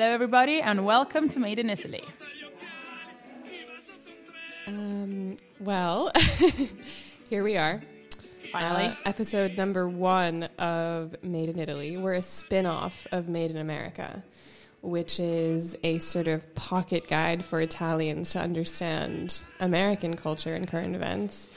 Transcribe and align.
Hello, 0.00 0.14
everybody, 0.14 0.62
and 0.62 0.86
welcome 0.86 1.28
to 1.28 1.38
Made 1.38 1.58
in 1.58 1.68
Italy. 1.68 2.02
Um, 4.66 5.36
well, 5.60 6.10
here 7.28 7.44
we 7.44 7.58
are. 7.58 7.82
Finally. 8.50 8.86
Uh, 8.86 8.94
episode 9.04 9.58
number 9.58 9.86
one 9.86 10.44
of 10.58 11.22
Made 11.22 11.50
in 11.50 11.58
Italy. 11.58 11.98
We're 11.98 12.14
a 12.14 12.22
spin 12.22 12.64
off 12.64 13.06
of 13.12 13.28
Made 13.28 13.50
in 13.50 13.58
America, 13.58 14.24
which 14.80 15.20
is 15.20 15.76
a 15.84 15.98
sort 15.98 16.28
of 16.28 16.54
pocket 16.54 17.06
guide 17.06 17.44
for 17.44 17.60
Italians 17.60 18.32
to 18.32 18.40
understand 18.40 19.42
American 19.60 20.16
culture 20.16 20.54
and 20.54 20.66
current 20.66 20.96
events. 20.96 21.50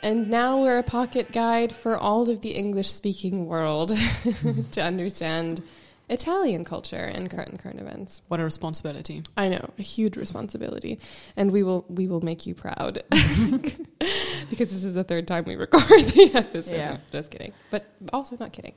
And 0.00 0.30
now 0.30 0.60
we're 0.60 0.78
a 0.78 0.84
pocket 0.84 1.32
guide 1.32 1.72
for 1.72 1.98
all 1.98 2.30
of 2.30 2.40
the 2.40 2.50
English 2.50 2.92
speaking 2.92 3.46
world 3.46 3.88
to 4.70 4.80
understand 4.80 5.64
Italian 6.10 6.64
culture 6.64 6.96
and 6.96 7.30
current 7.30 7.58
current 7.62 7.80
events. 7.80 8.20
What 8.26 8.40
a 8.40 8.44
responsibility. 8.44 9.22
I 9.36 9.48
know, 9.48 9.70
a 9.78 9.82
huge 9.82 10.16
responsibility, 10.16 10.98
and 11.36 11.52
we 11.52 11.62
will 11.62 11.84
we 11.88 12.08
will 12.08 12.20
make 12.20 12.46
you 12.46 12.54
proud 12.54 13.02
because 13.10 14.72
this 14.72 14.84
is 14.84 14.94
the 14.94 15.04
third 15.04 15.28
time 15.28 15.44
we 15.44 15.54
record 15.54 16.02
the 16.02 16.32
episode. 16.34 16.74
Yeah. 16.74 16.96
Just 17.12 17.30
kidding, 17.30 17.52
but 17.70 17.86
also 18.12 18.36
not 18.40 18.52
kidding. 18.52 18.74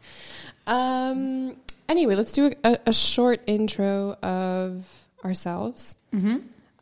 Um, 0.68 1.58
anyway, 1.90 2.14
let's 2.16 2.34
do 2.34 2.54
a, 2.64 2.78
a 2.86 2.94
short 2.94 3.42
intro 3.48 4.14
of 4.22 4.88
ourselves. 5.26 5.96
Mm-hmm. 6.14 6.38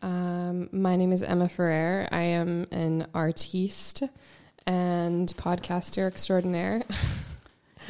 Um, 0.06 0.70
my 0.74 0.98
name 0.98 1.14
is 1.14 1.24
Emma 1.24 1.48
Ferrer. 1.48 2.10
I 2.12 2.24
am 2.24 2.68
an 2.72 3.08
artiste 3.16 4.04
and 4.68 5.30
podcaster 5.38 6.08
extraordinaire. 6.08 6.84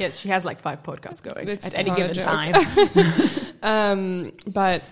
Yes, 0.02 0.18
she 0.18 0.28
has 0.28 0.44
like 0.44 0.60
five 0.60 0.82
podcasts 0.82 1.22
going 1.22 1.48
It's 1.48 1.66
at 1.66 1.74
any 1.74 1.90
given 1.94 2.14
time. 2.14 2.54
Um, 3.62 4.32
but 4.48 4.82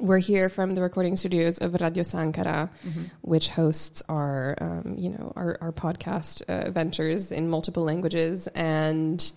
we're 0.00 0.18
here 0.18 0.48
from 0.48 0.74
the 0.74 0.82
recording 0.82 1.14
studios 1.16 1.58
of 1.58 1.74
Radio 1.80 2.02
Sankara, 2.02 2.68
Mm-hmm. 2.84 3.02
which 3.20 3.48
hosts 3.48 4.02
our, 4.08 4.56
um, 4.60 4.96
you 4.98 5.10
know, 5.10 5.32
our, 5.36 5.56
our 5.60 5.70
podcast 5.70 6.42
uh, 6.48 6.72
ventures 6.72 7.30
in 7.30 7.48
multiple 7.48 7.84
languages. 7.84 8.48
And 8.56 9.32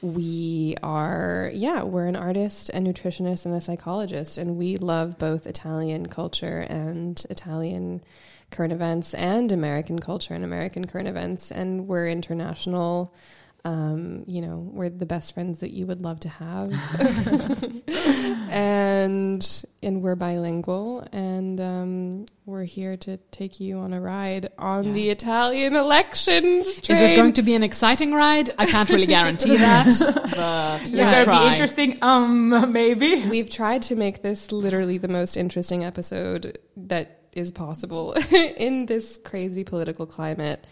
we 0.00 0.74
are, 0.82 1.52
yeah, 1.54 1.84
we're 1.84 2.06
an 2.06 2.16
artist, 2.16 2.70
a 2.70 2.78
nutritionist, 2.78 3.46
and 3.46 3.54
a 3.54 3.60
psychologist. 3.60 4.38
And 4.38 4.56
we 4.56 4.76
love 4.76 5.18
both 5.18 5.46
Italian 5.46 6.06
culture 6.06 6.66
and 6.68 7.24
Italian 7.30 8.02
current 8.50 8.72
events 8.72 9.14
and 9.14 9.52
American 9.52 10.00
culture 10.00 10.34
and 10.34 10.42
American 10.42 10.86
current 10.88 11.06
events. 11.06 11.52
And 11.52 11.86
we're 11.86 12.08
international. 12.08 13.14
Um, 13.64 14.24
you 14.26 14.40
know, 14.40 14.58
we're 14.72 14.88
the 14.88 15.04
best 15.04 15.34
friends 15.34 15.60
that 15.60 15.70
you 15.72 15.84
would 15.86 16.00
love 16.00 16.20
to 16.20 16.28
have. 16.28 16.72
and 18.50 19.64
and 19.82 20.02
we're 20.02 20.14
bilingual 20.16 21.06
and 21.12 21.60
um, 21.60 22.26
we're 22.46 22.64
here 22.64 22.96
to 22.96 23.16
take 23.30 23.60
you 23.60 23.78
on 23.78 23.92
a 23.92 24.00
ride 24.00 24.50
on 24.58 24.84
Yeah. 24.84 24.92
the 24.92 25.10
Italian 25.10 25.76
elections 25.76 26.66
Is 26.88 27.00
it 27.00 27.16
going 27.16 27.34
to 27.34 27.42
be 27.42 27.54
an 27.54 27.62
exciting 27.62 28.12
ride? 28.12 28.50
I 28.58 28.66
can't 28.66 28.88
really 28.90 29.06
guarantee 29.06 29.56
that, 29.58 29.88
but 30.34 30.88
Yeah. 30.88 31.22
It'll 31.22 31.38
be 31.40 31.46
interesting. 31.52 31.98
Um, 32.02 32.72
maybe. 32.72 33.26
We've 33.28 33.50
tried 33.50 33.82
to 33.82 33.96
make 33.96 34.22
this 34.22 34.50
literally 34.52 34.98
the 34.98 35.08
most 35.08 35.36
interesting 35.36 35.84
episode 35.84 36.58
that 36.76 37.22
is 37.32 37.52
possible 37.52 38.14
in 38.32 38.86
this 38.86 39.18
crazy 39.24 39.64
political 39.64 40.06
climate 40.06 40.66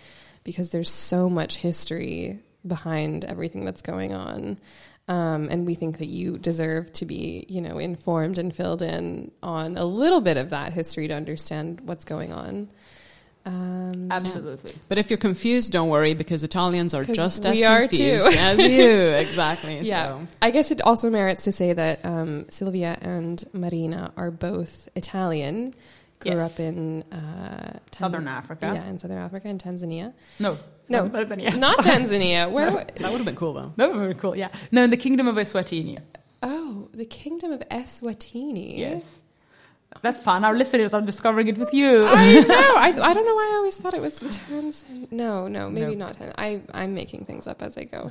because 0.44 0.70
there's 0.70 0.90
so 0.90 1.28
much 1.28 1.56
history 1.56 2.40
behind 2.66 3.24
everything 3.24 3.64
that's 3.64 3.82
going 3.82 4.12
on. 4.14 4.58
Um, 5.08 5.48
and 5.50 5.66
we 5.66 5.76
think 5.76 5.98
that 5.98 6.06
you 6.08 6.36
deserve 6.36 6.92
to 6.94 7.06
be, 7.06 7.46
you 7.48 7.60
know, 7.60 7.78
informed 7.78 8.38
and 8.38 8.54
filled 8.54 8.82
in 8.82 9.30
on 9.42 9.76
a 9.76 9.84
little 9.84 10.20
bit 10.20 10.36
of 10.36 10.50
that 10.50 10.72
history 10.72 11.06
to 11.08 11.14
understand 11.14 11.80
what's 11.82 12.04
going 12.04 12.32
on. 12.32 12.68
Um, 13.44 14.08
Absolutely. 14.10 14.74
But 14.88 14.98
if 14.98 15.08
you're 15.08 15.18
confused, 15.18 15.70
don't 15.70 15.88
worry 15.88 16.14
because 16.14 16.42
Italians 16.42 16.92
are 16.94 17.04
just 17.04 17.46
as 17.46 17.56
we 17.60 17.64
are 17.64 17.86
confused 17.86 18.32
too. 18.32 18.36
as 18.40 18.58
you. 18.58 18.90
Exactly. 18.90 19.78
Yeah. 19.82 20.06
So. 20.18 20.26
I 20.42 20.50
guess 20.50 20.72
it 20.72 20.80
also 20.82 21.10
merits 21.10 21.44
to 21.44 21.52
say 21.52 21.72
that 21.72 22.04
um, 22.04 22.46
Sylvia 22.48 22.98
and 23.00 23.44
Marina 23.52 24.12
are 24.16 24.32
both 24.32 24.88
Italian. 24.96 25.72
Grew 26.18 26.32
Yes. 26.32 26.54
up 26.54 26.60
in 26.60 27.04
uh, 27.12 27.72
Tan- 27.72 27.80
Southern 27.92 28.26
Africa. 28.26 28.72
Yeah, 28.74 28.88
in 28.88 28.98
Southern 28.98 29.18
Africa 29.18 29.46
and 29.46 29.62
Tanzania. 29.62 30.12
No. 30.40 30.58
No, 30.88 31.08
Tanzania. 31.08 31.56
not 31.56 31.78
Tanzania. 31.78 32.50
Where? 32.56 32.70
That 32.70 33.10
would 33.10 33.18
have 33.18 33.24
been 33.24 33.36
cool 33.36 33.52
though. 33.54 33.72
No, 33.76 33.92
very 33.98 34.14
cool. 34.14 34.36
Yeah. 34.36 34.48
No, 34.72 34.84
in 34.84 34.90
the 34.90 34.96
Kingdom 34.96 35.26
of 35.28 35.36
Eswatini. 35.36 35.98
Oh, 36.42 36.88
the 36.94 37.06
Kingdom 37.06 37.50
of 37.52 37.60
Eswatini. 37.70 38.78
Yes. 38.78 39.22
That's 40.02 40.18
fun. 40.20 40.44
Our 40.44 40.54
listeners 40.54 40.92
are 40.92 41.00
discovering 41.00 41.48
it 41.48 41.56
with 41.56 41.72
you. 41.72 42.04
I 42.06 42.40
know. 42.40 42.48
I, 42.76 42.88
I 42.88 43.14
don't 43.14 43.24
know 43.24 43.34
why 43.34 43.50
I 43.52 43.56
always 43.56 43.78
thought 43.78 43.94
it 43.94 44.02
was 44.02 44.22
Tanzania. 44.22 45.10
No, 45.10 45.48
no, 45.48 45.70
maybe 45.70 45.94
No. 45.96 46.06
not. 46.08 46.16
I 46.36 46.60
I'm 46.74 46.94
making 46.94 47.24
things 47.24 47.46
up 47.46 47.62
as 47.62 47.78
I 47.78 47.84
go. 47.84 48.10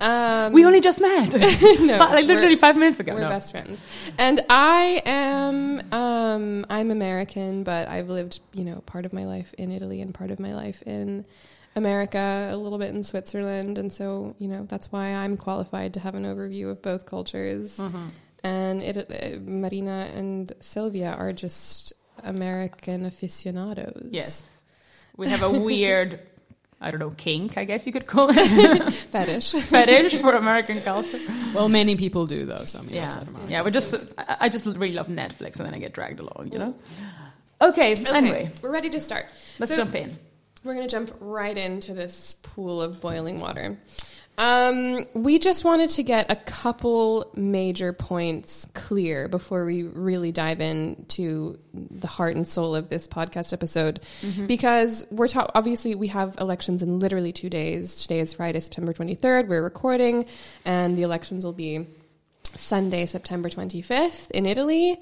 Um, 0.00 0.52
we 0.54 0.64
only 0.64 0.80
just 0.80 1.00
met. 1.00 1.34
no, 1.34 1.98
But, 1.98 2.10
like 2.12 2.24
literally 2.26 2.46
we're- 2.54 2.56
five 2.56 2.76
minutes 2.76 3.00
ago. 3.00 3.14
We're 3.14 3.20
no. 3.22 3.28
best 3.28 3.50
friends. 3.52 3.80
And 4.18 4.40
I 4.48 5.02
am 5.04 5.82
um 5.92 6.64
I'm 6.70 6.90
American, 6.90 7.64
but 7.64 7.86
I've 7.88 8.08
lived, 8.08 8.40
you 8.54 8.64
know, 8.64 8.80
part 8.86 9.04
of 9.04 9.12
my 9.12 9.26
life 9.26 9.52
in 9.58 9.70
Italy 9.72 10.00
and 10.00 10.14
part 10.14 10.30
of 10.30 10.40
my 10.40 10.54
life 10.54 10.82
in 10.86 11.26
America, 11.76 12.48
a 12.52 12.56
little 12.56 12.78
bit 12.78 12.90
in 12.94 13.04
Switzerland, 13.04 13.78
and 13.78 13.92
so, 13.92 14.34
you 14.38 14.48
know, 14.48 14.66
that's 14.68 14.90
why 14.90 15.08
I'm 15.14 15.36
qualified 15.36 15.94
to 15.94 16.00
have 16.00 16.14
an 16.14 16.24
overview 16.24 16.70
of 16.70 16.82
both 16.82 17.06
cultures. 17.06 17.76
Mm-hmm. 17.78 18.06
And 18.42 18.82
it, 18.82 18.96
uh, 18.96 19.38
Marina 19.40 20.10
and 20.14 20.52
Sylvia 20.60 21.12
are 21.12 21.32
just 21.32 21.92
American 22.24 23.04
aficionados. 23.06 24.08
Yes. 24.10 24.56
We 25.16 25.28
have 25.28 25.42
a 25.42 25.50
weird, 25.68 26.18
I 26.80 26.90
don't 26.90 27.00
know, 27.00 27.10
kink, 27.10 27.56
I 27.58 27.64
guess 27.64 27.86
you 27.86 27.92
could 27.92 28.06
call 28.06 28.30
it, 28.30 28.92
Fetish. 29.12 29.52
fetish 29.52 30.16
for 30.20 30.34
American 30.34 30.80
culture. 30.80 31.20
Well, 31.54 31.68
many 31.68 31.96
people 31.96 32.26
do 32.26 32.46
though. 32.46 32.64
So 32.64 32.78
I 32.78 32.82
mean, 32.82 32.94
Yeah. 32.94 33.04
outside 33.06 33.28
of 33.28 33.50
Yeah, 33.50 33.62
we 33.62 33.70
just, 33.70 33.90
so- 33.90 34.00
I 34.18 34.36
I 34.40 34.48
just 34.48 34.64
really 34.66 34.92
love 34.92 35.06
Netflix 35.08 35.56
and 35.58 35.66
then 35.66 35.74
I 35.74 35.78
get 35.78 35.92
dragged 35.92 36.18
along, 36.20 36.50
you 36.52 36.58
know? 36.58 36.74
Okay, 37.62 37.94
anyway, 37.94 38.50
we're 38.62 38.72
ready 38.72 38.88
to 38.90 39.00
start. 39.00 39.30
let's 39.58 39.70
So- 39.72 39.76
jump 39.84 39.94
in. 39.94 40.18
We're 40.62 40.74
going 40.74 40.86
to 40.86 40.94
jump 40.94 41.16
right 41.20 41.56
into 41.56 41.94
this 41.94 42.36
pool 42.42 42.82
of 42.82 43.00
boiling 43.00 43.40
water. 43.40 43.78
Um, 44.36 45.06
we 45.14 45.38
just 45.38 45.64
wanted 45.64 45.90
to 45.90 46.02
get 46.02 46.30
a 46.30 46.36
couple 46.36 47.30
major 47.34 47.92
points 47.92 48.66
clear 48.72 49.28
before 49.28 49.64
we 49.66 49.82
really 49.82 50.32
dive 50.32 50.60
into 50.60 51.58
the 51.74 52.06
heart 52.06 52.36
and 52.36 52.46
soul 52.48 52.74
of 52.74 52.88
this 52.88 53.06
podcast 53.06 53.52
episode, 53.52 54.00
because 54.46 55.06
we're 55.10 55.28
ta- 55.28 55.50
obviously 55.54 55.94
we 55.94 56.08
have 56.08 56.36
elections 56.38 56.82
in 56.82 57.00
literally 57.00 57.32
two 57.32 57.50
days. 57.50 58.02
Today 58.02 58.20
is 58.20 58.32
Friday, 58.32 58.60
September 58.60 58.94
twenty 58.94 59.14
third. 59.14 59.48
We're 59.48 59.62
recording, 59.62 60.24
and 60.64 60.96
the 60.96 61.02
elections 61.02 61.44
will 61.44 61.52
be 61.52 61.86
Sunday, 62.44 63.06
September 63.06 63.48
25th 63.48 64.30
in 64.32 64.46
Italy. 64.46 65.00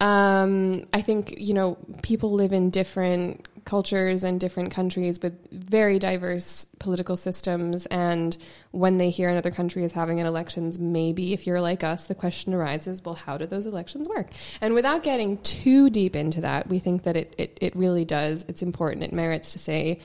Um, 0.00 0.84
I 0.92 1.02
think, 1.02 1.34
you 1.38 1.52
know, 1.54 1.76
people 2.02 2.32
live 2.32 2.52
in 2.52 2.70
different 2.70 3.46
cultures 3.66 4.24
and 4.24 4.40
different 4.40 4.70
countries 4.70 5.20
with 5.20 5.34
very 5.52 5.98
diverse 5.98 6.68
political 6.78 7.16
systems. 7.16 7.84
And 7.86 8.34
when 8.70 8.96
they 8.96 9.10
hear 9.10 9.28
another 9.28 9.50
country 9.50 9.84
is 9.84 9.92
having 9.92 10.20
an 10.20 10.26
elections, 10.26 10.78
maybe 10.78 11.34
if 11.34 11.46
you're 11.46 11.60
like 11.60 11.84
us, 11.84 12.06
the 12.06 12.14
question 12.14 12.54
arises 12.54 13.04
well, 13.04 13.16
how 13.16 13.36
do 13.36 13.44
those 13.44 13.66
elections 13.66 14.08
work? 14.08 14.28
And 14.62 14.72
without 14.72 15.02
getting 15.02 15.36
too 15.38 15.90
deep 15.90 16.16
into 16.16 16.40
that, 16.40 16.68
we 16.68 16.78
think 16.78 17.02
that 17.02 17.16
it, 17.16 17.34
it, 17.36 17.58
it 17.60 17.76
really 17.76 18.06
does, 18.06 18.46
it's 18.48 18.62
important, 18.62 19.02
it 19.02 19.12
merits 19.12 19.52
to 19.52 19.58
say 19.58 20.00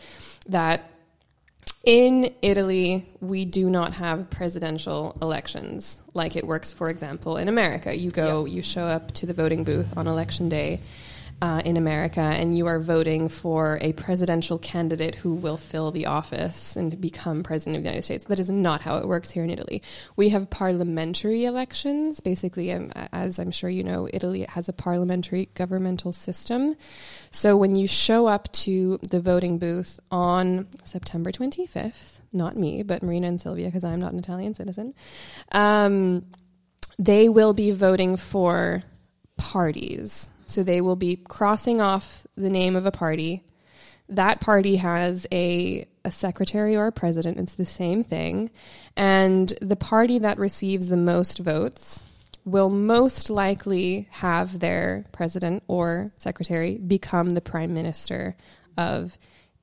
that 0.50 0.90
in 1.84 2.34
Italy, 2.42 3.10
we 3.22 3.46
do 3.46 3.70
not 3.70 3.94
have 3.94 4.30
presidential 4.30 5.18
elections 5.22 6.02
like 6.14 6.36
it 6.36 6.46
works, 6.46 6.72
for 6.72 6.90
example, 6.90 7.38
in 7.38 7.48
America. 7.48 7.96
You 7.98 8.12
go, 8.12 8.46
you 8.46 8.62
show 8.62 8.84
up 8.84 9.12
to 9.14 9.26
the 9.26 9.34
voting 9.34 9.64
booth 9.64 9.98
on 9.98 10.06
election 10.06 10.48
day 10.48 10.80
uh, 11.42 11.62
in 11.66 11.76
America, 11.76 12.22
and 12.22 12.56
you 12.56 12.68
are 12.68 12.80
voting 12.80 13.28
for 13.28 13.80
a 13.82 13.94
presidential 13.94 14.60
candidate 14.60 15.16
who 15.16 15.34
will 15.34 15.58
fill 15.58 15.90
the 15.92 16.06
office 16.06 16.76
and 16.76 17.02
become 17.02 17.42
president 17.42 17.78
of 17.78 17.84
the 17.84 17.90
United 17.90 18.04
States. 18.04 18.26
That 18.26 18.40
is 18.40 18.52
not 18.52 18.82
how 18.82 18.98
it 18.98 19.08
works 19.08 19.32
here 19.32 19.44
in 19.44 19.50
Italy. 19.50 19.82
We 20.16 20.30
have 20.30 20.52
parliamentary 20.52 21.46
elections. 21.46 22.20
Basically, 22.20 22.72
um, 22.72 22.92
as 23.12 23.40
I'm 23.40 23.50
sure 23.50 23.72
you 23.72 23.84
know, 23.84 24.08
Italy 24.14 24.46
has 24.50 24.70
a 24.70 24.74
parliamentary 24.74 25.50
governmental 25.56 26.14
system. 26.14 26.76
So 27.32 27.58
when 27.58 27.76
you 27.76 27.88
show 27.88 28.28
up 28.28 28.52
to 28.54 29.00
the 29.10 29.20
voting 29.20 29.58
booth 29.58 30.00
on 30.12 30.68
September 30.84 31.32
25th, 31.32 32.22
not 32.32 32.56
me, 32.56 32.84
but 32.84 33.02
Marina 33.02 33.28
and 33.28 33.42
Sylvia, 33.42 33.66
because 33.66 33.84
I'm 33.84 34.00
not 34.00 34.14
an 34.14 34.20
Italian 34.20 34.54
citizen, 34.54 34.94
um, 35.54 36.24
they 37.00 37.30
will 37.30 37.54
be 37.54 37.72
voting 37.72 38.16
for 38.16 38.84
parties. 39.38 40.30
So 40.52 40.64
they 40.64 40.82
will 40.82 40.98
be 40.98 41.16
crossing 41.16 41.80
off 41.80 42.28
the 42.36 42.50
name 42.50 42.76
of 42.76 42.86
a 42.86 42.92
party. 42.92 43.44
That 44.10 44.42
party 44.42 44.76
has 44.76 45.26
a, 45.32 45.86
a 46.04 46.12
secretary 46.12 46.76
or 46.76 46.88
a 46.88 46.92
president. 46.92 47.40
It's 47.40 47.56
the 47.56 47.66
same 47.66 48.04
thing. 48.04 48.52
And 48.98 49.54
the 49.62 49.78
party 49.78 50.20
that 50.20 50.38
receives 50.38 50.90
the 50.90 50.98
most 50.98 51.40
votes 51.40 52.04
will 52.44 52.70
most 52.70 53.30
likely 53.30 54.08
have 54.12 54.60
their 54.60 55.06
president 55.12 55.64
or 55.68 56.12
secretary 56.18 56.78
become 56.78 57.30
the 57.30 57.42
prime 57.42 57.74
minister 57.74 58.36
of 58.78 59.18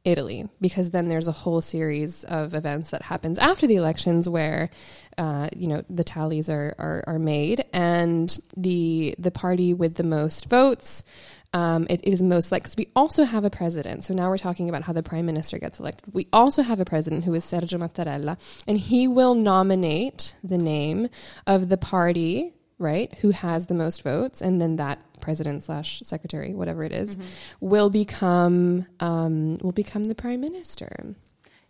Italy 0.08 0.49
because 0.60 0.90
then 0.90 1.08
there's 1.08 1.28
a 1.28 1.32
whole 1.32 1.60
series 1.60 2.25
of 2.25 2.55
events 2.55 2.90
that 2.90 3.02
happens 3.02 3.38
after 3.38 3.66
the 3.66 3.76
elections 3.76 4.28
where 4.28 4.70
uh, 5.19 5.49
you 5.55 5.69
know 5.69 5.82
the 5.90 6.05
tallies 6.05 6.49
are, 6.49 6.75
are 6.78 7.05
are 7.06 7.19
made 7.19 7.64
and 7.72 8.38
the 8.56 9.14
the 9.19 9.31
party 9.31 9.75
with 9.75 9.94
the 9.96 10.02
most 10.02 10.49
votes 10.49 11.05
um, 11.52 11.87
it, 11.88 12.00
it 12.02 12.12
is 12.12 12.22
most 12.22 12.52
like 12.52 12.62
because 12.62 12.76
we 12.76 12.88
also 12.94 13.25
have 13.25 13.44
a 13.44 13.50
president. 13.50 14.05
So 14.05 14.12
now 14.12 14.28
we're 14.28 14.37
talking 14.37 14.69
about 14.69 14.82
how 14.82 14.93
the 14.93 15.02
prime 15.02 15.25
minister 15.25 15.58
gets 15.58 15.81
elected. 15.81 16.12
We 16.12 16.28
also 16.31 16.62
have 16.62 16.78
a 16.78 16.84
president 16.84 17.25
who 17.25 17.32
is 17.32 17.44
Sergio 17.44 17.78
Mattarella, 17.78 18.38
and 18.66 18.76
he 18.76 19.08
will 19.08 19.34
nominate 19.34 20.34
the 20.44 20.58
name 20.58 21.08
of 21.46 21.70
the 21.70 21.78
party 21.78 22.52
right 22.78 23.14
who 23.19 23.30
has 23.30 23.66
the 23.66 23.75
most 23.75 24.02
votes 24.02 24.40
and 24.40 24.60
then 24.60 24.76
that 24.76 25.02
president 25.20 25.62
slash 25.62 26.00
secretary 26.04 26.54
whatever 26.54 26.84
it 26.84 26.92
is, 26.92 27.16
will 27.60 27.90
become 27.90 28.86
um, 29.00 29.54
will 29.62 29.72
become 29.72 30.04
the 30.04 30.14
prime 30.14 30.40
minister 30.40 31.14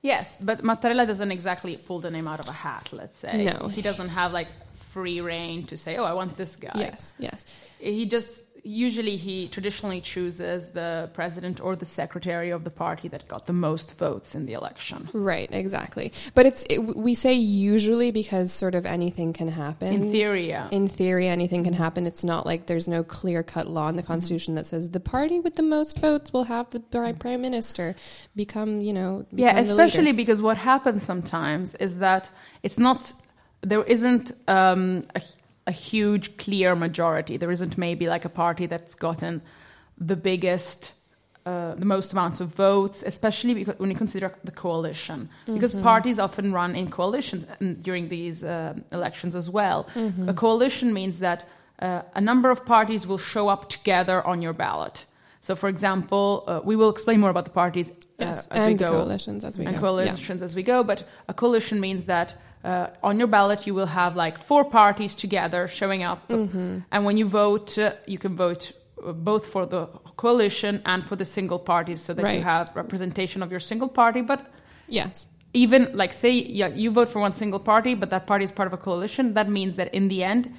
Yes, 0.00 0.38
but 0.42 0.62
Mattarella 0.62 1.06
doesn't 1.06 1.32
exactly 1.32 1.76
pull 1.76 1.98
the 1.98 2.10
name 2.10 2.28
out 2.28 2.38
of 2.38 2.48
a 2.48 2.52
hat, 2.52 2.90
let's 2.92 3.18
say. 3.18 3.44
No. 3.44 3.66
He 3.66 3.82
doesn't 3.82 4.10
have 4.10 4.32
like 4.32 4.46
free 4.92 5.20
rein 5.20 5.64
to 5.66 5.76
say, 5.76 5.96
oh, 5.96 6.04
I 6.04 6.12
want 6.12 6.36
this 6.36 6.56
guy. 6.56 6.72
yes 6.76 7.14
yes 7.18 7.44
He 7.78 8.06
just, 8.06 8.42
usually, 8.68 9.16
he 9.16 9.48
traditionally 9.48 10.00
chooses 10.00 10.68
the 10.68 11.10
president 11.14 11.60
or 11.60 11.74
the 11.74 11.84
secretary 11.84 12.50
of 12.50 12.64
the 12.64 12.70
party 12.70 13.08
that 13.08 13.26
got 13.26 13.46
the 13.46 13.52
most 13.52 13.96
votes 13.96 14.34
in 14.34 14.46
the 14.46 14.52
election. 14.52 15.08
right 15.12 15.48
exactly. 15.50 16.12
But 16.34 16.46
it's 16.46 16.64
it, 16.68 16.78
we 16.78 17.14
say 17.14 17.32
usually 17.32 18.10
because 18.10 18.52
sort 18.52 18.74
of 18.74 18.84
anything 18.84 19.32
can 19.32 19.48
happen. 19.48 19.94
In 19.94 20.12
theory, 20.12 20.48
yeah. 20.48 20.68
in 20.70 20.88
theory 20.88 21.28
anything 21.28 21.64
can 21.64 21.72
happen. 21.72 22.06
It's 22.06 22.24
not 22.24 22.44
like 22.44 22.66
there's 22.66 22.88
no 22.88 23.02
clear 23.02 23.42
cut 23.42 23.68
law 23.68 23.88
in 23.88 23.96
the 23.96 24.02
constitution 24.02 24.54
that 24.56 24.66
says 24.66 24.90
the 24.90 25.00
party 25.00 25.40
with 25.40 25.56
the 25.56 25.62
most 25.62 25.98
votes 25.98 26.32
will 26.32 26.44
have 26.44 26.70
the 26.70 26.80
prime 26.80 27.40
minister. 27.40 27.96
Become 28.36 28.80
you 28.80 28.92
know 28.92 29.26
yeah, 29.32 29.52
become 29.52 29.64
the 29.64 29.70
especially 29.70 30.12
because 30.12 30.42
what 30.42 30.58
happens 30.58 31.02
sometimes 31.02 31.74
is 31.76 31.98
that 31.98 32.30
it's 32.62 32.78
not 32.78 33.12
there 33.62 33.82
isn't 33.84 34.32
um, 34.46 35.04
a, 35.14 35.22
a 35.68 35.70
huge 35.70 36.36
clear 36.38 36.74
majority. 36.74 37.36
There 37.36 37.52
isn't 37.52 37.76
maybe 37.76 38.08
like 38.08 38.24
a 38.24 38.30
party 38.30 38.66
that's 38.66 38.94
gotten 38.94 39.42
the 40.10 40.16
biggest. 40.16 40.92
Uh, 41.46 41.74
the 41.76 41.86
most 41.86 42.12
amounts 42.12 42.40
of 42.40 42.48
votes, 42.48 43.02
especially 43.06 43.54
because 43.54 43.78
when 43.78 43.90
you 43.90 43.96
consider 43.96 44.34
the 44.44 44.50
coalition, 44.50 45.30
because 45.46 45.72
parties 45.72 46.18
often 46.18 46.52
run 46.52 46.76
in 46.76 46.90
coalitions 46.90 47.46
during 47.80 48.10
these 48.10 48.44
uh, 48.44 48.74
elections 48.92 49.34
as 49.34 49.48
well. 49.48 49.88
A 50.28 50.34
coalition 50.34 50.92
means 50.92 51.20
that 51.20 51.48
uh, 51.78 52.02
a 52.14 52.20
number 52.20 52.50
of 52.50 52.66
parties 52.66 53.06
will 53.06 53.16
show 53.32 53.48
up 53.48 53.70
together 53.70 54.18
on 54.26 54.42
your 54.42 54.52
ballot. 54.52 55.06
So, 55.40 55.56
for 55.56 55.68
example, 55.70 56.44
uh, 56.46 56.60
we 56.62 56.76
will 56.76 56.90
explain 56.90 57.18
more 57.20 57.30
about 57.30 57.46
the 57.46 57.56
parties 57.64 57.92
uh, 57.92 57.94
yes 58.26 58.46
as 58.50 58.58
we 58.66 58.70
and 58.72 58.78
the 58.78 58.84
go 58.84 58.90
coalitions 58.90 59.42
as 59.44 59.58
we 59.58 59.64
and 59.64 59.74
go 59.76 59.80
coalitions 59.80 60.42
as 60.42 60.54
we 60.54 60.62
go. 60.62 60.82
But 60.82 61.08
a 61.28 61.34
coalition 61.34 61.80
means 61.80 62.04
that 62.04 62.34
uh, 62.64 62.88
on 63.02 63.18
your 63.18 63.28
ballot 63.28 63.66
you 63.66 63.74
will 63.74 63.86
have 63.86 64.16
like 64.16 64.38
four 64.38 64.64
parties 64.64 65.14
together 65.14 65.68
showing 65.68 66.02
up, 66.02 66.28
Mm-hmm. 66.28 66.78
and 66.92 67.04
when 67.04 67.16
you 67.16 67.26
vote, 67.28 67.78
uh, 67.78 67.92
you 68.06 68.18
can 68.18 68.36
vote 68.36 68.72
uh, 69.04 69.12
both 69.12 69.46
for 69.46 69.66
the 69.66 69.86
coalition 70.16 70.82
and 70.84 71.04
for 71.06 71.16
the 71.16 71.24
single 71.24 71.58
parties, 71.58 72.00
so 72.00 72.14
that 72.14 72.34
you 72.34 72.42
have 72.42 72.70
representation 72.74 73.42
of 73.42 73.50
your 73.50 73.60
single 73.60 73.88
party. 73.88 74.20
But 74.22 74.40
yes 74.88 75.28
even 75.54 75.88
like 75.94 76.12
say 76.12 76.30
yeah, 76.30 76.68
you 76.68 76.90
vote 76.90 77.08
for 77.08 77.20
one 77.20 77.32
single 77.32 77.58
party, 77.58 77.94
but 77.94 78.10
that 78.10 78.26
party 78.26 78.44
is 78.44 78.52
part 78.52 78.66
of 78.66 78.72
a 78.72 78.76
coalition. 78.76 79.34
That 79.34 79.48
means 79.48 79.76
that 79.76 79.92
in 79.94 80.08
the 80.08 80.22
end. 80.22 80.54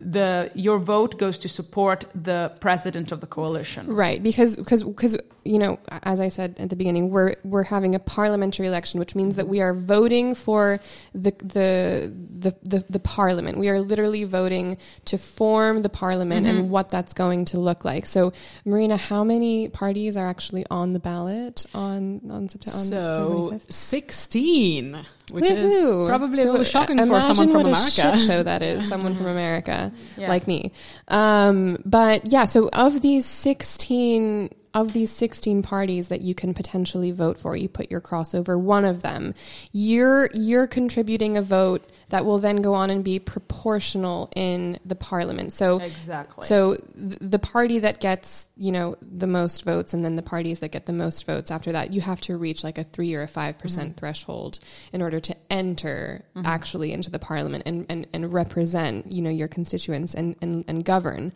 The 0.00 0.50
your 0.54 0.78
vote 0.78 1.18
goes 1.18 1.38
to 1.38 1.48
support 1.48 2.04
the 2.14 2.52
president 2.60 3.12
of 3.12 3.20
the 3.20 3.26
coalition. 3.26 3.86
Right, 3.88 4.22
because 4.22 4.56
because 4.56 4.82
because 4.84 5.16
you 5.44 5.58
know, 5.58 5.78
as 6.04 6.20
I 6.20 6.28
said 6.28 6.56
at 6.58 6.70
the 6.70 6.76
beginning, 6.76 7.10
we're 7.10 7.34
we're 7.44 7.62
having 7.64 7.94
a 7.94 7.98
parliamentary 7.98 8.66
election, 8.66 8.98
which 9.00 9.14
means 9.14 9.36
that 9.36 9.46
we 9.48 9.60
are 9.60 9.74
voting 9.74 10.34
for 10.34 10.80
the 11.14 11.30
the 11.40 12.12
the 12.38 12.56
the, 12.62 12.84
the 12.90 12.98
parliament. 12.98 13.58
We 13.58 13.68
are 13.68 13.80
literally 13.80 14.24
voting 14.24 14.78
to 15.06 15.18
form 15.18 15.82
the 15.82 15.88
parliament 15.88 16.24
Mm-hmm. 16.46 16.46
and 16.58 16.70
what 16.70 16.88
that's 16.88 17.12
going 17.14 17.44
to 17.46 17.58
look 17.60 17.84
like. 17.84 18.06
So, 18.06 18.32
Marina, 18.64 18.96
how 18.96 19.24
many 19.24 19.68
parties 19.68 20.16
are 20.16 20.26
actually 20.26 20.64
on 20.70 20.92
the 20.92 20.98
ballot 20.98 21.64
on 21.74 22.20
on 22.30 22.48
September? 22.48 22.78
On 22.78 22.84
So 22.84 23.50
September 23.50 23.64
25th? 23.66 23.72
16, 23.72 24.98
which 25.32 25.44
Woohoo! 25.44 26.02
is 26.04 26.08
probably 26.08 26.42
a 26.42 26.46
little 26.46 26.64
shocking 26.64 26.98
for 26.98 27.20
someone 27.20 27.50
from 27.50 27.60
America. 27.62 28.16
Show 28.18 28.42
that 28.42 28.62
is 28.62 28.88
someone 28.88 29.14
from 29.14 29.26
America 29.38 29.83
Yeah. 30.16 30.28
like 30.28 30.46
me. 30.46 30.72
Um, 31.08 31.78
but 31.84 32.26
yeah, 32.26 32.44
so 32.44 32.68
of 32.72 33.00
these 33.00 33.26
sixteen 33.26 34.50
of 34.74 34.92
these 34.92 35.10
16 35.10 35.62
parties 35.62 36.08
that 36.08 36.20
you 36.20 36.34
can 36.34 36.52
potentially 36.52 37.12
vote 37.12 37.38
for 37.38 37.56
you 37.56 37.68
put 37.68 37.90
your 37.90 38.00
crossover 38.00 38.58
one 38.58 38.84
of 38.84 39.02
them 39.02 39.34
you're 39.72 40.28
you're 40.34 40.66
contributing 40.66 41.36
a 41.36 41.42
vote 41.42 41.86
that 42.14 42.24
will 42.24 42.38
then 42.38 42.62
go 42.62 42.74
on 42.74 42.90
and 42.90 43.02
be 43.02 43.18
proportional 43.18 44.30
in 44.36 44.78
the 44.84 44.94
parliament. 44.94 45.52
So 45.52 45.78
Exactly. 45.78 46.46
so 46.46 46.76
th- 46.76 47.18
the 47.20 47.40
party 47.40 47.80
that 47.80 48.00
gets 48.00 48.48
you 48.56 48.70
know 48.70 48.96
the 49.02 49.26
most 49.26 49.64
votes 49.64 49.94
and 49.94 50.04
then 50.04 50.16
the 50.16 50.22
parties 50.22 50.60
that 50.60 50.70
get 50.70 50.86
the 50.86 50.92
most 50.92 51.26
votes 51.26 51.50
after 51.50 51.72
that 51.72 51.92
you 51.92 52.00
have 52.00 52.20
to 52.22 52.36
reach 52.36 52.62
like 52.62 52.78
a 52.78 52.84
3 52.84 53.14
or 53.14 53.22
a 53.22 53.26
5% 53.26 53.96
threshold 53.96 54.60
in 54.92 55.02
order 55.02 55.18
to 55.18 55.34
enter 55.50 56.24
actually 56.44 56.92
into 56.92 57.10
the 57.10 57.18
parliament 57.18 57.64
and, 57.66 57.86
and, 57.88 58.06
and 58.12 58.32
represent 58.32 59.10
you 59.10 59.20
know 59.20 59.30
your 59.30 59.48
constituents 59.48 60.14
and, 60.14 60.36
and, 60.40 60.64
and 60.68 60.84
govern 60.84 61.32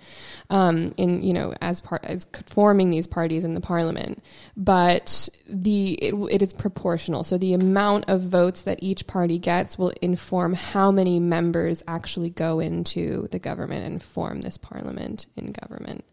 um, 0.50 0.94
in 0.96 1.22
you 1.22 1.32
know 1.32 1.54
as 1.60 1.80
part 1.80 2.04
as 2.04 2.26
forming 2.46 2.90
these 2.90 3.08
parties 3.08 3.27
in 3.44 3.54
the 3.54 3.60
parliament. 3.60 4.22
But 4.56 5.28
the 5.48 5.92
it, 5.92 6.14
it 6.30 6.42
is 6.42 6.52
proportional. 6.52 7.24
So 7.24 7.38
the 7.38 7.54
amount 7.54 8.08
of 8.08 8.22
votes 8.22 8.62
that 8.62 8.78
each 8.82 9.06
party 9.06 9.38
gets 9.38 9.78
will 9.78 9.92
inform 10.02 10.54
how 10.54 10.90
many 10.90 11.20
members 11.20 11.82
actually 11.86 12.30
go 12.30 12.60
into 12.60 13.28
the 13.30 13.38
government 13.38 13.84
and 13.84 14.02
form 14.02 14.40
this 14.40 14.56
parliament 14.56 15.26
in 15.36 15.52
government. 15.52 16.04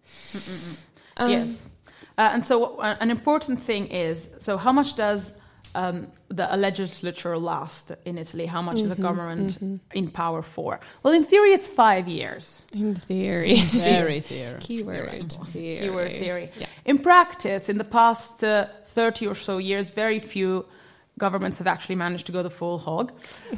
Um, 1.17 1.31
yes. 1.31 1.69
Uh, 2.17 2.29
and 2.33 2.45
so, 2.45 2.77
uh, 2.77 2.95
an 2.99 3.11
important 3.11 3.59
thing 3.59 3.87
is 3.87 4.29
so, 4.39 4.57
how 4.57 4.71
much 4.71 4.95
does 4.95 5.33
um, 5.75 6.07
the 6.29 6.45
a 6.53 6.57
legislature 6.57 7.37
lasts 7.37 7.91
in 8.05 8.17
Italy? 8.17 8.45
How 8.45 8.61
much 8.61 8.77
is 8.77 8.83
Mm-hmm, 8.89 9.01
a 9.01 9.07
government 9.09 9.81
in 9.93 10.09
power 10.11 10.41
for? 10.41 10.79
Well, 11.03 11.13
in 11.13 11.23
theory, 11.25 11.51
it's 11.53 11.67
five 11.67 12.07
years. 12.07 12.61
in 12.73 12.95
theory 12.95 13.55
Very 13.57 14.19
theoretical. 14.21 14.67
keyword 14.67 15.33
theory. 15.53 15.79
Keyword 15.79 16.11
theory. 16.11 16.51
Yeah. 16.59 16.67
In 16.85 16.97
practice, 16.99 17.69
in 17.69 17.77
the 17.77 17.83
past 17.99 18.43
uh, 18.43 18.67
30 18.87 19.27
or 19.27 19.35
so 19.35 19.57
years, 19.57 19.89
very 19.89 20.19
few 20.19 20.65
governments 21.17 21.57
have 21.59 21.67
actually 21.67 21.95
managed 21.95 22.25
to 22.25 22.31
go 22.31 22.43
the 22.43 22.49
full 22.49 22.77
hog. 22.79 23.11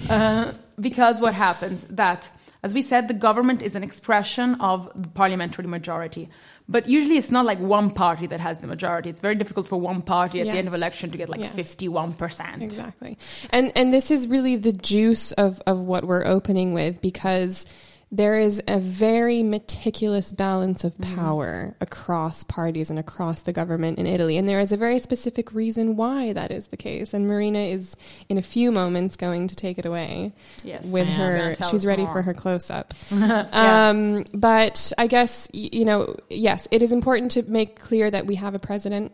Uh, 0.09 0.53
because 0.79 1.19
what 1.21 1.33
happens 1.33 1.83
that, 1.89 2.29
as 2.63 2.73
we 2.73 2.81
said, 2.81 3.07
the 3.07 3.13
government 3.27 3.61
is 3.61 3.75
an 3.75 3.83
expression 3.83 4.55
of 4.61 4.89
the 4.95 5.07
parliamentary 5.09 5.67
majority. 5.67 6.29
But 6.69 6.89
usually 6.89 7.17
it's 7.17 7.31
not 7.31 7.45
like 7.45 7.59
one 7.59 7.91
party 7.91 8.27
that 8.27 8.41
has 8.41 8.59
the 8.59 8.67
majority. 8.67 9.09
It's 9.09 9.21
very 9.21 9.35
difficult 9.35 9.67
for 9.67 9.79
one 9.79 10.01
party 10.01 10.41
at 10.41 10.47
the 10.47 10.57
end 10.57 10.67
of 10.67 10.73
election 10.73 11.11
to 11.11 11.17
get 11.17 11.29
like 11.29 11.39
Yes. 11.39 11.55
51%. 11.55 12.61
Exactly. 12.61 13.17
And 13.51 13.71
and 13.75 13.93
this 13.93 14.11
is 14.11 14.27
really 14.27 14.57
the 14.57 14.73
juice 14.73 15.31
of, 15.33 15.61
of 15.65 15.79
what 15.79 16.03
we're 16.03 16.25
opening 16.25 16.73
with 16.73 17.01
because 17.01 17.65
there 18.09 18.39
is 18.39 18.63
a 18.69 18.79
very 18.79 19.43
meticulous 19.43 20.31
balance 20.31 20.85
of 20.85 20.97
power 21.01 21.75
across 21.81 22.45
parties 22.45 22.89
and 22.89 22.97
across 22.97 23.41
the 23.41 23.51
government 23.51 23.99
in 23.99 24.07
Italy. 24.07 24.37
And 24.37 24.47
there 24.47 24.61
is 24.61 24.71
a 24.71 24.77
very 24.77 24.97
specific 24.99 25.53
reason 25.53 25.97
why 25.97 26.31
that 26.31 26.49
is 26.49 26.69
the 26.69 26.77
case. 26.77 27.13
And 27.13 27.27
Marina 27.27 27.59
is 27.59 27.97
in 28.29 28.37
a 28.37 28.41
few 28.41 28.71
moments 28.71 29.17
going 29.17 29.47
to 29.49 29.55
take 29.55 29.77
it 29.77 29.85
away 29.85 30.31
Yes. 30.63 30.87
with 30.87 31.09
her 31.09 31.55
she's 31.69 31.85
ready 31.85 32.03
more. 32.03 32.13
for 32.13 32.21
her 32.21 32.33
close 32.33 32.69
up. 32.71 32.93
Yeah. 33.11 33.89
Um, 33.89 34.23
but 34.33 34.93
I 34.97 35.07
guess, 35.07 35.49
you 35.53 35.83
know, 35.83 36.15
yes, 36.29 36.67
it 36.71 36.81
is 36.81 36.91
important 36.93 37.31
to 37.31 37.43
make 37.43 37.77
clear 37.79 38.09
that 38.09 38.25
we 38.25 38.35
have 38.35 38.55
a 38.55 38.59
president. 38.59 39.11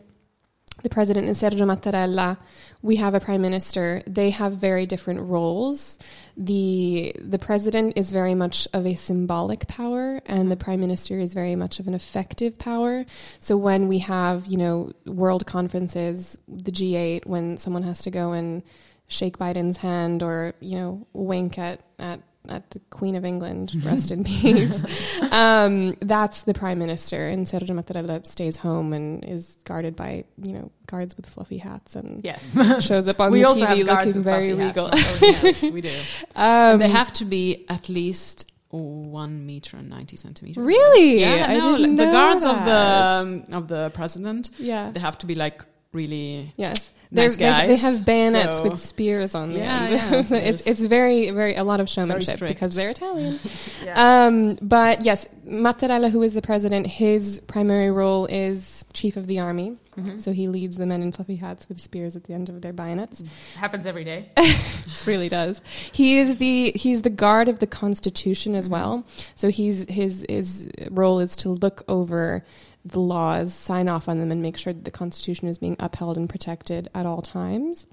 The 0.82 0.88
president 0.88 1.28
is 1.28 1.40
Sergio 1.40 1.64
Mattarella. 1.64 2.36
We 2.82 2.96
have 2.96 3.14
a 3.14 3.20
prime 3.20 3.40
minister. 3.40 4.02
They 4.06 4.30
have 4.30 4.54
very 4.54 4.86
different 4.86 5.20
roles. 5.20 5.98
The 6.36 7.14
the 7.20 7.38
president 7.38 7.96
is 7.96 8.10
very 8.10 8.34
much 8.34 8.66
of 8.72 8.84
a 8.84 8.94
symbolic 8.94 9.68
power, 9.68 10.20
and 10.26 10.50
the 10.50 10.56
prime 10.56 10.80
minister 10.80 11.18
is 11.18 11.32
very 11.32 11.54
much 11.54 11.78
of 11.78 11.86
an 11.86 11.94
effective 11.94 12.58
power. 12.58 13.06
So 13.38 13.56
when 13.56 13.88
we 13.88 13.98
have, 14.00 14.46
you 14.46 14.58
know, 14.58 14.92
world 15.06 15.46
conferences, 15.46 16.36
the 16.48 16.72
G8, 16.72 17.26
when 17.26 17.56
someone 17.56 17.84
has 17.84 18.02
to 18.02 18.10
go 18.10 18.32
and 18.32 18.62
shake 19.06 19.38
Biden's 19.38 19.76
hand 19.76 20.22
or 20.22 20.54
you 20.60 20.76
know 20.76 21.06
wink 21.12 21.58
at 21.58 21.80
at 21.98 22.20
at 22.48 22.70
the 22.70 22.78
Queen 22.90 23.14
of 23.16 23.24
England, 23.24 23.72
rest 23.84 24.10
in 24.10 24.24
peace. 24.24 24.84
Um, 25.32 25.96
that's 26.00 26.42
the 26.42 26.54
prime 26.54 26.78
minister, 26.78 27.26
and 27.28 27.46
Sergio 27.46 27.70
Mattarella 27.70 28.24
stays 28.26 28.56
home 28.56 28.92
and 28.92 29.24
is 29.24 29.58
guarded 29.64 29.96
by 29.96 30.24
you 30.42 30.52
know 30.52 30.70
guards 30.86 31.16
with 31.16 31.26
fluffy 31.26 31.58
hats 31.58 31.96
and 31.96 32.24
Yes. 32.24 32.52
shows 32.86 33.08
up 33.08 33.20
on 33.24 33.32
We 33.32 33.40
the 33.40 33.48
also 33.48 33.66
TV 33.66 33.84
looking 33.84 34.22
very 34.22 34.52
fluffy 34.52 34.64
hats, 34.64 34.76
regal. 34.76 34.90
Oh, 34.92 35.18
yes, 35.42 35.62
we 35.70 35.80
do. 35.80 35.92
Um, 36.36 36.78
they 36.78 36.88
have 36.88 37.12
to 37.14 37.24
be 37.24 37.64
at 37.68 37.88
least 37.88 38.52
one 38.70 39.46
meter 39.46 39.76
and 39.76 39.88
ninety 39.88 40.16
centimeters. 40.16 40.56
Really? 40.56 41.20
Yeah, 41.20 41.46
I 41.48 41.58
no, 41.58 41.76
didn't 41.78 41.96
the 41.96 42.06
guards 42.06 42.44
of 42.44 42.56
the 42.64 42.72
um, 42.72 43.44
of 43.52 43.68
the 43.68 43.90
president. 43.94 44.50
yeah. 44.58 44.90
They 44.92 45.00
have 45.00 45.18
to 45.18 45.26
be 45.26 45.34
like 45.34 45.64
really. 45.92 46.52
Yes, 46.56 46.92
Nice 47.14 47.36
They're- 47.36 47.52
they, 47.62 47.66
they 47.68 47.76
have 47.76 48.04
bayonets 48.04 48.56
so- 48.58 48.64
with 48.64 48.78
spears 48.78 49.34
on 49.34 49.52
the 49.52 49.60
Yeah, 49.60 49.80
end. 49.82 49.90
yeah, 50.12 50.22
so 50.22 50.36
it's 50.36 50.66
it's 50.66 50.80
very 50.80 51.30
very 51.30 51.54
a 51.54 51.64
lot 51.64 51.80
of 51.80 51.88
showmanship 51.88 52.40
because 52.40 52.74
they're 52.74 52.90
Italian. 52.90 53.38
Yeah. 53.84 54.26
Um, 54.26 54.56
but 54.62 55.02
yes, 55.02 55.28
Mattarella, 55.46 56.10
who 56.10 56.22
is 56.22 56.32
the 56.32 56.40
president, 56.40 56.86
his 56.86 57.40
primary 57.46 57.90
role 57.90 58.24
is 58.26 58.86
chief 58.94 59.16
of 59.18 59.26
the 59.26 59.40
army. 59.40 59.76
Mm-hmm. 59.98 60.18
So 60.18 60.32
he 60.32 60.48
leads 60.48 60.76
the 60.78 60.86
men 60.86 61.02
in 61.02 61.12
fluffy 61.12 61.36
hats 61.36 61.68
with 61.68 61.80
spears 61.80 62.16
at 62.16 62.24
the 62.24 62.32
end 62.32 62.48
of 62.48 62.62
their 62.62 62.72
bayonets. 62.72 63.22
Happens 63.56 63.84
every 63.86 64.04
day. 64.04 64.30
really 65.06 65.28
does. 65.28 65.60
He 65.92 66.18
is 66.18 66.38
the 66.38 66.72
he's 66.74 67.02
the 67.02 67.10
guard 67.10 67.48
of 67.48 67.58
the 67.58 67.66
constitution 67.66 68.54
as 68.54 68.68
well. 68.70 69.04
So 69.34 69.50
he's 69.50 69.88
his 69.88 70.24
his 70.28 70.70
role 70.90 71.20
is 71.20 71.36
to 71.36 71.50
look 71.50 71.82
over 71.88 72.44
the 72.86 73.00
laws, 73.00 73.54
sign 73.54 73.88
off 73.88 74.08
on 74.10 74.18
them, 74.20 74.30
and 74.30 74.42
make 74.42 74.56
sure 74.58 74.72
that 74.72 74.84
the 74.84 74.90
constitution 74.90 75.48
is 75.48 75.56
being 75.58 75.76
upheld 75.80 76.18
and 76.18 76.28
protected 76.28 76.88
at 76.94 77.03
all 77.04 77.22
times. 77.22 77.86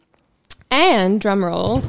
And 0.69 1.19
drum 1.19 1.43
roll, 1.43 1.81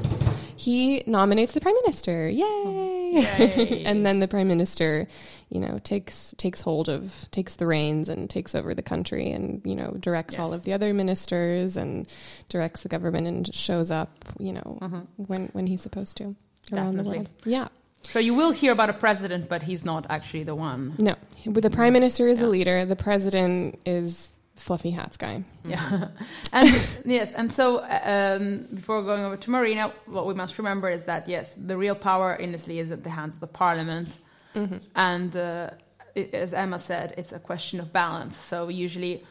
he 0.57 1.03
nominates 1.07 1.53
the 1.53 1.61
prime 1.61 1.75
minister. 1.83 2.29
Yay! 2.29 3.11
Yay. 3.13 3.83
and 3.87 4.05
then 4.07 4.19
the 4.19 4.29
prime 4.29 4.49
minister, 4.49 5.07
you 5.51 5.61
know, 5.61 5.79
takes 5.85 6.35
takes 6.39 6.61
hold 6.61 6.89
of 6.89 7.29
takes 7.31 7.57
the 7.57 7.67
reins 7.67 8.09
and 8.09 8.29
takes 8.29 8.55
over 8.55 8.75
the 8.75 8.83
country 8.83 9.31
and 9.31 9.61
you 9.65 9.77
know 9.77 9.95
directs 10.01 10.39
all 10.39 10.53
of 10.53 10.65
the 10.65 10.73
other 10.73 10.95
ministers 10.95 11.77
and 11.77 12.09
directs 12.49 12.83
the 12.83 12.89
government 12.89 13.27
and 13.27 13.55
shows 13.55 13.91
up, 13.91 14.25
you 14.39 14.53
know, 14.53 14.79
mm-hmm. 14.81 15.01
when 15.17 15.49
when 15.53 15.67
he's 15.67 15.83
supposed 15.83 16.17
to 16.17 16.35
around 16.73 16.97
the 16.97 17.05
Definitely. 17.05 17.19
world. 17.19 17.31
Yeah. 17.45 17.69
So 18.03 18.19
you 18.19 18.35
will 18.35 18.51
hear 18.51 18.73
about 18.73 18.91
a 18.91 18.95
president, 18.95 19.49
but 19.49 19.63
he's 19.63 19.85
not 19.85 20.07
actually 20.11 20.43
the 20.43 20.57
one. 20.57 20.97
No, 20.99 21.15
the 21.47 21.71
prime 21.71 21.91
mm. 21.91 21.95
minister 21.95 22.27
is 22.27 22.41
the 22.41 22.49
leader. 22.49 22.85
The 22.85 22.97
president 22.97 23.79
is 23.87 24.32
fluffy 24.57 24.91
hats 24.91 25.17
guy. 25.17 25.43
Yeah. 25.65 26.09
and 26.53 26.89
yes, 27.05 27.33
and 27.33 27.53
so 27.53 27.85
um, 27.85 28.69
before 28.75 29.03
going 29.03 29.25
over 29.25 29.37
to 29.37 29.51
Marina, 29.51 29.93
what 30.07 30.27
we 30.27 30.35
must 30.35 30.59
remember 30.59 30.91
is 30.91 31.05
that 31.05 31.29
yes, 31.29 31.55
the 31.55 31.77
real 31.77 31.95
power 31.95 32.35
in 32.35 32.55
Italy 32.55 32.79
is 32.79 32.91
at 32.91 33.03
the 33.03 33.11
hands 33.11 33.35
of 33.35 33.41
the 33.41 33.47
parliament, 33.47 34.19
and 34.95 35.37
uh, 35.37 35.71
it, 36.15 36.35
as 36.35 36.53
Emma 36.53 36.79
said, 36.79 37.15
it's 37.17 37.33
a 37.33 37.39
question 37.39 37.81
of 37.81 37.93
balance. 37.93 38.37
So 38.37 38.69
usually. 38.69 39.25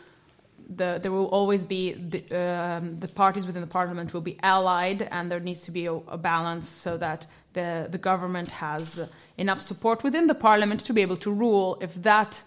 The, 0.74 1.00
there 1.02 1.12
will 1.12 1.26
always 1.26 1.66
be 1.66 1.92
the, 1.94 2.22
um, 2.34 2.98
the 2.98 3.08
parties 3.10 3.46
within 3.46 3.62
the 3.62 3.68
parliament 3.68 4.14
will 4.14 4.22
be 4.22 4.38
allied, 4.42 5.02
and 5.12 5.30
there 5.30 5.42
needs 5.42 5.64
to 5.64 5.72
be 5.72 5.88
a, 5.88 5.94
a 5.94 6.18
balance 6.18 6.70
so 6.70 6.96
that 6.98 7.26
the 7.52 7.90
the 7.92 7.98
government 7.98 8.50
has 8.50 9.10
enough 9.38 9.60
support 9.60 10.02
within 10.02 10.28
the 10.28 10.36
parliament 10.36 10.80
to 10.86 10.94
be 10.94 11.02
able 11.02 11.18
to 11.18 11.32
rule. 11.32 11.78
If 11.82 11.96
that 12.04 12.42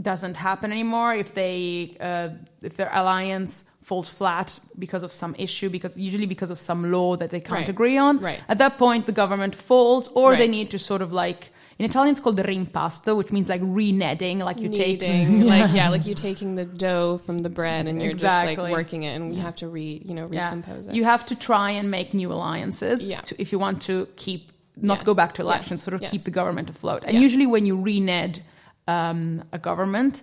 doesn't 0.00 0.36
happen 0.36 0.72
anymore 0.72 1.14
if 1.14 1.34
they 1.34 1.96
uh, 2.00 2.28
if 2.62 2.76
their 2.76 2.90
alliance 2.92 3.64
falls 3.82 4.08
flat 4.08 4.58
because 4.78 5.02
of 5.02 5.12
some 5.12 5.34
issue 5.38 5.68
because 5.68 5.96
usually 5.96 6.26
because 6.26 6.50
of 6.50 6.58
some 6.58 6.90
law 6.92 7.16
that 7.16 7.30
they 7.30 7.40
can't 7.40 7.60
Right. 7.60 7.68
agree 7.68 7.96
on 7.98 8.18
Right. 8.18 8.40
at 8.48 8.58
that 8.58 8.78
point 8.78 9.06
the 9.06 9.12
government 9.12 9.54
falls 9.54 10.08
or 10.08 10.36
they 10.36 10.48
need 10.48 10.70
to 10.70 10.78
sort 10.78 11.02
of 11.02 11.12
like 11.12 11.50
in 11.78 11.84
Italian 11.86 12.12
it's 12.12 12.20
called 12.20 12.36
the 12.36 12.42
rimpasto 12.44 13.16
which 13.16 13.32
means 13.32 13.48
like 13.48 13.62
renetting 13.62 14.38
like 14.44 14.58
you 14.60 14.68
take 14.68 15.00
Kneading, 15.00 15.44
like 15.46 15.70
yeah, 15.78 15.88
like 15.88 16.06
you 16.06 16.14
taking 16.14 16.54
the 16.54 16.64
dough 16.66 17.18
from 17.18 17.38
the 17.38 17.50
bread 17.50 17.86
and 17.88 18.00
you're 18.02 18.12
just 18.12 18.44
like 18.50 18.58
working 18.58 19.02
it, 19.02 19.14
and 19.16 19.34
you 19.34 19.40
have 19.42 19.56
to 19.56 19.66
re 19.68 20.00
you 20.04 20.14
know 20.14 20.26
yeah. 20.30 20.44
recompose 20.44 20.86
it. 20.86 20.94
you 20.94 21.04
have 21.04 21.24
to 21.26 21.34
try 21.34 21.70
and 21.70 21.90
make 21.90 22.14
new 22.14 22.30
alliances 22.32 23.02
Yeah. 23.02 23.20
to, 23.22 23.32
if 23.42 23.50
you 23.52 23.58
want 23.58 23.82
to 23.82 24.06
keep 24.16 24.52
not 24.76 24.98
Yes. 24.98 25.04
go 25.10 25.14
back 25.14 25.32
to 25.34 25.42
Yes. 25.42 25.48
elections 25.48 25.82
sort 25.82 25.94
of 25.94 26.00
Yes. 26.02 26.10
keep 26.12 26.22
the 26.22 26.30
government 26.40 26.68
afloat 26.70 27.02
and 27.06 27.14
Yeah. 27.14 27.20
usually 27.26 27.46
when 27.54 27.64
you 27.66 27.76
rened 27.76 28.42
um, 28.86 29.44
a 29.52 29.58
government 29.58 30.22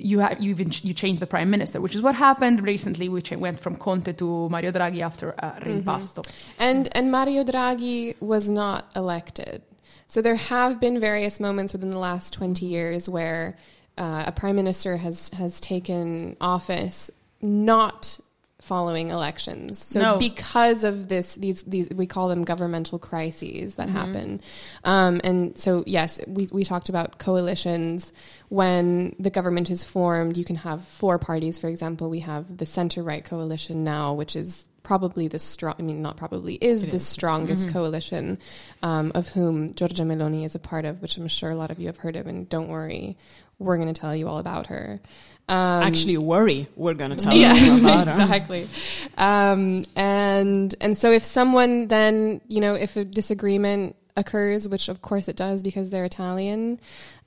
you 0.00 0.20
have 0.20 0.40
you 0.40 0.50
even 0.50 0.70
you 0.82 0.94
change 0.94 1.20
the 1.20 1.26
prime 1.26 1.50
minister, 1.50 1.80
which 1.80 1.94
is 1.94 2.02
what 2.02 2.14
happened 2.14 2.62
recently. 2.62 3.08
We 3.08 3.22
went 3.36 3.60
from 3.60 3.76
Conte 3.76 4.12
to 4.12 4.48
Mario 4.48 4.70
Draghi 4.72 5.00
after 5.00 5.34
uh, 5.38 5.58
Mm-hmm. 6.22 6.62
And 6.62 6.96
and 6.96 7.10
Mario 7.10 7.44
Draghi 7.44 8.20
was 8.20 8.50
not 8.50 8.90
elected. 8.94 9.62
So 10.06 10.22
there 10.22 10.36
have 10.36 10.80
been 10.80 11.00
various 11.00 11.38
moments 11.38 11.72
within 11.72 11.90
the 11.90 11.98
last 11.98 12.32
20 12.32 12.64
years 12.64 13.08
where 13.08 13.58
uh, 13.98 14.24
a 14.26 14.32
prime 14.32 14.56
minister 14.56 14.96
has 14.96 15.30
has 15.30 15.60
taken 15.60 16.36
office 16.40 17.10
not 17.40 18.18
following 18.68 19.08
elections. 19.08 19.78
So 19.78 20.00
No. 20.00 20.18
because 20.18 20.84
of 20.84 21.08
this 21.08 21.34
these 21.34 21.62
these 21.64 21.88
we 21.90 22.06
call 22.06 22.28
them 22.28 22.44
governmental 22.44 22.98
crises 22.98 23.74
that 23.76 23.88
happen. 23.88 24.40
Um, 24.84 25.20
and 25.24 25.56
so 25.58 25.82
yes, 25.86 26.20
we 26.26 26.48
we 26.52 26.62
talked 26.64 26.88
about 26.88 27.18
coalitions 27.18 28.12
when 28.50 29.14
the 29.18 29.30
government 29.30 29.70
is 29.70 29.82
formed, 29.84 30.36
you 30.36 30.44
can 30.44 30.56
have 30.56 30.84
four 30.84 31.18
parties 31.18 31.58
for 31.58 31.68
example. 31.68 32.10
We 32.10 32.20
have 32.20 32.44
the 32.56 32.66
center 32.66 33.02
right 33.02 33.24
coalition 33.24 33.84
now 33.84 34.12
which 34.14 34.36
is 34.36 34.66
probably 34.84 35.28
the 35.28 35.38
strong 35.38 35.74
I 35.78 35.82
mean 35.82 36.00
not 36.00 36.16
probably 36.16 36.54
is 36.54 36.86
the 36.86 36.98
strongest 36.98 37.68
coalition 37.76 38.38
um, 38.82 39.12
of 39.14 39.28
whom 39.28 39.70
Giorgia 39.74 40.04
Meloni 40.06 40.46
is 40.46 40.54
a 40.54 40.58
part 40.58 40.84
of 40.86 41.02
which 41.02 41.18
I'm 41.18 41.28
sure 41.28 41.50
a 41.50 41.56
lot 41.62 41.70
of 41.70 41.78
you 41.78 41.88
have 41.88 41.98
heard 41.98 42.16
of 42.16 42.26
and 42.26 42.48
don't 42.48 42.68
worry 42.68 43.18
we're 43.58 43.76
going 43.76 43.92
to 43.92 44.00
tell 44.00 44.14
you 44.14 44.28
all 44.28 44.38
about 44.38 44.68
her. 44.68 45.00
Um, 45.48 45.82
Actually, 45.82 46.18
worry. 46.18 46.68
We're 46.76 46.92
gonna 46.92 47.16
tell 47.16 47.32
yes, 47.32 47.58
you 47.58 47.80
about 47.80 48.06
her. 48.08 48.20
exactly. 48.20 48.68
Um, 49.16 49.86
and 49.96 50.74
and 50.80 50.98
so 50.98 51.10
if 51.10 51.24
someone 51.24 51.88
then 51.88 52.42
you 52.48 52.60
know 52.60 52.74
if 52.74 52.96
a 52.96 53.04
disagreement 53.04 53.96
occurs, 54.14 54.68
which 54.68 54.90
of 54.90 55.00
course 55.00 55.26
it 55.26 55.36
does 55.36 55.62
because 55.62 55.88
they're 55.88 56.04
Italian, 56.04 56.78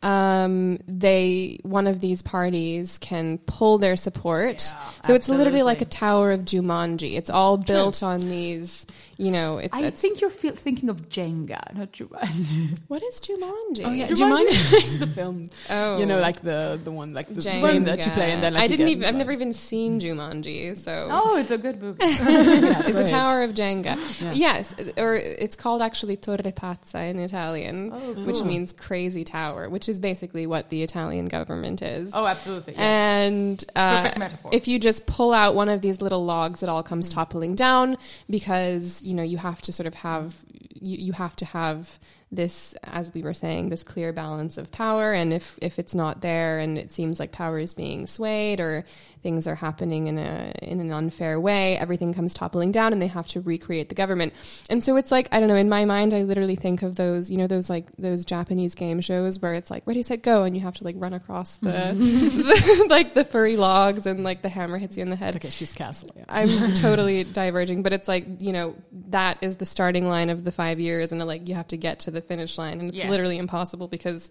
um, 0.02 0.80
they 0.88 1.60
one 1.64 1.86
of 1.86 2.00
these 2.00 2.22
parties 2.22 2.98
can 2.98 3.38
pull 3.40 3.78
their 3.78 3.96
support. 3.96 4.62
so 5.04 5.14
it's 5.14 5.30
literally 5.30 5.62
like 5.62 5.82
a 5.82 5.86
tower 5.86 6.32
of 6.32 6.42
Jumanji. 6.42 7.16
It's 7.16 7.30
all 7.30 7.58
built 7.58 8.02
on 8.02 8.22
these. 8.22 8.88
You 9.18 9.30
know, 9.30 9.60
it's, 9.60 9.78
I 9.78 9.84
it's 9.84 10.02
think 10.02 10.20
you're 10.20 10.32
feel, 10.32 10.56
thinking 10.56 10.90
of 10.90 11.08
Jenga, 11.10 11.76
not 11.76 11.92
Jumanji. 11.92 12.80
what 12.88 13.04
is 13.04 13.22
Jumanji? 13.22 13.84
Oh 13.86 13.92
yeah, 13.92 14.08
Jumanji, 14.08 14.16
do 14.16 14.22
you 14.22 14.26
you 14.26 14.34
mind? 14.34 14.46
mind? 14.48 14.58
it's 14.74 14.98
the 14.98 15.06
film. 15.06 15.48
Oh. 15.70 16.00
You 16.00 16.08
know, 16.08 16.20
like 16.20 16.42
the 16.42 16.80
the 16.84 16.92
one 16.92 17.14
like 17.14 17.28
the 17.28 17.42
Jenga. 17.42 17.72
game 17.72 17.84
that 17.84 18.04
you 18.04 18.12
play, 18.14 18.32
and 18.32 18.42
then 18.42 18.56
like 18.56 18.64
I 18.64 18.68
didn't 18.68 18.88
get 18.88 18.92
even. 18.94 19.06
I've 19.06 19.16
never 19.16 19.32
even 19.32 19.54
seen 19.54 20.00
Jumanji, 20.00 20.76
so 20.76 21.10
oh, 21.12 21.38
it's 21.38 21.52
a 21.52 21.58
good 21.60 21.80
movie. 21.80 22.00
it's 22.04 22.98
a 22.98 23.04
tower 23.04 23.44
of 23.44 23.52
Jenga. 23.52 24.00
Yeah. 24.22 24.34
Yes, 24.34 24.76
or 24.98 25.16
it's 25.16 25.56
called 25.56 25.82
actually 25.82 26.16
Torre 26.16 26.38
Pazza 26.38 27.10
in 27.10 27.18
Italian, 27.18 27.92
Oh, 27.94 28.24
which 28.26 28.44
means 28.44 28.72
crazy 28.72 29.24
tower, 29.24 29.70
which 29.70 29.90
is 29.90 29.91
basically 30.00 30.48
what 30.48 30.70
the 30.70 30.84
Italian 30.84 31.26
government 31.26 31.82
is. 31.82 32.12
oh, 32.14 32.26
absolutely. 32.26 32.74
Yes. 32.74 32.82
And 32.82 33.66
uh, 33.76 34.02
Perfect 34.02 34.18
metaphor. 34.20 34.52
if 34.54 34.68
you 34.68 34.80
just 34.80 35.06
pull 35.06 35.34
out 35.34 35.56
one 35.56 35.70
of 35.70 35.82
these 35.82 36.02
little 36.02 36.24
logs, 36.26 36.64
it 36.64 36.70
all 36.70 36.84
comes 36.84 37.10
toppling 37.10 37.56
down 37.56 37.98
because 38.30 39.02
you 39.04 39.14
know 39.14 39.24
you 39.24 39.38
have 39.38 39.62
to 39.64 39.74
sort 39.74 39.88
of 39.88 39.96
have 39.96 40.36
you, 40.82 40.98
you 40.98 41.14
have 41.14 41.36
to 41.38 41.46
have 41.46 42.00
this, 42.32 42.74
as 42.84 43.14
we 43.14 43.24
were 43.24 43.34
saying, 43.34 43.70
this 43.70 43.84
clear 43.84 44.14
balance 44.14 44.58
of 44.58 44.72
power. 44.72 45.14
And 45.14 45.34
if, 45.34 45.60
if 45.62 45.80
it's 45.80 45.94
not 45.94 46.22
there 46.22 46.60
and 46.60 46.78
it 46.78 46.92
seems 46.92 47.20
like 47.20 47.32
power 47.32 47.60
is 47.60 47.74
being 47.74 48.08
swayed 48.08 48.60
or 48.60 48.86
things 49.22 49.48
are 49.48 49.56
happening 49.56 50.08
in 50.08 50.18
a 50.18 50.54
in 50.62 50.80
an 50.80 50.92
unfair 50.92 51.40
way, 51.40 51.78
everything 51.78 52.14
comes 52.14 52.34
toppling 52.34 52.72
down 52.72 52.94
and 52.94 53.02
they 53.02 53.08
have 53.08 53.28
to 53.28 53.42
recreate 53.42 53.90
the 53.90 53.96
government. 53.96 54.34
And 54.70 54.84
so 54.84 54.96
it's 54.96 55.12
like, 55.12 55.28
I 55.32 55.40
don't 55.40 55.50
know, 55.50 55.56
in 55.56 55.70
my 55.70 55.86
mind 55.86 56.14
I 56.14 56.24
literally 56.24 56.56
think 56.56 56.82
of 56.82 56.96
those, 56.96 57.30
you 57.30 57.38
know, 57.38 57.48
those 57.48 57.70
like 57.70 57.88
those 57.98 58.26
Japanese 58.26 58.76
game 58.76 59.02
shows 59.02 59.40
where 59.42 59.54
it's 59.54 59.70
like 59.70 59.86
ready, 59.86 60.02
set, 60.02 60.24
go 60.24 60.44
and 60.44 60.56
you 60.56 60.62
have 60.62 60.76
to 60.76 60.84
like 60.84 60.96
run 60.98 61.14
across 61.14 61.58
the, 61.58 61.68
the 61.94 62.86
like 62.90 63.14
the 63.14 63.26
furry 63.26 63.58
logs 63.58 64.06
and 64.08 64.24
like 64.24 64.42
the 64.42 64.50
hammer 64.50 64.78
hits 64.78 64.98
you 64.98 65.04
in 65.04 65.10
the 65.10 65.16
head. 65.16 65.36
Takeshi's 65.36 65.74
castle. 65.74 66.10
Yeah. 66.16 66.26
I'm 66.30 66.74
totally 66.76 67.24
diverging, 67.24 67.84
but 67.84 67.94
it's 67.94 68.08
like 68.08 68.26
you 68.40 68.54
know 68.54 68.76
that 69.10 69.38
is 69.42 69.58
the 69.58 69.66
starting 69.66 70.08
line 70.08 70.30
of 70.30 70.44
the 70.44 70.52
five 70.52 70.80
years, 70.80 71.12
and 71.12 71.22
like 71.26 71.48
you 71.48 71.56
have 71.56 71.68
to 71.68 71.78
get 71.78 72.00
to 72.02 72.12
the 72.12 72.21
finish 72.22 72.58
line, 72.58 72.80
and 72.80 72.90
it's 72.90 73.00
Yes. 73.00 73.10
literally 73.10 73.38
impossible 73.38 73.88
because 73.88 74.30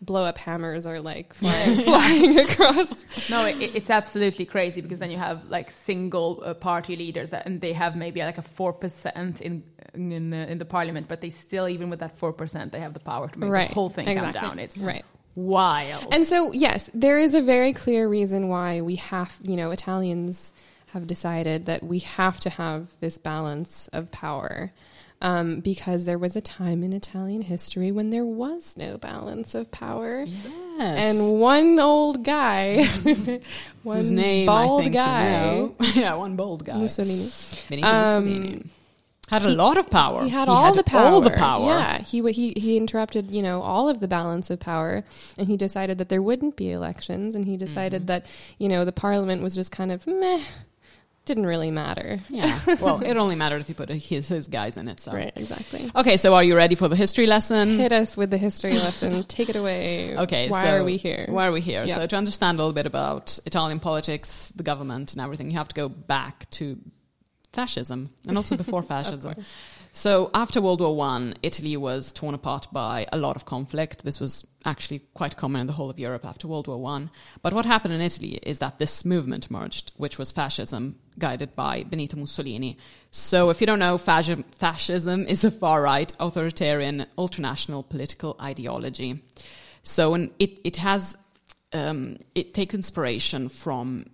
blow 0.00 0.22
up 0.24 0.38
hammers 0.38 0.86
are 0.86 1.00
like 1.00 1.34
flying, 1.40 1.76
flying 1.80 2.38
across. 2.38 3.04
No, 3.30 3.44
it, 3.46 3.56
it's 3.74 3.90
absolutely 3.90 4.44
crazy 4.44 4.80
because 4.80 4.98
then 5.00 5.10
you 5.10 5.18
have 5.18 5.44
like 5.48 5.70
single 5.70 6.42
uh, 6.44 6.54
party 6.54 6.94
leaders 6.96 7.30
that, 7.30 7.46
and 7.46 7.60
they 7.60 7.72
have 7.72 7.96
maybe 7.96 8.20
like 8.20 8.38
a 8.38 8.42
four 8.42 8.72
percent 8.72 9.40
in 9.40 9.62
in 9.94 10.30
the, 10.30 10.50
in 10.52 10.58
the 10.58 10.64
parliament, 10.64 11.08
but 11.08 11.20
they 11.20 11.30
still, 11.30 11.68
even 11.68 11.90
with 11.90 12.00
that 12.00 12.16
four 12.18 12.32
percent, 12.32 12.72
they 12.72 12.80
have 12.80 12.92
the 12.94 13.00
power 13.00 13.26
to 13.28 13.38
make 13.38 13.50
Right, 13.50 13.68
the 13.68 13.74
whole 13.74 13.88
thing 13.90 14.06
exactly. 14.06 14.38
come 14.40 14.48
down. 14.50 14.58
It's 14.58 14.76
Right. 14.78 15.04
wild. 15.34 16.12
And 16.14 16.26
so, 16.26 16.52
yes, 16.52 16.90
there 16.94 17.18
is 17.18 17.34
a 17.34 17.42
very 17.42 17.72
clear 17.72 18.08
reason 18.08 18.48
why 18.48 18.80
we 18.82 18.96
have, 18.96 19.38
you 19.42 19.56
know, 19.56 19.70
Italians 19.70 20.52
have 20.92 21.06
decided 21.06 21.66
that 21.66 21.82
we 21.82 22.00
have 22.00 22.38
to 22.40 22.50
have 22.50 22.90
this 23.00 23.18
balance 23.18 23.88
of 23.88 24.10
power. 24.10 24.72
Um, 25.20 25.58
because 25.60 26.04
there 26.04 26.16
was 26.18 26.36
a 26.36 26.40
time 26.40 26.84
in 26.84 26.92
Italian 26.92 27.42
history 27.42 27.90
when 27.90 28.10
there 28.10 28.24
was 28.24 28.76
no 28.76 28.98
balance 28.98 29.52
of 29.56 29.68
power. 29.72 30.22
Yes. 30.24 30.38
And 30.78 31.40
one 31.40 31.80
old 31.80 32.22
guy, 32.22 32.84
one 33.82 33.96
whose 33.98 34.12
name 34.12 34.46
bald 34.52 34.92
guy, 34.92 35.54
You 35.56 35.60
know. 35.60 35.74
yeah, 35.94 36.14
one 36.14 36.36
bold 36.36 36.64
guy. 36.64 36.76
Mussolini. 36.78 37.28
Benito 37.68 37.88
Um, 37.88 38.70
Had 39.28 39.44
a 39.44 39.48
lot 39.50 39.76
of 39.76 39.90
power. 39.90 40.22
He 40.22 40.30
had 40.30 40.48
all 40.48 40.72
the 40.72 40.84
power. 40.84 41.06
All 41.06 41.20
the 41.20 41.30
power. 41.30 41.66
Yeah, 41.66 42.00
he 42.02 42.22
he 42.32 42.52
he 42.56 42.76
interrupted, 42.76 43.30
you 43.32 43.42
know, 43.42 43.60
all 43.60 43.88
of 43.88 43.98
the 43.98 44.06
balance 44.08 44.50
of 44.50 44.60
power, 44.60 45.02
and 45.36 45.48
he 45.48 45.56
decided 45.56 45.98
that 45.98 46.08
there 46.10 46.22
wouldn't 46.22 46.54
be 46.56 46.70
elections, 46.70 47.34
and 47.34 47.44
he 47.44 47.56
decided 47.56 48.02
Mm-hmm. 48.02 48.06
that 48.06 48.26
you 48.58 48.68
know 48.68 48.84
the 48.84 48.92
parliament 48.92 49.42
was 49.42 49.54
just 49.56 49.72
kind 49.72 49.90
of 49.90 50.06
meh, 50.06 50.42
didn't 51.28 51.46
really 51.46 51.70
matter. 51.70 52.20
Yeah. 52.28 52.58
Well, 52.80 53.02
it 53.02 53.16
only 53.16 53.34
mattered 53.34 53.60
if 53.60 53.68
you 53.68 53.74
put 53.74 53.88
his 53.88 54.28
his 54.28 54.48
guys 54.48 54.76
in 54.76 54.88
it. 54.88 55.00
So. 55.00 55.12
Right, 55.12 55.32
exactly. 55.36 55.90
Okay, 55.94 56.16
so 56.16 56.34
are 56.34 56.44
you 56.44 56.56
ready 56.56 56.74
for 56.74 56.88
the 56.88 56.96
history 56.96 57.26
lesson? 57.26 57.78
Hit 57.78 57.92
us 57.92 58.16
with 58.16 58.30
the 58.30 58.38
history 58.38 58.74
lesson. 58.86 59.24
Take 59.24 59.48
it 59.48 59.56
away. 59.56 60.16
Okay, 60.16 60.48
why 60.48 60.62
so 60.62 60.76
are 60.76 60.84
we 60.84 60.96
here? 60.96 61.26
Why 61.28 61.46
are 61.46 61.52
we 61.52 61.60
here? 61.60 61.84
Yeah. 61.84 61.96
So 61.96 62.06
to 62.06 62.16
understand 62.16 62.58
a 62.58 62.62
little 62.62 62.72
bit 62.72 62.86
about 62.86 63.38
Italian 63.46 63.80
politics, 63.80 64.52
the 64.56 64.62
government, 64.62 65.12
and 65.12 65.20
everything, 65.20 65.50
you 65.50 65.56
have 65.56 65.68
to 65.68 65.74
go 65.74 65.88
back 65.88 66.48
to 66.50 66.78
fascism 67.52 68.10
and 68.26 68.36
also 68.36 68.56
before 68.64 68.82
fascism. 68.82 69.34
So 69.92 70.30
after 70.34 70.60
World 70.60 70.80
War 70.80 70.94
One, 70.94 71.34
Italy 71.42 71.76
was 71.76 72.12
torn 72.12 72.34
apart 72.34 72.68
by 72.72 73.06
a 73.12 73.18
lot 73.18 73.36
of 73.36 73.44
conflict. 73.44 74.04
This 74.04 74.20
was 74.20 74.46
actually 74.64 75.00
quite 75.14 75.36
common 75.36 75.62
in 75.62 75.66
the 75.66 75.72
whole 75.72 75.90
of 75.90 75.98
Europe 75.98 76.24
after 76.24 76.46
World 76.46 76.68
War 76.68 76.78
One. 76.78 77.10
But 77.42 77.52
what 77.52 77.66
happened 77.66 77.94
in 77.94 78.00
Italy 78.00 78.38
is 78.42 78.58
that 78.58 78.78
this 78.78 79.04
movement 79.04 79.50
emerged, 79.50 79.92
which 79.96 80.18
was 80.18 80.30
fascism, 80.30 81.00
guided 81.18 81.54
by 81.54 81.84
Benito 81.84 82.16
Mussolini. 82.16 82.78
So 83.10 83.50
if 83.50 83.60
you 83.60 83.66
don't 83.66 83.78
know, 83.78 83.98
fascism, 83.98 84.44
fascism 84.58 85.26
is 85.26 85.44
a 85.44 85.50
far 85.50 85.82
right, 85.82 86.12
authoritarian, 86.20 87.06
ultranational 87.16 87.88
political 87.88 88.36
ideology. 88.40 89.22
So 89.82 90.14
and 90.14 90.30
it 90.38 90.60
it 90.64 90.76
has 90.76 91.16
um, 91.72 92.18
it 92.34 92.54
takes 92.54 92.74
inspiration 92.74 93.48
from 93.48 94.06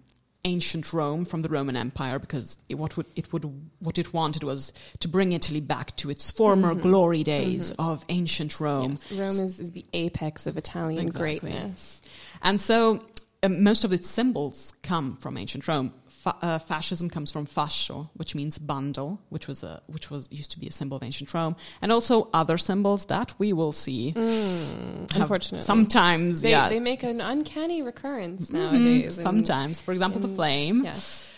ancient 0.44 0.92
Rome, 0.92 1.24
from 1.24 1.42
the 1.42 1.48
Roman 1.48 1.76
Empire, 1.76 2.18
because 2.18 2.58
it, 2.68 2.74
what 2.74 2.96
would 2.96 3.06
it 3.16 3.32
would 3.32 3.44
what 3.78 3.98
it 3.98 4.12
wanted 4.12 4.44
was 4.44 4.72
to 5.00 5.08
bring 5.08 5.32
Italy 5.32 5.60
back 5.60 5.96
to 5.96 6.10
its 6.10 6.30
former 6.30 6.74
glory 6.74 7.22
days 7.22 7.72
of 7.78 8.04
ancient 8.08 8.60
Rome. 8.60 8.98
Rome 9.12 9.40
is, 9.40 9.60
is 9.60 9.72
the 9.72 9.84
apex 9.92 10.46
of 10.46 10.56
Italian 10.56 11.06
Exactly. 11.06 11.38
greatness. 11.40 12.02
And 12.42 12.60
so 12.60 13.04
um, 13.42 13.62
most 13.62 13.84
of 13.84 13.92
its 13.92 14.08
symbols 14.08 14.74
come 14.82 15.16
from 15.16 15.36
ancient 15.36 15.66
Rome. 15.66 15.92
Fa- 16.24 16.36
uh, 16.40 16.58
fascism 16.58 17.10
comes 17.10 17.30
from 17.30 17.46
fascio, 17.46 18.08
which 18.14 18.34
means 18.34 18.56
bundle, 18.58 19.20
which 19.28 19.46
was 19.46 19.62
a 19.62 19.82
which 19.94 20.10
was 20.10 20.22
used 20.32 20.50
to 20.52 20.58
be 20.58 20.66
a 20.66 20.70
symbol 20.72 20.96
of 20.96 21.02
ancient 21.02 21.34
Rome, 21.34 21.54
and 21.82 21.92
also 21.92 22.28
other 22.32 22.56
symbols 22.56 23.04
that 23.06 23.34
we 23.38 23.52
will 23.52 23.72
see. 23.72 24.12
have 24.12 25.20
unfortunately. 25.22 25.60
sometimes, 25.60 26.40
They, 26.40 26.50
yeah, 26.52 26.70
they 26.70 26.80
make 26.80 27.02
an 27.02 27.20
uncanny 27.20 27.82
recurrence 27.82 28.50
nowadays. 28.50 29.18
and- 29.18 29.22
sometimes. 29.22 29.80
For 29.82 29.92
example, 29.92 30.20
the 30.22 30.28
flame. 30.34 30.84
Yes. 30.84 31.30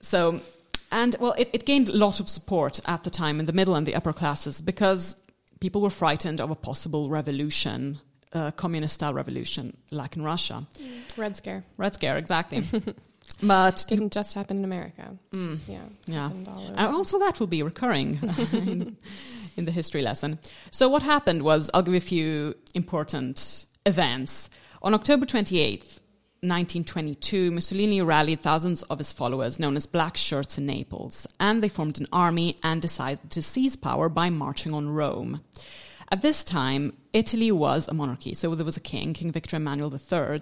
So, 0.00 0.40
and 0.90 1.14
well, 1.20 1.34
it, 1.38 1.48
it 1.52 1.64
gained 1.64 1.88
a 1.88 1.96
lot 1.96 2.18
of 2.18 2.28
support 2.28 2.80
at 2.84 3.04
the 3.04 3.10
time 3.10 3.38
in 3.38 3.46
the 3.46 3.52
middle 3.52 3.76
and 3.76 3.86
the 3.86 3.94
upper 3.94 4.12
classes 4.12 4.60
because 4.60 5.16
people 5.60 5.80
were 5.82 5.90
frightened 6.04 6.40
of 6.40 6.50
a 6.50 6.56
possible 6.56 7.08
revolution, 7.08 8.00
uh, 8.32 8.50
communist 8.50 8.94
style 8.94 9.14
revolution, 9.14 9.76
like 9.92 10.16
in 10.16 10.22
Russia. 10.24 10.66
Red 11.16 11.36
Scare. 11.36 11.62
Red 11.76 11.94
Scare, 11.94 12.18
exactly. 12.18 12.64
but 13.42 13.84
Didn't 13.88 14.12
just 14.12 14.34
happen 14.34 14.58
in 14.58 14.64
America. 14.64 15.16
Mm. 15.32 15.58
Yeah. 15.66 15.78
yeah, 16.06 16.22
happened 16.22 16.48
all 16.48 16.62
over. 16.62 16.74
and 16.76 16.86
also 16.94 17.18
that 17.18 17.40
will 17.40 17.46
be 17.48 17.62
recurring 17.62 18.18
in, 18.52 18.96
in 19.56 19.64
the 19.64 19.72
history 19.72 20.02
lesson. 20.02 20.38
So 20.70 20.88
what 20.88 21.02
happened 21.02 21.42
was, 21.42 21.70
I'll 21.74 21.82
give 21.82 21.94
you 21.94 21.98
a 21.98 22.00
few 22.00 22.54
important 22.74 23.66
events. 23.84 24.48
On 24.82 24.94
October 24.94 25.26
28th, 25.26 25.98
1922, 26.44 27.52
Mussolini 27.52 28.00
rallied 28.02 28.40
thousands 28.40 28.82
of 28.84 28.98
his 28.98 29.12
followers, 29.12 29.60
known 29.60 29.76
as 29.76 29.86
Black 29.86 30.16
Shirts 30.16 30.58
in 30.58 30.66
Naples, 30.66 31.24
and 31.38 31.62
they 31.62 31.68
formed 31.68 32.00
an 32.00 32.08
army 32.12 32.56
and 32.64 32.82
decided 32.82 33.30
to 33.30 33.42
seize 33.42 33.76
power 33.76 34.08
by 34.08 34.28
marching 34.28 34.74
on 34.74 34.88
Rome. 34.88 35.40
At 36.10 36.20
this 36.20 36.42
time, 36.42 36.94
Italy 37.12 37.52
was 37.52 37.86
a 37.86 37.94
monarchy, 37.94 38.34
so 38.34 38.54
there 38.56 38.64
was 38.66 38.76
a 38.76 38.80
king, 38.80 39.12
King 39.14 39.30
Victor 39.30 39.56
Emmanuel 39.56 39.92
III, 39.94 40.40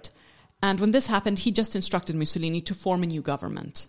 and 0.61 0.79
when 0.79 0.91
this 0.91 1.07
happened, 1.07 1.39
he 1.39 1.51
just 1.51 1.75
instructed 1.75 2.15
Mussolini 2.15 2.61
to 2.61 2.73
form 2.73 3.03
a 3.03 3.07
new 3.07 3.21
government. 3.21 3.87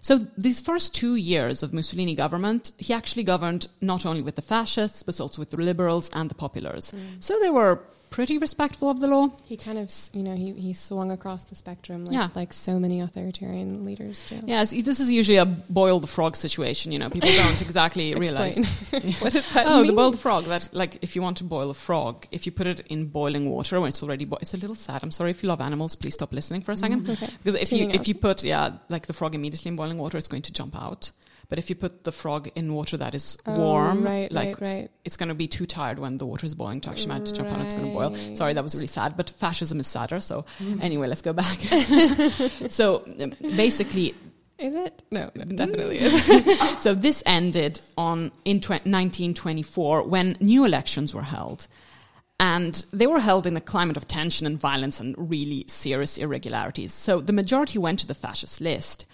So 0.00 0.18
these 0.36 0.60
first 0.60 0.94
two 0.94 1.16
years 1.16 1.62
of 1.62 1.72
Mussolini 1.72 2.14
government, 2.14 2.72
he 2.76 2.92
actually 2.92 3.24
governed 3.24 3.68
not 3.80 4.04
only 4.04 4.20
with 4.20 4.36
the 4.36 4.42
fascists, 4.42 5.02
but 5.02 5.18
also 5.18 5.40
with 5.40 5.50
the 5.50 5.56
liberals 5.56 6.10
and 6.10 6.30
the 6.30 6.34
populars. 6.34 6.92
Mm. 6.92 7.22
So 7.22 7.38
they 7.40 7.48
were 7.48 7.80
pretty 8.14 8.38
respectful 8.38 8.88
of 8.88 9.00
the 9.00 9.08
law. 9.08 9.28
He 9.44 9.56
kind 9.56 9.76
of, 9.76 9.92
you 10.12 10.22
know, 10.22 10.36
he, 10.36 10.52
he 10.52 10.72
swung 10.72 11.10
across 11.10 11.42
the 11.42 11.56
spectrum 11.56 12.04
like, 12.04 12.14
Yeah. 12.14 12.28
like 12.36 12.52
so 12.52 12.78
many 12.78 13.00
authoritarian 13.00 13.84
leaders 13.84 14.22
do. 14.30 14.38
Yes, 14.46 14.70
this 14.70 15.00
is 15.00 15.10
usually 15.10 15.38
a 15.38 15.44
boil 15.44 15.98
the 15.98 16.06
frog 16.06 16.36
situation. 16.36 16.92
You 16.92 17.00
know, 17.00 17.10
people 17.10 17.28
don't 17.44 17.60
exactly 17.60 18.14
realize. 18.14 18.56
what 19.20 19.32
does 19.32 19.52
that 19.52 19.66
oh, 19.66 19.78
mean? 19.78 19.88
the 19.88 19.92
boiled 19.94 20.20
frog. 20.20 20.44
That 20.44 20.68
like 20.72 21.02
if 21.02 21.16
you 21.16 21.22
want 21.22 21.38
to 21.38 21.44
boil 21.44 21.70
a 21.70 21.74
frog, 21.74 22.26
if 22.30 22.46
you 22.46 22.52
put 22.52 22.68
it 22.68 22.80
in 22.86 23.06
boiling 23.06 23.50
water 23.50 23.80
when 23.80 23.88
it's 23.88 24.02
already 24.02 24.24
boiled, 24.24 24.42
it's 24.42 24.54
a 24.54 24.58
little 24.58 24.76
sad. 24.76 25.02
I'm 25.02 25.10
sorry 25.10 25.32
if 25.32 25.42
you 25.42 25.48
love 25.48 25.60
animals. 25.60 25.96
Please 25.96 26.14
stop 26.14 26.32
listening 26.32 26.60
for 26.60 26.70
a 26.70 26.76
second. 26.76 27.02
Mm, 27.02 27.14
okay. 27.14 27.32
Because 27.38 27.56
if 27.56 27.72
you 27.72 27.90
if 27.90 28.06
you 28.06 28.14
put 28.14 28.44
yeah 28.44 28.70
like 28.88 29.06
the 29.08 29.12
frog 29.12 29.34
immediately 29.34 29.70
in 29.70 29.76
boiling 29.76 29.98
water, 29.98 30.18
it's 30.18 30.28
going 30.28 30.42
to 30.42 30.52
jump 30.52 30.76
out. 30.80 31.10
But 31.48 31.58
if 31.58 31.68
you 31.70 31.76
put 31.76 32.04
the 32.04 32.12
frog 32.12 32.48
in 32.54 32.72
water 32.74 32.96
that 32.96 33.14
is 33.14 33.36
Oh, 33.46 33.58
warm, 33.58 34.02
right, 34.04 34.30
like 34.32 34.60
right, 34.60 34.74
right. 34.80 34.90
it's 35.04 35.16
going 35.16 35.28
to 35.28 35.34
be 35.34 35.46
too 35.46 35.66
tired 35.66 35.98
when 35.98 36.18
the 36.18 36.26
water 36.26 36.46
is 36.46 36.54
boiling 36.54 36.80
to 36.82 36.90
actually 36.90 37.08
manage 37.08 37.28
to 37.28 37.34
jump 37.34 37.50
and 37.50 37.62
it's 37.62 37.72
going 37.74 37.86
to 37.86 37.92
boil. 37.92 38.34
Sorry, 38.34 38.54
that 38.54 38.62
was 38.62 38.74
really 38.74 38.86
sad. 38.86 39.16
But 39.16 39.30
fascism 39.30 39.78
is 39.80 39.86
sadder. 39.86 40.20
So 40.20 40.44
anyway, 40.80 41.06
let's 41.06 41.22
go 41.22 41.32
back. 41.32 41.58
so 42.70 43.04
um, 43.20 43.34
basically, 43.56 44.14
Is 44.58 44.74
it? 44.74 45.02
No, 45.10 45.30
Mm. 45.34 45.50
it 45.50 45.56
definitely 45.56 45.98
is. 46.06 46.82
so 46.82 46.94
this 46.94 47.22
ended 47.26 47.80
on 47.98 48.30
in 48.44 48.60
tw- 48.60 48.70
1924 48.86 50.04
when 50.04 50.36
new 50.40 50.64
elections 50.64 51.14
were 51.14 51.22
held. 51.22 51.66
And 52.40 52.84
they 52.92 53.06
were 53.06 53.20
held 53.20 53.46
in 53.46 53.56
a 53.56 53.60
climate 53.60 53.96
of 53.96 54.08
tension 54.08 54.46
and 54.46 54.58
violence 54.58 54.98
and 55.00 55.14
really 55.16 55.64
serious 55.68 56.18
irregularities. 56.18 56.92
So 56.92 57.20
the 57.20 57.32
majority 57.32 57.78
went 57.78 58.00
to 58.00 58.06
the 58.08 58.14
fascist 58.14 58.60
list. 58.60 59.06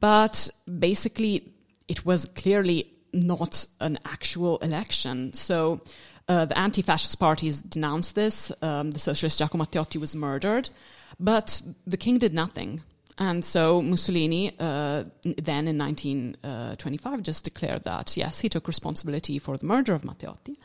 But 0.00 0.48
basically, 0.78 1.52
it 1.88 2.04
was 2.04 2.26
clearly 2.26 2.92
not 3.12 3.66
an 3.80 3.98
actual 4.04 4.58
election. 4.58 5.32
So 5.32 5.82
uh, 6.28 6.44
the 6.44 6.58
anti 6.58 6.82
fascist 6.82 7.18
parties 7.18 7.60
denounced 7.60 8.14
this. 8.14 8.52
Um, 8.62 8.90
the 8.90 8.98
socialist 8.98 9.38
Giacomo 9.38 9.64
Matteotti 9.64 10.00
was 10.00 10.14
murdered. 10.14 10.70
But 11.18 11.62
the 11.86 11.96
king 11.96 12.18
did 12.18 12.32
nothing. 12.32 12.80
And 13.18 13.44
so 13.44 13.82
Mussolini, 13.82 14.52
uh, 14.58 15.04
then 15.22 15.68
in 15.68 15.76
1925, 15.78 17.22
just 17.22 17.44
declared 17.44 17.84
that, 17.84 18.16
yes, 18.16 18.40
he 18.40 18.48
took 18.48 18.66
responsibility 18.66 19.38
for 19.38 19.56
the 19.58 19.66
murder 19.66 19.92
of 19.92 20.02
Matteotti. 20.02 20.56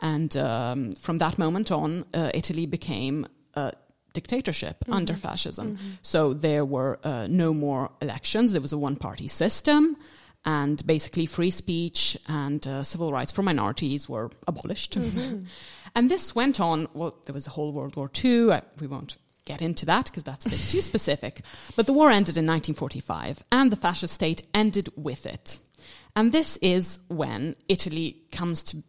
And 0.00 0.36
um, 0.36 0.92
from 0.92 1.18
that 1.18 1.38
moment 1.38 1.72
on, 1.72 2.04
uh, 2.12 2.30
Italy 2.34 2.66
became 2.66 3.26
a 3.54 3.72
dictatorship 4.12 4.84
under 4.90 5.16
fascism. 5.16 5.78
So 6.02 6.34
there 6.34 6.64
were 6.64 6.98
uh, 7.02 7.26
no 7.28 7.54
more 7.54 7.90
elections. 8.02 8.52
There 8.52 8.60
was 8.60 8.74
a 8.74 8.78
one 8.78 8.96
party 8.96 9.28
system. 9.28 9.96
And 10.46 10.86
basically 10.86 11.26
free 11.26 11.50
speech 11.50 12.16
and 12.28 12.64
uh, 12.66 12.84
civil 12.84 13.12
rights 13.12 13.32
for 13.32 13.42
minorities 13.42 14.08
were 14.08 14.30
abolished. 14.46 14.96
Mm-hmm. 14.96 15.44
and 15.94 16.08
this 16.08 16.34
went 16.34 16.60
on, 16.60 16.88
well, 16.94 17.16
there 17.26 17.34
was 17.34 17.44
the 17.44 17.50
whole 17.50 17.72
World 17.72 17.96
War 17.96 18.08
II. 18.24 18.52
I, 18.52 18.58
uh, 18.58 18.60
we 18.80 18.86
won't 18.86 19.16
get 19.44 19.60
into 19.60 19.84
that 19.86 20.06
because 20.06 20.22
that's 20.22 20.46
a 20.46 20.50
bit 20.50 20.58
too 20.58 20.80
specific. 20.80 21.42
But 21.76 21.86
the 21.86 21.92
war 21.92 22.10
ended 22.10 22.38
in 22.38 22.46
1945 22.46 23.42
and 23.50 23.72
the 23.72 23.76
fascist 23.76 24.14
state 24.14 24.42
ended 24.54 24.88
with 24.96 25.26
it. 25.26 25.58
And 26.14 26.32
this 26.32 26.56
is 26.58 27.00
when 27.08 27.56
Italy 27.68 28.16
comes 28.30 28.62
to 28.64 28.82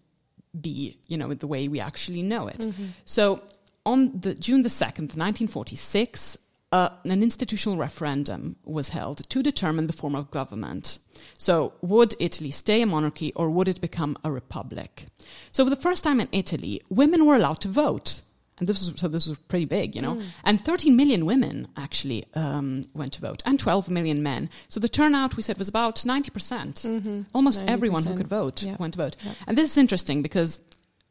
be, 0.60 0.98
you 1.08 1.17
know, 1.17 1.34
the 1.34 1.48
way 1.48 1.67
we 1.67 1.80
actually 1.80 2.22
know 2.22 2.48
it. 2.48 2.60
Mm-hmm. 2.60 2.86
So 3.06 3.41
on 3.86 4.20
the 4.20 4.36
June 4.36 4.62
the 4.62 4.70
2nd, 4.70 5.17
1946, 5.17 6.38
uh, 6.71 6.89
an 7.06 7.23
institutional 7.23 7.77
referendum 7.77 8.58
was 8.65 8.89
held 8.89 9.30
to 9.30 9.41
determine 9.41 9.88
the 9.88 9.93
form 9.93 10.15
of 10.15 10.30
government. 10.32 10.99
So, 11.39 11.73
would 11.82 12.13
Italy 12.19 12.51
stay 12.51 12.82
a 12.82 12.86
monarchy 12.86 13.32
or 13.36 13.49
would 13.49 13.67
it 13.67 13.80
become 13.82 14.17
a 14.23 14.32
republic? 14.32 15.06
So, 15.51 15.63
for 15.63 15.69
the 15.69 15.82
first 15.82 16.03
time 16.03 16.19
in 16.19 16.27
Italy, 16.32 16.82
women 16.89 17.25
were 17.25 17.36
allowed 17.36 17.62
to 17.62 17.69
vote. 17.69 18.21
And 18.60 18.67
this 18.67 18.80
was, 18.89 18.99
so 18.99 19.08
this 19.08 19.27
was 19.27 19.38
pretty 19.38 19.65
big, 19.65 19.95
you 19.95 20.01
know. 20.01 20.19
And 20.43 20.60
13 20.60 20.95
million 20.95 21.27
women 21.27 21.67
actually 21.77 22.25
um, 22.34 22.84
went 22.95 23.13
to 23.13 23.21
vote, 23.21 23.43
and 23.45 23.60
12 23.60 23.89
million 23.91 24.23
men. 24.23 24.49
So 24.67 24.80
the 24.80 24.89
turnout 24.89 25.38
we 25.38 25.43
said 25.43 25.60
was 25.60 25.67
about 25.69 25.97
90%. 25.97 26.34
percent 26.34 27.25
Almost 27.36 27.63
everyone 27.67 28.03
who 28.03 28.15
could 28.17 28.27
vote 28.27 28.63
Yeah. 28.63 28.75
went 28.80 28.95
to 28.95 28.97
vote. 28.97 29.15
And 29.45 29.56
this 29.58 29.69
is 29.69 29.77
interesting 29.77 30.23
because 30.23 30.60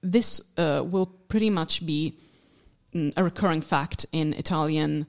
this 0.03 0.41
uh, 0.59 0.83
will 0.85 1.07
pretty 1.07 1.49
much 1.51 1.87
be 1.87 2.19
mm, 2.93 3.13
a 3.17 3.23
recurring 3.23 3.61
fact 3.63 4.07
in 4.13 4.33
Italian 4.35 5.07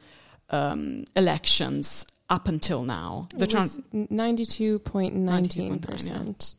um, 0.50 1.06
elections 1.16 2.06
up 2.30 2.48
until 2.48 2.84
now. 2.84 3.28
The, 3.36 3.46
It 3.46 3.50
turn- 3.52 3.62
was 3.62 3.78
92.19%. 3.94 6.54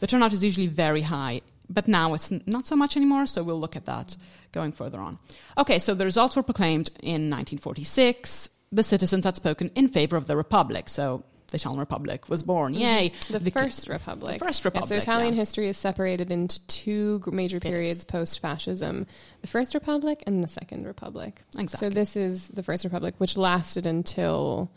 the 0.00 0.06
turnout 0.06 0.32
is 0.32 0.42
usually 0.44 0.66
very 0.66 1.02
high, 1.02 1.40
but 1.68 1.88
now 1.88 2.14
it's 2.14 2.30
n- 2.32 2.42
not 2.46 2.66
so 2.66 2.76
much 2.76 2.96
anymore, 2.96 3.26
so 3.26 3.42
we'll 3.42 3.60
look 3.60 3.76
at 3.76 3.86
that 3.86 4.16
going 4.52 4.72
further 4.72 5.00
on. 5.00 5.18
Okay, 5.58 5.78
so 5.78 5.94
the 5.94 6.04
results 6.04 6.36
were 6.36 6.42
proclaimed 6.42 6.88
in 7.02 7.30
1946. 7.30 8.48
The 8.72 8.82
citizens 8.82 9.24
had 9.24 9.36
spoken 9.36 9.70
in 9.74 9.88
favor 9.88 10.16
of 10.16 10.26
the 10.26 10.36
Republic, 10.36 10.88
so 10.88 11.22
the 11.48 11.56
Italian 11.56 11.78
Republic 11.80 12.28
was 12.28 12.42
born. 12.42 12.72
Mm-hmm. 12.72 12.82
Yay! 12.82 13.12
The, 13.30 13.50
first 13.50 13.88
republic. 13.88 14.38
The 14.38 14.44
first 14.44 14.64
Yeah, 14.64 14.68
republic. 14.68 14.88
so 14.88 14.96
Italian 14.96 15.34
yeah. 15.34 15.40
history 15.40 15.68
is 15.68 15.76
separated 15.76 16.30
into 16.30 16.64
two 16.66 17.22
major 17.26 17.60
periods 17.60 18.04
post 18.04 18.40
fascism 18.40 19.06
the 19.42 19.48
First 19.48 19.74
Republic 19.74 20.22
and 20.26 20.42
the 20.42 20.48
Second 20.48 20.86
Republic. 20.86 21.40
Exactly. 21.58 21.88
So 21.88 21.94
this 21.94 22.16
is 22.16 22.48
the 22.48 22.62
First 22.62 22.84
Republic, 22.84 23.14
which 23.18 23.36
lasted 23.36 23.86
until 23.86 24.70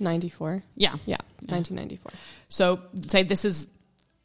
94. 0.00 0.62
Yeah. 0.76 0.94
Yeah, 1.06 1.18
1994. 1.46 2.12
So 2.48 2.80
say 3.02 3.22
this 3.22 3.44
is, 3.44 3.68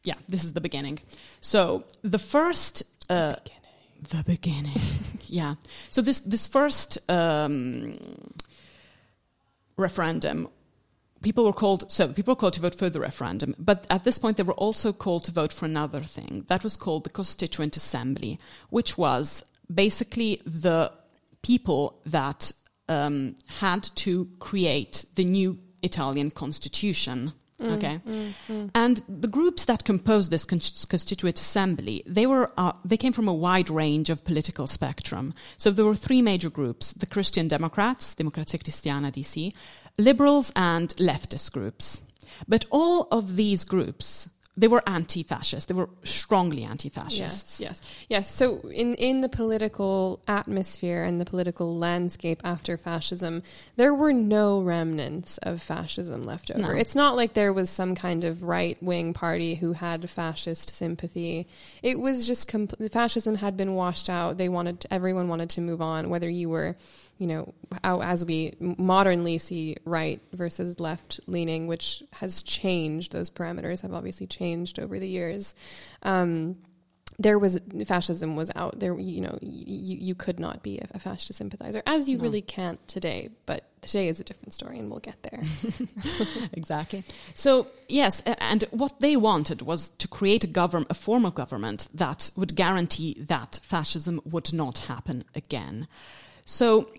yeah, 0.04 0.14
this 0.28 0.44
is 0.44 0.54
the 0.54 0.60
beginning. 0.60 0.98
So 1.40 1.84
the 2.02 2.18
first, 2.18 2.82
uh, 3.08 3.36
the 4.10 4.24
beginning, 4.26 4.80
yeah. 5.26 5.54
So 5.90 6.02
this 6.02 6.20
this 6.20 6.48
first 6.48 6.98
um, 7.08 7.96
referendum, 9.76 10.48
people 11.22 11.44
were 11.44 11.52
called. 11.52 11.90
So 11.90 12.08
people 12.08 12.32
were 12.32 12.40
called 12.40 12.54
to 12.54 12.60
vote 12.60 12.74
for 12.74 12.90
the 12.90 13.00
referendum, 13.00 13.54
but 13.58 13.86
at 13.90 14.04
this 14.04 14.18
point 14.18 14.36
they 14.36 14.42
were 14.42 14.54
also 14.54 14.92
called 14.92 15.24
to 15.24 15.30
vote 15.30 15.52
for 15.52 15.66
another 15.66 16.00
thing 16.00 16.44
that 16.48 16.64
was 16.64 16.76
called 16.76 17.04
the 17.04 17.10
Constituent 17.10 17.76
Assembly, 17.76 18.38
which 18.70 18.98
was 18.98 19.44
basically 19.72 20.40
the 20.44 20.92
people 21.42 22.00
that 22.06 22.52
um, 22.88 23.36
had 23.58 23.82
to 23.82 24.28
create 24.38 25.04
the 25.14 25.24
new 25.24 25.58
Italian 25.82 26.30
constitution. 26.30 27.32
Okay, 27.60 28.00
and 28.74 29.02
the 29.08 29.28
groups 29.28 29.66
that 29.66 29.84
composed 29.84 30.32
this 30.32 30.44
con- 30.44 30.58
constituent 30.88 31.38
assembly, 31.38 32.02
they 32.06 32.26
were 32.26 32.50
uh, 32.58 32.72
they 32.84 32.96
came 32.96 33.12
from 33.12 33.28
a 33.28 33.32
wide 33.32 33.70
range 33.70 34.10
of 34.10 34.24
political 34.24 34.66
spectrum. 34.66 35.32
So 35.58 35.70
there 35.70 35.84
were 35.84 35.94
three 35.94 36.22
major 36.22 36.50
groups: 36.50 36.92
the 36.92 37.06
Christian 37.06 37.46
Democrats, 37.46 38.16
Democrazia 38.16 38.58
Cristiana 38.60 39.12
(DC), 39.12 39.52
liberals, 39.98 40.52
and 40.56 40.90
leftist 40.96 41.52
groups. 41.52 42.02
But 42.48 42.64
all 42.70 43.08
of 43.10 43.36
these 43.36 43.64
groups, 43.64 44.28
they 44.56 44.68
were 44.68 44.82
anti-fascist. 44.86 45.68
They 45.68 45.74
were 45.74 45.88
strongly 46.04 46.64
anti-fascist. 46.64 47.20
Yes, 47.20 47.60
yes, 47.60 48.04
yes. 48.08 48.30
So 48.30 48.58
in 48.68 48.94
in 48.96 49.22
the 49.22 49.28
political 49.28 50.20
atmosphere 50.28 51.04
and 51.04 51.18
the 51.20 51.24
political 51.24 51.78
landscape 51.78 52.42
after 52.44 52.76
fascism, 52.76 53.42
there 53.76 53.94
were 53.94 54.12
no 54.12 54.60
remnants 54.60 55.38
of 55.38 55.62
fascism 55.62 56.22
left 56.24 56.50
over. 56.50 56.74
No. 56.74 56.78
It's 56.78 56.94
not 56.94 57.16
like 57.16 57.32
there 57.32 57.52
was 57.52 57.70
some 57.70 57.94
kind 57.94 58.24
of 58.24 58.42
right 58.42 58.76
wing 58.82 59.14
party 59.14 59.54
who 59.54 59.72
had 59.72 60.10
fascist 60.10 60.74
sympathy. 60.74 61.46
It 61.82 61.98
was 61.98 62.26
just 62.26 62.50
compl- 62.50 62.92
fascism 62.92 63.36
had 63.36 63.56
been 63.56 63.74
washed 63.74 64.10
out. 64.10 64.36
They 64.36 64.50
wanted 64.50 64.80
to, 64.80 64.92
everyone 64.92 65.28
wanted 65.28 65.48
to 65.50 65.60
move 65.60 65.80
on, 65.80 66.10
whether 66.10 66.28
you 66.28 66.50
were. 66.50 66.76
You 67.22 67.28
know, 67.28 67.54
how, 67.84 68.02
as 68.02 68.24
we 68.24 68.54
modernly 68.58 69.38
see 69.38 69.76
right 69.84 70.20
versus 70.32 70.80
left 70.80 71.20
leaning, 71.26 71.68
which 71.68 72.02
has 72.14 72.42
changed. 72.42 73.12
Those 73.12 73.30
parameters 73.30 73.82
have 73.82 73.92
obviously 73.92 74.26
changed 74.26 74.80
over 74.80 74.98
the 74.98 75.08
years. 75.08 75.54
Um, 76.02 76.56
there 77.18 77.38
was 77.38 77.60
fascism 77.86 78.36
was 78.36 78.50
out 78.56 78.80
there 78.80 78.98
you 78.98 79.20
know 79.20 79.38
you, 79.42 79.96
you 79.98 80.14
could 80.14 80.40
not 80.40 80.62
be 80.62 80.78
a, 80.78 80.88
a 80.94 80.98
fascist 80.98 81.38
sympathizer 81.38 81.82
as 81.86 82.08
you 82.08 82.18
really 82.18 82.40
can't 82.40 82.80
today 82.88 83.28
but 83.44 83.64
today 83.82 84.08
is 84.08 84.20
a 84.20 84.24
different 84.24 84.54
story 84.54 84.78
and 84.78 84.88
we'll 84.90 85.00
get 85.00 85.22
there 85.22 85.42
exactly. 86.52 87.04
So 87.34 87.66
yes, 87.88 88.22
and 88.22 88.62
what 88.70 89.00
they 89.00 89.16
wanted 89.16 89.62
was 89.62 89.90
to 89.90 90.08
create 90.08 90.44
a 90.44 90.46
govern 90.46 90.86
a 90.88 90.94
form 90.94 91.26
of 91.26 91.34
government 91.34 91.88
that 91.92 92.30
would 92.36 92.54
guarantee 92.54 93.16
that 93.20 93.60
fascism 93.62 94.20
would 94.24 94.52
not 94.52 94.78
happen 94.78 95.24
again. 95.34 95.88
So 96.44 96.90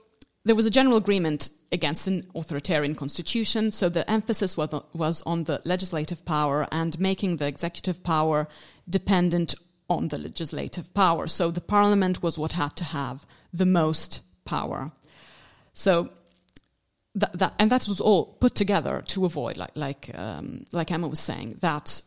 there 0.45 0.55
was 0.55 0.65
a 0.65 0.71
general 0.71 0.97
agreement 0.97 1.49
against 1.71 2.07
an 2.07 2.27
authoritarian 2.35 2.95
constitution. 2.95 3.71
So 3.71 3.89
the 3.89 4.09
emphasis 4.09 4.57
was 4.57 5.23
on 5.25 5.45
the 5.45 5.61
legislative 5.63 6.25
power 6.25 6.67
and 6.71 6.99
making 6.99 7.37
the 7.37 7.47
executive 7.47 8.03
power 8.03 8.47
dependent 8.89 9.55
on 9.89 10.09
the 10.09 10.17
legislative 10.17 10.93
power. 10.93 11.27
So 11.27 11.51
the 11.51 11.61
parliament 11.61 12.21
was 12.21 12.37
what 12.37 12.53
had 12.53 12.75
to 12.77 12.83
have 12.83 13.25
the 13.53 13.65
most 13.65 14.21
power. 14.45 14.91
So 15.73 16.09
that, 17.15 17.37
that 17.37 17.55
and 17.59 17.71
that 17.71 17.87
was 17.87 18.01
all 18.01 18.25
put 18.25 18.55
together 18.55 19.03
to 19.07 19.25
avoid, 19.25 19.57
like 19.57 19.75
like 19.75 20.11
um, 20.15 20.65
like 20.71 20.91
Emma 20.91 21.07
was 21.07 21.19
saying, 21.19 21.57
that 21.61 22.01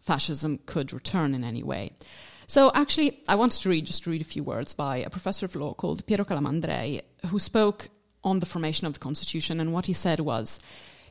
fascism 0.00 0.58
could 0.66 0.92
return 0.92 1.34
in 1.34 1.44
any 1.44 1.62
way. 1.62 1.92
So 2.50 2.72
actually, 2.74 3.20
I 3.28 3.36
wanted 3.36 3.60
to 3.60 3.68
read 3.68 3.86
just 3.86 4.08
read 4.08 4.20
a 4.20 4.24
few 4.24 4.42
words 4.42 4.72
by 4.72 4.96
a 4.96 5.08
professor 5.08 5.46
of 5.46 5.54
law 5.54 5.72
called 5.72 6.04
Piero 6.04 6.24
Calamandrei, 6.24 7.00
who 7.26 7.38
spoke 7.38 7.90
on 8.24 8.40
the 8.40 8.44
formation 8.54 8.88
of 8.88 8.94
the 8.94 8.98
constitution, 8.98 9.60
and 9.60 9.72
what 9.72 9.86
he 9.86 9.92
said 9.92 10.18
was. 10.18 10.58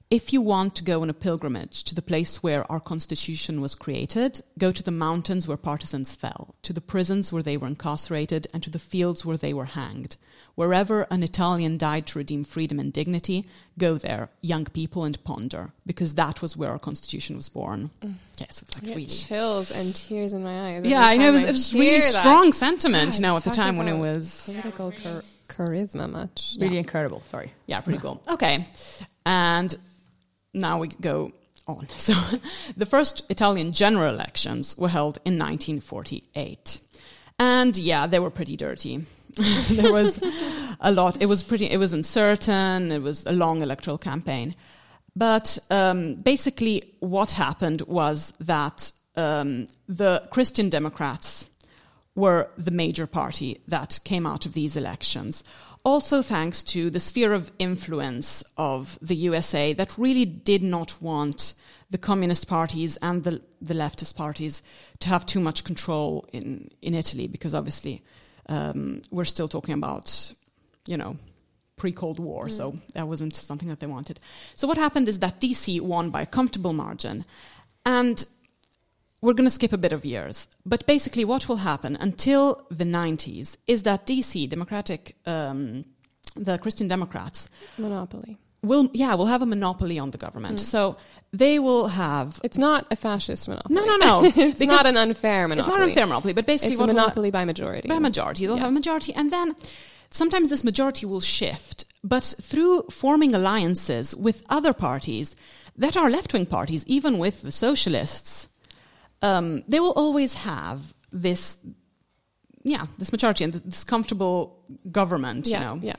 If 0.09 0.33
you 0.33 0.41
want 0.41 0.75
to 0.75 0.83
go 0.83 1.01
on 1.01 1.09
a 1.09 1.13
pilgrimage 1.13 1.85
to 1.85 1.95
the 1.95 2.01
place 2.01 2.43
where 2.43 2.69
our 2.69 2.81
constitution 2.81 3.61
was 3.61 3.73
created, 3.73 4.41
go 4.57 4.73
to 4.73 4.83
the 4.83 4.91
mountains 4.91 5.47
where 5.47 5.55
partisans 5.55 6.13
fell, 6.13 6.55
to 6.63 6.73
the 6.73 6.81
prisons 6.81 7.31
where 7.31 7.43
they 7.43 7.55
were 7.55 7.67
incarcerated, 7.67 8.45
and 8.53 8.61
to 8.63 8.69
the 8.69 8.77
fields 8.77 9.25
where 9.25 9.37
they 9.37 9.53
were 9.53 9.79
hanged. 9.79 10.17
Wherever 10.59 11.07
an 11.09 11.23
Italian 11.23 11.77
died 11.77 12.05
to 12.07 12.17
redeem 12.17 12.43
freedom 12.43 12.79
and 12.79 12.91
dignity, 12.91 13.45
go 13.77 13.97
there, 13.97 14.27
young 14.41 14.65
people, 14.65 15.05
and 15.05 15.23
ponder, 15.23 15.71
because 15.85 16.15
that 16.15 16.41
was 16.41 16.57
where 16.57 16.69
our 16.69 16.77
constitution 16.77 17.37
was 17.37 17.47
born. 17.47 17.91
Mm. 18.01 18.15
Yes, 18.41 18.61
it's 18.61 18.75
like 18.75 18.83
really. 18.83 19.05
chills 19.05 19.71
and 19.71 19.95
tears 19.95 20.33
in 20.33 20.43
my 20.43 20.75
eyes 20.75 20.83
Yeah, 20.83 21.01
I 21.01 21.15
know 21.15 21.29
it 21.29 21.31
was, 21.31 21.43
it 21.45 21.51
was 21.51 21.73
really 21.73 22.01
that. 22.01 22.11
strong 22.11 22.51
sentiment, 22.51 23.05
you 23.05 23.11
God, 23.11 23.21
know, 23.21 23.35
at 23.37 23.45
the 23.45 23.51
time 23.51 23.77
when 23.77 23.87
it 23.87 23.97
was. 23.97 24.41
political 24.47 24.91
char- 24.91 25.23
charisma 25.47 26.11
much 26.11 26.57
Really 26.59 26.77
incredible. 26.77 27.21
Sorry. 27.23 27.53
Yeah, 27.65 27.79
pretty 27.79 27.99
cool. 27.99 28.21
Okay. 28.29 28.67
And 29.25 29.73
now 30.53 30.79
we 30.79 30.89
go 30.89 31.31
on. 31.67 31.87
So 31.97 32.15
the 32.75 32.85
first 32.85 33.31
Italian 33.31 33.71
general 33.71 34.13
elections 34.13 34.77
were 34.77 34.89
held 34.89 35.19
in 35.23 35.39
1948. 35.39 36.81
And 37.39 37.77
yeah, 37.77 38.07
they 38.07 38.19
were 38.19 38.29
pretty 38.29 38.57
dirty. 38.57 39.05
there 39.69 39.91
was 39.91 40.21
a 40.79 40.91
lot. 40.91 41.21
It 41.21 41.27
was 41.27 41.43
pretty, 41.43 41.65
it 41.65 41.77
was 41.77 41.93
uncertain. 41.93 42.91
It 42.91 43.01
was 43.01 43.25
a 43.25 43.31
long 43.31 43.61
electoral 43.61 43.97
campaign. 43.97 44.55
But 45.15 45.57
um, 45.69 46.15
basically, 46.15 46.95
what 46.99 47.31
happened 47.31 47.81
was 47.81 48.33
that 48.39 48.91
um, 49.15 49.67
the 49.87 50.27
Christian 50.31 50.69
Democrats 50.69 51.49
were 52.15 52.49
the 52.57 52.71
major 52.71 53.07
party 53.07 53.61
that 53.67 53.99
came 54.03 54.25
out 54.25 54.45
of 54.45 54.53
these 54.53 54.75
elections. 54.75 55.43
Also, 55.83 56.21
thanks 56.21 56.63
to 56.63 56.89
the 56.89 56.99
sphere 56.99 57.33
of 57.33 57.51
influence 57.57 58.43
of 58.57 58.99
the 59.01 59.15
USA 59.15 59.73
that 59.73 59.97
really 59.97 60.25
did 60.25 60.61
not 60.61 61.01
want 61.01 61.53
the 61.89 61.97
communist 61.97 62.47
parties 62.47 62.97
and 63.01 63.23
the, 63.23 63.41
the 63.61 63.73
leftist 63.73 64.15
parties 64.15 64.61
to 64.99 65.07
have 65.07 65.25
too 65.25 65.39
much 65.39 65.63
control 65.63 66.27
in, 66.31 66.69
in 66.81 66.93
Italy, 66.93 67.27
because 67.27 67.55
obviously 67.55 68.03
um, 68.49 69.01
we're 69.11 69.25
still 69.25 69.47
talking 69.47 69.75
about, 69.75 70.33
you 70.87 70.97
know, 70.97 71.15
pre 71.77 71.91
Cold 71.93 72.19
War, 72.19 72.49
so 72.49 72.77
that 72.93 73.07
wasn't 73.07 73.35
something 73.35 73.69
that 73.69 73.79
they 73.79 73.87
wanted. 73.87 74.19
So, 74.55 74.67
what 74.67 74.77
happened 74.77 75.07
is 75.07 75.19
that 75.19 75.39
DC 75.39 75.79
won 75.79 76.09
by 76.09 76.23
a 76.23 76.25
comfortable 76.25 76.73
margin. 76.73 77.23
And 77.85 78.25
we're 79.21 79.33
going 79.33 79.47
to 79.47 79.53
skip 79.53 79.73
a 79.73 79.77
bit 79.77 79.93
of 79.93 80.03
years, 80.03 80.47
but 80.65 80.85
basically, 80.85 81.25
what 81.25 81.47
will 81.47 81.57
happen 81.57 81.95
until 81.95 82.65
the 82.69 82.85
90s 82.85 83.57
is 83.67 83.83
that 83.83 84.05
DC, 84.05 84.49
Democratic, 84.49 85.15
um, 85.25 85.85
the 86.35 86.57
Christian 86.57 86.87
Democrats, 86.87 87.49
Monopoly. 87.77 88.37
Will 88.61 88.89
yeah 88.93 89.15
will 89.15 89.27
have 89.27 89.41
a 89.41 89.45
monopoly 89.45 89.97
on 89.99 90.11
the 90.11 90.17
government. 90.17 90.59
So 90.59 90.97
they 91.31 91.59
will 91.59 91.87
have 91.89 92.39
It's 92.43 92.57
not 92.57 92.85
a 92.91 92.95
fascist 92.95 93.47
monopoly. 93.47 93.75
no 93.75 93.85
no 93.85 93.97
no. 93.97 94.23
it's 94.35 94.61
not 94.61 94.85
an 94.85 94.97
unfair 94.97 95.43
it's 95.45 95.49
monopoly. 95.49 95.71
not 95.71 95.81
an 95.83 95.89
unfair 95.89 96.05
monopoly, 96.07 96.33
but 96.33 96.45
basically 96.45 96.71
It's 96.73 96.79
a 96.79 96.83
what 96.83 96.89
will 96.89 96.99
ha- 96.99 97.05
monopoly 97.05 97.31
by 97.31 97.45
majority. 97.45 97.87
by 97.87 97.99
majority. 97.99 98.45
They'll 98.45 98.57
have 98.57 98.69
a 98.69 98.79
majority, 98.81 99.13
and 99.13 99.31
then 99.31 99.55
sometimes 100.09 100.49
this 100.49 100.63
majority 100.63 101.05
will 101.05 101.21
shift. 101.21 101.85
But 102.03 102.23
through 102.41 102.83
forming 102.89 103.35
alliances 103.35 104.15
with 104.15 104.43
other 104.49 104.73
parties 104.73 105.35
that 105.75 105.95
are 105.97 106.09
left 106.09 106.33
wing 106.33 106.45
parties, 106.45 106.83
even 106.87 107.17
with 107.19 107.41
the 107.43 107.51
socialists, 107.51 108.47
um, 109.21 109.63
they 109.67 109.79
will 109.79 109.91
always 109.93 110.33
have 110.33 110.93
this, 111.11 111.57
yeah, 112.63 112.85
this 112.97 113.11
majority 113.11 113.43
and 113.43 113.53
this 113.53 113.83
comfortable 113.83 114.57
government, 114.91 115.47
Yeah, 115.47 115.59
you 115.59 115.65
know. 115.65 115.79
yeah. 115.83 115.95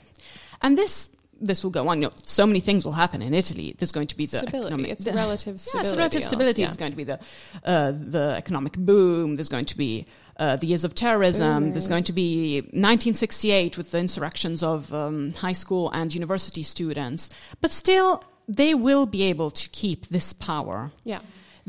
And 0.62 0.76
this 0.78 1.10
this 1.40 1.62
will 1.64 1.70
go 1.70 1.88
on. 1.88 2.00
You 2.02 2.08
know, 2.08 2.12
so 2.26 2.46
many 2.46 2.60
things 2.60 2.84
will 2.84 2.92
happen 2.92 3.22
in 3.22 3.32
Italy. 3.34 3.74
There's 3.78 3.92
going 3.92 4.06
to 4.08 4.16
be 4.16 4.26
the 4.26 4.38
Stability. 4.38 4.66
economic, 4.68 4.90
It's 4.92 5.04
the- 5.04 5.12
relative 5.12 5.58
stability. 5.68 5.96
relative 5.96 6.24
stability. 6.24 6.62
Yeah. 6.62 6.74
Going 6.76 6.92
to 6.92 6.96
be 6.96 7.04
the 7.04 7.18
uh, 7.64 7.92
the 7.92 8.34
economic 8.36 8.74
boom. 8.74 9.36
There's 9.36 9.48
going 9.48 9.64
to 9.66 9.76
be 9.76 10.06
uh, 10.36 10.56
the 10.56 10.66
years 10.66 10.84
of 10.84 10.94
terrorism. 10.94 11.70
There's 11.72 11.88
going 11.88 12.04
to 12.04 12.12
be 12.12 12.60
1968 12.60 13.76
with 13.76 13.90
the 13.90 13.98
insurrections 13.98 14.62
of 14.62 14.92
um, 14.92 15.32
high 15.32 15.52
school 15.54 15.90
and 15.90 16.14
university 16.14 16.62
students. 16.62 17.30
But 17.60 17.70
still, 17.70 18.22
they 18.48 18.74
will 18.74 19.06
be 19.06 19.22
able 19.24 19.50
to 19.50 19.68
keep 19.70 20.06
this 20.06 20.32
power. 20.32 20.90
Yeah. 21.04 21.18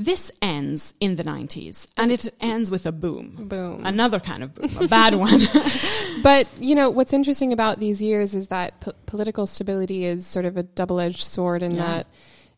This 0.03 0.31
ends 0.41 0.93
in 0.99 1.15
the 1.15 1.23
90s, 1.23 1.85
and 1.97 2.11
it 2.11 2.27
ends 2.39 2.71
with 2.71 2.85
a 2.85 2.91
boom. 2.91 3.35
Boom. 3.47 3.85
Another 3.85 4.19
kind 4.19 4.41
of 4.43 4.55
boom, 4.55 4.69
a 4.83 4.87
bad 4.87 5.15
one. 5.15 5.41
But 6.23 6.47
you 6.59 6.75
know 6.75 6.89
what's 6.89 7.13
interesting 7.13 7.51
about 7.53 7.79
these 7.79 8.01
years 8.01 8.35
is 8.35 8.47
that 8.49 8.79
po- 8.81 8.93
political 9.05 9.45
stability 9.47 10.05
is 10.05 10.25
sort 10.27 10.45
of 10.45 10.57
a 10.57 10.63
double-edged 10.63 11.21
sword 11.23 11.63
in 11.63 11.71
Yeah. 11.75 11.85
that 11.87 12.07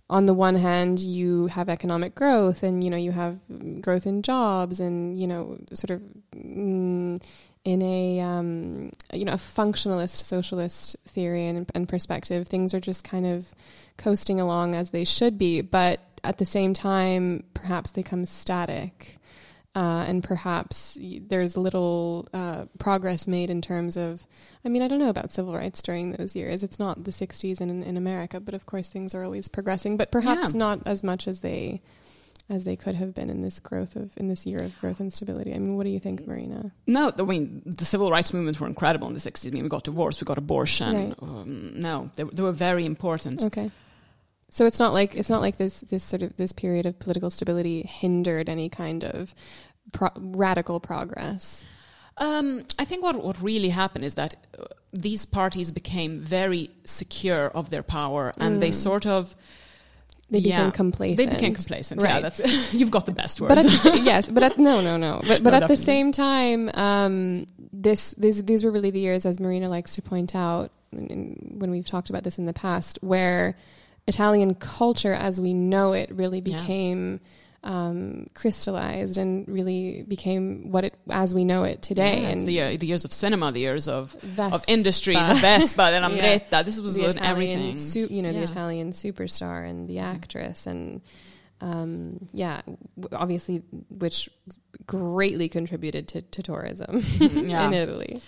on 0.09 0.25
the 0.25 0.33
one 0.33 0.55
hand 0.55 0.99
you 0.99 1.47
have 1.47 1.69
economic 1.69 2.13
growth 2.15 2.61
and 2.63 2.83
you 2.83 2.89
know 2.89 2.97
you 2.97 3.11
have 3.11 3.39
growth 3.81 4.05
in 4.05 4.21
jobs 4.21 4.79
and 4.79 5.17
you 5.19 5.27
know 5.27 5.57
sort 5.73 5.91
of 5.91 6.01
mm, 6.35 7.21
in 7.63 7.81
a 7.81 8.19
um, 8.19 8.91
you 9.13 9.23
know 9.25 9.33
a 9.33 9.37
functionalist 9.37 10.17
socialist 10.23 10.97
theory 11.07 11.47
and, 11.47 11.69
and 11.73 11.87
perspective 11.87 12.47
things 12.47 12.73
are 12.73 12.79
just 12.81 13.03
kind 13.03 13.25
of 13.25 13.53
coasting 13.97 14.39
along 14.39 14.75
as 14.75 14.89
they 14.89 15.05
should 15.05 15.37
be 15.37 15.61
but 15.61 15.99
at 16.23 16.37
the 16.37 16.45
same 16.45 16.73
time 16.73 17.43
perhaps 17.53 17.91
they 17.91 18.03
come 18.03 18.25
static 18.25 19.17
uh, 19.75 20.05
and 20.07 20.23
perhaps 20.23 20.97
there's 21.01 21.57
little 21.57 22.27
uh, 22.31 22.65
progress 22.77 23.27
made 23.27 23.49
in 23.49 23.59
terms 23.59 23.97
of. 23.97 24.27
I 24.63 24.69
mean, 24.69 24.83
I 24.83 24.87
don't 24.87 24.99
know 24.99 25.09
about 25.09 25.31
civil 25.31 25.55
rights 25.55 25.81
during 25.81 26.11
those 26.11 26.35
years. 26.35 26.63
It's 26.63 26.77
not 26.77 27.03
the 27.05 27.09
60s 27.09 27.59
in, 27.59 27.81
in 27.81 27.97
America, 27.97 28.39
but 28.39 28.53
of 28.53 28.67
course 28.67 28.89
things 28.89 29.15
are 29.15 29.23
always 29.23 29.47
progressing. 29.47 29.97
But 29.97 30.11
perhaps 30.11 30.53
Yeah. 30.53 30.59
not 30.59 30.79
as 30.85 31.03
much 31.03 31.27
as 31.27 31.41
they 31.41 31.81
as 32.49 32.65
they 32.65 32.75
could 32.75 32.93
have 32.93 33.15
been 33.15 33.29
in 33.31 33.41
this 33.41 33.59
growth 33.61 33.95
of 33.95 34.11
in 34.17 34.27
this 34.27 34.45
year 34.45 34.61
of 34.61 34.77
growth 34.79 34.99
and 34.99 35.11
stability. 35.11 35.55
I 35.55 35.57
mean, 35.57 35.75
what 35.75 35.85
do 35.85 35.89
you 35.89 35.99
think, 35.99 36.27
Marina? 36.27 36.71
No, 36.85 37.11
I 37.17 37.23
mean 37.23 37.63
the 37.65 37.85
civil 37.85 38.11
rights 38.11 38.31
movements 38.31 38.59
were 38.59 38.67
incredible 38.67 39.07
in 39.07 39.15
the 39.15 39.19
sixties. 39.19 39.51
I 39.51 39.53
mean, 39.55 39.63
we 39.63 39.69
got 39.69 39.85
divorce, 39.85 40.21
we 40.21 40.25
got 40.25 40.37
abortion. 40.37 40.93
Right. 40.93 41.15
Um, 41.19 41.79
no, 41.79 42.11
they, 42.13 42.23
they 42.25 42.43
were 42.43 42.51
very 42.51 42.85
important. 42.85 43.43
Okay. 43.43 43.71
So 44.53 44.67
it's 44.67 44.79
not 44.79 44.93
like 44.93 45.15
it's 45.15 45.29
not 45.31 45.41
like 45.41 45.57
this 45.57 45.81
this 45.81 46.03
sort 46.03 46.21
of 46.21 46.37
this 46.37 46.53
period 46.53 46.85
of 46.85 46.99
political 46.99 47.29
stability 47.31 47.81
hindered 47.81 48.49
any 48.49 48.69
kind 48.69 49.03
of 49.03 49.33
pro- 49.91 50.11
radical 50.15 50.79
progress. 50.79 51.65
Um, 52.17 52.63
I 52.77 52.85
think 52.85 53.01
what 53.03 53.15
what 53.23 53.41
really 53.41 53.69
happened 53.69 54.05
is 54.05 54.13
that 54.15 54.35
uh, 54.59 54.65
these 54.93 55.25
parties 55.25 55.71
became 55.71 56.19
very 56.19 56.69
secure 56.85 57.47
of 57.49 57.71
their 57.71 57.81
power, 57.83 58.31
and 58.37 58.61
they 58.61 58.71
sort 58.71 59.07
of 59.07 59.35
Mm. 59.35 59.35
They 60.29 60.39
yeah, 60.39 60.57
became 60.57 60.71
complacent. 60.71 61.17
They 61.17 61.25
became 61.35 61.53
complacent. 61.53 62.01
Yeah, 62.01 62.13
Right. 62.13 62.21
that's 62.21 62.73
you've 62.73 62.89
got 62.91 63.05
the 63.05 63.11
best 63.11 63.39
words. 63.41 63.53
but 63.55 63.93
the, 63.93 63.99
yes, 64.03 64.31
but 64.31 64.41
at, 64.41 64.57
no, 64.57 64.81
no, 64.81 64.97
no. 64.97 65.21
But 65.27 65.43
but 65.43 65.51
No, 65.51 65.57
at 65.57 65.67
the 65.67 65.77
same 65.77 66.11
time, 66.11 66.69
um, 66.73 67.45
this 67.71 68.11
these 68.17 68.41
these 68.43 68.63
were 68.63 68.71
really 68.71 68.89
the 68.89 68.99
years, 68.99 69.25
as 69.25 69.39
Marina 69.39 69.67
likes 69.67 69.95
to 69.95 70.01
point 70.01 70.33
out, 70.33 70.71
in, 70.91 71.07
in- 71.07 71.55
when 71.59 71.69
we've 71.71 71.85
talked 71.85 72.09
about 72.09 72.23
this 72.23 72.39
in 72.39 72.45
the 72.45 72.53
past, 72.53 72.97
where 73.01 73.55
Italian 74.07 74.55
culture, 74.55 75.13
as 75.13 75.39
we 75.39 75.53
know 75.53 75.93
it, 75.93 76.11
really 76.11 76.41
Yeah. 76.45 76.57
became 76.57 77.19
um, 77.65 78.25
crystallized 78.33 79.17
and 79.17 79.47
really 79.47 80.03
became 80.05 80.69
what 80.69 80.83
it 80.83 80.95
as 81.09 81.33
we 81.33 81.45
know 81.45 81.63
it 81.63 81.81
today. 81.81 82.21
Yeah, 82.23 82.27
it's 82.29 82.39
and 82.39 82.47
the, 82.47 82.51
year, 82.51 82.75
the 82.75 82.87
years 82.87 83.05
of 83.05 83.13
cinema, 83.13 83.53
the 83.53 83.61
years 83.61 83.87
of 83.87 84.17
of 84.37 84.65
industry, 84.67 85.13
the 85.15 85.33
Vespa, 85.41 85.83
the 85.85 85.91
Yeah. 85.91 86.09
Lambretta. 86.09 86.65
This 86.65 86.81
was 86.81 86.99
when 86.99 87.17
everything. 87.23 87.77
su- 87.77 88.09
you 88.11 88.21
know, 88.21 88.33
the 88.33 88.43
Italian 88.43 88.91
superstar 88.91 89.65
and 89.65 89.87
the 89.87 89.99
actress, 89.99 90.67
and 90.67 90.99
um, 91.61 92.27
yeah, 92.33 92.63
w- 92.99 93.17
obviously, 93.17 93.63
which 93.89 94.29
greatly 94.85 95.47
contributed 95.47 96.09
to, 96.09 96.21
to 96.21 96.43
tourism 96.43 96.97
in 97.21 97.73
Italy. 97.73 98.19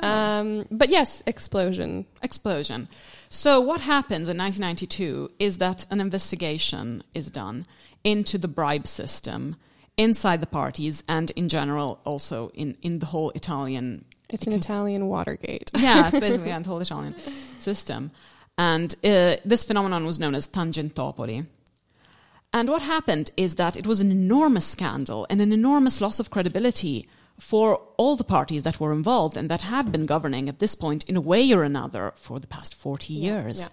Um, 0.00 0.66
but 0.72 0.88
yes, 0.88 1.22
explosion. 1.26 2.06
explosion. 2.22 2.88
So 3.30 3.60
what 3.60 3.82
happens 3.82 4.28
in 4.28 4.36
1992 4.36 5.30
is 5.38 5.58
that 5.58 5.86
an 5.90 6.00
investigation 6.00 7.04
is 7.14 7.30
done 7.30 7.64
into 8.02 8.38
the 8.38 8.48
bribe 8.48 8.88
system 8.88 9.54
inside 9.96 10.40
the 10.40 10.48
parties 10.48 11.04
and 11.08 11.30
in 11.32 11.48
general 11.48 12.00
also 12.04 12.50
in, 12.54 12.76
in 12.82 12.98
the 12.98 13.06
whole 13.06 13.30
Italian 13.30 14.04
It's 14.28 14.46
an 14.48 14.52
Italian 14.52 15.06
Watergate. 15.06 15.70
yeah, 15.76 16.08
it's 16.08 16.18
basically 16.26 16.50
the 16.50 16.62
whole 16.64 16.80
Italian 16.80 17.14
system. 17.60 18.10
And 18.58 18.94
uh, 19.04 19.36
this 19.44 19.62
phenomenon 19.62 20.04
was 20.06 20.18
known 20.18 20.34
as 20.34 20.48
Tangentopoli. 20.48 21.46
And 22.52 22.68
what 22.68 22.82
happened 22.82 23.30
is 23.36 23.54
that 23.56 23.76
it 23.76 23.86
was 23.86 24.00
an 24.00 24.10
enormous 24.10 24.66
scandal 24.66 25.24
and 25.30 25.40
an 25.40 25.52
enormous 25.52 26.00
loss 26.00 26.18
of 26.18 26.30
credibility 26.30 27.08
for 27.40 27.80
all 27.96 28.16
the 28.16 28.24
parties 28.24 28.62
that 28.64 28.78
were 28.78 28.92
involved 28.92 29.36
and 29.36 29.50
that 29.50 29.62
have 29.62 29.90
been 29.90 30.06
governing 30.06 30.48
at 30.48 30.58
this 30.58 30.74
point 30.74 31.04
in 31.04 31.16
a 31.16 31.20
way 31.20 31.52
or 31.52 31.64
another 31.64 32.12
for 32.16 32.38
the 32.38 32.46
past 32.46 32.74
40 32.74 33.12
years. 33.14 33.60
yeah. 33.60 33.68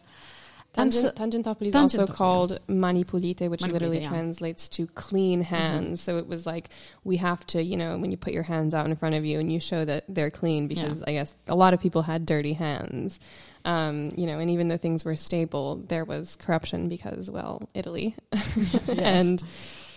And 0.78 0.94
so- 0.94 1.10
Tangent, 1.10 1.44
Tangentopoli 1.44 1.68
is 1.68 1.76
also 1.76 2.06
called 2.06 2.60
Mani 2.68 3.04
pulite, 3.04 3.50
which 3.50 3.62
Mani 3.62 3.72
pulite, 3.72 3.74
literally 3.74 3.98
yeah. 3.98 4.04
Mm-hmm. 4.04 4.14
translates 4.14 4.70
to 4.70 4.86
clean 4.88 5.42
hands. 5.42 6.02
So 6.02 6.18
it 6.18 6.28
was 6.28 6.46
like 6.46 6.70
we 7.04 7.18
have 7.18 7.46
to, 7.48 7.64
you 7.64 7.76
know, 7.78 7.98
when 7.98 8.12
you 8.12 8.18
put 8.18 8.32
your 8.32 8.44
hands 8.44 8.76
out 8.76 8.86
in 8.86 8.96
front 8.96 9.16
of 9.16 9.26
you 9.26 9.40
and 9.40 9.52
you 9.52 9.60
show 9.60 9.84
that 9.86 10.04
they're 10.08 10.30
clean, 10.30 10.68
because 10.68 11.04
I 11.04 11.14
guess 11.14 11.34
a 11.48 11.56
lot 11.56 11.74
of 11.74 11.82
people 11.82 12.04
had 12.04 12.28
dirty 12.28 12.54
hands, 12.54 13.20
um, 13.66 14.12
you 14.16 14.28
know, 14.28 14.38
and 14.38 14.52
even 14.52 14.68
though 14.68 14.78
things 14.78 15.04
were 15.04 15.16
stable, 15.16 15.78
there 15.88 16.06
was 16.06 16.36
corruption 16.36 16.90
because, 16.90 17.30
well, 17.32 17.68
Italy 17.74 18.16
and 18.88 19.42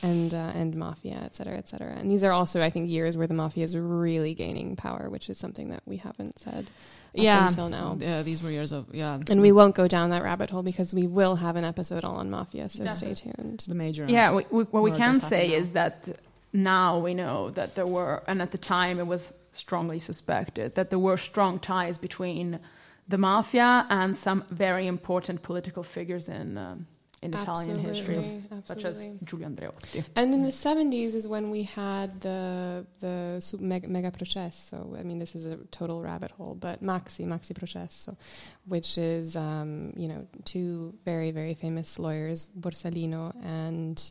and 0.02 0.32
uh, 0.34 0.52
and 0.54 0.74
mafia, 0.74 1.20
et 1.24 1.34
cetera, 1.34 1.56
et 1.56 1.68
cetera. 1.68 1.92
And 1.92 2.10
these 2.10 2.24
are 2.24 2.32
also, 2.32 2.60
I 2.60 2.70
think, 2.70 2.88
years 2.90 3.16
where 3.16 3.26
the 3.26 3.34
mafia 3.34 3.64
is 3.64 3.76
really 3.76 4.34
gaining 4.34 4.76
power, 4.76 5.08
which 5.10 5.30
is 5.30 5.38
something 5.38 5.70
that 5.70 5.82
we 5.86 5.96
haven't 5.96 6.38
said 6.38 6.70
up 7.10 7.24
yeah, 7.24 7.46
until 7.46 7.68
now. 7.68 7.96
Yeah, 8.00 8.22
these 8.22 8.42
were 8.42 8.50
years 8.50 8.72
of 8.72 8.86
yeah, 8.92 9.18
And 9.28 9.40
we 9.40 9.52
won't 9.52 9.74
go 9.74 9.88
down 9.88 10.10
that 10.10 10.22
rabbit 10.22 10.50
hole 10.50 10.62
because 10.62 10.94
we 10.94 11.06
will 11.06 11.36
have 11.36 11.56
an 11.56 11.64
episode 11.64 12.04
all 12.04 12.16
on 12.16 12.30
mafia, 12.30 12.68
so 12.68 12.84
Definitely. 12.84 13.14
stay 13.14 13.32
tuned. 13.32 13.64
the 13.66 13.74
major. 13.74 14.06
Yeah, 14.08 14.32
we, 14.32 14.44
we, 14.50 14.64
what 14.64 14.82
we 14.82 14.92
can 14.92 15.20
say 15.20 15.48
now. 15.48 15.54
is 15.54 15.70
that 15.72 16.08
now 16.52 16.98
we 16.98 17.14
know 17.14 17.50
that 17.50 17.74
there 17.74 17.86
were, 17.86 18.22
and 18.26 18.40
at 18.40 18.52
the 18.52 18.58
time 18.58 18.98
it 18.98 19.06
was 19.06 19.32
strongly 19.52 19.98
suspected, 19.98 20.74
that 20.76 20.90
there 20.90 20.98
were 20.98 21.16
strong 21.16 21.58
ties 21.58 21.98
between 21.98 22.60
the 23.08 23.18
mafia 23.18 23.86
and 23.90 24.16
some 24.16 24.44
very 24.50 24.86
important 24.86 25.42
political 25.42 25.82
figures 25.82 26.28
in, 26.28 26.56
um, 26.56 26.86
in 27.22 27.34
Italian 27.34 27.78
history, 27.78 28.16
Absolutely, 28.16 28.62
such 28.62 28.84
as. 28.84 29.06
Giulio 29.24 29.48
Andreotti. 29.48 30.04
And 30.16 30.32
in 30.32 30.42
the 30.42 30.50
70s 30.50 31.14
is 31.14 31.28
when 31.28 31.50
we 31.50 31.64
had 31.64 32.20
the 32.22 32.86
the 33.00 33.42
mega, 33.60 33.88
mega 33.88 34.10
processo. 34.10 34.96
I 34.98 35.02
mean, 35.02 35.18
this 35.18 35.34
is 35.34 35.44
a 35.44 35.56
total 35.70 36.00
rabbit 36.00 36.30
hole, 36.30 36.54
but 36.54 36.82
Maxi, 36.82 37.26
Maxi 37.26 37.54
processo, 37.54 38.16
which 38.66 38.96
is, 38.96 39.36
um, 39.36 39.92
you 39.96 40.08
know, 40.08 40.26
two 40.44 40.94
very, 41.04 41.30
very 41.30 41.54
famous 41.54 41.98
lawyers, 41.98 42.48
Borsellino 42.58 43.34
and, 43.44 44.10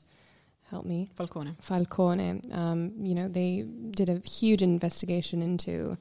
help 0.69 0.85
me, 0.85 1.09
Falcone. 1.15 1.55
Falcone, 1.59 2.41
um, 2.51 2.93
you 3.01 3.15
know, 3.15 3.27
they 3.27 3.65
did 3.91 4.09
a 4.09 4.19
huge 4.27 4.61
investigation 4.61 5.41
into 5.41 5.97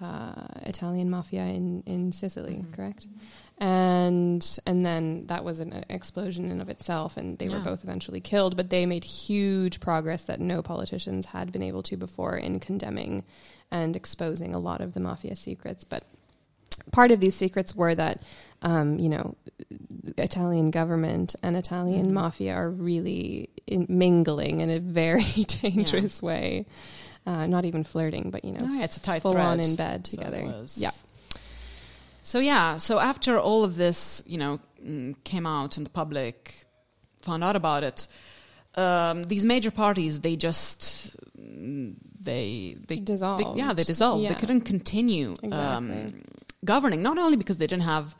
uh, 0.00 0.46
Italian 0.62 1.10
mafia 1.10 1.44
in, 1.44 1.82
in 1.86 2.12
Sicily, 2.12 2.64
correct? 2.72 3.06
And 3.60 4.58
and 4.66 4.86
then 4.86 5.26
that 5.26 5.44
was 5.44 5.60
an 5.60 5.84
explosion 5.90 6.50
in 6.50 6.62
of 6.62 6.70
itself, 6.70 7.18
and 7.18 7.36
they 7.38 7.48
were 7.50 7.60
both 7.60 7.84
eventually 7.84 8.20
killed. 8.20 8.56
But 8.56 8.70
they 8.70 8.86
made 8.86 9.04
huge 9.04 9.80
progress 9.80 10.24
that 10.24 10.40
no 10.40 10.62
politicians 10.62 11.26
had 11.26 11.52
been 11.52 11.62
able 11.62 11.82
to 11.84 11.96
before 11.98 12.36
in 12.38 12.58
condemning 12.58 13.22
and 13.70 13.94
exposing 13.96 14.54
a 14.54 14.58
lot 14.58 14.80
of 14.80 14.94
the 14.94 15.00
mafia 15.00 15.36
secrets. 15.36 15.84
But 15.84 16.04
part 16.90 17.10
of 17.10 17.20
these 17.20 17.34
secrets 17.34 17.76
were 17.76 17.94
that 17.94 18.22
um, 18.62 18.98
you 18.98 19.10
know, 19.10 19.36
Italian 20.16 20.70
government 20.70 21.34
and 21.42 21.54
Italian 21.54 22.06
Mm-hmm. 22.06 22.14
mafia 22.14 22.54
are 22.54 22.70
really 22.70 23.50
in, 23.66 23.84
mingling 23.90 24.62
in 24.62 24.70
a 24.70 24.80
very 24.80 25.22
dangerous 25.62 26.22
way. 26.22 26.64
Uh, 27.26 27.46
not 27.46 27.66
even 27.66 27.84
flirting, 27.84 28.30
but 28.30 28.42
you 28.46 28.52
know, 28.52 28.64
yeah, 28.66 28.84
it's 28.84 28.96
a 28.96 29.02
tight 29.02 29.20
full 29.20 29.36
on 29.36 29.58
thread. 29.58 29.66
in 29.68 29.76
bed 29.76 30.04
together. 30.06 30.42
was- 30.44 30.78
Yeah. 30.78 30.90
So 32.22 32.38
yeah, 32.38 32.78
so 32.78 32.98
after 32.98 33.38
all 33.38 33.64
of 33.64 33.76
this, 33.76 34.22
you 34.26 34.38
know, 34.38 34.60
mm, 34.84 35.14
came 35.24 35.46
out 35.46 35.76
and 35.76 35.86
the 35.86 35.90
public 35.90 36.66
found 37.22 37.44
out 37.44 37.56
about 37.56 37.84
it, 37.84 38.06
um, 38.74 39.24
these 39.24 39.44
major 39.44 39.70
parties 39.70 40.20
they 40.20 40.36
just 40.36 41.16
mm, 41.36 41.94
they 42.20 42.76
they 42.86 42.96
Dissolved. 42.96 43.44
They, 43.44 43.58
yeah, 43.58 43.72
they 43.72 43.84
dissolved. 43.84 44.22
Yeah. 44.22 44.30
They 44.30 44.40
couldn't 44.40 44.62
continue 44.62 45.34
um, 45.50 46.22
governing. 46.64 47.02
Not 47.02 47.18
only 47.18 47.36
because 47.36 47.58
they 47.58 47.66
didn't 47.66 47.84
have, 47.84 48.14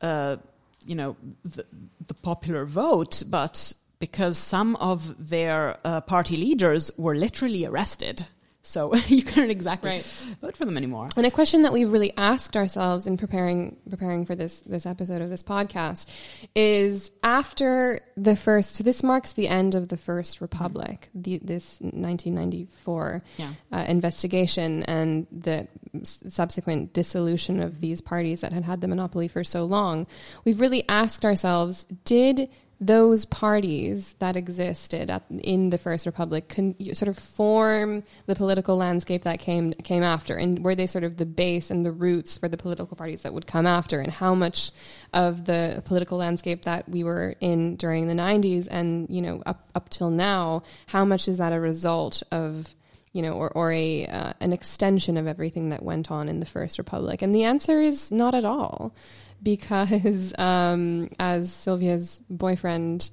uh, 0.00 0.36
you 0.84 0.94
know, 0.94 1.16
the, 1.44 1.64
the 2.06 2.14
popular 2.14 2.64
vote, 2.64 3.22
but 3.28 3.72
because 3.98 4.36
some 4.36 4.76
of 4.76 5.28
their 5.30 5.78
uh, 5.84 6.00
party 6.02 6.36
leaders 6.36 6.90
were 6.98 7.14
literally 7.14 7.64
arrested. 7.64 8.26
So 8.66 8.94
you 9.06 9.22
couldn't 9.22 9.50
exactly 9.50 9.90
Right. 9.90 10.26
vote 10.40 10.56
for 10.56 10.64
them 10.64 10.76
anymore. 10.76 11.06
And 11.16 11.24
a 11.24 11.30
question 11.30 11.62
that 11.62 11.72
we've 11.72 11.90
really 11.90 12.12
asked 12.16 12.56
ourselves 12.56 13.06
in 13.06 13.16
preparing 13.16 13.76
preparing 13.88 14.26
for 14.26 14.34
this 14.34 14.60
this 14.62 14.86
episode 14.86 15.22
of 15.22 15.30
this 15.30 15.42
podcast 15.42 16.06
is 16.54 17.10
after 17.22 18.00
the 18.16 18.34
first. 18.36 18.84
This 18.84 19.02
marks 19.02 19.32
the 19.34 19.48
end 19.48 19.74
of 19.74 19.88
the 19.88 19.96
First 19.96 20.40
Republic, 20.40 21.08
the, 21.14 21.38
this 21.42 21.78
1994 21.80 23.22
Yeah. 23.36 23.50
uh, 23.72 23.84
investigation 23.88 24.82
and 24.84 25.26
the 25.30 25.68
s- 26.00 26.22
subsequent 26.28 26.92
dissolution 26.92 27.60
of 27.60 27.80
these 27.80 28.00
parties 28.00 28.40
that 28.40 28.52
had 28.52 28.64
had 28.64 28.80
the 28.80 28.88
monopoly 28.88 29.28
for 29.28 29.44
so 29.44 29.64
long. 29.64 30.06
We've 30.44 30.60
really 30.60 30.84
asked 30.88 31.24
ourselves: 31.24 31.84
Did 32.04 32.48
those 32.80 33.24
parties 33.24 34.14
that 34.18 34.36
existed 34.36 35.10
at, 35.10 35.22
in 35.30 35.70
the 35.70 35.78
First 35.78 36.04
Republic 36.04 36.48
con, 36.48 36.74
sort 36.92 37.08
of 37.08 37.16
form 37.16 38.02
the 38.26 38.34
political 38.34 38.76
landscape 38.76 39.22
that 39.22 39.38
came 39.38 39.72
came 39.72 40.02
after, 40.02 40.36
and 40.36 40.62
were 40.62 40.74
they 40.74 40.86
sort 40.86 41.04
of 41.04 41.16
the 41.16 41.24
base 41.24 41.70
and 41.70 41.84
the 41.84 41.92
roots 41.92 42.36
for 42.36 42.48
the 42.48 42.56
political 42.56 42.96
parties 42.96 43.22
that 43.22 43.32
would 43.32 43.46
come 43.46 43.66
after, 43.66 44.00
and 44.00 44.12
how 44.12 44.34
much 44.34 44.72
of 45.14 45.46
the 45.46 45.82
political 45.86 46.18
landscape 46.18 46.62
that 46.62 46.86
we 46.88 47.02
were 47.02 47.34
in 47.40 47.76
during 47.76 48.08
the 48.08 48.14
'90s 48.14 48.68
and 48.70 49.08
you 49.08 49.22
know 49.22 49.42
up 49.46 49.70
up 49.74 49.88
till 49.88 50.10
now, 50.10 50.62
how 50.86 51.04
much 51.04 51.28
is 51.28 51.38
that 51.38 51.52
a 51.52 51.60
result 51.60 52.22
of 52.30 52.74
you 53.16 53.22
know, 53.22 53.32
or, 53.32 53.48
or 53.52 53.72
a 53.72 54.06
uh, 54.06 54.34
an 54.40 54.52
extension 54.52 55.16
of 55.16 55.26
everything 55.26 55.70
that 55.70 55.82
went 55.82 56.10
on 56.10 56.28
in 56.28 56.38
the 56.38 56.46
First 56.46 56.76
Republic? 56.76 57.22
And 57.22 57.34
the 57.34 57.44
answer 57.44 57.80
is 57.80 58.12
not 58.12 58.34
at 58.34 58.44
all, 58.44 58.94
because 59.42 60.34
um, 60.38 61.08
as 61.18 61.52
Sylvia's 61.52 62.22
boyfriend 62.28 63.10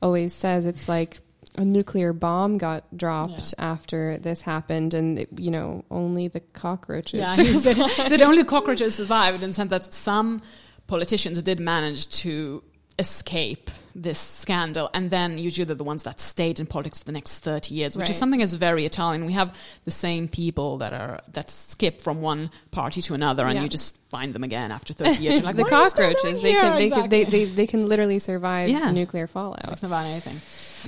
always 0.00 0.32
says, 0.32 0.66
it's 0.66 0.88
like 0.88 1.18
a 1.56 1.64
nuclear 1.64 2.12
bomb 2.12 2.58
got 2.58 2.84
dropped 2.96 3.54
after 3.58 4.18
this 4.18 4.42
happened, 4.42 4.94
and 4.94 5.18
it, 5.18 5.38
you 5.38 5.50
know, 5.50 5.84
only 5.90 6.28
the 6.28 6.40
cockroaches. 6.40 7.20
Yeah, 7.20 7.34
said, 7.34 7.76
said 7.90 8.22
only 8.22 8.42
the 8.42 8.48
cockroaches 8.48 8.94
survived 8.94 9.42
in 9.42 9.50
the 9.50 9.54
sense 9.54 9.70
that 9.70 9.92
some 9.92 10.42
politicians 10.86 11.42
did 11.42 11.60
manage 11.60 12.08
to 12.08 12.62
escape 12.98 13.70
this 13.94 14.18
scandal 14.18 14.88
and 14.94 15.10
then 15.10 15.38
usually 15.38 15.64
they're 15.64 15.76
the 15.76 15.84
ones 15.84 16.02
that 16.04 16.20
stayed 16.20 16.58
in 16.60 16.66
politics 16.66 16.98
for 16.98 17.04
the 17.04 17.12
next 17.12 17.38
30 17.40 17.74
years 17.74 17.96
which 17.96 18.02
Right. 18.04 18.10
is 18.10 18.16
something 18.16 18.40
that's 18.40 18.54
very 18.54 18.84
italian 18.86 19.24
we 19.24 19.32
have 19.32 19.54
the 19.84 19.90
same 19.90 20.28
people 20.28 20.78
that 20.78 20.92
are 20.92 21.20
that 21.32 21.50
skip 21.50 22.00
from 22.00 22.20
one 22.20 22.50
party 22.70 23.02
to 23.02 23.14
another 23.14 23.44
and 23.46 23.56
Yeah. 23.56 23.62
you 23.62 23.68
just 23.68 23.98
find 24.10 24.34
them 24.34 24.44
again 24.44 24.70
after 24.70 24.92
30 24.94 25.22
years 25.22 25.42
like 25.42 25.56
the 25.56 25.62
"What 25.62 25.72
are 25.72 25.82
you 25.84 25.90
still 25.90 26.04
doing 26.04 26.14
cockroaches, 26.16 26.42
they 26.42 26.52
can, 26.52 26.76
they, 26.78 26.90
can, 26.90 27.08
they, 27.08 27.24
they, 27.24 27.44
they 27.46 27.66
can 27.66 27.86
literally 27.86 28.18
survive 28.18 28.68
Yeah. 28.68 28.90
nuclear 28.90 29.26
fallout. 29.26 29.62
Talks 29.64 29.82
about 29.82 30.04
anything. 30.06 30.40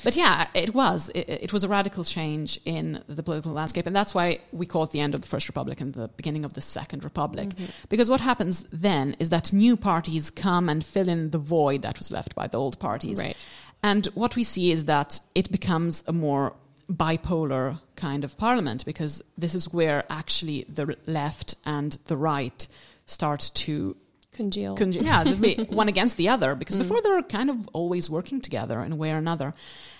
But 0.03 0.17
yeah, 0.17 0.49
it 0.55 0.75
was. 0.75 1.09
It, 1.14 1.29
it 1.29 1.53
was 1.53 1.62
a 1.62 1.69
radical 1.69 2.03
change 2.05 2.59
in 2.64 3.03
the 3.09 3.23
political 3.23 3.53
landscape. 3.53 3.87
And 3.87 3.95
that's 3.95 4.12
why 4.12 4.40
we 4.53 4.67
call 4.67 4.83
it 4.83 4.90
the 4.90 4.99
end 5.01 5.14
of 5.14 5.21
the 5.21 5.29
First 5.29 5.49
Republic 5.49 5.81
and 5.81 5.95
the 5.95 6.09
beginning 6.09 6.45
of 6.45 6.55
the 6.55 6.61
Second 6.61 7.05
Republic. 7.05 7.51
Mm-hmm. 7.51 7.64
Because 7.88 8.11
what 8.11 8.21
happens 8.21 8.64
then 8.73 9.14
is 9.21 9.29
that 9.29 9.53
new 9.53 9.77
parties 9.77 10.31
come 10.31 10.69
and 10.69 10.85
fill 10.85 11.09
in 11.09 11.31
the 11.31 11.38
void 11.38 11.83
that 11.83 11.99
was 11.99 12.11
left 12.11 12.35
by 12.35 12.49
the 12.49 12.59
old 12.59 12.79
parties. 12.94 13.20
Right. 13.20 13.37
And 13.83 14.07
what 14.14 14.37
we 14.37 14.44
see 14.44 14.72
is 14.72 14.85
that 14.87 15.20
it 15.35 15.50
becomes 15.50 16.02
a 16.07 16.12
more 16.12 16.54
bipolar 16.90 17.78
kind 17.96 18.24
of 18.24 18.37
parliament 18.38 18.85
because 18.85 19.22
this 19.38 19.54
is 19.54 19.72
where 19.72 20.04
actually 20.11 20.64
the 20.68 20.96
left 21.07 21.54
and 21.64 21.98
the 22.07 22.16
right 22.16 22.66
start 23.07 23.50
to 23.54 23.96
Congeal. 24.37 24.76
Conge- 24.76 24.96
yeah, 24.96 25.22
one 25.80 25.88
against 25.88 26.16
the 26.16 26.28
other 26.28 26.54
Mm. 26.54 26.59
because 26.59 26.76
before 26.76 27.00
they 27.02 27.11
were 27.11 27.22
kind 27.22 27.48
of 27.50 27.57
always 27.72 28.11
working 28.11 28.40
together 28.40 28.83
in 28.83 28.90
a 28.92 28.96
way 28.96 29.12
or 29.12 29.16
another. 29.16 29.54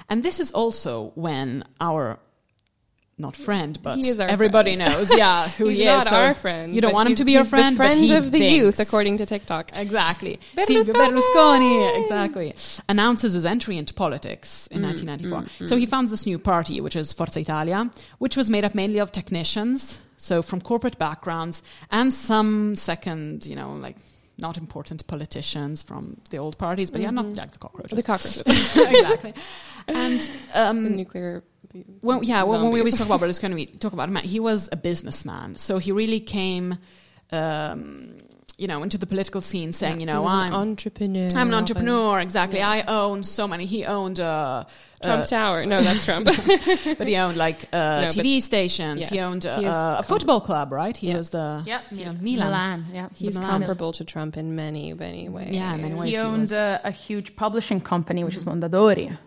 And 0.09 0.23
this 0.23 0.41
is 0.41 0.51
also 0.53 1.13
when 1.15 1.63
our 1.81 2.19
not 3.17 3.37
friend, 3.37 3.79
but 3.83 3.97
He 3.97 4.09
is 4.09 4.19
our 4.19 4.27
everybody 4.29 4.75
knows, 4.77 5.17
yeah, 5.17 5.49
who 5.59 5.69
He's 5.69 5.79
he 5.79 5.85
not 5.85 6.03
is. 6.05 6.09
So 6.09 6.17
our 6.17 6.35
friend. 6.35 6.75
You 6.75 6.81
don't 6.81 6.93
want 6.93 7.09
him 7.11 7.15
to 7.17 7.25
be 7.25 7.33
your 7.33 7.45
friend, 7.45 7.75
The 7.75 7.85
friend 7.85 8.11
of 8.11 8.33
the 8.33 8.39
thinks. 8.39 8.57
youth, 8.57 8.79
according 8.81 9.19
to 9.19 9.27
TikTok. 9.27 9.71
Exactly. 9.77 10.41
Berlusconi! 10.57 10.67
Silvio 10.67 10.95
Berlusconi, 10.95 12.03
exactly, 12.03 12.55
announces 12.89 13.35
his 13.35 13.45
entry 13.45 13.77
into 13.77 13.95
politics 13.95 14.69
Mm, 14.73 14.77
in 14.77 14.83
1994. 14.83 15.67
So 15.69 15.77
he 15.77 15.87
founds 15.87 16.11
this 16.11 16.27
new 16.27 16.39
party, 16.39 16.81
which 16.81 16.97
is 16.97 17.13
Forza 17.13 17.41
Italia, 17.41 17.91
which 18.19 18.37
was 18.37 18.51
made 18.51 18.65
up 18.65 18.75
mainly 18.75 18.99
of 18.99 19.13
technicians, 19.13 20.01
so 20.19 20.43
from 20.43 20.61
corporate 20.61 20.99
backgrounds, 20.99 21.63
and 21.91 22.13
some 22.13 22.75
second, 22.75 23.47
you 23.47 23.55
know, 23.55 23.75
like 23.75 23.97
not 24.39 24.57
important 24.59 25.07
politicians 25.07 25.83
from 25.83 26.17
the 26.31 26.39
old 26.39 26.59
parties, 26.59 26.91
but 26.91 27.01
yeah, 27.01 27.11
not 27.11 27.27
like 27.27 27.53
the 27.53 27.59
cockroaches. 27.59 27.93
Mm-hmm. 27.93 27.97
The 27.97 28.03
cockroaches. 28.03 28.77
exactly. 28.77 29.35
And 29.87 30.31
um, 30.55 30.83
the 30.85 30.91
nuclear. 30.91 31.45
The 31.75 31.85
well, 32.03 32.23
yeah, 32.23 32.43
when, 32.45 32.63
when 32.63 32.73
we 32.73 32.81
always 32.81 32.97
talk 32.97 33.07
about 33.07 33.21
Berlusconi, 33.21 33.55
we 33.55 33.67
talk 33.67 33.93
about 33.93 34.09
him. 34.09 34.17
He 34.17 34.41
was 34.41 34.69
a 34.73 34.77
businessman, 34.77 35.57
so 35.57 35.79
he 35.79 35.93
really 35.93 36.21
came, 36.21 36.79
um, 37.33 38.17
you 38.57 38.67
know, 38.69 38.83
into 38.83 38.99
the 38.99 39.07
political 39.07 39.41
scene, 39.41 39.73
saying, 39.73 39.95
you 39.95 40.01
He 40.01 40.05
know, 40.07 40.23
was 40.23 40.33
I'm 40.33 40.49
an 40.53 40.55
entrepreneur. 40.55 41.29
I'm 41.35 41.49
an 41.49 41.55
entrepreneur, 41.55 42.21
exactly. 42.21 42.63
I 42.63 42.83
own 42.83 43.23
so 43.25 43.49
many. 43.49 43.65
He 43.67 43.85
owned, 43.85 44.21
uh, 44.21 44.65
Trump 45.03 45.25
uh, 45.25 45.27
Tower. 45.27 45.67
No, 45.67 45.83
that's 45.83 46.05
Trump. 46.05 46.25
but 46.99 47.07
he 47.07 47.17
owned 47.17 47.37
like 47.37 47.59
uh, 47.75 48.03
No, 48.03 48.09
TV 48.09 48.41
stations. 48.41 49.01
yes, 49.03 49.11
he 49.11 49.21
owned 49.21 49.45
uh, 49.45 49.59
he 49.59 49.67
uh, 49.67 49.99
a 49.99 50.03
football 50.03 50.41
club, 50.41 50.73
right? 50.73 50.97
He 50.97 51.09
Yeah. 51.09 51.17
was 51.19 51.31
the 51.31 51.63
Yeah, 51.67 51.81
he 51.91 51.97
yeah. 52.03 52.13
Milan. 52.13 52.47
Milan. 52.49 52.87
Yeah, 52.95 53.09
He's 53.15 53.35
Milan. 53.39 53.51
comparable 53.51 53.93
to 53.93 54.05
Trump 54.05 54.37
in 54.39 54.55
many, 54.57 54.95
many 54.95 55.29
ways. 55.29 55.51
Yeah, 55.51 55.77
many 55.77 55.93
ways. 55.95 56.05
He 56.11 56.11
he 56.13 56.17
owned 56.19 56.41
was. 56.43 56.53
a, 56.53 56.81
a 56.85 56.91
huge 56.91 57.37
publishing 57.37 57.81
company, 57.83 58.25
which 58.25 58.37
is 58.37 58.45
Mondadori. 58.45 59.19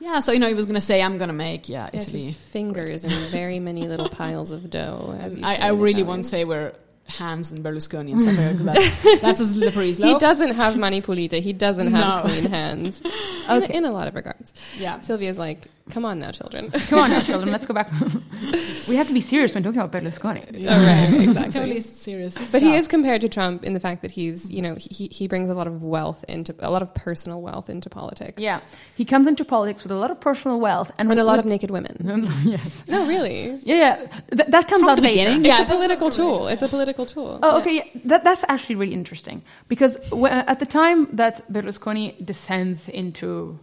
Yeah, 0.00 0.20
so 0.20 0.32
you 0.32 0.38
know 0.40 0.48
he 0.48 0.54
was 0.54 0.66
going 0.66 0.74
to 0.74 0.80
say, 0.80 1.00
"I'm 1.02 1.16
going 1.18 1.28
to 1.28 1.34
make 1.34 1.68
yeah 1.68 1.90
Yes, 1.92 2.08
Italy." 2.08 2.24
his 2.26 2.36
fingers 2.36 3.04
in 3.04 3.10
very 3.30 3.60
many 3.60 3.86
little 3.86 4.08
piles 4.08 4.50
of 4.50 4.68
dough. 4.70 5.16
As 5.20 5.38
you 5.38 5.44
I, 5.44 5.56
I 5.56 5.68
really 5.68 6.02
won't 6.02 6.26
say 6.26 6.44
we're 6.44 6.72
hands 7.08 7.52
and 7.52 7.64
Berlusconi 7.64 8.12
and 8.12 8.20
stuff 8.20 8.36
like 8.38 8.56
that. 8.58 8.74
That's, 9.02 9.20
that's 9.20 9.40
a 9.40 9.46
slippery 9.46 9.92
He 9.92 10.18
doesn't 10.18 10.54
have 10.54 10.76
mani 10.76 11.00
pulite. 11.00 11.32
He 11.42 11.52
doesn't 11.52 11.92
have 11.92 12.24
No. 12.24 12.30
clean 12.30 12.50
hands. 12.50 13.02
Okay. 13.50 13.74
in, 13.74 13.78
in 13.78 13.84
a 13.86 13.90
lot 13.90 14.06
of 14.06 14.14
regards. 14.14 14.54
Yeah. 14.78 15.00
Sylvia's 15.00 15.36
like, 15.36 15.66
come 15.90 16.04
on 16.04 16.18
now, 16.20 16.30
children. 16.30 16.70
Come 16.88 16.98
on 17.00 17.10
now, 17.10 17.20
children, 17.20 17.50
let's 17.52 17.66
go 17.66 17.74
back. 17.74 17.90
we 18.88 18.96
have 18.96 19.08
to 19.08 19.14
be 19.14 19.20
serious 19.20 19.54
when 19.54 19.62
talking 19.62 19.80
about 19.80 19.92
Berlusconi. 19.92 20.68
All 20.70 20.80
right, 20.80 21.22
exactly. 21.28 21.52
Totally 21.52 21.80
serious. 21.80 22.50
But 22.52 22.62
he 22.62 22.74
is 22.76 22.88
compared 22.88 23.20
to 23.22 23.28
Trump 23.28 23.64
in 23.64 23.74
the 23.74 23.80
fact 23.80 24.02
that 24.02 24.10
he's, 24.10 24.50
you 24.50 24.62
know, 24.62 24.74
he, 24.78 25.08
he 25.08 25.28
brings 25.28 25.50
a 25.50 25.54
lot 25.54 25.66
of 25.66 25.82
wealth 25.82 26.24
into 26.28 26.54
a 26.60 26.70
lot 26.70 26.82
of 26.82 26.94
personal 26.94 27.42
wealth 27.42 27.68
into 27.68 27.90
politics. 27.90 28.42
Yeah, 28.42 28.60
he 28.96 29.04
comes 29.04 29.26
into 29.26 29.44
politics 29.44 29.82
with 29.82 29.92
a 29.92 29.96
lot 29.96 30.10
of 30.10 30.20
personal 30.20 30.60
wealth 30.60 30.90
and, 30.98 31.10
and 31.10 31.20
a 31.20 31.24
lot 31.24 31.38
of 31.38 31.44
naked 31.44 31.70
women. 31.70 31.96
yes. 32.44 32.84
No, 32.88 33.06
really. 33.06 33.60
Yeah, 33.64 33.74
yeah. 33.74 33.96
Th- 34.36 34.48
that 34.48 34.68
comes 34.68 34.80
From 34.82 34.90
out 34.90 34.96
the 34.96 35.02
later. 35.02 35.16
beginning? 35.30 35.40
It's 35.40 35.48
Yeah, 35.48 35.62
a 35.62 35.66
political 35.66 36.10
tool. 36.10 36.48
It's 36.48 36.62
a 36.62 36.68
political 36.68 37.06
tool. 37.06 37.38
Oh, 37.42 37.50
Yeah. 37.56 37.60
okay. 37.60 37.74
Yeah. 37.76 38.00
That, 38.06 38.24
that's 38.24 38.44
actually 38.48 38.76
really 38.76 38.94
interesting 38.94 39.42
because 39.68 39.96
w- 40.10 40.26
at 40.32 40.58
the 40.58 40.66
time 40.66 41.08
that 41.16 41.50
Berlusconi 41.52 42.24
descends 42.24 42.88
into 42.88 43.58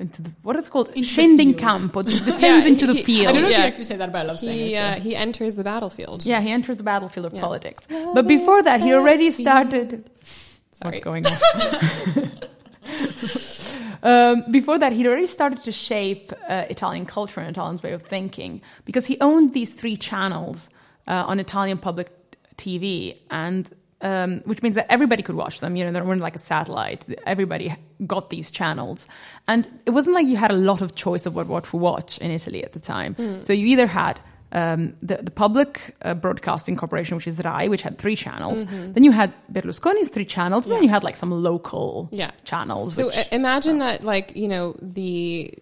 into 0.00 0.22
the 0.22 0.30
what 0.42 0.56
is 0.56 0.66
it 0.66 0.70
called 0.70 0.88
Into 0.88 1.00
the 1.00 1.06
scending 1.06 1.54
campo 1.54 2.02
descends 2.30 2.64
Yeah, 2.66 2.72
into 2.72 2.86
the 2.86 2.94
he- 2.94 3.02
field. 3.04 3.28
I 3.28 3.32
don't 3.32 3.42
know 3.42 3.48
if 3.48 3.52
Yeah. 3.52 3.58
you 3.60 3.64
actually 3.70 3.84
say 3.84 3.96
that, 3.96 4.10
but 4.12 4.18
I 4.22 4.24
love 4.24 4.38
saying 4.40 4.58
He 4.58 4.74
it. 4.74 4.78
so. 4.78 4.82
uh, 4.82 4.94
he 5.06 5.14
enters 5.16 5.54
the 5.56 5.64
battlefield. 5.64 6.24
Yeah, 6.26 6.40
he 6.40 6.50
enters 6.50 6.76
the 6.78 6.82
battlefield 6.82 7.26
of 7.26 7.34
Yeah. 7.34 7.40
politics. 7.42 7.86
But 8.14 8.26
before 8.26 8.62
that, 8.62 8.80
he 8.80 8.92
already 8.94 9.30
started. 9.30 10.10
Sorry. 10.72 10.90
What's 10.92 11.04
going 11.04 11.24
on? 11.26 12.30
um, 14.02 14.44
before 14.50 14.78
that, 14.78 14.92
he'd 14.92 15.06
already 15.06 15.26
started 15.26 15.60
to 15.62 15.72
shape 15.72 16.32
uh, 16.48 16.64
Italian 16.70 17.06
culture 17.06 17.40
and 17.40 17.48
Italian's 17.50 17.82
way 17.82 17.92
of 17.92 18.02
thinking 18.02 18.62
because 18.84 19.06
he 19.06 19.16
owned 19.20 19.52
these 19.52 19.74
three 19.74 19.96
channels 19.96 20.70
uh, 21.06 21.24
on 21.26 21.38
Italian 21.40 21.78
public 21.78 22.08
TV, 22.56 23.16
and 23.30 23.70
um, 24.02 24.40
which 24.44 24.62
means 24.62 24.74
that 24.74 24.86
everybody 24.90 25.22
could 25.22 25.36
watch 25.36 25.60
them. 25.60 25.76
You 25.76 25.84
know, 25.84 25.92
they 25.92 26.00
weren't 26.00 26.20
like 26.22 26.36
a 26.36 26.38
satellite. 26.38 27.04
Everybody 27.26 27.74
got 28.06 28.30
these 28.30 28.50
channels, 28.50 29.06
and 29.46 29.68
it 29.86 29.90
wasn't 29.90 30.14
like 30.14 30.26
you 30.26 30.36
had 30.36 30.50
a 30.50 30.56
lot 30.56 30.82
of 30.82 30.94
choice 30.94 31.26
of 31.26 31.34
what 31.34 31.46
what 31.48 31.64
to 31.64 31.76
watch 31.76 32.18
in 32.18 32.30
Italy 32.30 32.64
at 32.64 32.72
the 32.72 32.80
time. 32.80 33.42
So 33.42 33.52
you 33.52 33.66
either 33.66 33.86
had 33.86 34.20
um, 34.52 34.94
the, 35.00 35.16
the 35.22 35.30
public 35.30 35.94
uh, 36.02 36.14
broadcasting 36.14 36.74
corporation, 36.76 37.16
which 37.16 37.26
is 37.28 37.40
RAI, 37.44 37.68
which 37.68 37.82
had 37.82 37.98
three 37.98 38.16
channels. 38.16 38.64
Mm-hmm. 38.64 38.92
Then 38.94 39.04
you 39.04 39.12
had 39.12 39.32
Berlusconi's 39.52 40.08
three 40.08 40.24
channels. 40.24 40.66
And 40.66 40.74
then 40.74 40.82
you 40.82 40.88
had 40.88 41.04
like 41.04 41.16
some 41.16 41.30
local 41.30 42.08
Yeah. 42.10 42.32
channels. 42.44 42.94
So 42.94 43.06
which, 43.06 43.16
uh, 43.16 43.24
imagine 43.30 43.78
that, 43.78 44.02
like 44.02 44.34
you 44.36 44.48
know, 44.48 44.74
the 44.82 45.54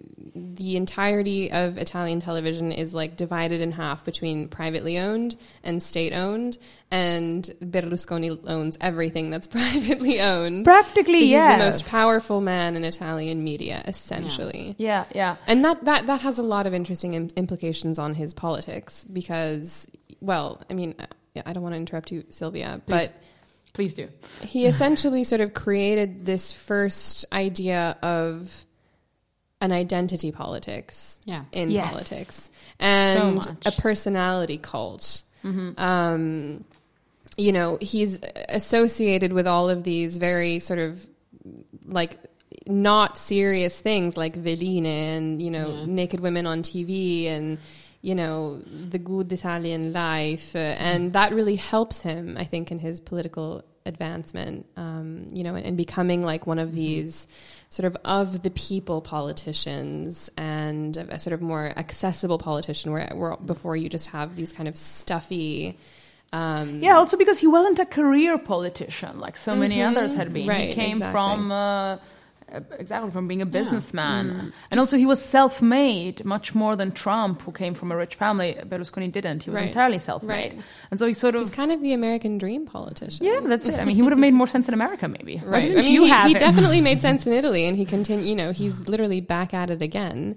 the 0.55 0.77
entirety 0.77 1.51
of 1.51 1.79
Italian 1.79 2.21
television 2.21 2.73
is 2.73 2.95
like 2.95 3.17
divided 3.17 3.61
in 3.61 3.73
half 3.73 4.05
between 4.05 4.49
privately 4.49 4.99
owned 4.99 5.37
and 5.63 5.83
state 5.83 6.13
owned, 6.13 6.59
and 6.91 7.45
Berlusconi 7.63 8.39
owns 8.49 8.79
everything 8.81 9.31
that's 9.31 9.47
privately 9.59 10.21
owned. 10.21 10.65
Practically, 10.65 11.21
so 11.21 11.25
yes. 11.27 11.59
the 11.59 11.65
most 11.65 11.91
powerful 11.91 12.41
man 12.41 12.77
in 12.77 12.85
Italian 12.85 13.43
media, 13.45 13.83
essentially. 13.87 14.75
yeah, 14.79 15.05
yeah. 15.15 15.37
And 15.47 15.65
that, 15.65 15.85
that, 15.85 16.07
that 16.07 16.21
has 16.23 16.39
a 16.39 16.43
lot 16.43 16.67
of 16.67 16.75
interesting 16.75 17.15
Im- 17.15 17.31
implications 17.37 17.99
on 17.99 18.15
his 18.15 18.35
politics 18.35 19.05
because, 19.05 19.87
well, 20.21 20.63
I 20.71 20.75
mean, 20.75 20.95
I 21.45 21.53
don't 21.53 21.63
want 21.63 21.75
to 21.75 21.79
interrupt 21.79 22.13
you, 22.13 22.25
Sylvia, 22.31 22.81
but 22.87 23.13
Please 23.73 23.95
do. 23.95 24.09
he 24.43 24.67
essentially 24.67 25.25
sort 25.25 25.41
of 25.41 25.55
created 25.55 26.27
this 26.27 26.53
first 26.53 27.25
idea 27.33 27.97
of 28.03 28.65
an 29.61 29.73
identity 29.73 30.31
politics 30.33 31.21
Yeah. 31.25 31.45
in 31.53 31.71
Yes. 31.71 31.91
politics 31.91 32.51
and 32.79 33.35
much. 33.37 33.47
a 33.67 33.73
personality 33.73 34.59
cult. 34.59 35.23
Um, 35.77 36.65
you 37.37 37.53
know, 37.53 37.79
he's 37.81 38.21
associated 38.49 39.33
with 39.33 39.47
all 39.47 39.69
of 39.71 39.83
these 39.85 40.19
very 40.19 40.59
sort 40.59 40.79
of 40.79 41.07
like 41.87 42.19
not 42.67 43.17
serious 43.17 43.81
things 43.81 44.17
like 44.17 44.35
Veline 44.37 44.85
and, 44.87 45.41
you 45.41 45.51
know, 45.51 45.69
Yeah. 45.71 45.85
naked 45.87 46.21
women 46.21 46.47
on 46.47 46.63
TV 46.63 47.27
and, 47.29 47.59
you 48.03 48.15
know, 48.15 48.59
the 48.91 48.99
good 48.99 49.33
Italian 49.33 49.93
life. 49.93 50.55
Uh, 50.55 50.59
and 50.59 51.13
that 51.15 51.33
really 51.33 51.57
helps 51.57 52.01
him, 52.03 52.37
I 52.39 52.45
think, 52.45 52.71
in 52.71 52.79
his 52.79 53.01
political 53.01 53.65
advancement, 53.87 54.67
um, 54.77 55.29
you 55.33 55.43
know, 55.45 55.55
and, 55.55 55.65
and 55.65 55.77
becoming 55.77 56.23
like 56.25 56.47
one 56.47 56.59
of 56.59 56.75
these 56.75 57.27
sort 57.71 57.87
of 57.87 57.97
of 58.05 58.43
the 58.43 58.51
people 58.51 59.01
politicians 59.01 60.31
and 60.37 60.97
a 60.97 61.19
sort 61.19 61.35
of 61.35 61.43
more 61.43 61.73
accessible 61.77 62.39
politician 62.39 62.93
where, 62.93 63.11
where 63.15 63.37
before 63.37 63.77
you 63.77 63.89
just 63.89 64.09
have 64.09 64.37
these 64.37 64.53
kind 64.53 64.69
of 64.69 64.77
stuffy, 64.77 65.79
um, 66.33 66.83
Yeah, 66.83 66.97
also 66.97 67.17
because 67.17 67.39
he 67.39 67.47
wasn't 67.47 67.79
a 67.79 67.87
career 67.87 68.39
politician 68.39 69.19
like 69.19 69.37
so 69.37 69.55
many 69.55 69.83
others 69.83 70.15
had 70.15 70.33
been. 70.33 70.51
he 70.51 70.73
came 70.73 70.93
exactly. 70.93 71.13
from 71.13 71.53
uh, 71.53 71.99
exactly 72.79 73.11
from 73.11 73.29
being 73.29 73.43
a 73.43 73.47
businessman, 73.47 74.31
mm. 74.31 74.53
and 74.71 74.81
also 74.81 74.97
he 74.97 75.07
was 75.07 75.23
self-made 75.25 76.25
much 76.25 76.55
more 76.55 76.77
than 76.77 76.93
Trump, 76.93 77.43
who 77.43 77.53
came 77.53 77.75
from 77.75 77.93
a 77.93 77.97
rich 77.97 78.15
family. 78.15 78.57
Berlusconi 78.67 79.11
didn't; 79.11 79.43
he 79.45 79.51
was 79.51 79.57
Right, 79.61 79.69
entirely 79.69 79.99
self-made, 79.99 80.53
right. 80.55 80.63
and 80.91 80.99
so 80.99 81.07
he 81.07 81.13
sort 81.13 81.35
of. 81.35 81.41
he's 81.43 81.51
kind 81.51 81.73
of 81.73 81.81
the 81.81 81.93
American 81.93 82.39
dream 82.39 82.67
politician. 82.67 83.27
yeah, 83.27 83.41
that's 83.45 83.67
it. 83.67 83.75
I 83.75 83.85
mean, 83.85 83.97
he 83.97 84.03
would 84.03 84.13
have 84.13 84.19
made 84.19 84.35
more 84.35 84.47
sense 84.47 84.69
in 84.69 84.75
America, 84.75 85.09
maybe. 85.09 85.43
Right. 85.45 85.65
I 85.65 85.69
didn't 85.69 85.85
mean, 85.85 85.95
you 85.95 86.05
he, 86.05 86.09
have 86.11 86.29
he 86.29 86.35
definitely 86.35 86.81
made 86.81 87.01
sense 87.09 87.27
in 87.27 87.33
Italy, 87.33 87.65
and 87.65 87.77
he 87.77 87.85
continue. 87.85 88.27
You 88.27 88.37
know, 88.37 88.53
he's 88.53 88.89
literally 88.89 89.21
back 89.21 89.55
at 89.55 89.71
it 89.71 89.83
again. 89.83 90.37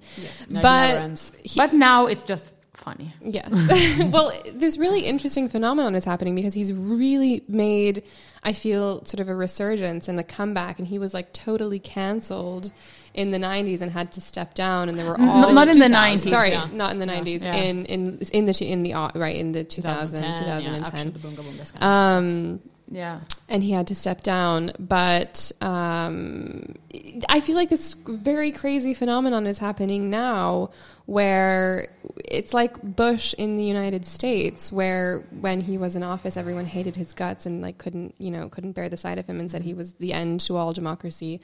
No, 0.50 0.62
but 0.62 1.32
he- 1.44 1.60
But 1.60 1.74
now 1.74 2.06
it's 2.08 2.24
just 2.24 2.50
funny. 2.82 3.14
Yeah. 3.22 3.48
well, 4.10 4.34
this 4.54 4.78
really 4.78 5.02
interesting 5.06 5.48
phenomenon 5.48 5.96
is 5.96 6.04
happening 6.04 6.36
because 6.36 6.54
he's 6.54 6.74
really 6.74 7.44
made, 7.48 8.04
I 8.44 8.54
feel, 8.54 9.06
sort 9.06 9.20
of 9.20 9.30
a 9.30 9.36
resurgence 9.36 10.08
and 10.08 10.20
a 10.20 10.24
comeback. 10.24 10.80
And 10.80 10.88
he 10.88 11.00
was 11.00 11.14
like 11.14 11.32
totally 11.32 11.80
canceled 11.80 12.72
in 13.14 13.32
the 13.32 13.38
90s 13.38 13.82
and 13.82 13.92
had 13.92 14.12
to 14.14 14.22
step 14.22 14.54
down. 14.54 14.90
And 14.90 14.98
there 14.98 15.06
were 15.06 15.20
all. 15.20 15.46
N- 15.46 15.56
not 15.56 15.68
in 15.68 15.80
the 15.80 15.86
90s. 15.86 16.30
Sorry, 16.30 16.52
yeah. 16.52 16.68
not 16.74 16.92
in 16.92 17.00
the 17.00 17.06
90s. 17.06 17.46
Yeah. 17.46 17.56
In, 17.56 17.86
in, 17.86 18.20
in 18.32 18.46
the, 18.46 18.66
in 18.66 18.84
the, 18.84 18.94
right, 19.16 19.36
in 19.36 19.52
the 19.52 19.64
2000, 19.64 20.20
2010, 20.22 20.44
2010. 20.44 21.08
after 21.08 21.12
the 21.12 21.20
Bunga 21.20 21.42
Bunga. 21.44 21.82
Um, 21.82 22.60
Yeah. 22.92 23.22
and 23.48 23.64
he 23.64 23.72
had 23.72 23.88
to 23.88 23.96
step 23.96 24.22
down. 24.22 24.74
But 24.78 25.52
um, 25.62 26.76
I 27.30 27.40
feel 27.40 27.56
like 27.56 27.70
this 27.70 27.94
very 27.94 28.52
crazy 28.52 28.94
phenomenon 28.94 29.48
is 29.48 29.60
happening 29.60 30.10
now, 30.10 30.72
where 31.06 31.88
it's 32.26 32.54
like 32.54 32.82
Bush 32.84 33.34
in 33.38 33.56
the 33.56 33.64
United 33.64 34.06
States, 34.06 34.74
where 34.74 35.26
when 35.40 35.62
he 35.62 35.78
was 35.78 35.96
in 35.96 36.04
office, 36.04 36.36
everyone 36.36 36.66
hated 36.66 36.98
his 36.98 37.14
guts 37.14 37.46
and 37.46 37.62
like 37.62 37.78
couldn't 37.78 38.14
you 38.18 38.30
know 38.30 38.50
couldn't 38.50 38.74
bear 38.74 38.90
the 38.90 38.98
sight 38.98 39.18
of 39.18 39.26
him 39.26 39.40
and 39.40 39.50
said 39.50 39.62
he 39.62 39.74
was 39.74 39.94
the 39.94 40.12
end 40.12 40.42
to 40.42 40.58
all 40.58 40.74
democracy 40.74 41.40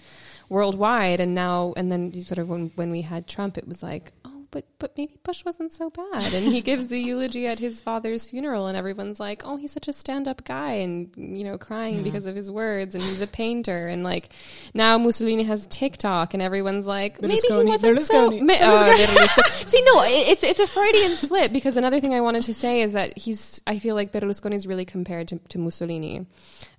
worldwide. 0.50 1.22
And 1.22 1.34
now, 1.34 1.74
and 1.78 1.90
then 1.90 2.14
sort 2.22 2.40
of 2.40 2.50
when 2.50 2.72
when 2.76 2.92
we 2.92 3.04
had 3.04 3.26
Trump, 3.26 3.58
it 3.58 3.68
was 3.68 3.82
like 3.82 4.12
oh. 4.26 4.37
But 4.50 4.66
but 4.80 4.98
maybe 4.98 5.18
Bush 5.24 5.44
wasn't 5.44 5.72
so 5.72 5.90
bad, 5.90 6.34
and 6.34 6.46
he 6.48 6.62
gives 6.62 6.88
the 6.88 7.00
eulogy 7.00 7.48
at 7.48 7.60
his 7.60 7.82
father's 7.82 8.30
funeral, 8.30 8.68
and 8.68 8.78
everyone's 8.78 9.20
like, 9.20 9.42
"Oh, 9.46 9.58
he's 9.58 9.72
such 9.72 9.88
a 9.88 9.94
stand-up 9.94 10.46
guy," 10.46 10.74
and 10.74 11.12
you 11.18 11.44
know, 11.44 11.58
crying 11.58 12.04
because 12.04 12.26
of 12.26 12.36
his 12.36 12.50
words, 12.50 12.96
and 12.96 13.04
he's 13.04 13.22
a 13.22 13.28
painter, 13.28 13.88
and 13.88 14.04
like 14.04 14.30
now 14.74 14.98
Mussolini 14.98 15.44
has 15.44 15.68
TikTok, 15.68 16.34
and 16.34 16.42
everyone's 16.42 16.88
like, 16.88 17.22
maybe 17.22 17.42
he 17.48 17.64
wasn't 17.64 18.02
so. 18.02 18.30
Berlusconi. 18.30 18.42
Ma- 18.42 18.54
oh, 18.62 19.64
See, 19.66 19.82
no, 19.82 20.02
it's 20.06 20.44
it's 20.44 20.60
a 20.60 20.68
Freudian 20.68 21.16
slip 21.16 21.52
because 21.52 21.78
another 21.78 22.00
thing 22.00 22.14
I 22.14 22.22
wanted 22.22 22.44
to 22.44 22.54
say 22.54 22.82
is 22.82 22.94
that 22.94 23.18
he's 23.18 23.62
I 23.68 23.80
feel 23.80 23.96
like 23.96 24.12
Berlusconi 24.12 24.54
is 24.54 24.66
really 24.68 24.86
compared 24.86 25.28
to, 25.30 25.40
to 25.50 25.58
Mussolini 25.58 26.26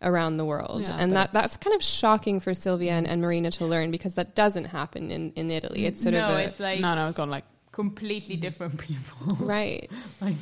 around 0.02 0.36
the 0.36 0.44
world, 0.44 0.82
Yeah, 0.82 0.96
and 0.98 1.12
that 1.12 1.32
that's 1.32 1.56
kind 1.56 1.74
of 1.74 1.82
shocking 1.82 2.40
for 2.40 2.54
Sylvia 2.54 2.92
and, 2.92 3.06
and 3.06 3.20
Marina 3.20 3.50
to 3.52 3.66
learn 3.66 3.90
because 3.90 4.14
that 4.14 4.34
doesn't 4.34 4.66
happen 4.66 5.10
in, 5.10 5.32
in 5.36 5.50
Italy. 5.50 5.86
It's 5.86 6.02
sort 6.02 6.14
no, 6.14 6.28
of 6.28 6.36
a, 6.36 6.44
it's 6.44 6.60
like 6.60 6.80
no, 6.80 6.94
no, 6.94 7.08
it's 7.08 7.16
gone 7.16 7.30
like 7.30 7.44
completely 7.78 8.34
different 8.34 8.76
people. 8.88 9.36
right. 9.36 9.88
like 10.20 10.34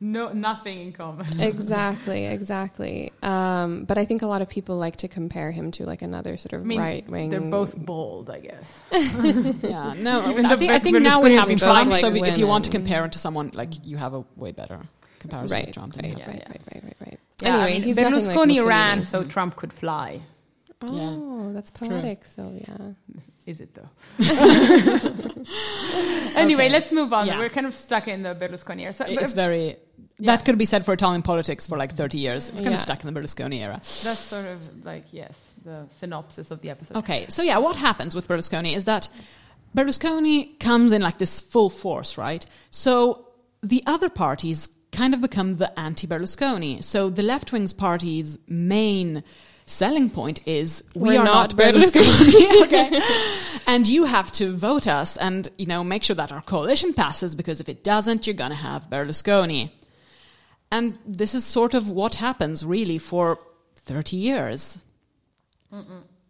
no, 0.00 0.32
nothing 0.32 0.80
in 0.80 0.92
common. 0.92 1.40
exactly, 1.52 2.26
exactly. 2.26 3.12
Um, 3.22 3.84
but 3.84 3.96
I 3.98 4.04
think 4.04 4.22
a 4.22 4.26
lot 4.26 4.42
of 4.42 4.48
people 4.48 4.76
like 4.76 4.96
to 4.98 5.08
compare 5.08 5.50
him 5.50 5.70
to 5.72 5.86
like 5.86 6.02
another 6.02 6.36
sort 6.36 6.52
of 6.52 6.60
I 6.60 6.64
mean, 6.64 6.80
right 6.80 7.08
wing. 7.08 7.30
they're 7.30 7.40
both 7.40 7.74
bold, 7.76 8.30
I 8.30 8.40
guess. 8.40 8.80
yeah. 8.92 9.94
No, 9.96 10.20
I 10.20 10.56
think, 10.56 10.70
I 10.70 10.78
think 10.78 11.00
now 11.00 11.20
we 11.20 11.34
have 11.34 11.48
Trump. 11.56 11.90
both, 11.90 11.98
so 11.98 12.08
like, 12.08 12.32
if 12.32 12.38
you 12.38 12.46
want 12.46 12.64
to 12.66 12.70
compare 12.70 13.02
him 13.02 13.10
to 13.10 13.18
someone 13.18 13.50
like 13.54 13.84
you 13.84 13.96
have 13.96 14.14
a 14.14 14.24
way 14.36 14.52
better 14.52 14.78
comparison 15.20 15.56
right, 15.56 15.66
with 15.66 15.74
Trump. 15.74 15.96
right, 15.96 16.02
than 16.02 16.10
you 16.10 16.16
have. 16.18 16.26
Yeah, 16.26 16.32
right, 16.32 16.42
yeah. 16.42 16.48
right, 16.48 16.62
right, 16.74 16.84
right, 16.84 16.96
right. 17.06 17.20
Yeah, 17.42 17.48
anyway, 17.48 17.70
I 17.70 17.72
mean, 17.72 17.82
he's 17.82 17.96
nothing 17.96 18.48
like 18.48 18.66
ran 18.66 19.02
so 19.02 19.24
Trump 19.24 19.56
could 19.56 19.72
fly. 19.72 20.20
Oh, 20.82 21.52
that's 21.54 21.70
poetic, 21.70 22.24
Sylvia. 22.24 22.94
Is 23.46 23.60
it 23.60 23.74
though? 23.74 23.88
anyway, 26.34 26.64
Okay. 26.66 26.72
let's 26.72 26.92
move 26.92 27.12
on. 27.12 27.26
Yeah. 27.26 27.38
We're 27.38 27.48
kind 27.50 27.66
of 27.66 27.74
stuck 27.74 28.08
in 28.08 28.22
the 28.22 28.34
Berlusconi 28.34 28.82
era. 28.82 28.92
So, 28.92 29.04
It's 29.06 29.32
very. 29.32 29.76
Yeah. 30.18 30.36
That 30.36 30.44
could 30.44 30.56
be 30.58 30.64
said 30.64 30.84
for 30.84 30.92
Italian 30.94 31.22
politics 31.22 31.66
for 31.66 31.76
like 31.76 31.92
30 31.92 32.18
years. 32.18 32.50
We're 32.50 32.58
kind 32.58 32.66
Yeah. 32.66 32.74
of 32.74 32.80
stuck 32.80 33.04
in 33.04 33.12
the 33.12 33.20
Berlusconi 33.20 33.60
era. 33.60 33.74
that's 33.78 34.18
sort 34.18 34.46
of 34.46 34.84
like 34.84 35.04
yes, 35.12 35.44
the 35.64 35.86
synopsis 35.88 36.50
of 36.50 36.60
the 36.62 36.70
episode. 36.70 36.96
Okay, 36.98 37.26
so 37.28 37.42
yeah, 37.42 37.58
what 37.58 37.76
happens 37.76 38.14
with 38.14 38.28
Berlusconi 38.28 38.74
is 38.76 38.84
that 38.84 39.08
Berlusconi 39.76 40.58
comes 40.60 40.92
in 40.92 41.02
like 41.02 41.18
this 41.18 41.40
full 41.40 41.68
force, 41.68 42.16
right? 42.16 42.46
So 42.70 43.26
the 43.62 43.82
other 43.86 44.08
parties 44.08 44.68
kind 44.92 45.12
of 45.14 45.20
become 45.20 45.56
the 45.56 45.76
anti 45.78 46.06
Berlusconi. 46.06 46.82
So 46.84 47.10
the 47.10 47.22
left 47.24 47.52
wing's 47.52 47.72
party's 47.72 48.38
main 48.48 49.24
selling 49.66 50.10
point 50.10 50.40
is 50.46 50.84
we 50.94 51.10
We're 51.10 51.20
are 51.20 51.24
not 51.24 51.56
not, 51.56 51.74
Berlusconi. 51.74 52.62
okay. 52.64 53.00
And 53.66 53.86
you 53.86 54.04
have 54.04 54.30
to 54.32 54.54
vote 54.54 54.86
us 54.86 55.16
and, 55.16 55.48
you 55.56 55.64
know, 55.64 55.82
make 55.82 56.02
sure 56.02 56.16
that 56.16 56.30
our 56.30 56.42
coalition 56.42 56.92
passes 56.92 57.34
because 57.34 57.60
if 57.60 57.68
it 57.70 57.82
doesn't, 57.82 58.26
you're 58.26 58.34
going 58.34 58.50
to 58.50 58.56
have 58.56 58.90
Berlusconi. 58.90 59.70
And 60.70 60.98
this 61.06 61.34
is 61.34 61.46
sort 61.46 61.72
of 61.72 61.90
what 61.90 62.16
happens 62.16 62.62
really 62.62 62.98
for 62.98 63.38
30 63.76 64.16
years. 64.16 64.78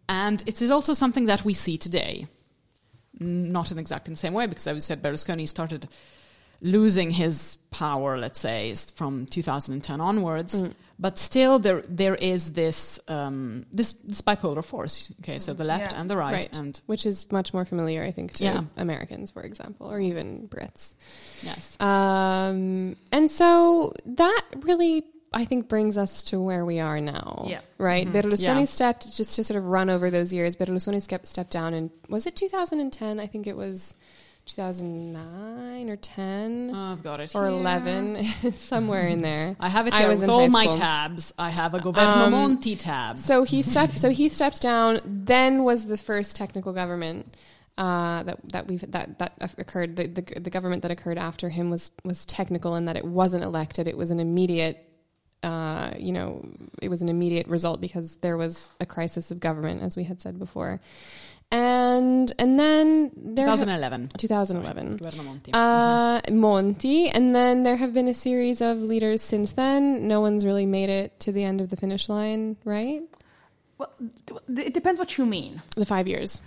And 0.07 0.43
it 0.45 0.61
is 0.61 0.71
also 0.71 0.93
something 0.93 1.25
that 1.25 1.43
we 1.43 1.53
see 1.53 1.77
today. 1.77 2.27
Not 3.19 3.71
in 3.71 3.79
exactly 3.79 4.13
the 4.13 4.17
same 4.17 4.33
way, 4.33 4.45
because 4.45 4.67
as 4.67 4.73
we 4.73 4.79
said, 4.79 5.01
Berlusconi 5.01 5.47
started 5.47 5.87
losing 6.61 7.11
his 7.11 7.57
power, 7.71 8.17
let's 8.17 8.39
say, 8.39 8.73
from 8.95 9.25
2010 9.25 10.01
onwards. 10.01 10.61
Mm. 10.61 10.73
But 10.97 11.19
still, 11.19 11.59
there 11.59 11.81
there 11.89 12.15
is 12.15 12.53
this 12.53 12.99
um, 13.09 13.65
this, 13.71 13.91
this 13.93 14.21
bipolar 14.21 14.63
force. 14.63 15.11
Okay, 15.19 15.39
so 15.39 15.53
the 15.53 15.65
left 15.65 15.91
Yeah. 15.91 15.99
and 15.99 16.09
the 16.09 16.15
right, 16.15 16.33
Right. 16.33 16.49
and 16.57 16.79
Which 16.85 17.05
is 17.05 17.29
much 17.31 17.53
more 17.53 17.65
familiar, 17.65 18.01
I 18.03 18.11
think, 18.11 18.31
to 18.35 18.43
Yeah. 18.45 18.61
Americans, 18.77 19.31
for 19.31 19.41
example, 19.43 19.87
or 19.91 19.99
even 19.99 20.47
Brits. 20.47 20.93
yes, 21.43 21.75
Um, 21.81 22.95
and 23.11 23.29
so 23.29 23.91
that 24.05 24.41
really, 24.61 25.03
I 25.33 25.43
think, 25.43 25.67
brings 25.67 25.97
us 25.97 26.23
to 26.23 26.39
where 26.41 26.63
we 26.63 26.79
are 26.79 27.01
now. 27.01 27.45
Yeah. 27.49 27.59
Right? 27.77 28.07
Berlusconi 28.07 28.59
Yeah. 28.59 28.63
stepped, 28.65 29.11
just 29.17 29.35
to 29.35 29.43
sort 29.43 29.57
of 29.57 29.65
run 29.65 29.89
over 29.89 30.09
those 30.09 30.31
years, 30.31 30.55
Berlusconi 30.55 31.01
stepped, 31.01 31.27
stepped 31.27 31.51
down 31.51 31.73
and 31.73 31.89
was 32.07 32.25
it 32.25 32.37
2010? 32.37 33.19
I 33.19 33.27
think 33.27 33.47
it 33.47 33.57
was 33.57 33.95
2009 34.45 35.89
or 35.89 35.95
10 35.95 36.71
Oh, 36.73 36.91
I've 36.91 37.03
got 37.03 37.19
it 37.19 37.33
or 37.35 37.47
here. 37.47 37.51
11, 37.59 38.23
somewhere 38.53 39.07
in 39.07 39.21
there. 39.21 39.55
I 39.59 39.69
have 39.69 39.87
it 39.87 39.93
I 39.93 40.07
was 40.07 40.21
with 40.21 40.29
all 40.29 40.47
my 40.49 40.67
tabs. 40.67 41.33
I 41.37 41.49
have 41.49 41.73
a 41.73 41.79
Governo 41.79 42.25
Um, 42.27 42.31
Monti 42.31 42.75
tab. 42.75 43.17
So 43.17 43.43
he 43.43 43.61
stepped. 43.61 43.97
So 43.99 44.09
he 44.09 44.29
stepped 44.29 44.61
down. 44.61 44.99
Then 45.05 45.63
was 45.63 45.87
the 45.87 45.97
first 45.97 46.35
technical 46.35 46.73
government, 46.73 47.35
uh, 47.77 48.23
that 48.23 48.39
that 48.51 48.67
we've 48.67 48.89
that 48.91 49.19
that 49.19 49.33
occurred. 49.57 49.95
The, 49.95 50.07
the 50.07 50.39
the 50.39 50.49
government 50.49 50.81
that 50.83 50.91
occurred 50.91 51.17
after 51.17 51.49
him 51.49 51.69
was 51.69 51.91
was 52.03 52.25
technical 52.25 52.75
in 52.75 52.85
that 52.85 52.97
it 52.97 53.05
wasn't 53.05 53.43
elected. 53.43 53.87
It 53.87 53.97
was 53.97 54.11
an 54.11 54.19
immediate. 54.19 54.77
Uh, 55.43 55.93
you 55.99 56.11
know, 56.11 56.43
it 56.81 56.89
was 56.89 57.03
an 57.03 57.09
immediate 57.09 57.45
result 57.47 57.79
because 57.79 58.15
there 58.17 58.35
was 58.35 58.67
a 58.79 58.85
crisis 58.85 59.29
of 59.29 59.39
government, 59.39 59.83
as 59.83 59.95
we 59.95 60.03
had 60.03 60.19
said 60.19 60.39
before, 60.39 60.81
and 61.51 62.31
and 62.39 62.59
then 62.59 63.11
there 63.15 63.45
2011. 63.45 64.09
2011. 64.17 64.97
Governo 64.99 65.23
Monti. 65.25 65.51
Uh, 65.53 66.21
Monti, 66.31 67.09
and 67.09 67.35
then 67.35 67.63
there 67.63 67.77
have 67.77 67.93
been 67.93 68.07
a 68.07 68.13
series 68.13 68.61
of 68.61 68.77
leaders 68.79 69.21
since 69.21 69.53
then. 69.53 70.07
No 70.07 70.21
one's 70.21 70.45
really 70.45 70.65
made 70.65 70.89
it 70.89 71.19
to 71.21 71.31
the 71.31 71.43
end 71.43 71.61
of 71.61 71.69
the 71.69 71.77
finish 71.77 72.09
line, 72.09 72.57
right? 72.65 73.03
Well, 73.77 73.91
it 74.55 74.73
depends 74.73 74.99
what 74.99 75.17
you 75.17 75.25
mean. 75.25 75.61
The 75.75 75.85
five 75.85 76.07
years. 76.07 76.41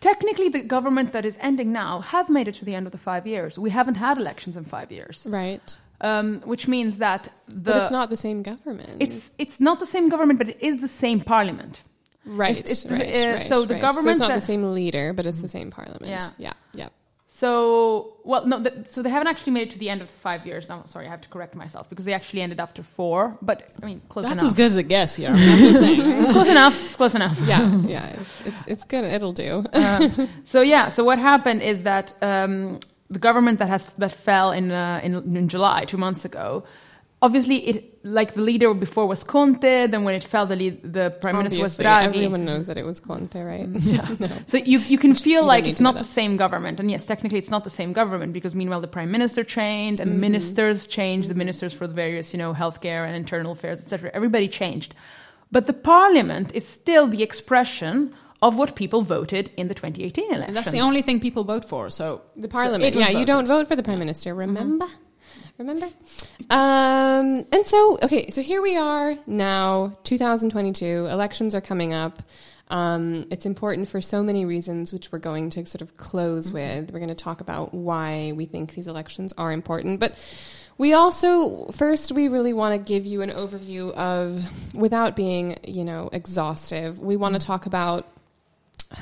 Technically, 0.00 0.48
the 0.50 0.60
government 0.60 1.12
that 1.12 1.24
is 1.24 1.38
ending 1.40 1.72
now 1.72 2.00
has 2.00 2.28
made 2.28 2.46
it 2.46 2.54
to 2.56 2.64
the 2.64 2.74
end 2.74 2.86
of 2.86 2.92
the 2.92 2.98
five 2.98 3.26
years. 3.26 3.58
We 3.58 3.70
haven't 3.70 3.94
had 3.94 4.18
elections 4.18 4.56
in 4.56 4.64
five 4.64 4.92
years, 4.92 5.26
Right. 5.28 5.74
um, 6.02 6.42
which 6.44 6.68
means 6.68 6.98
that 6.98 7.28
the 7.48 7.72
but 7.72 7.76
it's 7.78 7.90
not 7.90 8.10
the 8.10 8.16
same 8.16 8.42
government. 8.42 8.96
it's 9.00 9.30
it's 9.38 9.60
not 9.60 9.78
the 9.80 9.86
same 9.86 10.08
government, 10.10 10.38
but 10.38 10.48
it 10.50 10.58
is 10.60 10.80
the 10.82 10.88
same 10.88 11.20
parliament. 11.20 11.82
Right. 12.26 12.50
it's- 12.58 12.70
it's 12.70 12.82
the- 12.84 12.94
right, 12.94 13.14
uh, 13.14 13.32
right, 13.34 13.42
so 13.42 13.64
the 13.64 13.74
right. 13.74 13.80
government 13.80 14.12
it's 14.12 14.20
not 14.20 14.28
that- 14.28 14.36
the 14.36 14.46
same 14.46 14.72
leader, 14.74 15.12
but 15.12 15.26
it's 15.26 15.40
the 15.40 15.48
same 15.48 15.70
parliament. 15.70 16.06
Yeah. 16.06 16.28
Yeah. 16.38 16.52
Yeah. 16.74 16.88
So, 17.28 18.14
well, 18.22 18.46
no, 18.46 18.62
th- 18.62 18.86
so 18.86 19.02
they 19.02 19.10
haven't 19.10 19.26
actually 19.26 19.54
made 19.54 19.62
it 19.68 19.70
to 19.72 19.78
the 19.78 19.90
end 19.90 20.00
of 20.00 20.06
the 20.06 20.14
five 20.14 20.46
years. 20.46 20.68
No, 20.68 20.82
sorry, 20.84 21.06
I 21.08 21.10
have 21.10 21.20
to 21.22 21.28
correct 21.28 21.56
myself 21.56 21.90
because 21.90 22.04
they 22.04 22.12
actually 22.12 22.42
ended 22.42 22.60
after 22.60 22.82
four. 22.84 23.36
But 23.42 23.68
I 23.82 23.86
mean, 23.86 24.02
close 24.08 24.24
That's 24.24 24.34
enough. 24.42 24.46
as 24.50 24.54
good 24.54 24.66
as 24.66 24.76
a 24.76 24.84
guess 24.84 25.16
here. 25.16 25.30
I'm 25.30 25.36
just 25.58 25.80
saying. 25.84 26.00
It's 26.00 26.30
close 26.30 26.48
enough. 26.48 26.80
It's 26.84 26.94
close 26.94 27.14
enough. 27.16 27.40
Yeah. 27.40 27.74
Yeah. 27.88 28.06
It's, 28.20 28.40
it's, 28.46 28.66
it's 28.68 28.84
good. 28.84 29.02
It'll 29.04 29.32
do. 29.32 29.64
So 30.44 30.60
yeah, 30.62 30.88
so 30.88 31.02
what 31.02 31.18
happened 31.18 31.62
is 31.62 31.82
that 31.82 32.12
um, 32.22 32.78
the 33.10 33.18
government 33.18 33.58
that 33.58 33.68
has 33.68 33.86
that 33.98 34.12
fell 34.12 34.52
in, 34.52 34.70
uh, 34.70 35.00
in 35.02 35.14
in 35.36 35.48
July 35.48 35.84
two 35.86 35.98
months 35.98 36.24
ago, 36.24 36.62
obviously 37.26 37.56
it 37.70 37.76
like 38.18 38.30
the 38.34 38.42
leader 38.50 38.68
before 38.74 39.06
was 39.14 39.24
Conte. 39.24 39.86
Then 39.92 40.02
when 40.06 40.14
it 40.14 40.24
fell, 40.32 40.46
the 40.52 40.56
lead, 40.62 40.74
the 40.98 41.06
prime 41.22 41.36
minister 41.40 41.60
was 41.62 41.74
Obviously, 41.78 41.84
Draghi. 41.84 42.16
everyone 42.16 42.44
knows 42.44 42.66
that 42.68 42.76
it 42.82 42.84
was 42.90 43.00
Conte, 43.00 43.40
right? 43.52 43.68
Yeah. 43.92 44.38
So 44.52 44.56
you 44.72 44.78
you 44.92 44.98
can 45.04 45.14
feel 45.14 45.40
don't 45.40 45.48
like 45.54 45.64
it's 45.72 45.80
not 45.88 45.96
the 46.04 46.10
same 46.20 46.36
government, 46.44 46.80
and 46.80 46.90
yes, 46.94 47.06
technically 47.12 47.38
it's 47.44 47.50
not 47.56 47.64
the 47.64 47.76
same 47.80 47.92
government 48.00 48.32
because 48.38 48.54
meanwhile 48.54 48.82
the 48.86 48.92
prime 48.96 49.10
minister 49.16 49.42
changed 49.58 50.00
Mm-hmm. 50.00 50.10
and 50.12 50.20
ministers 50.28 50.78
changed, 50.98 51.26
the 51.32 51.38
ministers 51.44 51.72
for 51.78 51.86
the 51.90 51.96
various 52.04 52.26
you 52.34 52.38
know 52.42 52.52
healthcare 52.62 53.02
and 53.06 53.14
internal 53.24 53.52
affairs, 53.56 53.78
etc. 53.80 54.10
Everybody 54.20 54.48
changed, 54.60 54.90
but 55.54 55.62
the 55.66 55.72
parliament 55.94 56.48
is 56.54 56.64
still 56.80 57.06
the 57.16 57.22
expression 57.28 57.94
of 58.42 58.58
what 58.60 58.70
people 58.82 59.00
voted 59.16 59.44
in 59.56 59.68
the 59.68 59.74
2018 59.74 60.24
elections. 60.24 60.48
And 60.48 60.56
that's 60.56 60.70
the 60.78 60.82
only 60.88 61.00
thing 61.06 61.16
people 61.20 61.44
vote 61.54 61.64
for. 61.72 61.88
So 61.88 62.04
The 62.36 62.48
parliament. 62.48 62.94
was 62.94 63.02
yeah, 63.02 63.18
you 63.20 63.24
don't 63.32 63.46
vote 63.54 63.66
for 63.68 63.76
the 63.76 63.82
prime 63.88 63.98
minister, 64.04 64.34
remember? 64.34 64.86
Remember? 65.58 65.86
Um, 66.50 67.46
and 67.52 67.64
so, 67.64 67.98
okay, 68.02 68.30
so 68.30 68.42
here 68.42 68.60
we 68.60 68.76
are 68.76 69.16
now, 69.26 69.96
2022. 70.02 71.06
Elections 71.06 71.54
are 71.54 71.60
coming 71.60 71.92
up. 71.92 72.22
Um, 72.68 73.26
it's 73.30 73.46
important 73.46 73.88
for 73.88 74.00
so 74.00 74.22
many 74.22 74.44
reasons, 74.44 74.92
which 74.92 75.12
we're 75.12 75.20
going 75.20 75.50
to 75.50 75.64
sort 75.64 75.82
of 75.82 75.96
close 75.96 76.52
with. 76.52 76.90
We're 76.90 76.98
going 76.98 77.08
to 77.08 77.14
talk 77.14 77.40
about 77.40 77.72
why 77.72 78.32
we 78.34 78.46
think 78.46 78.74
these 78.74 78.88
elections 78.88 79.32
are 79.38 79.52
important. 79.52 80.00
But 80.00 80.18
we 80.76 80.92
also, 80.92 81.66
first, 81.66 82.10
we 82.10 82.26
really 82.26 82.52
want 82.52 82.72
to 82.74 82.92
give 82.92 83.06
you 83.06 83.22
an 83.22 83.30
overview 83.30 83.92
of, 83.92 84.42
without 84.74 85.14
being, 85.14 85.56
you 85.64 85.84
know, 85.84 86.08
exhaustive, 86.12 86.98
we 86.98 87.16
want 87.16 87.34
to 87.34 87.46
talk 87.46 87.66
about 87.66 88.08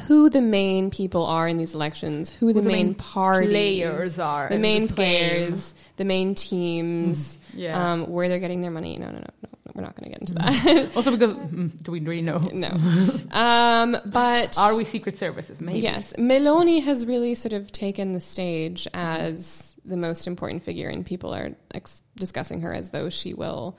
who 0.06 0.30
the 0.30 0.40
main 0.40 0.90
people 0.90 1.24
are 1.26 1.46
in 1.48 1.56
these 1.58 1.74
elections, 1.74 2.30
who 2.30 2.52
the, 2.52 2.60
the 2.60 2.66
main, 2.68 2.86
main 2.88 2.94
parties, 2.94 3.50
players 3.50 4.18
are 4.18 4.48
the 4.48 4.58
main 4.58 4.82
this 4.82 4.90
game. 4.92 4.94
players, 4.96 5.74
the 5.96 6.04
main 6.04 6.34
teams, 6.34 7.38
Yeah. 7.54 7.92
um, 7.92 8.10
where 8.10 8.28
they're 8.28 8.40
getting 8.40 8.60
their 8.60 8.70
money. 8.70 8.98
No, 8.98 9.06
no, 9.06 9.18
no, 9.18 9.18
no, 9.42 9.48
we're 9.74 9.82
not 9.82 9.94
going 9.96 10.10
to 10.12 10.18
get 10.18 10.20
into 10.20 10.34
that. 10.34 10.90
also 10.96 11.10
because 11.10 11.34
mm, 11.34 11.70
do 11.82 11.92
we 11.92 12.00
really 12.00 12.22
know? 12.22 12.38
no, 12.38 12.68
um, 13.30 13.96
but 14.06 14.56
Are 14.58 14.76
we 14.76 14.84
secret 14.84 15.16
services? 15.16 15.60
Maybe. 15.60 15.80
Yes, 15.80 16.12
Meloni 16.18 16.82
has 16.82 17.06
really 17.06 17.34
sort 17.34 17.52
of 17.52 17.70
taken 17.72 18.12
the 18.12 18.20
stage 18.20 18.86
as 18.94 19.76
the 19.84 19.96
most 19.96 20.26
important 20.26 20.62
figure, 20.62 20.88
and 20.88 21.04
people 21.04 21.34
are 21.34 21.50
ex- 21.74 22.02
discussing 22.16 22.60
her 22.60 22.72
as 22.72 22.90
though 22.90 23.10
she 23.10 23.34
will 23.34 23.76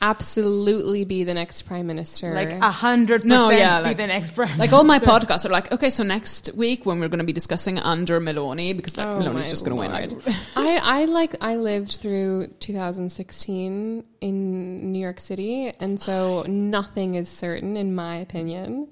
absolutely 0.00 1.04
be 1.04 1.24
the 1.24 1.34
next 1.34 1.62
prime 1.62 1.86
minister. 1.86 2.32
Like 2.32 2.50
a 2.50 2.70
hundred 2.70 3.24
No, 3.24 3.48
percent 3.48 3.82
be 3.82 3.88
like- 3.88 3.96
the 3.96 4.06
next 4.06 4.34
prime 4.34 4.56
like 4.58 4.72
all 4.72 4.84
my 4.84 4.98
podcasts 4.98 5.44
are 5.44 5.48
like, 5.50 5.72
okay, 5.72 5.90
so 5.90 6.02
next 6.02 6.50
week 6.54 6.86
when 6.86 7.00
we're 7.00 7.08
going 7.08 7.18
to 7.18 7.24
be 7.24 7.32
discussing 7.32 7.78
under 7.78 8.20
Meloni, 8.20 8.76
because 8.76 8.96
like 8.96 9.06
Oh 9.06 9.20
Meloni's 9.20 9.48
just 9.50 9.64
going 9.64 9.76
to 9.76 9.98
win. 9.98 10.22
I, 10.56 10.80
I 10.82 11.04
like 11.06 11.34
I 11.40 11.56
lived 11.56 11.98
through 12.00 12.48
2016 12.60 14.04
in 14.20 14.92
New 14.92 14.98
York 14.98 15.20
City, 15.20 15.72
and 15.80 16.00
so 16.00 16.42
nothing 16.46 17.14
is 17.14 17.28
certain 17.28 17.76
in 17.76 17.94
my 17.94 18.16
opinion. 18.16 18.88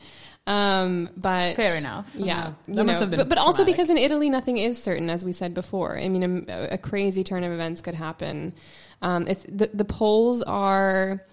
Um, 0.47 1.11
but 1.17 1.57
Fair 1.57 1.77
enough. 1.77 2.15
Yeah, 2.15 2.53
that 2.69 2.77
you 2.77 2.85
must 2.85 3.01
know, 3.01 3.17
but, 3.17 3.29
but 3.29 3.39
also 3.39 3.65
because 3.65 3.91
in 3.91 3.99
Italy 3.99 4.31
nothing 4.31 4.59
is 4.59 4.81
certain, 4.81 5.11
as 5.11 5.25
we 5.25 5.33
said 5.33 5.55
before. 5.55 5.99
I 5.99 6.09
mean, 6.09 6.47
a, 6.49 6.69
a 6.73 6.79
crazy 6.79 7.25
turn 7.25 7.43
of 7.43 7.51
events 7.51 7.81
could 7.81 7.97
happen. 7.97 8.55
Um, 9.03 9.27
it's 9.27 9.45
the 9.49 9.71
the 9.75 9.85
polls 9.85 10.43
are 10.45 11.25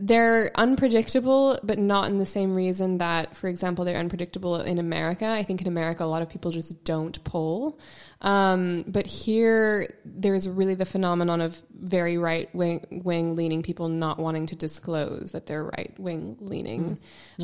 they're 0.00 0.50
unpredictable, 0.54 1.58
but 1.62 1.78
not 1.78 2.08
in 2.08 2.18
the 2.18 2.26
same 2.26 2.54
reason 2.54 2.98
that, 2.98 3.36
for 3.36 3.48
example, 3.48 3.84
they're 3.84 3.98
unpredictable 3.98 4.56
in 4.60 4.78
America. 4.78 5.26
I 5.26 5.42
think 5.42 5.60
in 5.60 5.68
America, 5.68 6.02
a 6.04 6.06
lot 6.06 6.22
of 6.22 6.30
people 6.30 6.50
just 6.50 6.82
don't 6.84 7.22
poll. 7.24 7.78
Um, 8.22 8.82
but 8.86 9.06
here, 9.06 9.94
there's 10.04 10.48
really 10.48 10.74
the 10.74 10.84
phenomenon 10.84 11.40
of 11.40 11.62
very 11.72 12.18
right 12.18 12.52
wing, 12.54 12.86
wing 12.90 13.36
leaning 13.36 13.62
people 13.62 13.88
not 13.88 14.18
wanting 14.18 14.46
to 14.46 14.56
disclose 14.56 15.32
that 15.32 15.46
they're 15.46 15.64
right 15.64 15.94
wing 15.98 16.36
leaning. 16.40 16.98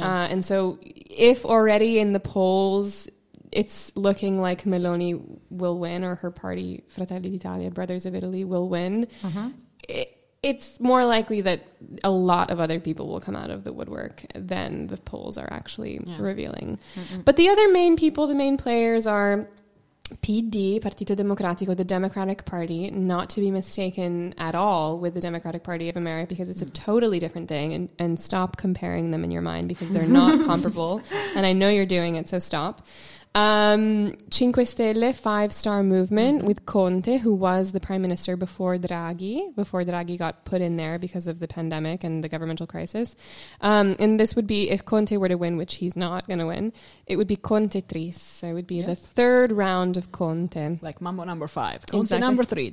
Uh, 0.06 0.26
and 0.28 0.44
so, 0.44 0.78
if 0.82 1.44
already 1.44 1.98
in 1.98 2.12
the 2.12 2.20
polls, 2.20 3.08
it's 3.52 3.94
looking 3.96 4.40
like 4.40 4.64
Meloni 4.64 5.38
will 5.50 5.78
win, 5.78 6.04
or 6.04 6.16
her 6.16 6.30
party, 6.30 6.84
Fratelli 6.88 7.30
d'Italia, 7.30 7.70
Brothers 7.70 8.06
of 8.06 8.14
Italy, 8.14 8.44
will 8.44 8.68
win. 8.68 9.08
It, 9.88 10.12
it's 10.42 10.78
more 10.80 11.04
likely 11.04 11.40
that 11.40 11.60
a 12.04 12.10
lot 12.10 12.50
of 12.50 12.60
other 12.60 12.78
people 12.78 13.08
will 13.08 13.20
come 13.20 13.34
out 13.34 13.50
of 13.50 13.64
the 13.64 13.72
woodwork 13.72 14.24
than 14.34 14.86
the 14.86 14.96
polls 14.96 15.38
are 15.38 15.48
actually 15.50 16.00
Yeah. 16.04 16.16
revealing. 16.20 16.78
But 17.24 17.36
the 17.36 17.48
other 17.48 17.68
main 17.70 17.96
people, 17.96 18.26
the 18.26 18.34
main 18.34 18.56
players 18.56 19.06
are 19.06 19.48
PD, 20.22 20.80
Partito 20.80 21.16
Democratico, 21.16 21.76
the 21.76 21.84
Democratic 21.84 22.44
Party, 22.44 22.90
not 22.90 23.28
to 23.30 23.40
be 23.40 23.50
mistaken 23.50 24.34
at 24.38 24.54
all 24.54 25.00
with 25.00 25.14
the 25.14 25.20
Democratic 25.20 25.64
Party 25.64 25.88
of 25.88 25.96
America 25.96 26.28
because 26.28 26.48
it's 26.48 26.62
a 26.62 26.66
mm. 26.66 26.72
totally 26.72 27.18
different 27.18 27.48
thing. 27.48 27.72
And, 27.72 27.88
and 27.98 28.20
stop 28.20 28.56
comparing 28.56 29.10
them 29.10 29.24
in 29.24 29.32
your 29.32 29.42
mind 29.42 29.68
because 29.68 29.90
they're 29.90 30.06
not 30.22 30.44
comparable. 30.44 31.02
And 31.34 31.44
I 31.44 31.52
know 31.52 31.68
you're 31.68 31.86
doing 31.86 32.14
it, 32.14 32.28
so 32.28 32.38
stop. 32.38 32.86
Um, 33.36 34.12
Cinque 34.30 34.64
Stelle, 34.66 35.14
five 35.14 35.52
star 35.52 35.82
movement 35.82 36.44
with 36.44 36.64
Conte, 36.64 37.18
who 37.18 37.34
was 37.34 37.72
the 37.72 37.80
prime 37.80 38.00
minister 38.00 38.34
before 38.34 38.78
Draghi, 38.78 39.54
before 39.54 39.82
Draghi 39.84 40.16
got 40.18 40.46
put 40.46 40.62
in 40.62 40.78
there 40.78 40.98
because 40.98 41.28
of 41.28 41.38
the 41.38 41.46
pandemic 41.46 42.02
and 42.02 42.24
the 42.24 42.30
governmental 42.30 42.66
crisis. 42.66 43.14
Um, 43.60 43.94
and 43.98 44.18
this 44.18 44.34
would 44.36 44.46
be, 44.46 44.70
if 44.70 44.86
Conte 44.86 45.14
were 45.18 45.28
to 45.28 45.34
win, 45.36 45.58
which 45.58 45.74
he's 45.76 45.96
not 45.96 46.26
going 46.26 46.38
to 46.38 46.46
win, 46.46 46.72
it 47.06 47.16
would 47.16 47.28
be 47.28 47.36
Conte 47.36 47.78
Tris. 47.82 48.18
So 48.20 48.46
it 48.48 48.54
would 48.54 48.66
be 48.66 48.80
the 48.80 48.96
third 48.96 49.52
round 49.52 49.98
of 49.98 50.12
Conte. 50.12 50.78
like 50.80 51.02
Mambo 51.02 51.24
number 51.24 51.46
five, 51.46 51.84
Conte 51.86 52.04
Exactly. 52.04 52.20
number 52.26 52.42
three. 52.42 52.72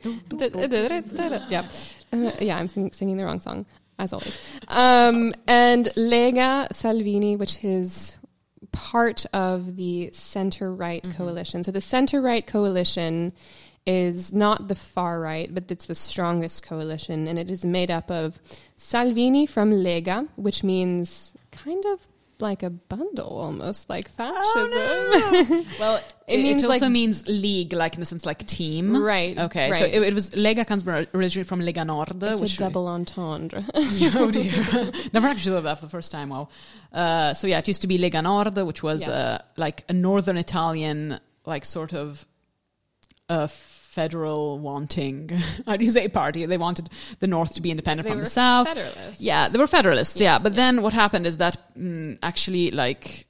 yeah, 1.50 1.68
Uh, 2.14 2.32
yeah, 2.40 2.58
I'm 2.58 2.70
sing- 2.70 2.92
singing 2.94 3.18
the 3.18 3.26
wrong 3.26 3.40
song 3.40 3.66
as 4.00 4.14
always. 4.14 4.40
Um, 4.70 5.34
and 5.46 5.88
Lega 5.98 6.72
Salvini, 6.72 7.36
which 7.36 7.64
is 7.66 8.18
part 8.74 9.26
of 9.32 9.78
the 9.78 10.10
center 10.12 10.74
right 10.74 11.04
mm-hmm. 11.04 11.18
coalition. 11.18 11.64
So 11.64 11.72
the 11.72 11.80
center 11.80 12.22
right 12.22 12.46
coalition 12.46 13.32
is 13.86 14.34
not 14.34 14.68
the 14.68 14.76
far 14.76 15.20
right, 15.20 15.54
but 15.54 15.72
it's 15.72 15.86
the 15.86 15.96
strongest 15.96 16.66
coalition, 16.66 17.28
and 17.28 17.38
it 17.38 17.52
is 17.52 17.66
made 17.66 17.92
up 17.92 18.10
of 18.12 18.40
Salvini 18.78 19.46
from 19.46 19.72
Lega, 19.72 20.28
which 20.36 20.64
means 20.64 21.34
kind 21.52 21.84
of 21.86 22.08
like 22.40 22.64
a 22.64 22.70
bundle, 22.70 23.28
almost 23.40 23.90
like 23.90 24.10
fascism. 24.10 25.66
Well, 25.80 25.98
It 26.28 26.40
it, 26.40 26.44
means 26.44 26.64
it 26.64 26.70
also 26.70 26.86
like- 26.86 26.92
means 26.92 27.28
league, 27.28 27.74
like 27.74 27.94
in 27.94 28.00
the 28.00 28.06
sense 28.06 28.26
like 28.26 28.46
team. 28.48 28.96
Right, 29.02 29.38
Okay. 29.38 29.72
So 29.74 29.86
it, 29.86 30.02
it 30.02 30.14
was 30.14 30.32
Lega 30.32 30.66
comes 30.66 30.86
originally 30.88 31.44
from 31.44 31.62
Lega 31.62 31.86
Nord, 31.86 32.22
it's 32.24 32.42
which 32.42 32.56
a 32.56 32.60
double 32.60 32.88
entendre. 32.88 33.64
oh 33.76 34.32
dear. 34.32 34.92
Never 35.14 35.28
actually 35.28 35.52
thought 35.52 35.58
of 35.60 35.64
that 35.66 35.80
for 35.80 35.86
the 35.86 35.92
first 35.92 36.12
time. 36.12 36.30
Wow. 36.30 36.50
Uh, 36.92 37.34
so 37.34 37.48
yeah, 37.48 37.60
it 37.60 37.68
used 37.68 37.82
to 37.82 37.88
be 37.88 37.98
Lega 37.98 38.22
Nord, 38.24 38.58
which 38.58 38.84
was 38.84 39.08
Yeah. 39.08 39.14
uh, 39.14 39.38
like 39.58 39.84
a 39.90 39.94
northern 39.94 40.38
Italian, 40.38 41.20
like 41.46 41.66
sort 41.66 41.94
of 41.94 42.26
a 43.30 43.48
federal 43.94 44.60
wanting. 44.60 45.30
How 45.66 45.78
do 45.78 45.86
you 45.86 45.92
say 45.92 46.08
party? 46.08 46.46
They 46.46 46.58
wanted 46.58 46.90
the 47.20 47.28
north 47.28 47.54
to 47.56 47.62
be 47.62 47.70
independent 47.70 48.08
They 48.08 48.12
from 48.12 48.20
the 48.20 48.26
south. 48.26 48.68
Federalists. 48.68 49.22
Yeah, 49.22 49.48
they 49.48 49.60
were 49.60 49.68
federalists. 49.68 50.20
Yeah, 50.20 50.40
but 50.40 50.56
then 50.56 50.82
what 50.82 50.94
happened 50.94 51.28
is 51.28 51.38
that 51.38 51.58
mm, 51.78 52.18
actually, 52.24 52.72
like 52.72 53.28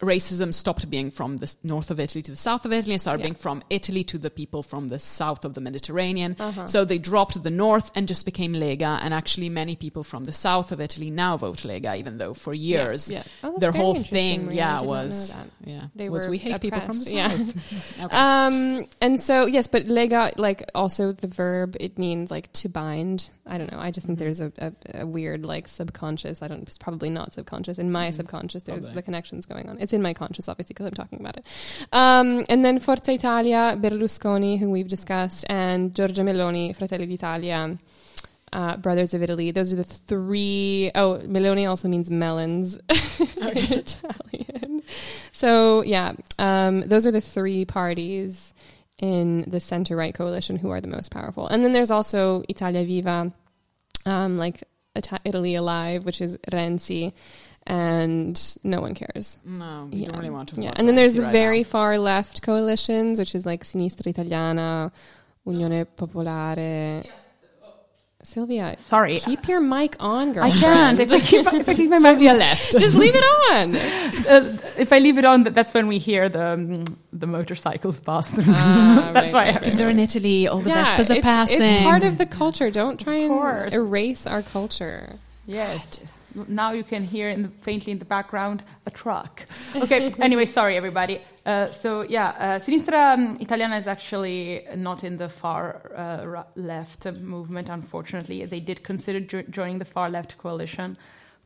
racism 0.00 0.52
stopped 0.52 0.88
being 0.90 1.10
from 1.10 1.38
the 1.38 1.54
north 1.62 1.90
of 1.90 1.98
Italy 1.98 2.22
to 2.22 2.30
the 2.30 2.36
south 2.36 2.64
of 2.66 2.72
Italy 2.72 2.92
and 2.92 3.00
started 3.00 3.20
Yeah. 3.20 3.26
being 3.28 3.34
from 3.34 3.62
Italy 3.70 4.04
to 4.04 4.18
the 4.18 4.28
people 4.30 4.62
from 4.62 4.88
the 4.88 4.98
south 4.98 5.44
of 5.44 5.54
the 5.54 5.60
Mediterranean. 5.60 6.36
Uh-huh. 6.38 6.66
So 6.66 6.84
they 6.84 6.98
dropped 6.98 7.42
the 7.42 7.50
north 7.50 7.90
and 7.94 8.06
just 8.06 8.24
became 8.26 8.52
Lega. 8.52 8.98
And 9.02 9.14
actually, 9.14 9.48
many 9.48 9.74
people 9.74 10.02
from 10.02 10.24
the 10.24 10.32
south 10.32 10.70
of 10.70 10.80
Italy 10.80 11.08
now 11.10 11.36
vote 11.38 11.58
Lega, 11.58 11.96
even 11.96 12.18
though 12.18 12.34
for 12.34 12.52
years 12.52 13.10
yeah. 13.10 13.22
Oh, 13.42 13.56
their 13.58 13.72
whole 13.72 13.94
thing. 13.94 14.50
I 14.50 14.52
yeah, 14.52 14.64
did 14.64 14.72
not 14.72 14.82
know 14.82 14.88
was 14.88 15.36
yeah, 15.64 15.82
They 15.94 16.08
was 16.10 16.28
we 16.28 16.38
hate 16.38 16.60
people 16.60 16.80
from 16.80 16.98
the 16.98 17.04
south. 17.04 17.12
yeah. 17.98 18.04
Okay. 18.06 18.16
Um, 18.16 18.84
and 19.00 19.18
so 19.20 19.46
yes, 19.46 19.66
but 19.66 19.84
lega, 19.84 20.38
like 20.38 20.68
also 20.74 21.12
the 21.12 21.26
verb, 21.28 21.76
it 21.80 21.98
means 21.98 22.30
like 22.30 22.52
to 22.54 22.68
bind. 22.68 23.30
I 23.48 23.58
don't 23.58 23.70
know. 23.70 23.78
I 23.78 23.92
just 23.92 24.06
think 24.06 24.18
there's 24.18 24.40
a, 24.40 24.52
a, 24.58 24.72
a 25.02 25.06
weird 25.06 25.44
like 25.46 25.68
subconscious. 25.68 26.42
I 26.42 26.48
don't. 26.48 26.62
It's 26.62 26.78
probably 26.78 27.10
not 27.10 27.32
subconscious. 27.32 27.78
In 27.78 27.92
my 27.92 28.10
subconscious, 28.10 28.64
there's 28.64 28.80
Probably. 28.86 28.94
the 28.96 29.02
connections 29.02 29.46
going 29.46 29.68
on. 29.68 29.78
It's 29.80 29.85
in 29.92 30.02
my 30.02 30.14
conscious, 30.14 30.48
obviously, 30.48 30.74
because 30.74 30.86
I'm 30.86 30.94
talking 30.94 31.20
about 31.20 31.36
it. 31.36 31.46
Um, 31.92 32.44
and 32.48 32.64
then 32.64 32.78
Forza 32.78 33.12
Italia, 33.12 33.76
Berlusconi, 33.78 34.58
who 34.58 34.70
we've 34.70 34.88
discussed, 34.88 35.44
and 35.48 35.94
Giorgia 35.94 36.24
Meloni, 36.24 36.76
Fratelli 36.76 37.06
d'Italia. 37.06 37.78
Uh, 38.52 38.76
Brothers 38.76 39.12
of 39.12 39.22
Italy. 39.22 39.50
Those 39.50 39.72
are 39.72 39.76
the 39.76 39.84
three 39.84 40.92
oh 40.94 41.20
Meloni 41.24 41.68
also 41.68 41.88
means 41.88 42.12
melons 42.12 42.76
in 42.76 43.28
Italian. 43.38 44.82
So 45.32 45.82
yeah, 45.82 46.12
um, 46.38 46.82
those 46.82 47.08
are 47.08 47.10
the 47.10 47.20
three 47.20 47.64
parties 47.64 48.54
in 48.98 49.44
the 49.48 49.60
center 49.60 49.96
right 49.96 50.14
coalition 50.14 50.56
who 50.56 50.70
are 50.70 50.80
the 50.80 50.88
most 50.88 51.10
powerful. 51.10 51.48
And 51.48 51.62
then 51.62 51.72
there's 51.72 51.90
also 51.90 52.44
Italia 52.48 52.84
Viva, 52.84 53.32
um, 54.06 54.36
like 54.38 54.62
Italy 55.24 55.54
Alive, 55.54 56.04
which 56.04 56.20
is 56.20 56.38
Renzi, 56.50 57.12
and 57.66 58.40
no 58.64 58.80
one 58.80 58.94
cares. 58.94 59.38
No, 59.44 59.88
we 59.92 59.98
Yeah. 60.00 60.08
don't 60.08 60.18
really 60.18 60.30
want 60.30 60.50
to. 60.50 60.60
Yeah, 60.60 60.72
and 60.76 60.86
then 60.86 60.94
there's 60.94 61.14
the 61.14 61.22
right 61.22 61.32
very 61.32 61.58
now. 61.60 61.64
far 61.68 61.98
left 61.98 62.42
coalitions, 62.42 63.18
which 63.18 63.34
is 63.34 63.44
like 63.46 63.64
Sinistra 63.64 64.06
Italiana, 64.08 64.92
Unione 65.46 65.86
Popolare. 65.96 67.06
Sylvia, 68.22 68.74
Sorry. 68.76 69.20
keep 69.20 69.46
your 69.46 69.60
mic 69.60 69.94
on, 70.00 70.32
girl. 70.32 70.42
I 70.42 70.50
can't. 70.50 70.98
If 70.98 71.12
I 71.12 71.20
keep, 71.20 71.46
if 71.46 71.68
I 71.68 71.74
keep 71.74 71.88
my 71.90 71.98
mouth 72.00 72.14
Sylvia 72.16 72.34
left. 72.34 72.72
Just 72.72 72.96
leave 73.04 73.14
it 73.14 73.22
on. 73.22 73.76
uh, 73.76 74.58
if 74.76 74.92
I 74.92 74.98
leave 74.98 75.16
it 75.18 75.24
on, 75.24 75.44
that's 75.44 75.72
when 75.72 75.86
we 75.86 75.98
hear 75.98 76.28
the 76.28 76.44
um, 76.54 76.84
the 77.12 77.28
motorcycles 77.28 78.00
pass. 78.00 78.32
through. 78.34 78.42
Ah, 78.48 79.10
that's 79.14 79.32
why. 79.32 79.44
right, 79.44 79.48
I 79.48 79.50
right, 79.52 79.60
Because 79.60 79.78
we're 79.78 79.90
in 79.90 80.00
Italy, 80.00 80.48
all 80.48 80.58
the 80.58 80.70
yeah, 80.70 80.84
Vespas 80.96 81.10
are 81.10 81.18
it's, 81.18 81.22
passing. 81.22 81.62
it's 81.62 81.84
part 81.84 82.02
of 82.02 82.18
the 82.18 82.26
culture. 82.26 82.68
Don't 82.68 82.98
try 82.98 83.14
and 83.14 83.72
erase 83.72 84.26
our 84.26 84.42
culture. 84.42 85.14
Yes. 85.46 86.00
Now 86.48 86.72
you 86.72 86.84
can 86.84 87.04
hear 87.04 87.28
in 87.30 87.42
the, 87.42 87.48
faintly 87.48 87.92
in 87.92 87.98
the 87.98 88.04
background 88.04 88.62
a 88.86 88.90
truck. 88.90 89.44
Okay. 89.74 90.12
anyway, 90.20 90.44
sorry 90.44 90.76
everybody. 90.76 91.20
Uh, 91.44 91.70
so 91.70 92.02
yeah, 92.02 92.28
uh, 92.38 92.58
Sinistra 92.58 93.14
um, 93.14 93.36
Italiana 93.40 93.76
is 93.76 93.86
actually 93.86 94.64
not 94.76 95.04
in 95.04 95.16
the 95.16 95.28
far 95.28 95.80
uh, 95.94 96.26
ra- 96.26 96.44
left 96.56 97.06
movement. 97.06 97.68
Unfortunately, 97.68 98.44
they 98.44 98.60
did 98.60 98.82
consider 98.82 99.20
jo- 99.20 99.44
joining 99.50 99.78
the 99.78 99.84
far 99.84 100.10
left 100.10 100.36
coalition, 100.38 100.96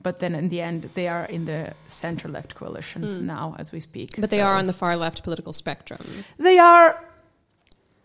but 0.02 0.18
then 0.18 0.34
in 0.34 0.48
the 0.48 0.60
end, 0.60 0.88
they 0.94 1.06
are 1.08 1.26
in 1.26 1.44
the 1.44 1.74
center 1.86 2.28
left 2.28 2.54
coalition 2.54 3.26
now 3.26 3.54
as 3.58 3.72
we 3.72 3.80
speak. 3.80 4.18
But 4.18 4.30
they 4.30 4.38
So 4.38 4.44
are 4.46 4.54
on 4.56 4.66
the 4.66 4.72
far 4.72 4.96
left 4.96 5.22
political 5.22 5.52
spectrum. 5.52 6.00
They 6.38 6.58
are 6.58 6.98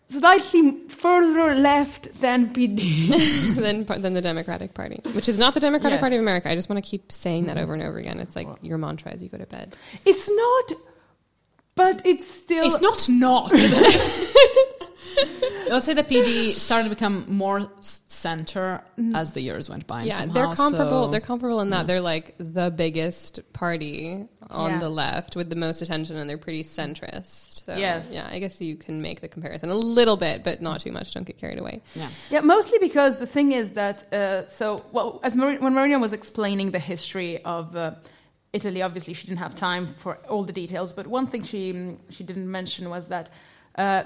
slightly 0.08 0.78
further 0.88 1.54
left 1.54 2.20
than 2.20 2.52
PD. 2.52 3.54
than 3.56 3.84
than 4.02 4.14
the 4.14 4.22
Democratic 4.22 4.74
Party, 4.74 5.00
which 5.12 5.28
is 5.28 5.38
not 5.38 5.54
the 5.54 5.60
Democratic 5.60 5.96
Yes. 5.96 6.00
Party 6.00 6.16
of 6.16 6.22
America. 6.22 6.50
I 6.50 6.54
just 6.54 6.68
want 6.68 6.82
to 6.82 6.88
keep 6.88 7.12
saying 7.12 7.46
that 7.46 7.56
mm-hmm. 7.56 7.64
over 7.64 7.74
and 7.74 7.82
over 7.82 7.98
again. 7.98 8.20
It's 8.20 8.36
like 8.36 8.48
your 8.62 8.78
mantra 8.78 9.12
as 9.12 9.22
you 9.22 9.28
go 9.28 9.38
to 9.38 9.46
bed. 9.46 9.76
it's 10.04 10.28
not, 10.30 10.78
but 11.74 12.06
it's 12.06 12.30
still. 12.30 12.66
It's 12.66 12.80
not 12.80 13.08
not. 13.08 13.52
Let's 15.68 15.86
say 15.86 15.94
the 15.94 16.04
PD 16.04 16.50
started 16.50 16.88
to 16.88 16.94
become 16.94 17.24
more 17.28 17.68
center 17.80 18.82
as 19.14 19.32
the 19.32 19.40
years 19.40 19.68
went 19.68 19.86
by. 19.86 20.04
yeah, 20.04 20.18
somehow, 20.18 20.34
they're 20.34 20.54
comparable. 20.54 21.04
so- 21.06 21.10
they're 21.10 21.20
comparable 21.20 21.60
in 21.60 21.70
that 21.70 21.86
they're 21.86 22.00
like 22.00 22.34
the 22.38 22.70
biggest 22.70 23.40
party 23.52 24.28
on 24.50 24.72
Yeah. 24.72 24.78
the 24.78 24.88
left 24.88 25.34
with 25.36 25.50
the 25.50 25.56
most 25.56 25.82
attention, 25.82 26.16
and 26.16 26.30
they're 26.30 26.38
pretty 26.38 26.62
centrist. 26.62 27.64
So, 27.66 27.76
Yes. 27.76 28.12
yeah, 28.14 28.28
I 28.30 28.38
guess 28.38 28.60
you 28.60 28.76
can 28.76 29.02
make 29.02 29.20
the 29.20 29.28
comparison 29.28 29.70
a 29.70 29.74
little 29.74 30.16
bit, 30.16 30.44
but 30.44 30.62
not 30.62 30.80
too 30.80 30.92
much. 30.92 31.12
Don't 31.14 31.26
get 31.26 31.36
carried 31.38 31.58
away. 31.58 31.82
yeah. 31.94 32.08
Yeah, 32.30 32.40
mostly 32.40 32.78
because 32.78 33.16
the 33.18 33.26
thing 33.26 33.52
is 33.52 33.72
that 33.72 34.12
uh, 34.12 34.46
so 34.46 34.84
well 34.92 35.20
as 35.24 35.34
Mar- 35.34 35.56
when 35.64 35.74
Marina 35.74 35.98
was 35.98 36.12
explaining 36.12 36.70
the 36.70 36.78
history 36.78 37.42
of 37.44 37.74
uh, 37.74 37.92
Italy, 38.52 38.82
obviously 38.82 39.14
she 39.14 39.26
didn't 39.26 39.40
have 39.40 39.54
time 39.56 39.94
for 39.98 40.16
all 40.28 40.44
the 40.44 40.52
details, 40.52 40.92
but 40.92 41.06
one 41.08 41.26
thing 41.26 41.42
she 41.42 41.96
she 42.08 42.22
didn't 42.24 42.48
mention 42.50 42.88
was 42.88 43.08
that 43.08 43.28
uh, 43.76 44.04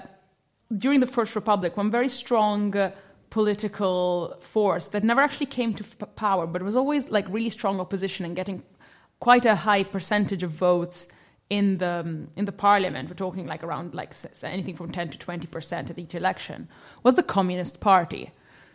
during 0.77 0.99
the 0.99 1.07
First 1.07 1.35
Republic, 1.35 1.77
one 1.77 1.91
very 1.91 2.07
strong 2.07 2.75
uh, 2.75 2.91
political 3.29 4.37
force 4.39 4.87
that 4.87 5.03
never 5.03 5.21
actually 5.21 5.45
came 5.47 5.73
to 5.73 5.83
f- 5.83 6.15
power, 6.15 6.47
but 6.47 6.61
was 6.61 6.75
always 6.75 7.09
like 7.09 7.25
really 7.29 7.49
strong 7.49 7.79
opposition 7.79 8.25
and 8.25 8.35
getting 8.35 8.63
quite 9.19 9.45
a 9.45 9.55
high 9.55 9.83
percentage 9.83 10.43
of 10.43 10.51
votes 10.51 11.07
in 11.49 11.77
the 11.77 11.99
um, 11.99 12.29
in 12.35 12.45
the 12.45 12.51
parliament. 12.51 13.09
We're 13.09 13.15
talking 13.15 13.45
like 13.45 13.63
around 13.63 13.93
like 13.93 14.13
anything 14.43 14.75
from 14.75 14.91
ten 14.91 15.09
to 15.09 15.17
twenty 15.17 15.47
percent 15.47 15.89
at 15.89 15.99
each 15.99 16.15
election. 16.15 16.67
Was 17.03 17.15
the 17.15 17.23
Communist 17.23 17.81
Party. 17.81 18.31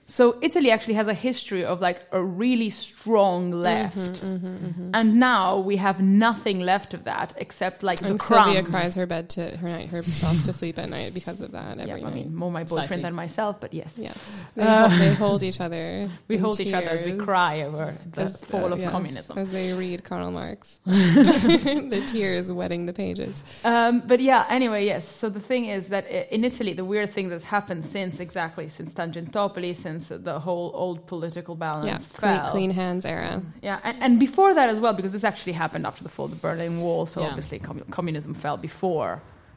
So 0.09 0.36
Italy 0.40 0.70
actually 0.70 0.94
has 0.94 1.09
a 1.09 1.14
history 1.14 1.64
of 1.64 1.80
like 1.80 2.00
a 2.12 2.22
really 2.22 2.70
strong 2.70 3.50
left, 3.50 4.22
and 4.22 5.18
now 5.18 5.59
we 5.59 5.76
have 5.76 6.00
nothing 6.00 6.61
left 6.61 6.94
of 6.94 7.02
that 7.04 7.34
except 7.38 7.82
like 7.82 7.98
the 7.98 8.11
And 8.11 8.20
crumbs. 8.20 8.54
Sylvia 8.54 8.62
cries 8.70 8.94
her 8.94 9.04
bed 9.07 9.28
to 9.30 9.57
her 9.57 9.68
night 9.68 9.88
herself 9.88 10.44
to 10.44 10.52
sleep 10.52 10.78
at 10.78 10.88
night 10.90 11.12
because 11.12 11.40
of 11.40 11.50
that. 11.52 11.78
Every 11.80 12.00
Yeah, 12.00 12.07
I 12.07 12.11
night. 12.11 12.14
mean 12.14 12.34
more 12.36 12.52
my 12.52 12.62
boyfriend 12.62 12.88
Slightly. 12.88 13.02
than 13.02 13.14
myself, 13.14 13.61
but 13.61 13.74
yes, 13.74 13.98
Yeah, 14.00 14.12
they, 14.54 14.62
Uh, 14.62 14.88
hold, 14.88 15.00
they 15.00 15.14
hold 15.14 15.42
each 15.42 15.61
other. 15.61 16.09
we 16.28 16.36
in 16.36 16.40
hold 16.40 16.61
each 16.61 16.72
other 16.72 16.88
as 16.88 17.02
we 17.02 17.16
cry 17.16 17.62
over 17.62 17.94
the 18.12 18.22
as- 18.22 18.36
fall 18.44 18.66
uh, 18.66 18.76
of 18.76 18.80
yes, 18.80 18.92
communism. 18.92 19.36
as 19.38 19.50
they 19.50 19.72
read 19.72 20.04
Karl 20.04 20.30
Marx. 20.30 20.78
the 20.84 22.02
tears 22.07 22.52
wetting 22.52 22.86
the 22.86 22.92
pages. 22.92 23.42
Um, 23.64 24.02
but 24.07 24.20
yeah, 24.20 24.46
anyway, 24.48 24.84
yes. 24.86 25.04
So 25.09 25.28
the 25.28 25.40
thing 25.40 25.64
is 25.66 25.88
that 25.88 26.07
in 26.32 26.44
Italy, 26.44 26.74
the 26.74 26.84
weird 26.84 27.11
thing 27.12 27.28
that's 27.28 27.44
happened 27.44 27.84
since 27.86 28.20
exactly 28.20 28.68
since 28.68 28.94
Tangentopoli, 28.94 29.74
since 29.74 29.95
the 30.28 30.38
whole 30.47 30.70
old 30.74 30.99
political 31.07 31.55
balance 31.55 31.86
Yeah, 31.86 32.18
clean, 32.20 32.40
fell. 32.40 32.51
clean 32.55 32.70
hands 32.70 33.05
era. 33.07 33.42
Yeah, 33.62 33.78
and, 33.84 33.97
and 34.05 34.12
before 34.20 34.55
that 34.55 34.68
as 34.74 34.78
well, 34.82 34.94
because 34.99 35.12
this 35.12 35.24
actually 35.24 35.53
happened 35.64 35.84
after 35.86 36.03
the 36.03 36.09
fall 36.14 36.26
of 36.26 36.32
the 36.32 36.36
Berlin 36.49 36.74
Wall. 36.80 37.07
So 37.07 37.20
Yeah. 37.20 37.28
obviously, 37.28 37.59
commu- 37.59 37.88
communism 37.90 38.32
fell 38.34 38.57
before 38.57 39.12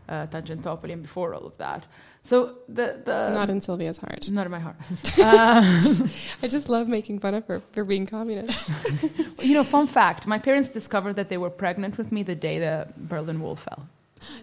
uh, 0.08 0.26
Tangentopoli 0.34 0.94
and 0.94 1.02
before 1.04 1.34
all 1.36 1.46
of 1.52 1.56
that. 1.58 1.82
So 2.24 2.36
the 2.78 2.88
the 3.10 3.18
Not 3.40 3.50
in 3.50 3.62
Sylvia's 3.62 3.98
heart. 4.04 4.30
not 4.30 4.46
in 4.46 4.52
my 4.52 4.60
heart. 4.68 4.76
Uh, 5.20 5.62
I 6.44 6.48
just 6.48 6.68
love 6.68 6.88
making 6.88 7.20
fun 7.20 7.34
of 7.36 7.44
her 7.48 7.62
for 7.74 7.84
being 7.86 8.06
communist. 8.06 8.70
you 9.48 9.54
know, 9.54 9.64
fun 9.64 9.88
fact: 9.88 10.28
my 10.28 10.40
parents 10.40 10.70
discovered 10.70 11.16
that 11.16 11.30
they 11.30 11.38
were 11.38 11.50
pregnant 11.64 11.98
with 11.98 12.10
me 12.12 12.24
the 12.24 12.36
day 12.36 12.60
the 12.60 12.76
Berlin 12.98 13.40
Wall 13.40 13.56
fell. 13.56 13.82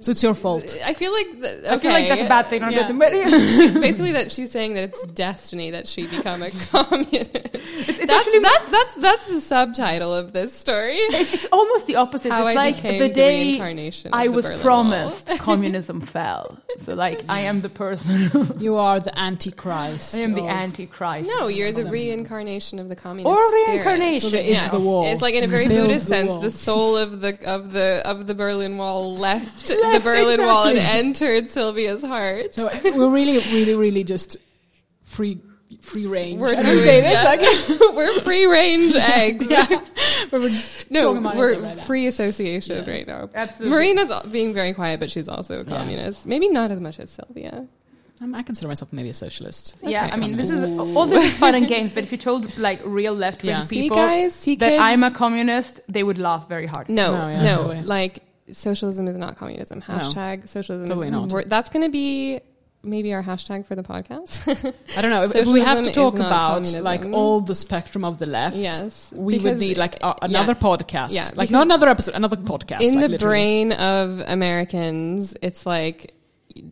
So 0.00 0.10
it's 0.10 0.22
your 0.22 0.34
fault. 0.34 0.78
I 0.84 0.94
feel 0.94 1.12
like 1.12 1.30
th- 1.32 1.44
okay. 1.44 1.68
I 1.70 1.78
feel 1.78 1.92
like 1.92 2.08
that's 2.08 2.22
a 2.22 2.28
bad 2.28 2.46
thing, 2.46 2.62
Yeah. 2.62 2.86
good. 2.90 2.98
But 2.98 3.80
basically, 3.80 4.12
that 4.12 4.32
she's 4.32 4.50
saying 4.50 4.74
that 4.74 4.84
it's 4.84 5.04
destiny 5.06 5.70
that 5.70 5.86
she 5.86 6.06
become 6.06 6.42
a 6.42 6.50
communist. 6.70 7.30
it's 7.34 7.98
That's, 7.98 8.10
actually 8.12 8.38
that's 8.40 8.68
that's 8.68 8.94
that's 8.96 9.26
the 9.26 9.40
subtitle 9.40 10.14
of 10.14 10.32
this 10.32 10.52
story. 10.52 10.96
it's 10.96 11.46
almost 11.52 11.86
the 11.86 11.96
opposite. 11.96 12.32
How 12.32 12.46
it's 12.46 12.56
I 12.56 12.64
like 12.64 12.82
the 12.82 12.98
the 12.98 13.08
day 13.08 13.58
of 13.58 14.12
I 14.12 14.28
was 14.28 14.48
promised 14.60 15.28
communism 15.38 16.00
fell. 16.00 16.58
So 16.78 16.94
like 16.94 17.22
I 17.28 17.40
am 17.40 17.60
the 17.60 17.68
person. 17.68 18.30
You 18.58 18.76
are 18.76 19.00
the 19.00 19.16
antichrist. 19.18 20.14
I 20.16 20.20
am 20.20 20.34
the 20.34 20.46
antichrist. 20.46 21.28
No, 21.38 21.48
you're 21.48 21.72
the 21.72 21.88
reincarnation 21.90 22.78
of 22.78 22.88
the 22.88 22.96
communist 22.96 23.36
Or 23.38 23.66
reincarnation. 23.68 24.30
So 24.30 24.36
it's 24.36 24.48
yeah. 24.48 24.68
the 24.68 24.80
wall. 24.80 25.06
It's 25.06 25.22
like 25.22 25.34
in 25.34 25.44
a 25.44 25.48
very 25.48 25.68
Build 25.68 25.88
Buddhist 25.88 26.06
the 26.06 26.14
sense, 26.14 26.30
wall. 26.30 26.40
the 26.40 26.50
soul 26.50 26.96
of 26.96 27.20
the 27.20 27.38
of 27.48 27.72
the 27.72 28.02
of 28.04 28.26
the 28.26 28.34
Berlin 28.34 28.76
Wall 28.78 29.16
left, 29.16 29.65
the 29.74 29.80
Left, 29.82 30.04
Berlin 30.04 30.40
Wall 30.44 30.64
and 30.64 30.78
entered 30.78 31.48
Sylvia's 31.48 32.02
heart. 32.02 32.54
So 32.54 32.68
we're 32.84 33.08
really, 33.10 33.38
really, 33.52 33.74
really 33.74 34.04
just 34.04 34.36
free, 35.04 35.40
free 35.82 36.06
range. 36.06 36.40
we're 36.40 36.60
doing 36.60 36.78
say 36.78 37.00
this. 37.00 37.22
yeah. 37.22 37.24
Like, 37.24 37.94
we're 37.96 38.20
free 38.20 38.46
range 38.46 38.94
eggs. 38.96 39.48
but 40.30 40.40
we're 40.40 40.50
No, 40.90 41.14
talking 41.14 41.18
about 41.18 41.34
it 41.34 41.38
we're 41.38 41.52
right 41.62 41.76
now. 41.76 41.82
free 41.82 42.06
association 42.06 42.84
Yeah. 42.86 42.90
right 42.90 43.06
now. 43.06 43.28
Absolutely. 43.34 43.74
Marina's 43.76 44.12
being 44.30 44.52
very 44.54 44.72
quiet, 44.74 45.00
but 45.00 45.10
she's 45.10 45.28
also 45.28 45.54
a 45.60 45.64
Yeah. 45.64 45.78
communist. 45.78 46.26
Maybe 46.26 46.48
not 46.48 46.70
as 46.70 46.80
much 46.80 46.98
as 47.00 47.10
Sylvia. 47.10 47.66
Um, 48.22 48.34
I 48.34 48.42
consider 48.42 48.68
myself 48.68 48.94
maybe 48.94 49.10
a 49.10 49.14
socialist. 49.14 49.76
Yeah, 49.82 50.08
I 50.10 50.16
mean, 50.16 50.38
this 50.38 50.50
is 50.50 50.78
all 50.78 51.04
this 51.04 51.22
is 51.22 51.36
fun 51.36 51.54
and 51.54 51.68
games. 51.68 51.92
But 51.92 52.02
if 52.04 52.12
you 52.12 52.16
told 52.16 52.56
like 52.56 52.80
real 52.82 53.12
left 53.12 53.42
wing 53.42 53.50
Yeah. 53.50 53.64
See, 53.64 53.82
people 53.82 53.98
guys, 53.98 54.34
see, 54.34 54.56
that 54.56 54.70
kids. 54.70 54.80
I'm 54.80 55.02
a 55.02 55.10
communist, 55.10 55.82
they 55.86 56.02
would 56.02 56.16
laugh 56.16 56.48
very 56.48 56.64
hard. 56.66 56.88
no, 56.88 57.12
No, 57.12 57.28
yeah, 57.28 57.42
no, 57.42 57.56
totally. 57.56 57.82
like 57.82 58.20
socialism 58.52 59.08
is 59.08 59.16
not 59.16 59.36
communism. 59.36 59.80
Hashtag 59.82 60.48
socialism 60.48 60.88
Totally 60.88 61.08
is 61.08 61.32
not. 61.32 61.48
That's 61.48 61.70
going 61.70 61.84
to 61.84 61.90
be 61.90 62.40
maybe 62.82 63.12
our 63.12 63.22
hashtag 63.22 63.66
for 63.66 63.74
the 63.74 63.82
podcast. 63.82 64.46
I 64.96 65.02
don't 65.02 65.10
know 65.10 65.24
if, 65.24 65.34
if 65.34 65.46
we 65.46 65.60
have 65.60 65.82
to 65.84 65.90
talk 65.90 66.14
about 66.14 66.54
communism. 66.54 66.84
like 66.84 67.04
all 67.06 67.40
the 67.40 67.54
spectrum 67.54 68.04
of 68.04 68.18
the 68.18 68.26
left. 68.26 68.56
Yes, 68.56 69.12
we 69.14 69.38
would 69.38 69.58
need 69.58 69.76
like 69.76 70.02
a, 70.02 70.14
another 70.22 70.54
podcast. 70.54 71.12
yeah, 71.12 71.30
like 71.34 71.50
not 71.50 71.66
another 71.66 71.88
episode, 71.88 72.14
another 72.14 72.36
podcast. 72.36 72.80
in 72.80 72.94
like, 72.94 73.04
the 73.04 73.08
literally. 73.08 73.18
brain 73.18 73.72
of 73.72 74.20
Americans, 74.20 75.36
it's 75.42 75.66
like 75.66 76.14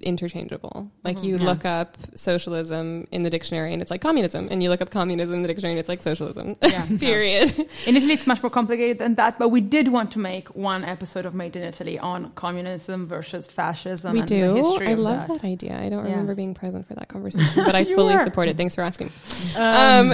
interchangeable. 0.00 0.90
Like 1.02 1.22
you 1.22 1.36
Yeah. 1.36 1.44
look 1.44 1.64
up 1.64 1.96
socialism 2.14 3.06
in 3.10 3.22
the 3.22 3.30
dictionary 3.30 3.72
and 3.72 3.82
it's 3.82 3.90
like 3.90 4.00
communism, 4.00 4.48
and 4.50 4.62
you 4.62 4.68
look 4.68 4.80
up 4.82 4.90
communism 4.90 5.34
in 5.36 5.42
the 5.42 5.48
dictionary 5.48 5.72
and 5.72 5.78
it's 5.80 5.88
like 5.88 6.02
socialism. 6.02 6.54
Yeah. 6.62 6.86
Period. 6.98 7.50
In 7.86 7.96
Italy, 7.96 8.12
it's 8.14 8.26
much 8.26 8.42
more 8.42 8.50
complicated 8.50 8.98
than 8.98 9.14
that, 9.16 9.38
but 9.38 9.48
we 9.50 9.60
did 9.60 9.88
want 9.88 10.10
to 10.12 10.18
make 10.18 10.48
one 10.54 10.84
episode 10.84 11.26
of 11.26 11.34
Made 11.34 11.56
in 11.56 11.62
Italy 11.62 11.98
on 11.98 12.30
communism 12.32 13.06
versus 13.06 13.46
fascism. 13.46 14.12
we 14.12 14.20
and 14.20 14.28
The 14.28 14.34
do. 14.40 14.54
history 14.54 14.88
I 14.88 14.94
love 14.94 15.28
that. 15.28 15.40
that. 15.42 15.44
idea. 15.44 15.76
I 15.78 15.88
don't 15.88 16.04
Yeah. 16.04 16.12
remember 16.12 16.34
being 16.34 16.54
present 16.54 16.86
for 16.88 16.94
that 16.94 17.08
conversation, 17.08 17.64
but 17.64 17.74
I 17.80 17.84
fully 17.84 18.14
were. 18.14 18.20
support 18.20 18.48
it. 18.48 18.56
Thanks 18.56 18.74
for 18.74 18.82
asking. 18.82 19.10
Um, 19.56 20.12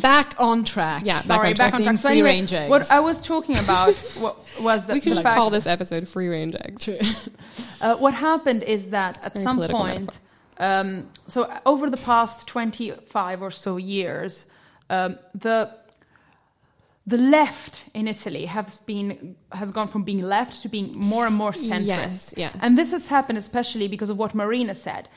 back 0.00 0.34
on 0.38 0.64
track. 0.64 1.02
Yeah, 1.04 1.14
back 1.16 1.24
Sorry, 1.24 1.50
on 1.50 1.56
back 1.56 1.74
on 1.74 1.82
track. 1.82 1.96
So 1.98 2.08
free 2.08 2.18
anyway, 2.18 2.28
range 2.30 2.52
eggs. 2.52 2.70
what 2.70 2.90
I 2.90 3.00
was 3.00 3.20
talking 3.20 3.56
about 3.58 3.94
wa- 4.20 4.34
was 4.60 4.86
that 4.86 4.94
we 4.94 5.00
could 5.00 5.12
the 5.12 5.16
just 5.16 5.24
fact- 5.24 5.36
call 5.38 5.50
this 5.50 5.66
episode 5.66 6.06
"Free 6.08 6.28
Range 6.28 6.54
Eggs." 6.64 6.84
True. 6.84 6.98
Uh, 7.80 7.96
what 7.96 8.14
happened 8.14 8.62
is 8.62 8.90
that 8.90 8.97
at 8.98 9.38
some 9.38 9.58
point, 9.68 10.18
um, 10.58 11.08
so 11.26 11.50
over 11.64 11.88
the 11.90 11.96
past 11.96 12.46
25 12.46 13.42
or 13.42 13.50
so 13.50 13.76
years, 13.76 14.46
um, 14.90 15.18
the 15.34 15.70
the 17.06 17.16
left 17.16 17.86
in 17.94 18.06
Italy 18.06 18.44
has 18.44 18.76
been 18.76 19.34
has 19.52 19.72
gone 19.72 19.88
from 19.88 20.02
being 20.02 20.22
left 20.22 20.62
to 20.62 20.68
being 20.68 20.92
more 20.94 21.26
and 21.26 21.34
more 21.34 21.52
centrist. 21.52 21.86
Yes, 21.86 22.34
yes. 22.36 22.56
And 22.60 22.76
this 22.76 22.90
has 22.90 23.08
happened 23.08 23.38
especially 23.38 23.88
because 23.88 24.10
of 24.10 24.18
what 24.18 24.34
Marina 24.34 24.74
said. 24.74 25.08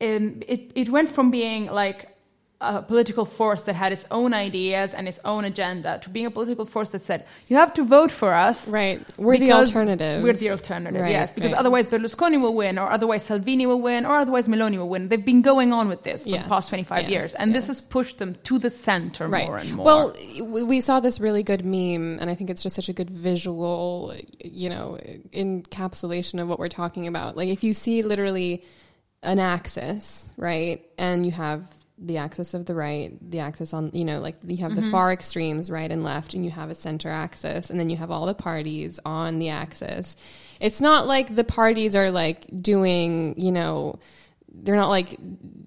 Um, 0.00 0.42
it 0.48 0.72
it 0.74 0.88
went 0.88 1.08
from 1.08 1.30
being 1.30 1.66
like 1.66 2.17
a 2.60 2.82
political 2.82 3.24
force 3.24 3.62
that 3.62 3.74
had 3.76 3.92
its 3.92 4.04
own 4.10 4.34
ideas 4.34 4.92
and 4.92 5.06
its 5.06 5.20
own 5.24 5.44
agenda 5.44 6.00
to 6.02 6.10
being 6.10 6.26
a 6.26 6.30
political 6.30 6.64
force 6.64 6.90
that 6.90 7.00
said 7.00 7.24
you 7.46 7.56
have 7.56 7.72
to 7.72 7.84
vote 7.84 8.10
for 8.10 8.34
us 8.34 8.68
Right. 8.68 9.00
We're 9.16 9.38
the 9.38 9.52
alternative. 9.52 10.24
We're 10.24 10.32
the 10.32 10.50
alternative, 10.50 11.00
Right, 11.00 11.12
yes. 11.12 11.32
Because 11.32 11.52
right. 11.52 11.58
otherwise 11.58 11.86
Berlusconi 11.86 12.42
will 12.42 12.54
win, 12.54 12.76
or 12.78 12.90
otherwise 12.90 13.22
Salvini 13.22 13.66
will 13.66 13.80
win, 13.80 14.04
or 14.04 14.18
otherwise 14.18 14.48
Meloni 14.48 14.76
will 14.76 14.88
win. 14.88 15.08
They've 15.08 15.24
been 15.24 15.42
going 15.42 15.72
on 15.72 15.88
with 15.88 16.02
this 16.02 16.24
for 16.24 16.30
Yes, 16.30 16.42
the 16.42 16.48
past 16.48 16.68
25 16.70 17.02
yes, 17.02 17.10
years. 17.10 17.34
And 17.34 17.54
this 17.54 17.68
has 17.68 17.80
pushed 17.80 18.18
them 18.18 18.36
to 18.44 18.58
the 18.58 18.70
center 18.70 19.28
right. 19.28 19.46
more 19.46 19.58
and 19.58 19.74
more. 19.74 19.86
Well, 19.86 20.16
we 20.42 20.62
we 20.64 20.80
saw 20.80 20.98
this 20.98 21.20
really 21.20 21.44
good 21.44 21.64
meme, 21.64 22.18
and 22.20 22.28
I 22.28 22.34
think 22.34 22.50
it's 22.50 22.62
just 22.62 22.74
such 22.74 22.88
a 22.88 22.92
good 22.92 23.10
visual, 23.10 24.14
you 24.44 24.68
know, 24.68 24.98
encapsulation 25.32 26.40
of 26.42 26.48
what 26.48 26.58
we're 26.58 26.68
talking 26.68 27.06
about. 27.06 27.36
Like 27.36 27.48
if 27.48 27.62
you 27.62 27.72
see 27.72 28.02
literally 28.02 28.64
an 29.22 29.38
axis, 29.38 30.30
right, 30.36 30.84
and 30.98 31.24
you 31.24 31.32
have 31.32 31.62
the 32.00 32.16
axis 32.16 32.54
of 32.54 32.66
the 32.66 32.74
right, 32.74 33.12
the 33.30 33.40
axis 33.40 33.74
on, 33.74 33.90
you 33.92 34.04
know, 34.04 34.20
like 34.20 34.36
you 34.46 34.58
have 34.58 34.74
the 34.74 34.82
mm-hmm. 34.82 34.90
far 34.90 35.12
extremes, 35.12 35.70
right 35.70 35.90
and 35.90 36.04
left, 36.04 36.34
and 36.34 36.44
you 36.44 36.50
have 36.50 36.70
a 36.70 36.74
center 36.74 37.10
axis, 37.10 37.70
and 37.70 37.78
then 37.78 37.90
you 37.90 37.96
have 37.96 38.10
all 38.10 38.26
the 38.26 38.34
parties 38.34 39.00
on 39.04 39.38
the 39.38 39.48
axis. 39.48 40.16
It's 40.60 40.80
not 40.80 41.06
like 41.06 41.34
the 41.34 41.44
parties 41.44 41.96
are 41.96 42.10
like 42.10 42.46
doing, 42.62 43.34
you 43.36 43.52
know, 43.52 43.98
they're 44.62 44.76
not 44.76 44.88
like 44.88 45.16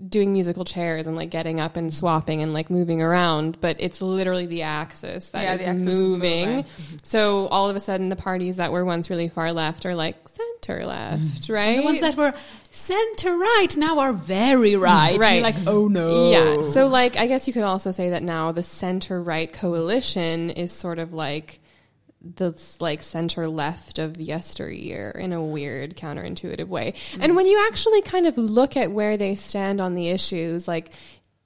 doing 0.08 0.34
musical 0.34 0.66
chairs 0.66 1.08
and 1.08 1.16
like 1.16 1.30
getting 1.30 1.62
up 1.62 1.78
and 1.78 1.94
swapping 1.94 2.42
and 2.42 2.54
like 2.54 2.70
moving 2.70 3.02
around, 3.02 3.58
but 3.62 3.78
it's 3.80 4.02
literally 4.02 4.46
the 4.46 4.62
axis 4.64 5.32
that 5.32 5.44
Yeah, 5.44 5.54
is 5.54 5.62
axis 5.66 5.88
is 5.88 6.00
moving. 6.10 6.50
moving. 6.50 6.66
So 7.02 7.48
all 7.48 7.70
of 7.70 7.78
a 7.78 7.80
sudden, 7.80 8.10
the 8.10 8.18
parties 8.18 8.58
that 8.58 8.74
were 8.74 8.84
once 8.84 9.10
really 9.10 9.30
far 9.30 9.54
left 9.54 9.86
are 9.86 9.96
like 9.96 10.28
center 10.28 10.86
left, 10.86 11.48
right? 11.48 11.78
The 11.78 11.84
ones 11.86 12.02
that 12.02 12.18
were 12.18 12.34
center 12.72 13.38
right 13.38 13.70
now 13.78 14.00
are 14.00 14.12
very 14.12 14.76
right. 14.76 15.18
Right. 15.18 15.36
you're 15.36 15.44
like, 15.44 15.56
oh 15.66 15.88
no. 15.88 16.30
Yeah. 16.30 16.62
So, 16.70 16.88
like, 16.88 17.16
I 17.16 17.28
guess 17.28 17.48
you 17.48 17.54
could 17.54 17.64
also 17.64 17.92
say 17.92 18.10
that 18.10 18.22
now 18.22 18.52
the 18.52 18.64
center 18.64 19.24
right 19.24 19.52
coalition 19.52 20.50
is 20.50 20.74
sort 20.74 21.00
of 21.00 21.14
like 21.14 21.61
the 22.24 22.54
like 22.80 23.02
center 23.02 23.48
left 23.48 24.00
of 24.00 24.20
yesteryear 24.20 25.10
in 25.10 25.34
a 25.34 25.44
weird 25.44 25.98
counterintuitive 25.98 26.68
way. 26.68 26.94
And 27.20 27.36
when 27.36 27.48
you 27.48 27.66
actually 27.68 28.02
kind 28.02 28.28
of 28.28 28.38
look 28.38 28.78
at 28.78 28.92
where 28.92 29.18
they 29.18 29.36
stand 29.36 29.82
on 29.82 29.96
the 29.96 30.10
issues, 30.10 30.68
like, 30.68 30.94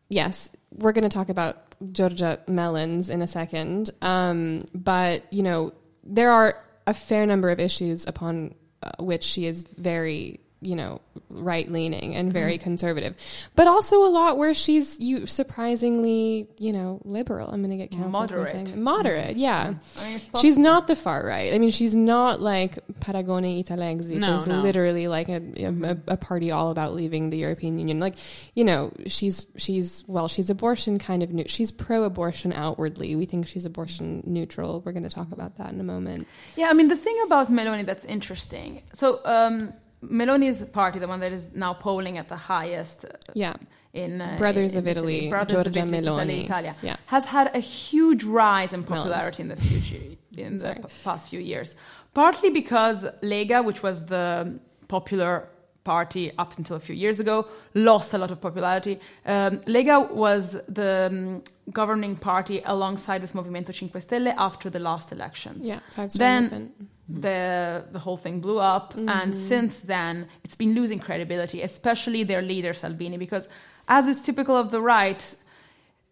yes, 0.10 0.52
we're 0.72 0.92
going 0.92 1.04
to 1.04 1.10
talk 1.10 1.30
about 1.30 1.76
Giorgia 1.82 2.48
Melons 2.48 3.10
in 3.10 3.22
a 3.22 3.28
second, 3.28 3.90
um, 4.02 4.60
but 4.74 5.32
you 5.34 5.44
know 5.44 5.74
there 6.04 6.32
are 6.32 6.64
a 6.88 6.94
fair 6.94 7.26
number 7.26 7.50
of 7.50 7.60
issues 7.60 8.06
upon 8.06 8.54
uh, 8.84 8.92
which 9.00 9.24
she 9.24 9.46
is 9.46 9.64
very 9.78 10.40
you 10.62 10.76
know 10.76 11.02
right 11.30 11.72
leaning 11.72 12.16
and 12.16 12.32
very 12.32 12.58
conservative. 12.58 13.16
But 13.56 13.68
also 13.68 14.04
a 14.04 14.10
lot 14.10 14.38
where 14.38 14.54
she's 14.54 15.00
you 15.00 15.26
surprisingly 15.26 16.48
you 16.60 16.74
know 16.74 17.02
liberal. 17.04 17.50
I'm 17.50 17.62
gonna 17.62 17.78
get 17.78 17.92
canceled 17.92 18.12
Moderate. 18.14 18.48
for 18.48 18.52
saying 18.52 18.82
moderate 18.84 19.38
yeah. 19.38 19.74
I 20.00 20.10
mean, 20.10 20.22
she's 20.40 20.58
not 20.58 20.88
the 20.88 20.96
far 20.96 21.26
right. 21.26 21.54
I 21.54 21.60
mean 21.60 21.70
she's 21.72 21.96
not 21.96 22.42
like 22.42 22.80
paragone 23.00 23.64
italexit 23.64 24.18
No, 24.18 24.34
is 24.34 24.48
no. 24.48 24.62
literally 24.62 25.08
like 25.08 25.30
a, 25.30 25.42
a, 25.58 25.98
a 26.08 26.18
party 26.18 26.52
all 26.52 26.72
about 26.72 26.94
leaving 26.94 27.30
the 27.30 27.38
european 27.38 27.78
union. 27.78 28.00
Like 28.00 28.16
you 28.54 28.64
know 28.64 28.92
she's 29.08 29.46
she's 29.58 30.04
well 30.08 30.28
she's 30.28 30.50
abortion 30.50 31.00
kind 31.00 31.22
of 31.24 31.32
new 31.32 31.46
she's 31.48 31.72
pro-abortion 31.72 32.54
outwardly. 32.54 33.16
We 33.16 33.26
think 33.26 33.48
she's 33.48 33.66
abortion 33.66 34.24
neutral. 34.26 34.82
We're 34.86 34.92
going 34.94 35.04
to 35.04 35.10
talk 35.10 35.32
about 35.32 35.58
that 35.58 35.72
in 35.72 35.80
a 35.80 35.84
moment. 35.84 36.28
Yeah, 36.56 36.68
I 36.70 36.74
mean, 36.74 36.88
the 36.88 36.96
thing 36.96 37.18
about 37.26 37.52
Meloni 37.52 37.86
that's 37.86 38.06
interesting. 38.06 38.82
So, 38.94 39.20
um, 39.26 39.74
Meloni's 40.10 40.62
party, 40.70 41.00
the 41.00 41.08
one 41.08 41.20
that 41.20 41.32
is 41.32 41.50
now 41.54 41.74
polling 41.74 42.18
at 42.18 42.28
the 42.28 42.36
highest 42.38 43.06
uh, 43.06 43.10
yeah 43.34 43.54
in 43.94 44.22
uh, 44.22 44.36
Brothers 44.38 44.76
in 44.76 44.80
of 44.80 44.88
Italy, 44.88 45.30
Brothers 45.30 45.64
Giorgia 45.66 45.82
of 45.84 45.94
Italy, 45.94 46.02
Meloni. 46.02 46.44
Italia, 46.46 46.76
Yeah. 46.82 46.98
has 47.06 47.26
had 47.26 47.56
a 47.56 47.60
huge 47.60 48.24
rise 48.26 48.74
in 48.74 48.84
popularity 48.84 49.42
in 49.44 49.50
the 49.50 49.56
future 49.56 50.04
in 50.38 50.58
the 50.58 50.74
p- 50.76 50.82
past 51.04 51.30
few 51.30 51.40
years. 51.40 51.76
Partly 52.14 52.50
because 52.50 53.06
Lega, 53.22 53.64
which 53.64 53.82
was 53.84 54.06
the 54.06 54.60
popular 54.88 55.48
party 55.86 56.32
up 56.38 56.58
until 56.58 56.76
a 56.76 56.80
few 56.80 56.96
years 56.96 57.20
ago, 57.20 57.48
lost 57.74 58.14
a 58.14 58.18
lot 58.18 58.32
of 58.32 58.42
popularity. 58.42 59.00
Um, 59.26 59.60
Lega 59.76 60.12
was 60.12 60.58
the 60.68 61.08
um, 61.12 61.44
governing 61.72 62.16
party 62.16 62.62
alongside 62.66 63.22
with 63.22 63.34
Movimento 63.34 63.72
Cinque 63.74 64.00
Stelle 64.02 64.34
after 64.38 64.70
the 64.70 64.80
last 64.80 65.12
elections. 65.12 65.68
yeah 65.68 65.80
five 65.96 66.12
Then 66.14 66.44
movement. 66.44 66.90
The 67.08 67.86
the 67.92 68.00
whole 68.00 68.18
thing 68.18 68.40
blew 68.40 68.60
up, 68.60 68.94
and 68.98 69.34
since 69.36 69.80
then 69.80 70.28
it's 70.44 70.56
been 70.56 70.74
losing 70.74 71.00
credibility, 71.00 71.62
especially 71.62 72.24
their 72.24 72.42
leader 72.42 72.74
Salvini, 72.74 73.18
because 73.18 73.48
as 73.88 74.08
is 74.08 74.22
typical 74.22 74.56
of 74.58 74.72
the 74.72 74.82
right, 74.82 75.36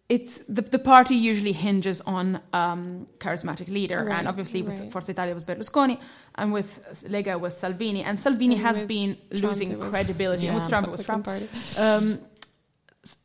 it's 0.08 0.38
the, 0.48 0.62
the 0.62 0.78
party 0.78 1.16
usually 1.16 1.52
hinges 1.52 2.00
on 2.02 2.40
um, 2.52 3.06
charismatic 3.18 3.68
leader, 3.68 4.04
Right, 4.04 4.18
and 4.18 4.28
obviously 4.28 4.62
with 4.62 4.78
right. 4.78 4.92
Forza 4.92 5.10
Italia 5.12 5.34
was 5.34 5.44
Berlusconi, 5.44 5.98
and 6.36 6.52
with 6.52 6.80
Lega 7.08 7.40
was 7.40 7.56
Salvini, 7.56 8.04
and 8.04 8.20
Salvini 8.20 8.54
And 8.56 8.64
has 8.66 8.82
been 8.82 9.16
Trump 9.30 9.42
losing 9.42 9.78
was- 9.78 9.90
credibility, 9.90 10.46
and 10.46 10.56
with 10.60 10.68
Trump 10.68 10.86
it 10.86 10.92
was 10.92 11.02
Trump. 11.04 11.24
Party. 11.24 11.48
Um, 11.78 12.20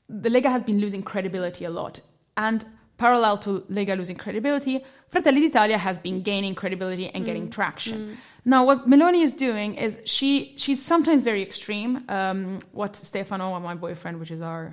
the 0.10 0.30
Lega 0.30 0.50
has 0.50 0.64
been 0.64 0.80
losing 0.80 1.04
credibility 1.04 1.66
a 1.66 1.70
lot. 1.70 2.02
And 2.36 2.66
parallel 3.04 3.36
to 3.46 3.50
Lega 3.78 3.98
losing 3.98 4.18
credibility, 4.24 4.76
Fratelli 5.14 5.42
d'Italia 5.46 5.78
has 5.78 5.98
been 6.08 6.18
gaining 6.22 6.54
credibility 6.62 7.08
and 7.14 7.24
Mm. 7.24 7.28
getting 7.30 7.50
traction. 7.50 7.98
Now, 8.46 8.62
what 8.70 8.80
Meloni 8.92 9.22
is 9.28 9.34
doing 9.48 9.70
is 9.86 9.92
she 10.16 10.54
she's 10.64 10.82
sometimes 10.92 11.22
very 11.24 11.42
extreme. 11.50 11.92
Um, 12.18 12.60
what 12.80 12.92
Stefano, 12.96 13.60
my 13.60 13.76
boyfriend, 13.86 14.16
which 14.22 14.32
is 14.38 14.42
our 14.42 14.64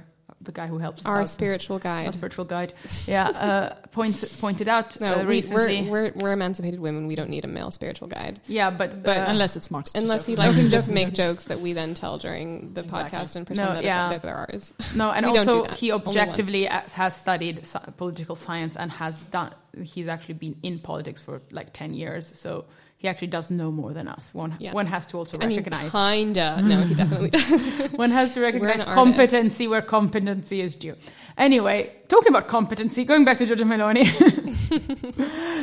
the 0.40 0.52
guy 0.52 0.66
who 0.66 0.78
helps 0.78 1.04
Our 1.06 1.22
out, 1.22 1.28
spiritual 1.28 1.76
our 1.76 1.80
guide. 1.80 2.14
spiritual 2.14 2.44
guide, 2.44 2.74
yeah, 3.06 3.28
uh, 3.28 3.74
points 3.90 4.22
pointed 4.38 4.68
out 4.68 5.00
No, 5.00 5.14
uh, 5.14 5.18
we, 5.20 5.24
recently. 5.24 5.82
we're, 5.82 5.90
we're 5.90 6.12
we're 6.14 6.32
emancipated 6.32 6.78
women. 6.78 7.06
We 7.06 7.14
don't 7.16 7.30
need 7.30 7.44
a 7.44 7.48
male 7.48 7.70
spiritual 7.70 8.06
guide, 8.08 8.38
yeah, 8.46 8.70
but 8.70 9.02
but 9.02 9.16
uh, 9.16 9.24
Unless 9.28 9.56
it's 9.56 9.70
Marx. 9.70 9.92
unless 9.94 10.26
he 10.26 10.36
likes 10.36 10.58
to 10.60 10.68
just 10.68 10.90
make 11.00 11.14
jokes 11.14 11.44
that 11.46 11.60
we 11.60 11.72
then 11.72 11.94
tell 11.94 12.18
during 12.18 12.74
the 12.74 12.82
Exactly. 12.82 13.18
podcast 13.18 13.36
and 13.36 13.46
pretend 13.46 13.68
No, 13.68 13.74
that, 13.74 13.84
yeah. 13.84 14.06
it's, 14.06 14.14
that 14.14 14.22
they're 14.22 14.36
ours. 14.36 14.72
No, 14.94 15.10
and 15.16 15.26
also 15.26 15.64
he 15.64 15.90
objectively 15.92 16.64
has 16.66 17.16
studied 17.16 17.66
political 17.96 18.36
science 18.36 18.76
and 18.76 18.90
has 18.92 19.16
done. 19.30 19.52
He's 19.82 20.06
actually 20.08 20.34
been 20.34 20.56
in 20.62 20.78
politics 20.78 21.20
for 21.22 21.40
like 21.50 21.72
ten 21.72 21.94
years, 21.94 22.26
so 22.38 22.66
he 22.98 23.08
actually 23.08 23.28
does 23.28 23.50
know 23.50 23.70
more 23.70 23.92
than 23.92 24.08
us. 24.08 24.30
One 24.32 24.54
Yeah. 24.58 24.72
one 24.72 24.86
has 24.86 25.06
to 25.08 25.18
also 25.18 25.38
I 25.40 25.46
mean, 25.46 25.58
recognize. 25.58 25.92
kinda. 25.92 26.60
No, 26.62 26.80
he 26.82 26.94
definitely 27.02 27.30
does. 27.30 27.66
one 27.92 28.10
has 28.10 28.32
to 28.32 28.40
recognize 28.40 28.84
competency 28.84 29.68
where 29.68 29.82
competency 29.82 30.60
is 30.60 30.74
due. 30.74 30.96
Anyway, 31.38 31.92
talking 32.08 32.28
about 32.34 32.46
competency, 32.48 33.04
going 33.04 33.24
back 33.26 33.36
to 33.38 33.44
Giorgia 33.46 33.66
Meloni, 33.72 34.04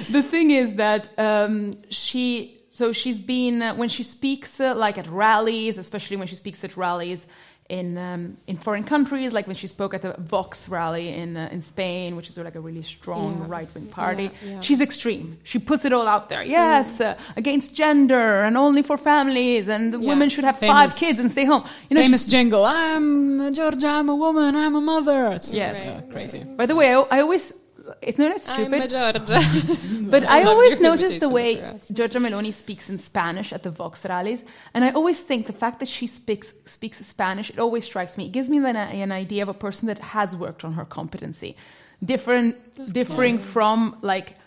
the 0.11 0.23
thing 0.23 0.51
is 0.51 0.75
that 0.75 1.09
um, 1.17 1.73
she, 1.89 2.61
so 2.69 2.91
she's 2.93 3.19
been, 3.19 3.61
uh, 3.61 3.73
when 3.75 3.89
she 3.89 4.03
speaks 4.03 4.59
uh, 4.59 4.75
like 4.75 4.97
at 4.97 5.07
rallies, 5.07 5.77
especially 5.77 6.17
when 6.17 6.27
she 6.27 6.35
speaks 6.35 6.63
at 6.63 6.77
rallies 6.77 7.25
in 7.69 7.97
um, 7.97 8.37
in 8.47 8.57
foreign 8.57 8.83
countries, 8.83 9.31
like 9.33 9.47
when 9.47 9.55
she 9.55 9.67
spoke 9.67 9.93
at 9.93 10.01
the 10.01 10.13
Vox 10.19 10.67
rally 10.69 11.07
in 11.09 11.37
uh, 11.37 11.49
in 11.51 11.61
Spain, 11.61 12.15
which 12.15 12.27
is 12.29 12.37
like 12.37 12.55
a 12.55 12.59
really 12.59 12.81
strong 12.81 13.37
Yeah. 13.39 13.45
right 13.47 13.69
wing 13.75 13.87
party. 13.87 14.23
Yeah, 14.23 14.51
yeah. 14.53 14.59
She's 14.61 14.81
extreme. 14.81 15.37
She 15.43 15.59
puts 15.59 15.85
it 15.85 15.93
all 15.93 16.07
out 16.07 16.27
there. 16.29 16.43
Yes, 16.43 16.99
uh, 16.99 17.15
against 17.37 17.73
gender 17.73 18.43
and 18.43 18.57
only 18.57 18.81
for 18.83 18.97
families, 18.97 19.69
and 19.69 20.03
women 20.03 20.29
should 20.29 20.43
have 20.43 20.59
Famous- 20.59 20.73
five 20.93 20.95
kids 20.99 21.19
and 21.19 21.31
stay 21.31 21.45
home. 21.45 21.63
You 21.89 21.95
know, 21.95 22.01
she- 22.01 22.07
Famous 22.07 22.25
jingle. 22.25 22.65
I'm 22.65 23.39
Giorgia. 23.53 23.89
I'm 23.99 24.09
a 24.09 24.15
woman. 24.15 24.55
I'm 24.55 24.75
a 24.75 24.81
mother. 24.81 25.27
It's 25.33 25.53
Yes. 25.53 25.77
uh, 25.87 26.01
crazy. 26.11 26.43
By 26.43 26.65
the 26.65 26.75
way, 26.75 26.93
I, 26.93 26.99
I 27.15 27.21
always. 27.21 27.53
It's 28.01 28.17
not 28.17 28.31
as 28.31 28.47
I'm 28.49 28.65
stupid. 28.65 28.91
But 30.09 30.23
I 30.27 30.43
love 30.43 30.47
always 30.47 30.79
notice 30.79 31.19
the 31.19 31.29
way. 31.29 31.57
Giorgia 31.91 32.19
Meloni 32.21 32.53
speaks 32.53 32.89
in 32.89 32.97
Spanish 32.97 33.51
at 33.51 33.63
the 33.63 33.71
Vox 33.71 34.05
rallies, 34.05 34.43
and 34.73 34.85
I 34.85 34.91
always 34.91 35.19
think 35.21 35.47
the 35.47 35.53
fact 35.53 35.79
that 35.79 35.89
she 35.89 36.07
speaks 36.07 36.53
speaks 36.65 37.05
Spanish, 37.05 37.49
it 37.49 37.59
always 37.59 37.83
strikes 37.83 38.17
me. 38.17 38.25
It 38.25 38.31
gives 38.31 38.49
me 38.49 38.57
an, 38.57 38.75
an 38.75 39.11
idea 39.11 39.43
of 39.43 39.49
a 39.49 39.53
person 39.53 39.87
that 39.87 39.99
has 39.99 40.35
worked 40.35 40.63
on 40.63 40.73
her 40.73 40.85
competency, 40.85 41.57
different, 42.03 42.55
differing 42.93 43.39
from 43.39 43.97
like, 44.01 44.37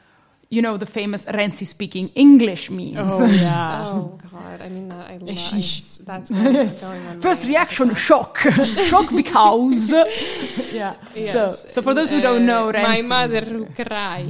you 0.49 0.63
know, 0.63 0.77
the 0.77 0.87
famous 0.87 1.25
Renzi 1.27 1.67
speaking 1.67 2.09
English 2.15 2.71
memes. 2.71 2.97
Oh 2.99 3.27
yeah. 3.27 3.83
oh 3.87 4.19
God! 4.33 4.63
I 4.63 4.69
mean 4.69 4.89
that 4.89 5.11
I 5.11 5.17
love. 5.19 5.29
I 5.31 5.33
Sheesh. 5.33 5.77
just- 5.77 6.07
that's 6.07 6.31
going, 6.31 6.55
Yes. 6.55 6.83
going 6.83 7.05
on. 7.07 7.21
First 7.21 7.45
my- 7.45 7.51
reaction, 7.51 7.95
shock, 7.95 8.39
shock 8.91 9.11
because, 9.11 9.91
yeah. 10.73 10.95
Yes. 11.17 11.33
So, 11.63 11.69
so 11.69 11.83
for 11.83 11.95
those 11.95 12.11
who 12.11 12.21
don't 12.21 12.47
know, 12.47 12.69
Uh, 12.69 12.73
Renzi, 12.75 12.83
my 12.85 13.03
mother 13.03 13.41
who 13.45 13.67
cried. 13.67 14.29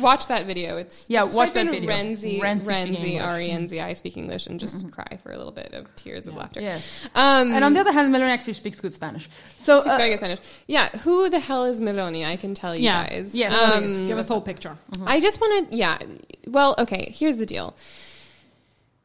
Watch 0.00 0.28
that 0.28 0.46
video. 0.46 0.76
It's 0.76 1.08
Yeah, 1.10 1.24
just 1.24 1.36
watch 1.36 1.52
that 1.52 1.66
video. 1.66 1.90
Renzi, 1.90 2.40
Renzi 2.40 2.66
Renzi, 2.66 3.04
English. 3.04 3.22
R 3.22 3.40
E 3.40 3.50
N 3.50 3.68
Z 3.68 3.80
I 3.80 3.92
speak 3.94 4.16
English, 4.16 4.46
and 4.46 4.60
just 4.60 4.88
cry 4.92 5.18
for 5.22 5.32
a 5.32 5.36
little 5.36 5.52
bit 5.52 5.72
of 5.74 5.92
tears 5.96 6.26
of 6.26 6.34
laughter. 6.36 6.60
Yes. 6.60 7.08
Um, 7.14 7.52
And 7.52 7.64
on 7.64 7.72
the 7.74 7.80
other 7.80 7.92
hand, 7.92 8.14
Meloni 8.14 8.30
actually 8.30 8.52
speaks 8.54 8.80
good 8.80 8.92
Spanish. 8.92 9.28
So 9.58 9.80
speaks 9.80 9.94
uh, 9.94 9.98
very 9.98 10.10
good 10.10 10.18
Spanish. 10.18 10.38
Yeah, 10.66 10.88
who 10.98 11.28
the 11.28 11.40
hell 11.40 11.64
is 11.64 11.80
Meloni? 11.80 12.24
I 12.24 12.36
can 12.36 12.54
tell 12.54 12.74
you 12.76 12.84
Yeah. 12.84 13.08
guys. 13.08 13.34
Yes, 13.34 13.52
Um. 13.54 14.06
Give 14.06 14.18
us 14.18 14.26
the 14.28 14.34
whole 14.34 14.40
picture. 14.42 14.67
I 15.06 15.20
just 15.20 15.40
want 15.40 15.70
to, 15.70 15.76
yeah. 15.76 15.98
Well, 16.46 16.74
okay, 16.78 17.12
here's 17.14 17.36
the 17.36 17.46
deal. 17.46 17.76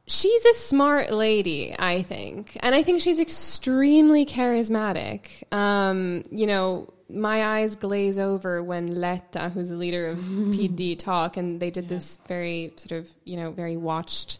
She's 0.08 0.46
a 0.46 0.54
smart 0.54 1.12
lady, 1.12 1.76
I 1.78 2.02
think. 2.02 2.58
And 2.62 2.76
I 2.76 2.84
think 2.84 3.02
she's 3.02 3.20
extremely 3.20 4.26
charismatic. 4.26 5.52
Um, 5.54 6.24
you 6.30 6.46
know, 6.46 6.90
my 7.10 7.60
eyes 7.60 7.76
glaze 7.76 8.20
over 8.20 8.62
when 8.64 8.88
Letta, 8.88 9.50
who's 9.50 9.70
the 9.70 9.76
leader 9.76 10.08
of 10.08 10.18
PD, 10.20 10.98
talk, 10.98 11.38
and 11.38 11.60
they 11.60 11.70
did 11.70 11.88
this 11.88 12.20
very 12.28 12.74
sort 12.76 13.00
of, 13.00 13.12
you 13.24 13.38
know, 13.38 13.52
very 13.52 13.78
watched 13.78 14.40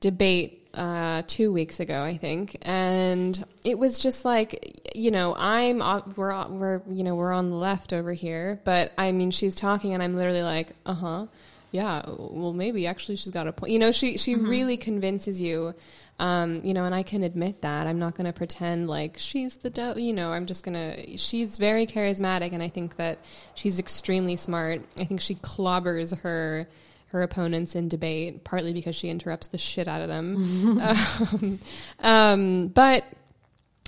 debate 0.00 0.65
uh, 0.76 1.22
two 1.26 1.52
weeks 1.52 1.80
ago, 1.80 2.02
I 2.02 2.16
think, 2.16 2.56
and 2.62 3.44
it 3.64 3.78
was 3.78 3.98
just 3.98 4.24
like, 4.24 4.90
you 4.94 5.10
know, 5.10 5.34
I'm 5.34 5.78
we're 6.16 6.48
we're 6.48 6.82
you 6.88 7.02
know 7.02 7.14
we're 7.14 7.32
on 7.32 7.50
the 7.50 7.56
left 7.56 7.92
over 7.92 8.12
here, 8.12 8.60
but 8.64 8.92
I 8.98 9.12
mean, 9.12 9.30
she's 9.30 9.54
talking, 9.54 9.94
and 9.94 10.02
I'm 10.02 10.12
literally 10.12 10.42
like, 10.42 10.72
uh 10.84 10.94
huh, 10.94 11.26
yeah, 11.72 12.02
well, 12.06 12.52
maybe 12.52 12.86
actually 12.86 13.16
she's 13.16 13.32
got 13.32 13.48
a 13.48 13.52
point. 13.52 13.72
You 13.72 13.78
know, 13.78 13.90
she 13.90 14.18
she 14.18 14.34
really 14.34 14.76
convinces 14.76 15.40
you. 15.40 15.74
Um, 16.18 16.62
you 16.64 16.72
know, 16.72 16.86
and 16.86 16.94
I 16.94 17.02
can 17.02 17.22
admit 17.22 17.60
that 17.60 17.86
I'm 17.86 17.98
not 17.98 18.14
going 18.14 18.24
to 18.24 18.32
pretend 18.32 18.88
like 18.88 19.16
she's 19.18 19.58
the 19.58 19.68
devil. 19.68 20.00
You 20.00 20.14
know, 20.14 20.32
I'm 20.32 20.46
just 20.46 20.64
gonna. 20.64 21.18
She's 21.18 21.58
very 21.58 21.86
charismatic, 21.86 22.52
and 22.52 22.62
I 22.62 22.68
think 22.68 22.96
that 22.96 23.18
she's 23.54 23.78
extremely 23.78 24.36
smart. 24.36 24.82
I 24.98 25.04
think 25.04 25.20
she 25.20 25.34
clobbers 25.34 26.18
her 26.20 26.68
her 27.08 27.22
opponents 27.22 27.74
in 27.74 27.88
debate, 27.88 28.44
partly 28.44 28.72
because 28.72 28.96
she 28.96 29.08
interrupts 29.08 29.48
the 29.48 29.58
shit 29.58 29.88
out 29.88 30.00
of 30.00 30.08
them. 30.08 30.80
um, 30.80 31.58
um, 32.00 32.68
but 32.68 33.04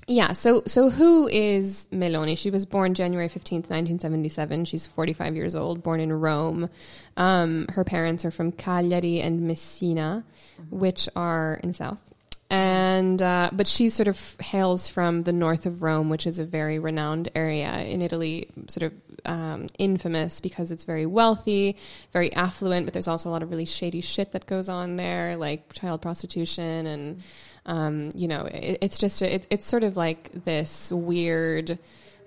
yeah, 0.06 0.32
so 0.32 0.62
so 0.66 0.88
who 0.88 1.28
is 1.28 1.86
Meloni? 1.92 2.36
She 2.36 2.50
was 2.50 2.64
born 2.64 2.94
January 2.94 3.28
fifteenth, 3.28 3.68
nineteen 3.68 3.98
seventy 3.98 4.30
seven. 4.30 4.64
She's 4.64 4.86
forty 4.86 5.12
five 5.12 5.36
years 5.36 5.54
old, 5.54 5.82
born 5.82 6.00
in 6.00 6.12
Rome. 6.12 6.70
Um, 7.16 7.66
her 7.70 7.84
parents 7.84 8.24
are 8.24 8.30
from 8.30 8.50
Cagliari 8.52 9.20
and 9.20 9.42
Messina, 9.42 10.24
which 10.70 11.08
are 11.14 11.60
in 11.62 11.70
the 11.70 11.74
south. 11.74 12.14
And 12.50 13.20
uh, 13.20 13.50
but 13.52 13.66
she 13.66 13.90
sort 13.90 14.08
of 14.08 14.36
hails 14.40 14.88
from 14.88 15.22
the 15.24 15.32
north 15.32 15.66
of 15.66 15.82
Rome, 15.82 16.08
which 16.08 16.26
is 16.26 16.38
a 16.38 16.46
very 16.46 16.78
renowned 16.78 17.28
area 17.34 17.70
in 17.82 18.00
Italy, 18.00 18.48
sort 18.68 18.84
of 18.84 18.92
um, 19.26 19.66
infamous 19.78 20.40
because 20.40 20.72
it's 20.72 20.84
very 20.84 21.04
wealthy, 21.04 21.76
very 22.14 22.32
affluent. 22.32 22.86
But 22.86 22.94
there's 22.94 23.08
also 23.08 23.28
a 23.28 23.32
lot 23.32 23.42
of 23.42 23.50
really 23.50 23.66
shady 23.66 24.00
shit 24.00 24.32
that 24.32 24.46
goes 24.46 24.70
on 24.70 24.96
there, 24.96 25.36
like 25.36 25.74
child 25.74 26.00
prostitution, 26.00 26.86
and 26.86 27.22
um, 27.66 28.08
you 28.14 28.28
know, 28.28 28.46
it, 28.46 28.78
it's 28.80 28.96
just 28.96 29.20
a, 29.20 29.34
it, 29.34 29.46
it's 29.50 29.66
sort 29.66 29.84
of 29.84 29.98
like 29.98 30.32
this 30.32 30.90
weird. 30.90 31.78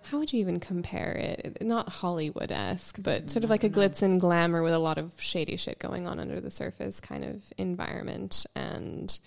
How 0.04 0.20
would 0.20 0.34
you 0.34 0.40
even 0.40 0.60
compare 0.60 1.14
it? 1.14 1.58
Not 1.62 1.90
Hollywood 1.90 2.52
esque, 2.52 3.02
but 3.02 3.30
sort 3.30 3.44
of 3.44 3.50
like 3.50 3.64
a 3.64 3.70
glitz 3.70 4.02
and 4.02 4.20
glamour 4.20 4.62
with 4.62 4.74
a 4.74 4.80
lot 4.80 4.98
of 4.98 5.20
shady 5.20 5.58
shit 5.58 5.80
going 5.80 6.08
on 6.08 6.20
under 6.20 6.40
the 6.40 6.52
surface 6.52 7.00
kind 7.00 7.24
of 7.24 7.44
environment 7.58 8.46
and 8.56 9.20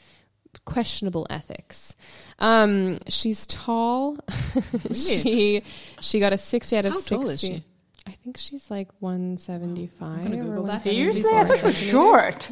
questionable 0.65 1.27
ethics. 1.31 1.97
Um, 2.39 2.99
she's 3.09 3.47
tall. 3.47 4.19
she 4.93 5.63
she 6.01 6.21
got 6.21 6.33
a 6.33 6.39
sixty 6.39 6.77
out 6.77 6.85
of 6.85 6.93
How 6.93 6.99
sixty. 6.99 7.15
tall 7.17 7.29
is 7.29 7.41
she? 7.41 7.65
I 8.07 8.11
think 8.11 8.37
she's 8.37 8.71
like 8.71 8.89
one 9.01 9.39
seventy 9.39 9.87
five. 9.87 10.25
gonna 10.25 10.63
that. 10.65 10.83
seriously, 10.83 11.31
I 11.33 11.45
thought 11.45 11.59
she 11.59 11.65
was 11.67 11.79
short. 11.79 12.51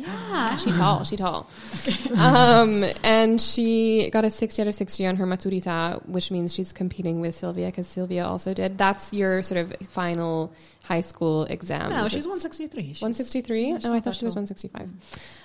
She 0.59 0.73
tall. 0.73 1.05
She 1.05 1.17
tall. 1.17 1.51
um, 2.17 2.85
and 3.05 3.39
she 3.39 4.09
got 4.11 4.25
a 4.25 4.31
60 4.31 4.63
out 4.63 4.69
of 4.69 4.75
60 4.75 5.07
on 5.07 5.17
her 5.17 5.27
maturita, 5.27 6.07
which 6.09 6.31
means 6.31 6.55
she's 6.55 6.73
competing 6.73 7.21
with 7.21 7.35
Sylvia 7.35 7.67
because 7.67 7.87
Sylvia 7.87 8.25
also 8.25 8.55
did. 8.55 8.79
That's 8.79 9.13
your 9.13 9.43
sort 9.43 9.61
of 9.61 9.75
final 9.89 10.55
high 10.85 11.03
school 11.03 11.45
exam. 11.45 11.91
No, 11.91 12.09
she's 12.09 12.27
163. 12.27 12.83
She's- 12.95 13.03
163. 13.03 13.73
Oh, 13.85 13.93
I 13.93 14.01
thought 14.01 14.15
she 14.15 14.25
was 14.25 14.35
165. 14.35 14.91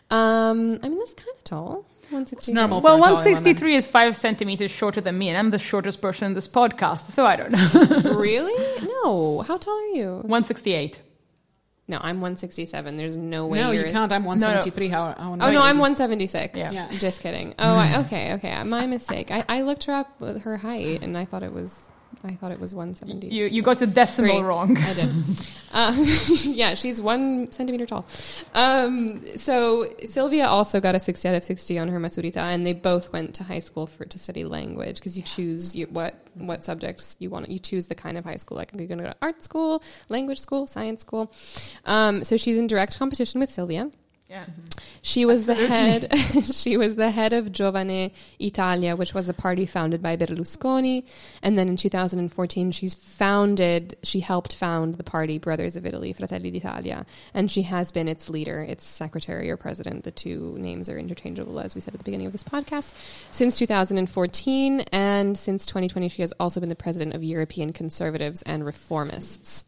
Um, 0.09 0.79
I 0.81 0.87
mean, 0.87 0.99
that's 0.99 1.15
kind 1.15 1.29
of 1.35 1.43
tall. 1.43 1.85
163. 2.09 2.53
normal 2.53 2.81
Well, 2.81 2.97
for 2.97 2.99
Italian 2.99 3.15
163 3.35 3.75
is 3.75 3.87
five 3.87 4.15
centimeters 4.15 4.71
shorter 4.71 5.01
than 5.01 5.17
me, 5.17 5.29
and 5.29 5.37
I'm 5.37 5.51
the 5.51 5.59
shortest 5.59 6.01
person 6.01 6.25
in 6.25 6.33
this 6.33 6.47
podcast, 6.47 7.11
so 7.11 7.25
I 7.25 7.35
don't 7.35 7.51
know. 7.51 8.15
really? 8.17 8.55
No. 8.87 9.41
How 9.41 9.57
tall 9.57 9.77
are 9.79 9.95
you? 9.95 10.09
168. 10.23 11.01
No, 11.89 11.97
I'm 12.01 12.17
167. 12.19 12.97
There's 12.97 13.15
no 13.15 13.47
way 13.47 13.59
No, 13.59 13.71
you're. 13.71 13.85
you 13.85 13.91
can't. 13.91 14.11
I'm 14.11 14.25
173. 14.25 14.89
How, 14.89 15.15
how 15.17 15.31
Oh 15.31 15.51
no, 15.51 15.61
I'm 15.61 15.77
176. 15.77 16.57
Yeah. 16.57 16.71
Yeah. 16.71 16.89
Just 16.91 17.21
kidding. 17.21 17.55
Oh, 17.59 17.75
I, 17.75 17.99
okay, 18.01 18.33
okay. 18.33 18.61
My 18.63 18.85
mistake. 18.87 19.31
I, 19.31 19.45
I 19.47 19.61
looked 19.61 19.85
her 19.85 19.93
up 19.93 20.19
with 20.19 20.41
her 20.41 20.57
height, 20.57 21.01
and 21.01 21.17
I 21.17 21.23
thought 21.23 21.43
it 21.43 21.53
was 21.53 21.89
I 22.23 22.33
thought 22.33 22.51
it 22.51 22.59
was 22.59 22.73
170. 22.73 23.27
You, 23.27 23.45
you 23.45 23.61
got 23.61 23.79
the 23.79 23.87
decimal 23.87 24.43
wrong. 24.43 24.77
I 24.77 24.93
did. 24.93 25.09
um, 25.71 26.03
yeah, 26.43 26.73
she's 26.73 27.01
one 27.01 27.51
centimeter 27.51 27.85
tall. 27.85 28.07
Um, 28.53 29.23
so 29.37 29.87
Sylvia 30.05 30.47
also 30.47 30.79
got 30.79 30.95
a 30.95 30.99
60 30.99 31.27
out 31.27 31.35
of 31.35 31.43
60 31.43 31.79
on 31.79 31.87
her 31.89 31.99
maturita, 31.99 32.37
and 32.37 32.65
they 32.65 32.73
both 32.73 33.11
went 33.13 33.35
to 33.35 33.43
high 33.43 33.59
school 33.59 33.87
for 33.87 34.05
to 34.05 34.19
study 34.19 34.43
language 34.43 34.97
because 34.97 35.17
you 35.17 35.23
choose 35.23 35.75
you, 35.75 35.87
what 35.87 36.15
what 36.35 36.63
subjects 36.63 37.17
you 37.19 37.29
want. 37.29 37.49
You 37.49 37.59
choose 37.59 37.87
the 37.87 37.95
kind 37.95 38.17
of 38.17 38.25
high 38.25 38.35
school. 38.35 38.57
Like 38.57 38.71
you're 38.73 38.87
going 38.87 38.99
to 38.99 39.05
go 39.05 39.09
to 39.09 39.17
art 39.21 39.43
school, 39.43 39.83
language 40.09 40.39
school, 40.39 40.67
science 40.67 41.01
school. 41.01 41.31
Um, 41.85 42.23
so 42.23 42.37
she's 42.37 42.57
in 42.57 42.67
direct 42.67 42.97
competition 42.97 43.39
with 43.39 43.51
Sylvia. 43.51 43.91
Yeah. 44.29 44.45
She 45.01 45.25
was 45.25 45.45
the 45.45 45.55
head. 45.55 46.13
she 46.43 46.75
was 46.75 46.97
the 46.97 47.11
head 47.11 47.31
of 47.31 47.45
Giovane 47.53 48.11
Italia, 48.41 48.95
which 48.97 49.13
was 49.13 49.29
a 49.29 49.33
party 49.33 49.65
founded 49.65 50.01
by 50.01 50.17
Berlusconi. 50.17 51.07
And 51.41 51.57
then 51.57 51.69
in 51.69 51.77
2014, 51.77 52.71
she's 52.71 52.93
founded. 52.93 53.95
She 54.03 54.19
helped 54.19 54.53
found 54.53 54.95
the 54.95 55.03
party 55.05 55.37
Brothers 55.37 55.77
of 55.77 55.85
Italy, 55.85 56.11
Fratelli 56.11 56.51
d'Italia, 56.51 57.05
and 57.33 57.49
she 57.49 57.61
has 57.63 57.93
been 57.93 58.09
its 58.09 58.29
leader, 58.29 58.61
its 58.61 58.83
secretary 58.83 59.49
or 59.49 59.55
president. 59.55 60.03
The 60.03 60.11
two 60.11 60.57
names 60.59 60.89
are 60.89 60.99
interchangeable, 60.99 61.61
as 61.61 61.73
we 61.73 61.79
said 61.79 61.93
at 61.93 61.99
the 61.99 62.03
beginning 62.03 62.27
of 62.27 62.33
this 62.33 62.43
podcast, 62.43 62.91
since 63.31 63.57
2014, 63.57 64.81
and 64.91 65.37
since 65.37 65.65
2020, 65.65 66.09
she 66.09 66.21
has 66.21 66.33
also 66.37 66.59
been 66.59 66.69
the 66.69 66.75
president 66.75 67.15
of 67.15 67.23
European 67.23 67.71
Conservatives 67.71 68.41
and 68.41 68.63
Reformists. 68.63 69.63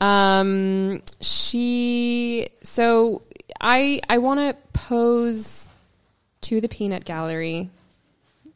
Um, 0.00 1.02
she 1.20 2.48
so 2.62 3.22
I 3.60 4.00
I 4.08 4.18
want 4.18 4.40
to 4.40 4.56
pose 4.72 5.68
to 6.42 6.60
the 6.60 6.68
peanut 6.68 7.04
gallery, 7.04 7.70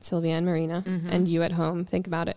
Sylvia 0.01 0.35
and 0.35 0.47
Marina, 0.47 0.83
and 1.11 1.29
you 1.29 1.43
at 1.43 1.53
home. 1.53 1.85
Think 1.85 2.07
about 2.07 2.29
it. 2.29 2.37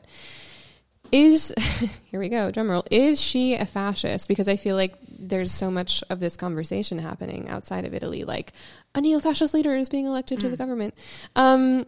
Is 1.12 1.54
here 2.06 2.20
we 2.20 2.30
go. 2.30 2.52
Drum 2.52 2.70
roll. 2.70 2.84
Is 2.90 3.22
she 3.22 3.56
a 3.56 3.66
fascist? 3.66 4.28
Because 4.28 4.48
I 4.48 4.56
feel 4.56 4.76
like 4.76 4.96
there's 5.08 5.52
so 5.52 5.72
much 5.72 6.04
of 6.10 6.20
this 6.20 6.36
conversation 6.36 7.00
happening 7.00 7.48
outside 7.50 7.86
of 7.86 7.94
Italy, 7.94 8.24
like 8.24 8.52
a 8.94 9.02
neo-fascist 9.02 9.54
leader 9.54 9.76
is 9.76 9.90
being 9.90 10.06
elected 10.06 10.40
to 10.40 10.50
the 10.50 10.58
government. 10.58 10.94
Um, 11.36 11.86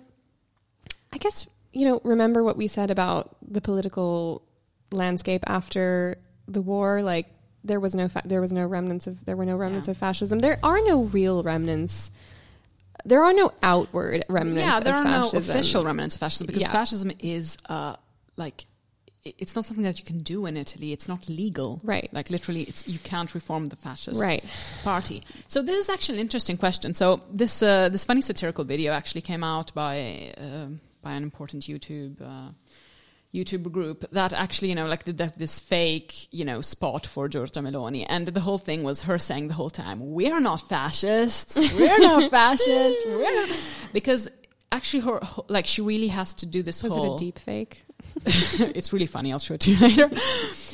I 1.11 1.17
guess 1.17 1.47
you 1.73 1.87
know. 1.87 2.01
Remember 2.03 2.43
what 2.43 2.57
we 2.57 2.67
said 2.67 2.91
about 2.91 3.35
the 3.41 3.61
political 3.61 4.43
landscape 4.91 5.43
after 5.47 6.17
the 6.47 6.61
war? 6.61 7.01
Like 7.01 7.27
there 7.67 7.79
was 7.79 7.93
no 7.95 8.07
fa- 8.07 8.23
there 8.25 8.41
was 8.41 8.51
no 8.51 8.65
remnants 8.65 9.05
of 9.07 9.23
there 9.25 9.35
were 9.35 9.45
no 9.45 9.55
remnants 9.55 9.87
of 9.87 9.97
fascism. 9.97 10.39
There 10.39 10.59
are 10.63 10.79
no 10.91 11.03
real 11.03 11.43
remnants 11.43 12.11
there 13.05 13.23
are 13.23 13.33
no 13.33 13.53
outward 13.63 14.25
remnants 14.27 14.57
of 14.59 14.65
fascism. 14.65 14.73
yeah, 14.73 14.79
there 14.79 14.95
are 14.95 15.03
fascism. 15.03 15.53
no 15.53 15.55
official 15.55 15.85
remnants 15.85 16.15
of 16.15 16.19
fascism 16.19 16.47
because 16.47 16.63
Yeah. 16.63 16.71
fascism 16.71 17.11
is 17.19 17.57
uh, 17.69 17.95
like 18.37 18.65
it's 19.23 19.55
not 19.57 19.65
something 19.65 19.83
that 19.83 19.99
you 19.99 20.05
can 20.05 20.19
do 20.19 20.45
in 20.45 20.55
Italy. 20.55 20.93
It's 20.93 21.07
not 21.07 21.27
legal, 21.27 21.81
Right. 21.83 22.07
Like 22.13 22.29
literally, 22.29 22.63
it's 22.63 22.87
you 22.87 22.99
can't 22.99 23.33
reform 23.35 23.67
the 23.69 23.75
fascist 23.75 24.21
Right. 24.21 24.43
party. 24.83 25.21
So 25.47 25.61
this 25.61 25.75
is 25.75 25.89
actually 25.89 26.15
an 26.19 26.21
interesting 26.21 26.57
question. 26.57 26.93
So 26.95 27.21
this 27.41 27.61
uh, 27.61 27.89
this 27.89 28.03
funny 28.05 28.21
satirical 28.21 28.63
video 28.63 28.93
actually 28.93 29.21
came 29.21 29.43
out 29.43 29.73
by 29.73 30.33
um 30.37 30.79
by 31.05 31.11
an 31.13 31.23
important 31.23 31.61
YouTube. 31.67 32.13
YouTube 33.33 33.71
group 33.71 34.05
that 34.11 34.33
actually, 34.33 34.69
you 34.69 34.75
know, 34.75 34.87
like 34.87 35.03
did 35.03 35.17
that, 35.17 35.37
this 35.37 35.59
fake, 35.59 36.27
you 36.31 36.45
know, 36.45 36.61
spot 36.61 37.05
for 37.05 37.27
Giorgia 37.27 37.61
Meloni, 37.61 38.05
and 38.07 38.27
the 38.27 38.39
whole 38.39 38.57
thing 38.57 38.83
was 38.83 39.03
her 39.03 39.19
saying 39.19 39.47
the 39.49 39.53
whole 39.53 39.69
time, 39.69 39.99
"We're 40.13 40.39
not 40.39 40.67
fascists. 40.67 41.57
We're 41.75 41.99
not 41.99 42.31
fascists. 42.39 43.03
We're 43.05 43.47
not," 43.47 43.57
because 43.93 44.29
actually, 44.71 45.01
her 45.01 45.19
like 45.49 45.67
she 45.67 45.81
really 45.81 46.07
has 46.07 46.33
to 46.35 46.45
do 46.45 46.63
this 46.63 46.83
Was 46.83 46.93
whole. 46.93 47.13
it 47.13 47.15
a 47.15 47.25
deep 47.25 47.39
fake? 47.39 47.83
it's 48.25 48.93
really 48.93 49.05
funny. 49.05 49.31
I'll 49.33 49.39
show 49.39 49.55
it 49.55 49.61
to 49.61 49.71
you 49.71 49.79
later. 49.87 50.09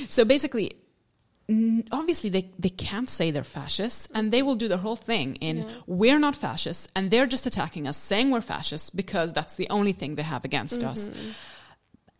so 0.07 0.23
basically, 0.23 0.71
obviously 1.91 2.29
they, 2.29 2.51
they 2.57 2.69
can't 2.69 3.09
say 3.09 3.31
they're 3.31 3.43
fascists 3.43 4.07
and 4.13 4.31
they 4.31 4.41
will 4.41 4.55
do 4.55 4.67
the 4.67 4.77
whole 4.77 4.95
thing 4.95 5.35
in 5.35 5.65
we're 5.87 6.19
not 6.19 6.35
fascists 6.35 6.87
and 6.95 7.11
they're 7.11 7.25
just 7.27 7.45
attacking 7.45 7.87
us 7.87 7.97
saying 7.97 8.31
we're 8.31 8.41
fascists 8.41 8.89
because 8.89 9.33
that's 9.33 9.55
the 9.55 9.67
only 9.69 9.91
thing 9.91 10.15
they 10.15 10.23
have 10.23 10.45
against 10.45 10.83
us. 10.83 11.09
Mm-hmm. 11.09 11.31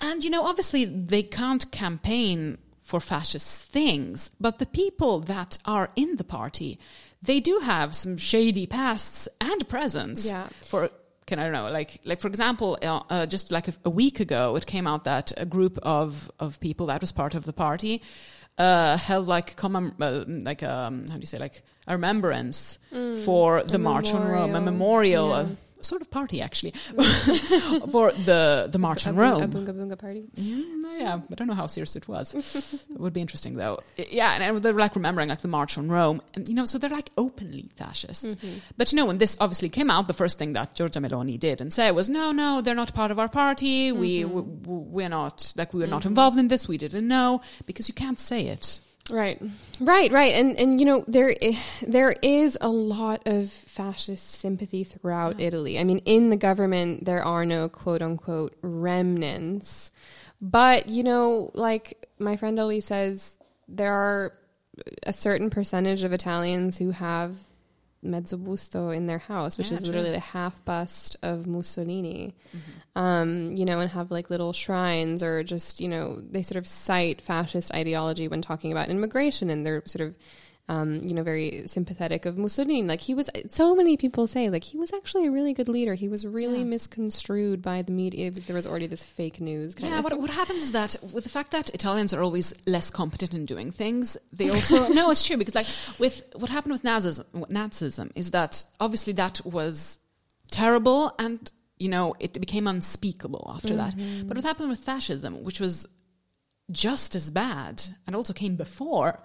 And 0.04 0.24
you 0.24 0.30
know, 0.30 0.43
obviously 0.43 0.86
they 0.86 1.24
can't 1.24 1.72
campaign 1.72 2.58
for 2.82 2.99
fascist 2.99 3.72
things, 3.72 4.30
but 4.39 4.60
the 4.60 4.66
people 4.66 5.20
that 5.22 5.58
are 5.66 5.89
in 5.95 6.18
the 6.18 6.24
party, 6.24 6.78
they 7.22 7.39
do 7.39 7.60
have 7.60 7.95
some 7.95 8.18
shady 8.18 8.68
pasts 8.68 9.30
and 9.39 9.68
presents. 9.70 10.28
Yeah. 10.28 10.47
For 10.64 10.89
can 11.26 11.39
I 11.39 11.43
don't 11.43 11.54
know, 11.54 11.72
like 11.72 12.01
like 12.04 12.20
for 12.20 12.28
example, 12.28 12.78
uh, 12.84 12.99
uh, 13.10 13.26
just 13.26 13.51
like 13.51 13.70
a, 13.70 13.74
a 13.86 13.89
week 13.89 14.20
ago, 14.20 14.58
it 14.58 14.66
came 14.66 14.86
out 14.86 15.06
that 15.06 15.32
a 15.38 15.45
group 15.45 15.78
of 15.82 16.30
of 16.39 16.60
people 16.60 16.88
that 16.88 16.99
was 16.99 17.14
part 17.14 17.34
of 17.34 17.45
the 17.45 17.54
party 17.54 18.01
uh, 18.58 18.97
held 18.97 19.28
like 19.28 19.56
common 19.56 19.93
uh, 20.01 20.26
like 20.28 20.64
um, 20.64 21.06
how 21.08 21.16
do 21.16 21.22
you 21.22 21.26
say 21.26 21.39
like 21.39 21.64
a 21.88 21.93
remembrance 21.93 22.78
for 23.26 23.64
the 23.64 23.80
March 23.80 24.14
on 24.14 24.28
Rome, 24.28 24.56
a 24.56 24.62
memorial. 24.62 25.28
memorial. 25.30 25.49
Yeah. 25.49 25.56
Sort 25.84 26.02
of 26.02 26.10
party 26.10 26.42
actually 26.42 26.72
mm. 26.72 27.92
for 27.92 28.12
the 28.12 28.68
the 28.72 28.80
march 28.80 29.06
on 29.08 29.16
Rome. 29.16 29.44
A 29.44 29.48
bunga 29.48 29.74
bunga 29.74 29.98
party. 29.98 30.24
Mm, 30.36 31.00
yeah, 31.00 31.20
I 31.32 31.36
don't 31.36 31.48
know 31.48 31.54
how 31.54 31.68
serious 31.68 31.96
it 31.96 32.08
was. 32.08 32.34
it 32.90 33.00
would 33.00 33.14
be 33.14 33.22
interesting 33.22 33.54
though. 33.54 33.80
Yeah, 33.98 34.34
and 34.34 34.58
they're 34.58 34.74
like 34.74 34.96
remembering 34.96 35.30
like 35.30 35.42
the 35.42 35.48
March 35.48 35.78
on 35.78 35.90
Rome, 35.90 36.22
and 36.34 36.48
you 36.48 36.56
know, 36.56 36.66
so 36.66 36.78
they're 36.78 36.90
like 36.90 37.10
openly 37.18 37.70
fascists. 37.76 38.36
Mm-hmm. 38.36 38.58
But 38.78 38.92
you 38.92 38.98
know, 38.98 39.06
when 39.06 39.18
this 39.18 39.38
obviously 39.40 39.70
came 39.70 39.90
out, 39.90 40.08
the 40.08 40.14
first 40.14 40.40
thing 40.40 40.54
that 40.54 40.76
Giorgia 40.76 41.06
Meloni 41.06 41.40
did 41.40 41.62
and 41.62 41.72
said 41.72 41.92
was, 41.92 42.10
"No, 42.10 42.32
no, 42.32 42.62
they're 42.62 42.76
not 42.76 42.94
part 42.94 43.12
of 43.12 43.20
our 43.20 43.30
party. 43.30 43.92
We, 43.92 44.22
mm-hmm. 44.22 44.70
we 44.70 44.78
we're 45.04 45.10
not 45.10 45.54
like 45.58 45.74
we 45.74 45.82
were 45.82 45.88
not 45.88 46.02
mm-hmm. 46.02 46.10
involved 46.10 46.38
in 46.38 46.48
this. 46.48 46.68
We 46.68 46.78
didn't 46.78 47.08
know 47.08 47.42
because 47.66 47.88
you 47.88 47.94
can't 47.94 48.20
say 48.20 48.48
it." 48.48 48.80
Right, 49.12 49.41
right, 49.82 50.10
right, 50.14 50.34
and 50.34 50.58
and 50.58 50.80
you 50.80 50.86
know 50.86 51.04
there 51.10 51.36
there 51.86 52.16
is 52.22 52.58
a 52.62 52.70
lot 52.70 53.22
of 53.26 53.51
fascist 53.51 54.32
sympathy 54.32 54.86
throughout 54.86 55.41
Italy. 55.41 55.78
I 55.78 55.84
mean, 55.84 55.99
in 56.06 56.30
the 56.30 56.38
government 56.38 57.04
there 57.04 57.22
are 57.22 57.45
no 57.45 57.68
quote 57.68 58.01
unquote 58.01 58.56
remnants, 58.62 59.91
but 60.41 60.88
you 60.88 61.04
know, 61.04 61.51
like 61.54 62.08
my 62.18 62.38
friend 62.38 62.58
always 62.58 62.86
says, 62.86 63.38
there 63.68 63.91
are 63.91 64.34
a 65.04 65.12
certain 65.12 65.49
percentage 65.49 66.06
of 66.06 66.14
Italians 66.14 66.78
who 66.78 66.91
have 66.91 67.36
mezzo 68.04 68.38
busto 68.38 68.95
in 68.95 69.06
their 69.08 69.20
house, 69.20 69.58
which 69.58 69.68
Yeah, 69.70 69.74
is 69.76 69.80
true. 69.80 69.88
literally 69.88 70.12
the 70.12 70.20
half 70.20 70.64
bust 70.66 71.16
of 71.24 71.47
Mussolini. 71.47 72.34
Um, 72.95 73.56
you 73.56 73.66
know, 73.66 73.80
and 73.80 73.89
have 73.91 74.12
like 74.12 74.30
little 74.30 74.54
shrines 74.54 75.24
or 75.24 75.43
just, 75.43 75.80
you 75.80 75.88
know, 75.88 76.20
they 76.22 76.43
sort 76.43 76.58
of 76.58 76.68
cite 76.68 77.22
fascist 77.22 77.74
ideology 77.74 78.28
when 78.28 78.41
talking 78.41 78.72
about 78.72 78.89
immigration 78.89 79.49
and 79.49 79.66
they're 79.66 79.82
sort 79.86 80.08
of 80.08 80.16
um, 80.70 81.01
you 81.03 81.14
know, 81.14 81.24
very 81.24 81.68
sympathetic 81.68 82.26
of 82.26 82.38
Mussolini. 82.38 82.84
Like 82.84 83.01
he 83.01 83.14
was 83.14 83.30
so 83.49 83.76
many 83.76 83.97
people 83.97 84.28
say 84.28 84.49
like 84.49 84.64
he 84.64 84.78
was 84.78 84.93
actually 84.93 85.28
a 85.28 85.32
really 85.32 85.53
good 85.53 85.68
leader. 85.68 85.93
He 85.93 86.07
was 86.07 86.26
really 86.26 86.64
misconstrued 86.64 87.61
by 87.61 87.82
the 87.82 87.91
media. 87.91 88.32
There 88.32 88.55
was 88.55 88.66
already 88.66 88.88
this 88.88 89.03
fake 89.03 89.41
news 89.41 89.76
Yeah, 89.78 89.99
what, 89.99 90.18
what 90.18 90.30
happens 90.30 90.64
is 90.64 90.72
that 90.72 90.95
with 91.14 91.26
the 91.26 91.30
fact 91.30 91.51
that 91.51 91.70
Italians 91.72 92.14
are 92.14 92.24
always 92.24 92.53
less 92.66 92.89
competent 92.89 93.34
in 93.34 93.45
doing 93.45 93.72
things, 93.72 94.18
they 94.32 94.49
also 94.55 94.88
no, 94.88 95.11
it's 95.11 95.26
true 95.26 95.38
because 95.38 95.55
like 95.55 95.68
with 95.99 96.24
what 96.38 96.49
happened 96.49 96.72
with 96.72 96.84
Nazism, 96.84 97.26
Nazism 97.49 98.11
is 98.16 98.32
that 98.32 98.64
obviously 98.80 99.14
that 99.14 99.41
was 99.45 99.99
terrible 100.49 101.14
and 101.20 101.51
you 101.78 101.89
know 101.89 102.14
it 102.20 102.39
became 102.39 102.68
unspeakable 102.68 103.51
after 103.53 103.76
that. 103.76 103.95
But 104.28 104.38
what 104.38 104.45
happened 104.45 104.70
with 104.70 104.80
fascism, 104.80 105.43
which 105.43 105.59
was 105.59 105.88
just 106.72 107.16
as 107.16 107.30
bad 107.32 107.84
and 108.07 108.16
also 108.16 108.32
came 108.32 108.55
before, 108.55 109.22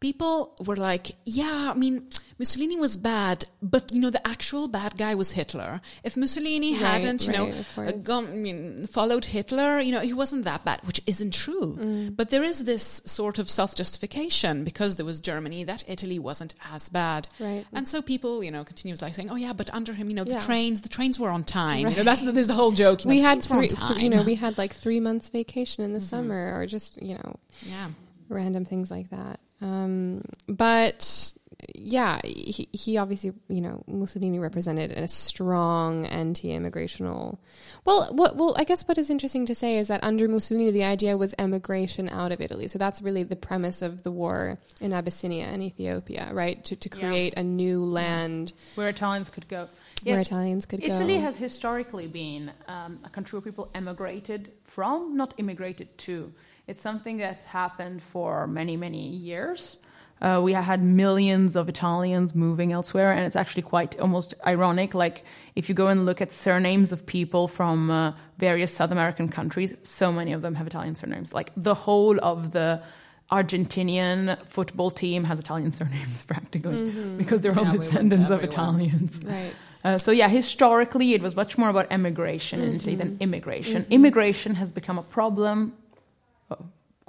people 0.00 0.54
were 0.64 0.76
like, 0.76 1.12
yeah, 1.24 1.72
I 1.74 1.78
mean, 1.78 2.08
Mussolini 2.38 2.78
was 2.78 2.98
bad, 2.98 3.46
but 3.62 3.90
you 3.90 3.98
know, 4.00 4.10
the 4.10 4.26
actual 4.28 4.68
bad 4.68 4.98
guy 4.98 5.14
was 5.14 5.32
Hitler. 5.32 5.80
If 6.04 6.18
Mussolini 6.18 6.72
Right, 6.72 6.80
hadn't, 6.82 7.26
you 7.26 7.32
know, 7.32 7.46
right, 7.46 7.66
course. 7.74 7.88
uh, 7.88 7.96
gone, 7.96 8.26
I 8.26 8.32
mean, 8.32 8.86
followed 8.88 9.24
Hitler, 9.26 9.80
you 9.80 9.90
know, 9.90 10.00
he 10.00 10.12
wasn't 10.12 10.44
that 10.44 10.62
bad, 10.62 10.80
which 10.84 11.00
isn't 11.06 11.32
true. 11.32 11.76
Mm. 11.80 12.14
But 12.14 12.28
there 12.28 12.44
is 12.44 12.64
this 12.64 13.00
sort 13.06 13.38
of 13.38 13.48
self 13.48 13.74
justification 13.74 14.64
because 14.64 14.96
there 14.96 15.06
was 15.06 15.18
Germany 15.18 15.64
that 15.64 15.82
Italy 15.88 16.18
wasn't 16.18 16.52
as 16.74 16.90
bad. 16.90 17.26
Right. 17.40 17.64
And 17.72 17.88
so 17.88 18.02
people, 18.02 18.44
you 18.44 18.50
know, 18.50 18.64
continues 18.64 19.00
like 19.00 19.14
saying, 19.14 19.30
oh 19.30 19.36
yeah, 19.36 19.54
but 19.54 19.72
under 19.72 19.94
him, 19.94 20.10
you 20.10 20.16
know, 20.16 20.24
the 20.24 20.32
Yeah. 20.32 20.40
trains, 20.40 20.82
the 20.82 20.90
trains 20.90 21.18
were 21.18 21.30
on 21.30 21.42
time. 21.42 21.88
You 21.88 21.96
know, 21.96 22.02
that's 22.02 22.22
the, 22.22 22.32
there's 22.32 22.48
the 22.48 22.52
whole 22.52 22.72
joke. 22.72 23.04
You 23.04 23.08
know, 23.08 23.14
we 23.16 23.22
had 23.22 23.40
trains 23.42 23.48
were 23.50 23.56
on 23.56 23.68
three, 23.68 23.94
th- 23.94 24.02
you 24.02 24.10
know, 24.10 24.22
we 24.22 24.34
had 24.34 24.58
like 24.58 24.74
three 24.74 25.00
months 25.00 25.30
vacation 25.30 25.84
in 25.84 25.94
the 25.94 26.02
summer, 26.02 26.52
or 26.54 26.66
just 26.66 27.00
you 27.00 27.14
know, 27.14 27.36
yeah. 27.62 27.88
random 28.28 28.66
things 28.66 28.90
like 28.90 29.08
that. 29.08 29.40
Um, 29.60 30.22
but 30.48 31.32
yeah, 31.74 32.20
he, 32.22 32.68
he 32.72 32.98
obviously, 32.98 33.32
you 33.48 33.60
know, 33.60 33.82
Mussolini 33.86 34.38
represented 34.38 34.90
a 34.92 35.08
strong 35.08 36.06
anti-immigrational. 36.06 37.38
Well, 37.84 38.08
what, 38.12 38.36
well, 38.36 38.54
I 38.58 38.64
guess 38.64 38.86
what 38.86 38.98
is 38.98 39.10
interesting 39.10 39.46
to 39.46 39.54
say 39.54 39.78
is 39.78 39.88
that 39.88 40.04
under 40.04 40.28
Mussolini, 40.28 40.70
the 40.70 40.84
idea 40.84 41.16
was 41.16 41.34
emigration 41.38 42.08
out 42.10 42.32
of 42.32 42.40
Italy. 42.40 42.68
So 42.68 42.78
that's 42.78 43.00
really 43.00 43.22
the 43.22 43.36
premise 43.36 43.80
of 43.82 44.02
the 44.02 44.10
war 44.10 44.58
in 44.80 44.92
Abyssinia 44.92 45.44
and 45.46 45.62
Ethiopia, 45.62 46.30
right? 46.32 46.62
To 46.66 46.76
to 46.76 46.88
Yeah. 46.90 47.08
create 47.08 47.34
a 47.36 47.42
new 47.42 47.84
land 47.84 48.52
where 48.74 48.88
Italians 48.88 49.30
could 49.30 49.48
go. 49.48 49.68
where 50.04 50.20
Italians 50.20 50.66
could 50.66 50.80
Italy 50.84 50.98
go. 50.98 51.04
Italy 51.04 51.18
has 51.20 51.36
historically 51.36 52.06
been 52.06 52.52
um, 52.68 52.98
a 53.02 53.08
country 53.08 53.38
where 53.38 53.42
people 53.50 53.70
emigrated 53.74 54.52
from, 54.64 55.16
not 55.16 55.32
immigrated 55.38 55.96
to. 55.98 56.32
It's 56.66 56.82
something 56.82 57.18
that's 57.18 57.44
happened 57.44 58.02
for 58.02 58.46
many, 58.46 58.76
many 58.76 59.08
years. 59.08 59.76
Uh, 60.20 60.40
we 60.42 60.52
had 60.54 60.82
millions 60.82 61.56
of 61.56 61.68
Italians 61.68 62.34
moving 62.34 62.72
elsewhere, 62.72 63.12
and 63.12 63.24
it's 63.26 63.36
actually 63.36 63.62
quite 63.62 64.00
almost 64.00 64.34
ironic. 64.46 64.94
Like, 64.94 65.24
if 65.54 65.68
you 65.68 65.74
go 65.74 65.88
and 65.88 66.06
look 66.06 66.20
at 66.22 66.32
surnames 66.32 66.90
of 66.90 67.04
people 67.04 67.48
from 67.48 67.90
uh, 67.90 68.12
various 68.38 68.72
South 68.72 68.90
American 68.90 69.28
countries, 69.28 69.76
so 69.82 70.10
many 70.10 70.32
of 70.32 70.40
them 70.42 70.54
have 70.54 70.66
Italian 70.66 70.94
surnames. 70.96 71.34
Like, 71.34 71.52
the 71.54 71.74
whole 71.74 72.18
of 72.20 72.52
the 72.52 72.82
Argentinian 73.30 74.38
football 74.46 74.90
team 74.90 75.24
has 75.24 75.38
Italian 75.38 75.72
surnames 75.72 76.24
practically 76.32 76.90
because 77.18 77.40
they're 77.42 77.56
all 77.56 77.64
Yeah, 77.64 77.72
we 77.72 77.78
descendants 77.78 78.30
of. 78.30 78.42
Italians. 78.42 79.20
right. 79.24 79.52
Uh, 79.84 79.98
so 79.98 80.10
yeah, 80.10 80.28
historically 80.28 81.12
it 81.14 81.22
was 81.22 81.36
much 81.36 81.56
more 81.58 81.68
about 81.68 81.86
emigration 81.90 82.60
in 82.60 82.74
Italy 82.76 82.96
than 82.96 83.16
immigration. 83.20 83.86
Immigration 83.90 84.54
has 84.56 84.72
become 84.72 84.98
a 84.98 85.02
problem, 85.02 85.74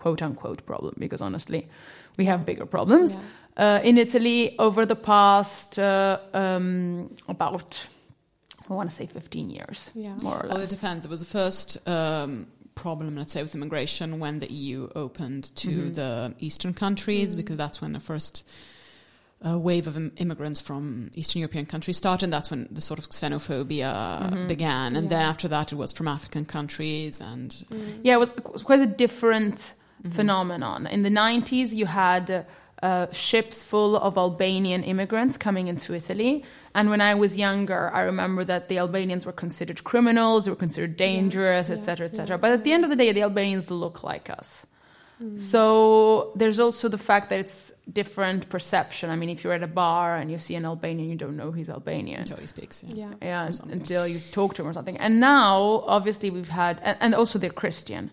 quote 0.08 0.22
unquote 0.22 0.66
problem, 0.66 0.94
because 0.98 1.22
honestly, 1.22 1.68
we 2.18 2.26
have 2.26 2.46
bigger 2.46 2.66
problems 2.66 3.18
uh, 3.58 3.80
in 3.84 3.98
Italy 3.98 4.56
over 4.60 4.86
the 4.86 4.96
past 4.96 5.78
uh, 5.80 6.18
um, 6.34 7.10
about 7.28 7.88
I 8.70 8.74
want 8.74 8.90
to 8.90 8.96
say 8.96 9.06
15 9.06 9.50
years, 9.50 9.92
Yeah. 9.96 10.18
more 10.22 10.40
or 10.42 10.48
less. 10.48 10.54
Well, 10.54 10.64
it 10.64 10.70
depends. 10.70 11.04
There 11.04 11.10
was 11.10 11.20
the 11.20 11.26
first 11.40 11.78
um, 11.88 12.48
problem, 12.76 13.16
let's 13.16 13.32
say, 13.34 13.42
with 13.42 13.56
immigration 13.56 14.20
when 14.20 14.40
the 14.40 14.52
EU 14.52 14.90
opened 14.94 15.56
to 15.58 15.90
the 15.90 16.34
eastern 16.40 16.74
countries, 16.74 17.34
because 17.36 17.56
that's 17.58 17.82
when 17.82 17.94
the 17.94 18.00
first 18.02 18.46
uh, 19.48 19.58
wave 19.58 19.88
of 19.88 19.96
im- 19.96 20.12
immigrants 20.18 20.60
from 20.60 21.10
Eastern 21.16 21.40
European 21.40 21.66
countries 21.66 21.96
started. 21.98 22.26
And 22.26 22.34
that's 22.34 22.52
when 22.52 22.68
the 22.70 22.82
sort 22.82 23.00
of 23.00 23.06
xenophobia 23.10 24.48
began. 24.48 24.96
And 24.98 25.10
then 25.10 25.22
after 25.22 25.48
that, 25.48 25.72
it 25.72 25.76
was 25.78 25.94
from 25.94 26.08
African 26.10 26.44
countries. 26.46 27.22
And 27.22 27.56
Yeah, 28.04 28.16
it 28.16 28.20
was, 28.20 28.32
it 28.32 28.52
was 28.52 28.64
quite 28.64 28.82
a 28.82 28.86
different 28.88 29.74
phenomenon. 30.12 30.88
In 30.88 31.04
the 31.04 31.10
90s, 31.10 31.74
you 31.74 31.86
had 31.86 32.46
uh, 32.82 33.12
ships 33.12 33.64
full 33.64 33.98
of 33.98 34.18
Albanian 34.18 34.84
immigrants 34.84 35.38
coming 35.38 35.68
into 35.68 35.94
Italy. 35.94 36.46
And 36.76 36.90
when 36.90 37.02
I 37.02 37.16
was 37.16 37.38
younger, 37.38 37.92
I 37.94 38.02
remember 38.02 38.44
that 38.44 38.68
the 38.68 38.78
Albanians 38.78 39.26
were 39.26 39.32
considered 39.32 39.84
criminals, 39.84 40.46
they 40.46 40.52
were 40.52 40.58
considered 40.58 40.96
dangerous, 40.96 41.70
etc., 41.72 42.06
etc. 42.06 42.38
But 42.38 42.52
at 42.52 42.64
the 42.64 42.72
end 42.72 42.84
of 42.84 42.92
the 42.92 42.96
day, 42.96 43.12
the 43.12 43.24
Albanians 43.24 43.72
look 43.72 44.04
like 44.04 44.30
us. 44.30 44.68
So 45.36 46.32
there's 46.36 46.60
also 46.60 46.90
the 46.90 46.98
fact 46.98 47.30
that 47.30 47.40
it's 47.40 47.72
different 47.92 48.50
perception. 48.50 49.10
I 49.10 49.16
mean, 49.16 49.30
if 49.30 49.44
you're 49.44 49.54
at 49.54 49.64
a 49.64 49.68
bar 49.68 50.16
and 50.16 50.30
you 50.30 50.38
see 50.38 50.56
an 50.56 50.66
Albanian, 50.66 51.10
you 51.10 51.16
don't 51.16 51.36
know 51.36 51.52
he's 51.52 51.70
Albanian. 51.70 52.20
Until 52.20 52.38
he 52.38 52.46
speaks. 52.46 52.84
Yeah. 52.84 53.14
Yeah. 53.22 53.50
Yeah, 53.50 53.72
until 53.72 54.08
you 54.08 54.20
talk 54.32 54.54
to 54.56 54.62
him 54.62 54.68
or 54.68 54.74
something. 54.74 54.98
And 54.98 55.20
now, 55.20 55.84
obviously, 55.88 56.30
we've 56.30 56.50
had, 56.50 56.80
and, 56.84 56.98
and 57.02 57.16
also 57.16 57.40
they're 57.40 57.50
Christian. 57.50 58.12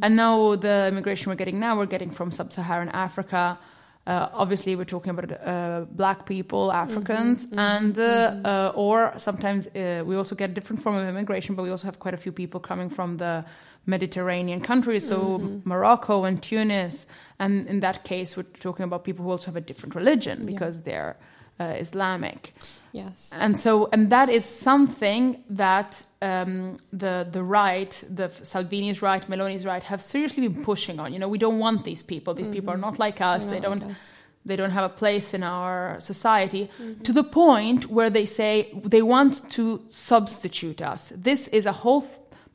And 0.00 0.14
now 0.16 0.54
the 0.54 0.86
immigration 0.88 1.30
we're 1.30 1.36
getting 1.36 1.58
now, 1.58 1.76
we're 1.76 1.86
getting 1.86 2.10
from 2.12 2.30
sub-Saharan 2.30 2.90
Africa. 2.90 3.58
Uh, 4.06 4.28
obviously, 4.34 4.76
we're 4.76 4.84
talking 4.84 5.10
about 5.10 5.32
uh, 5.32 5.86
black 5.90 6.26
people, 6.26 6.70
Africans, 6.70 7.46
and 7.56 7.98
uh, 7.98 8.36
uh, 8.44 8.72
or 8.74 9.14
sometimes 9.16 9.66
uh, 9.68 10.04
we 10.04 10.14
also 10.14 10.34
get 10.34 10.50
a 10.50 10.52
different 10.52 10.82
form 10.82 10.96
of 10.96 11.08
immigration, 11.08 11.54
but 11.54 11.62
we 11.62 11.70
also 11.70 11.86
have 11.86 11.98
quite 11.98 12.12
a 12.12 12.18
few 12.18 12.30
people 12.30 12.60
coming 12.60 12.90
from 12.90 13.16
the 13.16 13.44
Mediterranean 13.86 14.60
countries, 14.60 15.06
so 15.06 15.60
Morocco 15.64 16.24
and 16.24 16.42
Tunis. 16.42 17.06
And 17.38 17.66
in 17.68 17.80
that 17.80 18.04
case, 18.04 18.36
we're 18.36 18.44
talking 18.60 18.84
about 18.84 19.04
people 19.04 19.24
who 19.24 19.30
also 19.30 19.46
have 19.46 19.56
a 19.56 19.60
different 19.60 19.94
religion 19.94 20.42
because 20.46 20.82
they're 20.82 21.16
uh, 21.60 21.64
Islamic 21.78 22.54
Yes. 22.92 23.30
and 23.32 23.58
so 23.58 23.88
and 23.92 24.10
that 24.10 24.28
is 24.28 24.44
something 24.44 25.42
that 25.50 26.00
um, 26.22 26.76
the 26.92 27.26
the 27.30 27.42
right, 27.42 27.90
the 28.08 28.30
Salvini's 28.42 29.02
right, 29.02 29.28
Meloni's 29.28 29.64
right, 29.66 29.82
have 29.82 30.00
seriously 30.00 30.46
been 30.46 30.62
pushing 30.64 31.00
on. 31.00 31.12
You 31.12 31.18
know, 31.18 31.28
we 31.28 31.38
don't 31.38 31.58
want 31.58 31.82
these 31.82 32.04
people. 32.04 32.34
These 32.34 32.48
people 32.48 32.70
are 32.72 32.76
not 32.78 33.00
like 33.00 33.20
us. 33.20 33.46
They 33.46 33.58
don't. 33.60 33.82
like 33.82 33.96
us. 33.96 34.12
They 34.46 34.56
don't 34.56 34.72
have 34.72 34.84
a 34.84 34.94
place 34.94 35.32
in 35.32 35.42
our 35.42 35.98
society 36.00 36.70
to 37.04 37.12
the 37.14 37.24
point 37.24 37.88
where 37.88 38.10
they 38.10 38.26
say 38.26 38.70
they 38.84 39.00
want 39.00 39.50
to 39.52 39.82
substitute 39.88 40.82
us. 40.82 41.12
This 41.16 41.48
is 41.48 41.64
a 41.64 41.72
whole 41.72 42.02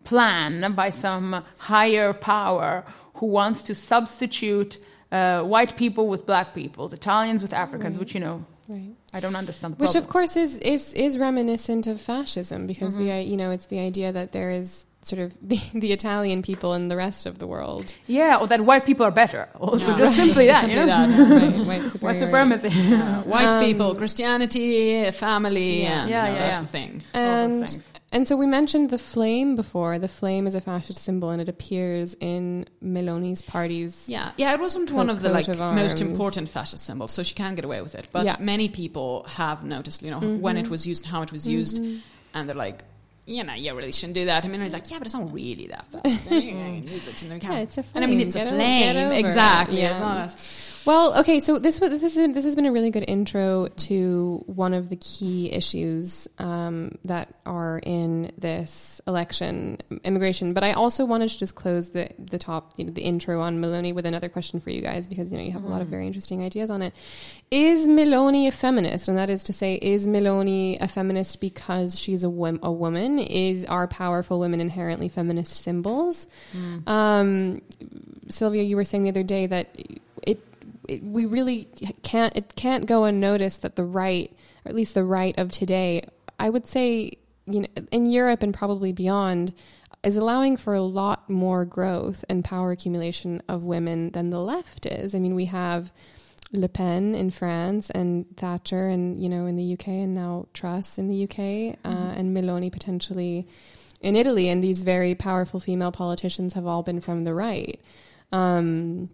plan 0.04 0.74
by 0.74 0.90
some 0.90 1.44
higher 1.58 2.14
power 2.14 2.84
who 3.16 3.26
wants 3.28 3.62
to 3.64 3.76
substitute 3.76 4.78
uh, 5.12 5.42
white 5.44 5.76
people 5.76 6.08
with 6.08 6.26
black 6.26 6.54
people, 6.54 6.86
Italians 6.94 7.42
with 7.42 7.54
Africans, 7.54 7.98
which 8.00 8.14
you 8.14 8.20
know 8.22 8.46
Right. 8.68 8.92
I 9.16 9.20
don't 9.20 9.36
understand 9.36 9.74
the 9.74 9.78
Which, 9.82 9.94
problem. 9.94 10.04
of 10.04 10.10
course, 10.12 10.38
is 10.38 10.60
is 10.60 10.94
is 10.94 11.18
reminiscent 11.18 11.88
of 11.88 12.00
fascism 12.00 12.68
because 12.68 12.94
Mm-hmm. 12.94 13.06
the 13.08 13.24
you 13.24 13.36
know 13.36 13.50
it's 13.50 13.66
the 13.66 13.80
idea 13.80 14.12
that 14.12 14.32
there 14.32 14.52
is 14.52 14.86
sort 15.02 15.22
of 15.22 15.38
the, 15.48 15.60
the 15.74 15.92
Italian 15.94 16.42
people 16.42 16.74
and 16.74 16.92
the 16.92 16.96
rest 16.98 17.26
of 17.26 17.40
the 17.40 17.48
world. 17.48 17.96
Yeah, 18.08 18.38
or 18.40 18.48
that 18.48 18.62
white 18.66 18.86
people 18.86 19.06
are 19.06 19.12
better. 19.12 19.48
Also, 19.60 19.92
Yeah. 19.92 19.98
just 19.98 20.16
simply 20.16 20.46
Just 20.46 20.62
that. 20.62 20.68
simply 20.68 20.80
you 20.80 20.86
know? 20.86 20.86
that, 20.88 21.10
yeah. 21.10 21.48
Right, 21.50 21.66
white 21.68 21.82
What's 22.02 22.20
the 22.20 22.28
superiority. 22.28 22.32
premise? 22.32 22.64
Uh, 22.66 23.24
white 23.26 23.48
Um, 23.50 23.64
people, 23.64 23.96
Christianity, 23.96 25.10
family, 25.12 25.84
Yeah. 25.84 26.02
and 26.02 26.10
Yeah, 26.10 26.26
you 26.28 26.32
know, 26.34 26.36
yeah, 26.36 26.42
that's 26.46 26.56
yeah. 26.58 26.62
the 26.62 26.68
thing. 26.68 27.02
All 27.14 27.22
those 27.22 27.54
And 27.56 27.70
things. 27.70 27.94
and 28.12 28.28
so 28.28 28.36
we 28.36 28.46
mentioned 28.48 28.90
the 28.90 28.98
flame 28.98 29.56
before. 29.56 30.00
The 30.00 30.08
flame 30.08 30.48
is 30.48 30.56
a 30.56 30.62
fascist 30.62 31.02
symbol, 31.02 31.30
and 31.30 31.42
it 31.42 31.50
appears 31.50 32.16
in 32.20 32.66
Meloni's 32.84 33.42
party's. 33.42 34.10
Yeah, 34.10 34.32
yeah, 34.38 34.54
it 34.54 34.60
wasn't 34.60 34.92
one 34.92 35.10
of 35.10 35.22
the 35.22 35.30
like 35.30 35.48
of 35.48 35.60
most 35.60 36.02
important 36.02 36.50
fascist 36.50 36.84
symbols, 36.86 37.12
so 37.12 37.24
she 37.24 37.36
can 37.36 37.56
get 37.56 37.66
away 37.66 37.82
with 37.82 37.96
it. 37.96 38.08
But 38.12 38.26
Yeah. 38.26 38.34
Mm-hmm. 38.36 38.46
many 38.46 38.70
people 38.70 39.26
have 39.30 39.64
noticed, 39.64 40.02
you 40.04 40.12
know, 40.12 40.20
when 40.20 40.58
it 40.58 40.70
was 40.70 40.86
used, 40.86 41.06
and 41.06 41.12
how 41.14 41.22
it 41.22 41.32
was 41.32 41.48
used, 41.48 41.82
and 42.34 42.48
they're 42.50 42.56
like, 42.68 42.84
you 43.30 43.44
know, 43.44 43.54
you 43.54 43.72
really 43.74 43.92
shouldn't 43.92 44.16
do 44.16 44.26
that. 44.26 44.44
I 44.44 44.48
mean, 44.48 44.62
he's 44.62 44.74
like, 44.74 44.90
yeah, 44.90 44.98
but 44.98 45.06
it's 45.06 45.14
not 45.14 45.32
really 45.32 45.68
that 45.68 45.86
fascist. 45.86 46.32
you 46.32 46.52
can 46.52 46.88
use 46.88 47.08
it, 47.08 47.22
you 47.22 47.30
know, 47.30 47.38
you. 47.38 47.54
Yeah, 47.54 47.60
it's 47.60 47.78
a 47.78 47.84
and 47.94 48.04
I 48.04 48.08
mean, 48.08 48.22
it's 48.22 48.36
Get 48.36 48.48
a 48.48 48.50
flame, 48.50 48.98
over 48.98 49.14
exactly. 49.16 49.82
Yeah. 49.82 49.92
It's 49.92 50.00
not 50.00 50.18
a, 50.18 50.69
Well, 50.90 51.20
okay, 51.20 51.40
so 51.40 51.60
this 51.60 51.80
was 51.80 51.92
this 51.92 52.02
has 52.02 52.16
been, 52.16 52.34
this 52.34 52.46
has 52.46 52.56
been 52.56 52.66
a 52.66 52.72
really 52.72 52.90
good 52.90 53.06
intro 53.08 53.68
to 53.68 54.44
one 54.48 54.74
of 54.74 54.90
the 54.90 54.96
key 54.96 55.52
issues 55.52 56.28
um, 56.40 56.98
that 57.06 57.32
are 57.46 57.78
in 57.78 58.32
this 58.40 59.00
election, 59.06 59.78
immigration. 60.04 60.54
But 60.54 60.64
I 60.64 60.72
also 60.72 61.06
wanted 61.06 61.30
to 61.30 61.38
just 61.38 61.54
close 61.54 61.92
the 61.92 62.10
the 62.18 62.40
top, 62.40 62.74
you 62.78 62.86
know, 62.86 62.92
the 62.92 63.04
intro 63.04 63.40
on 63.40 63.62
Meloni 63.62 63.94
with 63.94 64.08
another 64.08 64.30
question 64.30 64.60
for 64.60 64.72
you 64.72 64.82
guys 64.82 65.06
because 65.06 65.32
you 65.32 65.38
know 65.38 65.44
you 65.44 65.52
have 65.52 65.64
a 65.64 65.68
lot 65.68 65.84
of 65.84 65.90
very 65.90 66.08
interesting 66.08 66.42
ideas 66.44 66.72
on 66.72 66.82
it. 66.82 66.96
Is 67.52 67.88
Meloni 67.88 68.48
a 68.48 68.52
feminist? 68.52 69.08
And 69.08 69.16
that 69.16 69.30
is 69.30 69.44
to 69.44 69.54
say, 69.54 69.76
is 69.76 70.08
Meloni 70.08 70.82
a 70.82 70.88
feminist 70.88 71.40
because 71.40 72.00
she's 72.00 72.24
a, 72.24 72.32
wom- 72.32 72.62
a 72.64 72.72
woman? 72.72 73.20
Is 73.20 73.64
are 73.66 73.88
powerful 73.88 74.40
women 74.40 74.60
inherently 74.60 75.08
feminist 75.08 75.58
symbols? 75.58 76.28
Um, 76.88 77.58
Sylvia, 78.30 78.64
you 78.64 78.76
were 78.76 78.84
saying 78.84 79.04
the 79.04 79.10
other 79.10 79.24
day 79.24 79.46
that 79.46 79.76
it, 80.90 81.04
we 81.04 81.26
really 81.26 81.68
can't 82.04 82.36
it 82.36 82.56
can't 82.56 82.86
go 82.86 83.04
unnoticed 83.04 83.62
that 83.62 83.76
the 83.76 83.84
right, 83.84 84.32
or 84.66 84.70
at 84.70 84.76
least 84.76 84.96
the 84.96 85.06
right 85.06 85.38
of 85.38 85.52
today, 85.52 86.02
I 86.40 86.50
would 86.50 86.68
say, 86.68 87.18
you 87.46 87.62
know, 87.62 87.68
in 87.92 88.06
Europe 88.06 88.42
and 88.44 88.54
probably 88.54 88.92
beyond, 88.92 89.54
is 90.04 90.18
allowing 90.18 90.58
for 90.58 90.74
a 90.74 90.82
lot 90.82 91.30
more 91.30 91.66
growth 91.66 92.26
and 92.30 92.44
power 92.44 92.72
accumulation 92.72 93.42
of 93.48 93.64
women 93.64 94.12
than 94.12 94.30
the 94.30 94.40
left 94.40 94.86
is. 94.86 95.14
I 95.14 95.20
mean, 95.20 95.36
we 95.36 95.46
have 95.46 95.92
Le 96.52 96.70
Pen 96.70 97.14
in 97.14 97.30
France 97.30 97.90
and 97.92 98.26
Thatcher 98.36 98.88
and 98.88 99.22
you 99.22 99.30
know 99.30 99.46
in 99.46 99.56
the 99.56 99.74
UK 99.74 99.88
and 99.90 100.16
now 100.16 100.48
Truss 100.54 100.98
in 100.98 101.08
the 101.08 101.24
UK 101.26 101.78
uh, 101.86 102.14
and 102.18 102.36
Meloni 102.36 102.72
potentially 102.72 103.48
in 104.02 104.16
Italy 104.16 104.50
and 104.50 104.64
these 104.64 104.82
very 104.82 105.14
powerful 105.14 105.60
female 105.60 105.92
politicians 105.92 106.54
have 106.54 106.66
all 106.66 106.82
been 106.82 107.02
from 107.02 107.24
the 107.24 107.34
right. 107.34 107.80
Um, 108.32 109.10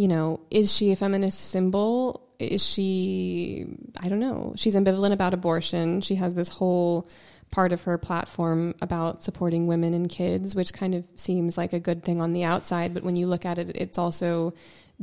you 0.00 0.08
know, 0.08 0.40
is 0.50 0.74
she 0.74 0.92
a 0.92 0.96
feminist 0.96 1.38
symbol? 1.50 2.26
Is 2.38 2.66
she, 2.66 3.66
I 3.98 4.08
don't 4.08 4.18
know. 4.18 4.54
She's 4.56 4.74
ambivalent 4.74 5.12
about 5.12 5.34
abortion. 5.34 6.00
She 6.00 6.14
has 6.14 6.34
this 6.34 6.48
whole 6.48 7.06
part 7.50 7.74
of 7.74 7.82
her 7.82 7.98
platform 7.98 8.74
about 8.80 9.22
supporting 9.22 9.66
women 9.66 9.92
and 9.92 10.08
kids, 10.08 10.56
which 10.56 10.72
kind 10.72 10.94
of 10.94 11.04
seems 11.16 11.58
like 11.58 11.74
a 11.74 11.78
good 11.78 12.02
thing 12.02 12.18
on 12.18 12.32
the 12.32 12.44
outside. 12.44 12.94
But 12.94 13.02
when 13.02 13.16
you 13.16 13.26
look 13.26 13.44
at 13.44 13.58
it, 13.58 13.72
it's 13.74 13.98
also 13.98 14.54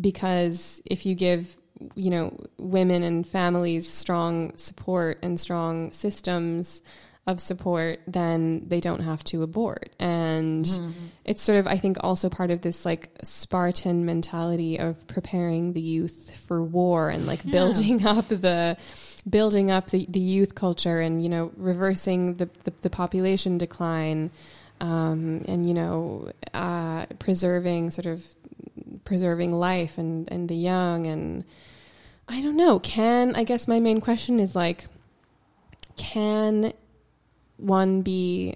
because 0.01 0.81
if 0.83 1.05
you 1.05 1.13
give, 1.13 1.55
you 1.93 2.09
know, 2.09 2.35
women 2.57 3.03
and 3.03 3.27
families 3.27 3.87
strong 3.87 4.57
support 4.57 5.19
and 5.21 5.39
strong 5.39 5.91
systems, 5.91 6.81
of 7.27 7.41
support, 7.41 7.99
then 8.07 8.63
they 8.67 8.79
don't 8.79 9.01
have 9.01 9.23
to 9.25 9.43
abort. 9.43 9.93
And 9.99 10.65
it's 11.25 11.41
sort 11.41 11.59
of, 11.59 11.67
I 11.67 11.77
think, 11.77 11.97
also 11.99 12.29
part 12.29 12.49
of 12.51 12.61
this 12.61 12.85
like 12.85 13.09
Spartan 13.21 14.05
mentality 14.05 14.79
of 14.79 15.05
preparing 15.07 15.73
the 15.73 15.81
youth 15.81 16.35
for 16.47 16.63
war 16.63 17.09
and 17.09 17.27
like 17.27 17.43
building 17.51 18.07
up 18.07 18.29
the 18.29 18.77
building 19.29 19.69
up 19.69 19.87
the, 19.87 20.05
the 20.07 20.21
youth 20.21 20.55
culture 20.55 21.01
and 21.01 21.21
you 21.21 21.27
know 21.27 21.51
reversing 21.57 22.35
the 22.35 22.49
the, 22.63 22.71
the 22.79 22.89
population 22.89 23.57
decline 23.57 24.31
um, 24.79 25.43
and 25.49 25.67
you 25.67 25.73
know 25.73 26.31
uh, 26.53 27.05
preserving 27.19 27.91
sort 27.91 28.05
of 28.05 28.25
preserving 29.03 29.51
life 29.51 29.97
and 29.97 30.31
and 30.31 30.47
the 30.47 30.55
young 30.55 31.07
and 31.07 31.43
I 32.29 32.41
don't 32.41 32.57
know. 32.57 32.79
Can 32.79 33.35
I 33.35 33.43
guess 33.43 33.67
my 33.67 33.79
main 33.81 33.99
question 34.01 34.39
is 34.39 34.55
like 34.55 34.87
can 35.97 36.73
one 37.57 38.01
be 38.01 38.55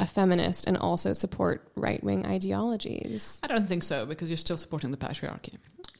a 0.00 0.06
feminist 0.06 0.66
and 0.66 0.76
also 0.76 1.12
support 1.12 1.66
right 1.76 2.02
wing 2.02 2.26
ideologies. 2.26 3.40
I 3.42 3.46
don't 3.46 3.68
think 3.68 3.82
so 3.84 4.06
because 4.06 4.28
you're 4.28 4.36
still 4.36 4.56
supporting 4.56 4.90
the 4.90 4.96
patriarchy. 4.96 5.54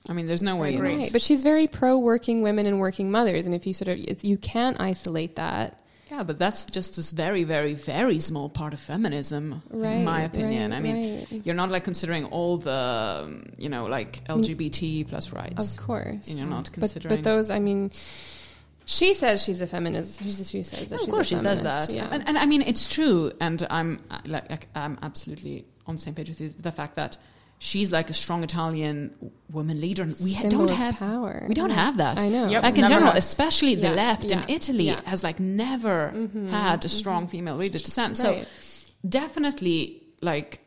I 0.08 0.12
mean, 0.12 0.26
there's 0.26 0.42
no 0.42 0.56
way. 0.56 0.74
you're 0.74 0.82
Right, 0.82 1.10
but 1.12 1.22
she's 1.22 1.42
very 1.42 1.66
pro 1.66 1.98
working 1.98 2.42
women 2.42 2.66
and 2.66 2.78
working 2.80 3.10
mothers, 3.10 3.46
and 3.46 3.54
if 3.54 3.66
you 3.66 3.72
sort 3.72 3.88
of 3.88 3.98
it's, 3.98 4.24
you 4.24 4.36
can't 4.36 4.78
isolate 4.80 5.36
that. 5.36 5.80
Yeah, 6.10 6.22
but 6.24 6.36
that's 6.38 6.66
just 6.66 6.96
this 6.96 7.10
very, 7.10 7.44
very, 7.44 7.74
very 7.74 8.18
small 8.18 8.48
part 8.50 8.74
of 8.74 8.78
feminism, 8.80 9.62
Right, 9.70 9.92
in 9.94 10.04
my 10.04 10.22
opinion. 10.22 10.70
right, 10.72 10.76
I 10.76 10.80
mean, 10.80 11.26
right. 11.30 11.46
you're 11.46 11.54
not 11.54 11.70
like 11.70 11.82
considering 11.84 12.26
all 12.26 12.58
the, 12.58 13.42
you 13.58 13.68
know, 13.70 13.86
like 13.86 14.22
LGBT 14.28 15.08
plus 15.08 15.32
rights. 15.32 15.76
Of 15.78 15.82
course, 15.84 16.28
And 16.28 16.38
you're 16.38 16.46
not 16.48 16.64
but 16.64 16.72
considering. 16.74 17.16
but 17.16 17.24
those, 17.24 17.50
I 17.50 17.58
mean, 17.58 17.90
she 18.84 19.14
says 19.14 19.42
she's 19.42 19.60
a 19.62 19.66
feminist. 19.66 20.22
She, 20.22 20.30
she 20.30 20.62
says 20.62 20.88
that 20.90 20.96
of 20.96 21.00
she's 21.00 21.08
course, 21.10 21.26
a 21.32 21.36
she 21.36 21.38
says 21.38 21.62
that, 21.62 21.92
Yeah. 21.92 22.08
and, 22.10 22.26
and 22.28 22.36
I 22.38 22.46
mean, 22.46 22.62
it's 22.62 22.86
true. 22.88 23.32
And 23.40 23.66
I'm 23.70 23.98
uh, 24.10 24.18
like, 24.26 24.50
like, 24.50 24.68
I'm 24.74 24.98
absolutely 25.02 25.64
on 25.86 25.96
the 25.96 26.00
same 26.02 26.14
page 26.14 26.28
with 26.28 26.40
you. 26.40 26.50
The 26.50 26.72
fact 26.72 26.94
that 26.96 27.16
she's 27.58 27.90
like 27.92 28.10
a 28.10 28.12
strong 28.12 28.42
Italian 28.44 29.14
woman 29.50 29.80
leader, 29.80 30.02
and 30.02 30.12
we 30.22 30.32
Symbol 30.34 30.66
don't 30.66 30.76
have 30.76 30.96
power. 30.98 31.44
We 31.48 31.54
don't 31.54 31.70
Yeah. 31.70 31.76
have 31.86 31.96
that. 31.96 32.18
I 32.18 32.28
know. 32.28 32.48
Yep. 32.48 32.62
Like 32.62 32.78
in 32.78 32.86
general, 32.86 33.12
had. 33.12 33.18
especially 33.18 33.74
the 33.74 33.88
Yeah, 33.88 33.94
left 33.94 34.30
in 34.30 34.44
Italy 34.48 34.84
yeah. 34.84 35.00
has 35.06 35.24
like 35.24 35.40
never 35.40 36.12
had 36.50 36.84
a 36.84 36.88
strong 36.88 37.26
female 37.26 37.56
leader's 37.56 37.82
descent. 37.82 38.16
So 38.18 38.32
Right. 38.32 38.48
definitely, 39.08 40.02
like, 40.20 40.60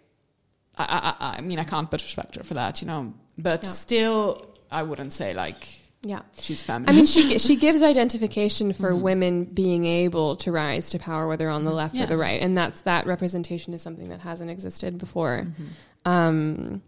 I, 0.77 0.83
I, 0.83 1.25
I- 1.27 1.37
I 1.37 1.41
mean, 1.41 1.59
I 1.59 1.63
can't 1.63 1.89
but 1.91 2.01
respect 2.01 2.35
her 2.35 2.43
for 2.43 2.53
that, 2.55 2.81
you 2.81 2.87
know. 2.87 3.13
But 3.37 3.63
Yeah. 3.63 3.69
still, 3.69 4.45
I 4.71 4.83
wouldn't 4.83 5.13
say 5.13 5.33
like 5.33 5.67
yeah. 6.03 6.21
she's 6.39 6.61
family. 6.61 6.87
I 6.89 6.91
mean, 6.93 7.05
she 7.05 7.37
she 7.39 7.55
gives 7.55 7.81
identification 7.81 8.73
for 8.73 8.91
Mm-hmm. 8.91 9.01
women 9.01 9.43
being 9.45 9.85
able 9.85 10.35
to 10.37 10.51
rise 10.51 10.89
to 10.91 10.99
power, 10.99 11.27
whether 11.27 11.49
on 11.49 11.65
the 11.65 11.71
left 11.73 11.97
or 11.97 12.05
the 12.05 12.17
right, 12.17 12.41
and 12.41 12.57
that's 12.57 12.81
that 12.83 13.05
representation 13.05 13.73
is 13.73 13.81
something 13.81 14.09
that 14.09 14.21
hasn't 14.21 14.49
existed 14.51 14.97
before. 14.97 15.45
Mm-hmm. 15.47 16.09
Um, 16.09 16.81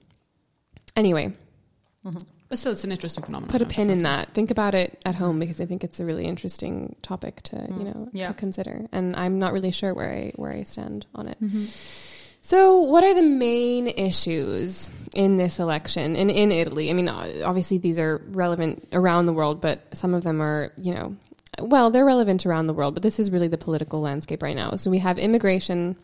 anyway, 0.96 1.34
but 2.04 2.58
still, 2.58 2.72
it's 2.72 2.84
an 2.84 2.92
interesting 2.92 3.24
phenomenon. 3.24 3.52
put 3.52 3.62
a 3.62 3.66
pin 3.66 3.90
in 3.90 4.04
that. 4.04 4.34
Think 4.34 4.50
about 4.52 4.74
it 4.74 5.00
at 5.06 5.16
home 5.16 5.40
because 5.40 5.60
I 5.60 5.66
think 5.66 5.84
it's 5.84 6.00
a 6.00 6.06
really 6.06 6.26
interesting 6.26 6.96
topic 7.02 7.42
to 7.44 7.68
you 7.78 7.84
know 7.84 8.08
Yeah. 8.14 8.28
to 8.28 8.34
consider, 8.34 8.88
and 8.92 9.16
I'm 9.16 9.38
not 9.40 9.54
really 9.54 9.72
sure 9.72 9.94
where 9.94 10.10
I 10.12 10.32
where 10.36 10.52
I 10.52 10.64
stand 10.64 11.06
on 11.14 11.28
it. 11.28 11.38
So, 12.50 12.80
what 12.80 13.04
are 13.04 13.14
the 13.14 13.22
main 13.22 13.90
issues 13.90 14.90
in 15.14 15.38
this 15.38 15.60
election 15.60 16.16
and 16.16 16.32
in 16.32 16.52
Italy? 16.52 16.90
I 16.90 16.94
mean, 16.94 17.08
obviously, 17.08 17.78
these 17.78 18.00
are 18.00 18.24
relevant 18.30 18.88
around 18.92 19.28
the 19.28 19.34
world, 19.34 19.62
but 19.62 19.82
some 19.96 20.16
of 20.16 20.24
them 20.24 20.42
are, 20.42 20.74
you 20.82 20.96
know, 20.96 21.16
well, 21.60 21.92
they're 21.92 22.08
relevant 22.08 22.48
around 22.48 22.66
the 22.66 22.74
world, 22.74 22.96
but 22.96 23.04
this 23.04 23.20
is 23.20 23.30
really 23.30 23.50
the 23.50 23.60
political 23.60 24.02
landscape 24.02 24.42
right 24.42 24.56
now. 24.56 24.72
So, 24.78 24.90
we 24.90 24.98
have 24.98 25.20
immigration, 25.20 25.96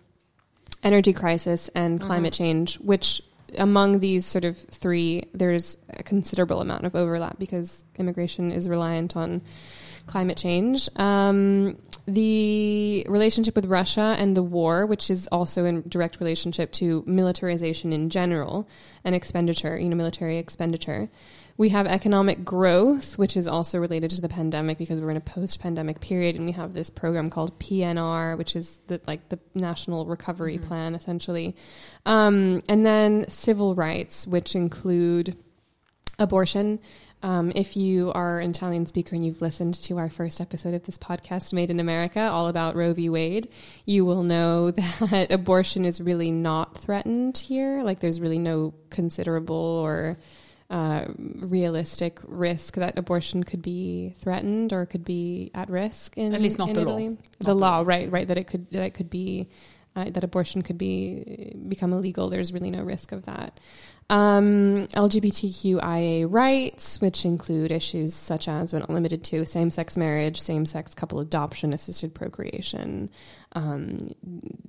energy 0.83 1.13
crisis, 1.13 1.67
and 1.69 1.97
mm-hmm. 1.97 2.05
climate 2.05 2.33
change, 2.33 2.75
which 2.75 3.23
among 3.57 4.01
these 4.01 4.23
sort 4.23 4.45
of 4.45 4.55
three, 4.55 5.23
there's 5.33 5.77
a 5.89 6.03
considerable 6.03 6.61
amount 6.61 6.85
of 6.85 6.95
overlap 6.95 7.39
because 7.39 7.83
immigration 7.97 8.51
is 8.51 8.69
reliant 8.69 9.17
on 9.17 9.41
climate 10.05 10.37
change. 10.37 10.89
Um, 10.95 11.77
the 12.07 13.05
relationship 13.09 13.55
with 13.55 13.65
Russia 13.65 14.15
and 14.19 14.37
the 14.37 14.43
war, 14.43 14.85
which 14.85 15.09
is 15.09 15.27
also 15.31 15.65
in 15.65 15.83
direct 15.87 16.19
relationship 16.19 16.71
to 16.73 17.03
militarization 17.07 17.91
in 17.91 18.09
general 18.09 18.67
and 19.03 19.15
expenditure, 19.15 19.77
you 19.77 19.89
know, 19.89 19.95
military 19.95 20.37
expenditure. 20.37 21.09
We 21.57 21.69
have 21.69 21.87
economic 21.87 22.43
growth, 22.43 23.17
which 23.17 23.37
is 23.37 23.47
also 23.47 23.79
related 23.79 24.11
to 24.11 24.21
the 24.21 24.27
pandemic 24.27 24.77
because 24.77 24.99
we're 24.99 25.11
in 25.11 25.17
a 25.17 25.21
post-pandemic 25.21 26.01
period, 26.01 26.35
and 26.35 26.45
we 26.45 26.51
have 26.51 26.73
this 26.73 26.89
program 26.89 27.29
called 27.29 27.57
PNR, 27.59 28.37
which 28.37 28.57
is 28.57 28.81
the, 28.87 28.99
like 29.07 29.29
the 29.29 29.39
National 29.53 30.05
Recovery 30.05 30.57
Plan, 30.57 30.95
essentially, 30.95 31.55
um, 32.05 32.61
and 32.67 32.85
then 32.85 33.27
civil 33.29 33.73
rights, 33.73 34.27
which 34.27 34.53
include 34.53 35.37
abortion. 36.19 36.79
Um, 37.25 37.51
if 37.55 37.75
you 37.75 38.11
are 38.11 38.39
an 38.39 38.51
Italian 38.51 38.85
speaker 38.85 39.15
and 39.15 39.25
you've 39.25 39.41
listened 39.41 39.73
to 39.85 39.97
our 39.97 40.11
first 40.11 40.39
episode 40.39 40.75
of 40.75 40.83
this 40.83 40.99
podcast, 40.99 41.53
Made 41.53 41.71
in 41.71 41.79
America, 41.79 42.19
all 42.19 42.49
about 42.49 42.75
Roe 42.75 42.93
v. 42.93 43.09
Wade, 43.09 43.49
you 43.83 44.05
will 44.05 44.21
know 44.21 44.69
that 45.09 45.31
abortion 45.31 45.85
is 45.85 45.99
really 45.99 46.29
not 46.29 46.77
threatened 46.77 47.39
here. 47.39 47.81
Like, 47.81 47.99
there's 47.99 48.21
really 48.21 48.37
no 48.37 48.75
considerable 48.91 49.55
or 49.55 50.19
uh, 50.69 51.05
realistic 51.17 52.19
risk 52.27 52.75
that 52.75 52.95
abortion 52.95 53.43
could 53.43 53.63
be 53.63 54.13
threatened 54.17 54.71
or 54.71 54.85
could 54.85 55.03
be 55.03 55.49
at 55.55 55.67
risk 55.67 56.15
in 56.17 56.35
At 56.35 56.41
least 56.41 56.59
not 56.59 56.69
in 56.69 56.75
the 56.75 56.83
law. 56.83 56.97
Italy. 56.97 57.17
The 57.39 57.55
law, 57.55 57.83
right? 57.83 58.11
Right. 58.11 58.27
That 58.27 58.37
it 58.37 58.45
could 58.45 58.69
that 58.69 58.83
it 58.83 58.93
could 58.93 59.09
be 59.09 59.49
uh, 59.95 60.09
that 60.09 60.23
abortion 60.23 60.61
could 60.61 60.77
be 60.77 61.55
become 61.67 61.93
illegal. 61.93 62.29
There's 62.29 62.53
really 62.53 62.71
no 62.71 62.83
risk 62.83 63.11
of 63.11 63.25
that. 63.25 63.59
Um, 64.09 64.85
LGBTQIA 64.93 66.27
rights, 66.29 67.01
which 67.01 67.25
include 67.25 67.71
issues 67.71 68.13
such 68.13 68.47
as, 68.47 68.71
but 68.71 68.79
not 68.79 68.89
limited 68.89 69.23
to, 69.25 69.45
same 69.45 69.71
sex 69.71 69.97
marriage, 69.97 70.39
same 70.39 70.65
sex 70.65 70.93
couple 70.93 71.19
adoption, 71.19 71.73
assisted 71.73 72.13
procreation, 72.13 73.09
um, 73.53 73.97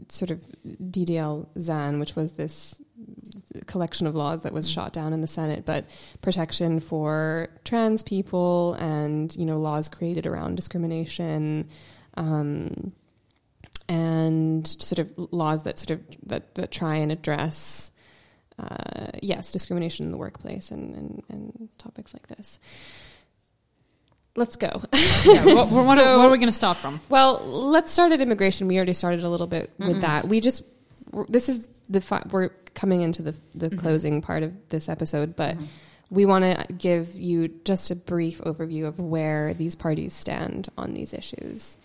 sort 0.08 0.30
of 0.30 0.40
DDL 0.64 1.48
ZAN, 1.58 2.00
which 2.00 2.16
was 2.16 2.32
this 2.32 2.80
collection 3.66 4.06
of 4.06 4.14
laws 4.14 4.42
that 4.42 4.52
was 4.52 4.70
shot 4.70 4.92
down 4.92 5.12
in 5.12 5.20
the 5.20 5.26
Senate, 5.26 5.66
but 5.66 5.84
protection 6.22 6.80
for 6.80 7.48
trans 7.64 8.02
people 8.02 8.74
and, 8.74 9.34
you 9.36 9.44
know, 9.44 9.58
laws 9.58 9.88
created 9.90 10.26
around 10.26 10.54
discrimination. 10.54 11.68
Um, 12.14 12.92
and 13.88 14.66
sort 14.66 14.98
of 14.98 15.12
laws 15.32 15.62
that 15.64 15.78
sort 15.78 15.90
of 15.90 16.00
that, 16.26 16.54
that 16.56 16.70
try 16.70 16.96
and 16.96 17.12
address 17.12 17.92
uh, 18.58 19.08
yes 19.22 19.52
discrimination 19.52 20.06
in 20.06 20.12
the 20.12 20.16
workplace 20.16 20.70
and, 20.70 20.94
and, 20.96 21.22
and 21.28 21.68
topics 21.78 22.14
like 22.14 22.26
this. 22.28 22.58
Let's 24.34 24.56
go. 24.56 24.82
Yeah, 25.24 25.44
what, 25.46 25.70
what, 25.70 25.86
what 25.86 25.98
are 25.98 26.30
we 26.30 26.36
going 26.36 26.48
to 26.48 26.52
start 26.52 26.76
from? 26.76 27.00
well 27.08 27.40
let's 27.44 27.92
start 27.92 28.12
at 28.12 28.20
immigration. 28.20 28.68
We 28.68 28.76
already 28.76 28.92
started 28.94 29.24
a 29.24 29.30
little 29.30 29.46
bit 29.46 29.70
with 29.78 30.00
that. 30.02 30.26
We 30.28 30.40
just 30.40 30.62
this 31.28 31.48
is 31.48 31.68
the 31.88 32.00
fi- 32.00 32.26
we're 32.30 32.50
coming 32.74 33.02
into 33.02 33.22
the, 33.22 33.34
the 33.54 33.70
closing 33.70 34.20
part 34.20 34.42
of 34.42 34.52
this 34.68 34.88
episode 34.88 35.34
but 35.34 35.56
we 36.10 36.24
want 36.24 36.44
to 36.44 36.72
give 36.72 37.14
you 37.14 37.48
just 37.64 37.90
a 37.90 37.96
brief 37.96 38.38
overview 38.42 38.86
of 38.86 38.98
where 39.00 39.54
these 39.54 39.74
parties 39.74 40.12
stand 40.12 40.68
on 40.78 40.94
these 40.94 41.12
issues. 41.12 41.78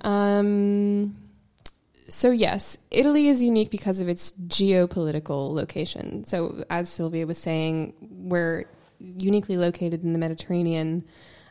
Um, 0.00 1.16
so 2.10 2.30
yes, 2.30 2.76
Italy 2.90 3.28
is 3.28 3.42
unique 3.42 3.70
because 3.70 4.00
of 4.00 4.08
its 4.08 4.32
geopolitical 4.46 5.52
location. 5.52 6.24
So 6.24 6.64
as 6.68 6.88
Sylvia 6.88 7.26
was 7.26 7.38
saying, 7.38 7.94
we're 8.00 8.64
uniquely 8.98 9.56
located 9.56 10.02
in 10.02 10.12
the 10.12 10.18
Mediterranean, 10.18 11.04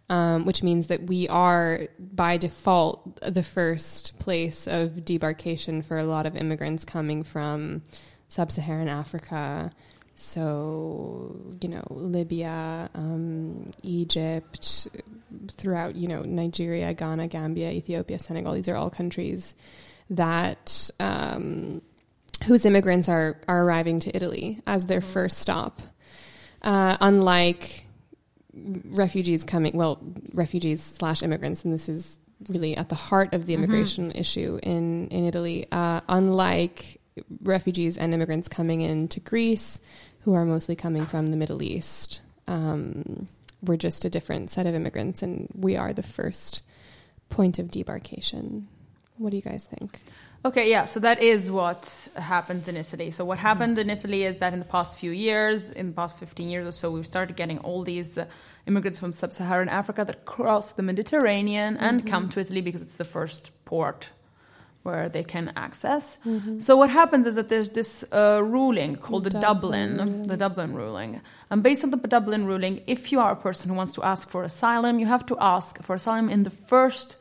um, 0.09 0.45
which 0.45 0.61
means 0.61 0.87
that 0.87 1.03
we 1.03 1.27
are 1.29 1.87
by 1.99 2.37
default 2.37 3.19
the 3.21 3.43
first 3.43 4.19
place 4.19 4.67
of 4.67 5.05
debarkation 5.05 5.83
for 5.83 5.97
a 5.97 6.05
lot 6.05 6.25
of 6.25 6.35
immigrants 6.35 6.83
coming 6.83 7.23
from 7.23 7.81
sub-Saharan 8.27 8.89
Africa. 8.89 9.71
So 10.15 11.37
you 11.61 11.69
know 11.69 11.85
Libya, 11.89 12.89
um, 12.93 13.65
Egypt, 13.83 14.87
throughout 15.47 15.95
you 15.95 16.09
know 16.09 16.23
Nigeria, 16.23 16.93
Ghana, 16.93 17.29
Gambia, 17.29 17.71
Ethiopia, 17.71 18.19
Senegal. 18.19 18.53
These 18.53 18.67
are 18.67 18.75
all 18.75 18.89
countries 18.89 19.55
that 20.09 20.89
um, 20.99 21.81
whose 22.45 22.65
immigrants 22.65 23.09
are 23.09 23.39
are 23.47 23.63
arriving 23.63 23.99
to 24.01 24.15
Italy 24.15 24.61
as 24.65 24.85
their 24.85 25.01
first 25.01 25.37
stop. 25.37 25.81
Uh, 26.61 26.97
unlike 26.99 27.85
refugees 28.53 29.43
coming, 29.43 29.75
well, 29.75 29.99
refugees 30.33 30.81
slash 30.81 31.23
immigrants, 31.23 31.63
and 31.63 31.73
this 31.73 31.87
is 31.87 32.17
really 32.49 32.75
at 32.75 32.89
the 32.89 32.95
heart 32.95 33.33
of 33.33 33.45
the 33.45 33.53
immigration 33.53 34.11
issue 34.11 34.59
in 34.63 35.07
in 35.09 35.25
Italy. 35.25 35.67
Uh, 35.71 36.01
unlike 36.09 36.99
refugees 37.41 37.97
and 37.97 38.13
immigrants 38.13 38.47
coming 38.47 38.81
into 38.81 39.19
Greece, 39.19 39.79
who 40.21 40.33
are 40.33 40.45
mostly 40.45 40.75
coming 40.75 41.05
from 41.05 41.27
the 41.27 41.37
Middle 41.37 41.61
East, 41.61 42.21
um, 42.47 43.27
we're 43.61 43.77
just 43.77 44.05
a 44.05 44.09
different 44.09 44.49
set 44.49 44.65
of 44.65 44.73
immigrants, 44.73 45.21
and 45.21 45.47
we 45.53 45.75
are 45.75 45.93
the 45.93 46.03
first 46.03 46.63
point 47.29 47.59
of 47.59 47.67
debarkation. 47.67 48.67
What 49.19 49.31
do 49.31 49.35
you 49.35 49.43
guys 49.43 49.67
think? 49.67 49.99
Okay, 50.45 50.69
yeah, 50.69 50.85
so 50.85 51.01
that 51.01 51.21
is 51.21 51.51
what 51.51 52.07
happened 52.15 52.65
in 52.69 52.77
Italy. 52.77 53.11
So, 53.11 53.25
what 53.25 53.37
happened 53.37 53.77
in 53.77 53.89
Italy 53.89 54.23
is 54.23 54.37
that 54.37 54.53
in 54.53 54.59
the 54.59 54.65
past 54.65 54.97
few 54.97 55.11
years, 55.11 55.69
in 55.69 55.87
the 55.87 55.93
past 55.93 56.17
15 56.17 56.47
years 56.47 56.65
or 56.65 56.71
so, 56.71 56.89
we've 56.89 57.05
started 57.05 57.35
getting 57.35 57.57
all 57.59 57.83
these 57.83 58.17
uh, 58.17 58.25
immigrants 58.65 58.97
from 58.97 59.11
sub 59.11 59.33
Saharan 59.33 59.67
Africa 59.67 60.05
that 60.05 60.23
cross 60.23 60.71
the 60.71 60.83
Mediterranean 60.83 61.75
and 61.75 62.07
come 62.07 62.29
to 62.29 62.39
Italy 62.39 62.61
because 62.61 62.81
it's 62.81 62.95
the 62.95 63.03
first 63.03 63.51
port 63.65 64.11
where 64.83 65.09
they 65.09 65.25
can 65.25 65.51
access. 65.57 66.17
So, 66.59 66.77
what 66.77 66.89
happens 66.89 67.25
is 67.25 67.35
that 67.35 67.49
there's 67.49 67.71
this 67.71 68.05
uh, 68.13 68.41
ruling 68.41 68.95
called 68.95 69.25
the 69.25 69.31
Dublin, 69.31 70.23
the 70.23 70.37
Dublin 70.37 70.73
ruling. 70.73 71.19
And 71.51 71.61
based 71.61 71.83
on 71.83 71.91
the 71.91 71.97
Dublin 71.97 72.45
ruling, 72.45 72.81
if 72.87 73.11
you 73.11 73.19
are 73.19 73.33
a 73.33 73.35
person 73.35 73.69
who 73.69 73.75
wants 73.75 73.93
to 73.95 74.03
ask 74.03 74.29
for 74.29 74.43
asylum, 74.43 74.97
you 74.97 75.07
have 75.07 75.25
to 75.25 75.35
ask 75.41 75.83
for 75.83 75.95
asylum 75.95 76.29
in 76.29 76.43
the 76.43 76.49
first 76.49 77.17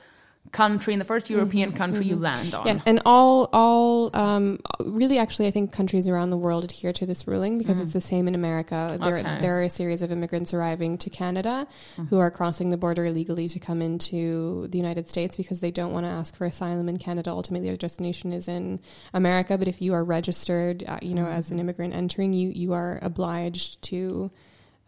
country, 0.52 0.92
in 0.92 0.98
the 0.98 1.04
first 1.04 1.30
European 1.30 1.70
mm-hmm, 1.70 1.78
country 1.78 2.06
you 2.06 2.14
mm-hmm. 2.14 2.24
land 2.24 2.54
on. 2.54 2.66
Yeah, 2.66 2.80
and 2.86 3.02
all 3.04 3.48
all 3.52 4.10
um, 4.14 4.60
really 4.84 5.18
actually 5.18 5.48
I 5.48 5.50
think 5.50 5.72
countries 5.72 6.08
around 6.08 6.30
the 6.30 6.36
world 6.36 6.64
adhere 6.64 6.92
to 6.92 7.06
this 7.06 7.26
ruling 7.26 7.58
because 7.58 7.80
it's 7.80 7.90
mm. 7.90 7.94
the 7.94 8.00
same 8.00 8.28
in 8.28 8.34
America. 8.34 8.98
There 9.02 9.18
Okay. 9.18 9.40
there 9.40 9.58
are 9.58 9.62
a 9.62 9.70
series 9.70 10.02
of 10.02 10.12
immigrants 10.12 10.54
arriving 10.54 10.98
to 10.98 11.10
Canada 11.10 11.66
mm. 11.96 12.08
who 12.08 12.18
are 12.18 12.30
crossing 12.30 12.70
the 12.70 12.76
border 12.76 13.06
illegally 13.06 13.48
to 13.48 13.58
come 13.58 13.82
into 13.82 14.66
the 14.68 14.78
United 14.78 15.08
States 15.08 15.36
because 15.36 15.60
they 15.60 15.70
don't 15.70 15.92
want 15.92 16.06
to 16.06 16.10
ask 16.10 16.36
for 16.36 16.46
asylum 16.46 16.88
in 16.88 16.96
Canada. 16.96 17.30
Ultimately, 17.30 17.68
their 17.68 17.76
destination 17.76 18.32
is 18.32 18.48
in 18.48 18.80
America. 19.12 19.58
But 19.58 19.68
if 19.68 19.82
you 19.82 19.94
are 19.94 20.04
registered, 20.04 20.84
uh, 20.86 20.98
you 21.02 21.14
know, 21.14 21.26
as 21.26 21.50
an 21.50 21.58
mm. 21.58 21.60
immigrant 21.60 21.94
entering, 21.94 22.32
you 22.32 22.50
you 22.50 22.72
are 22.72 22.98
obliged 23.02 23.82
to. 23.82 24.30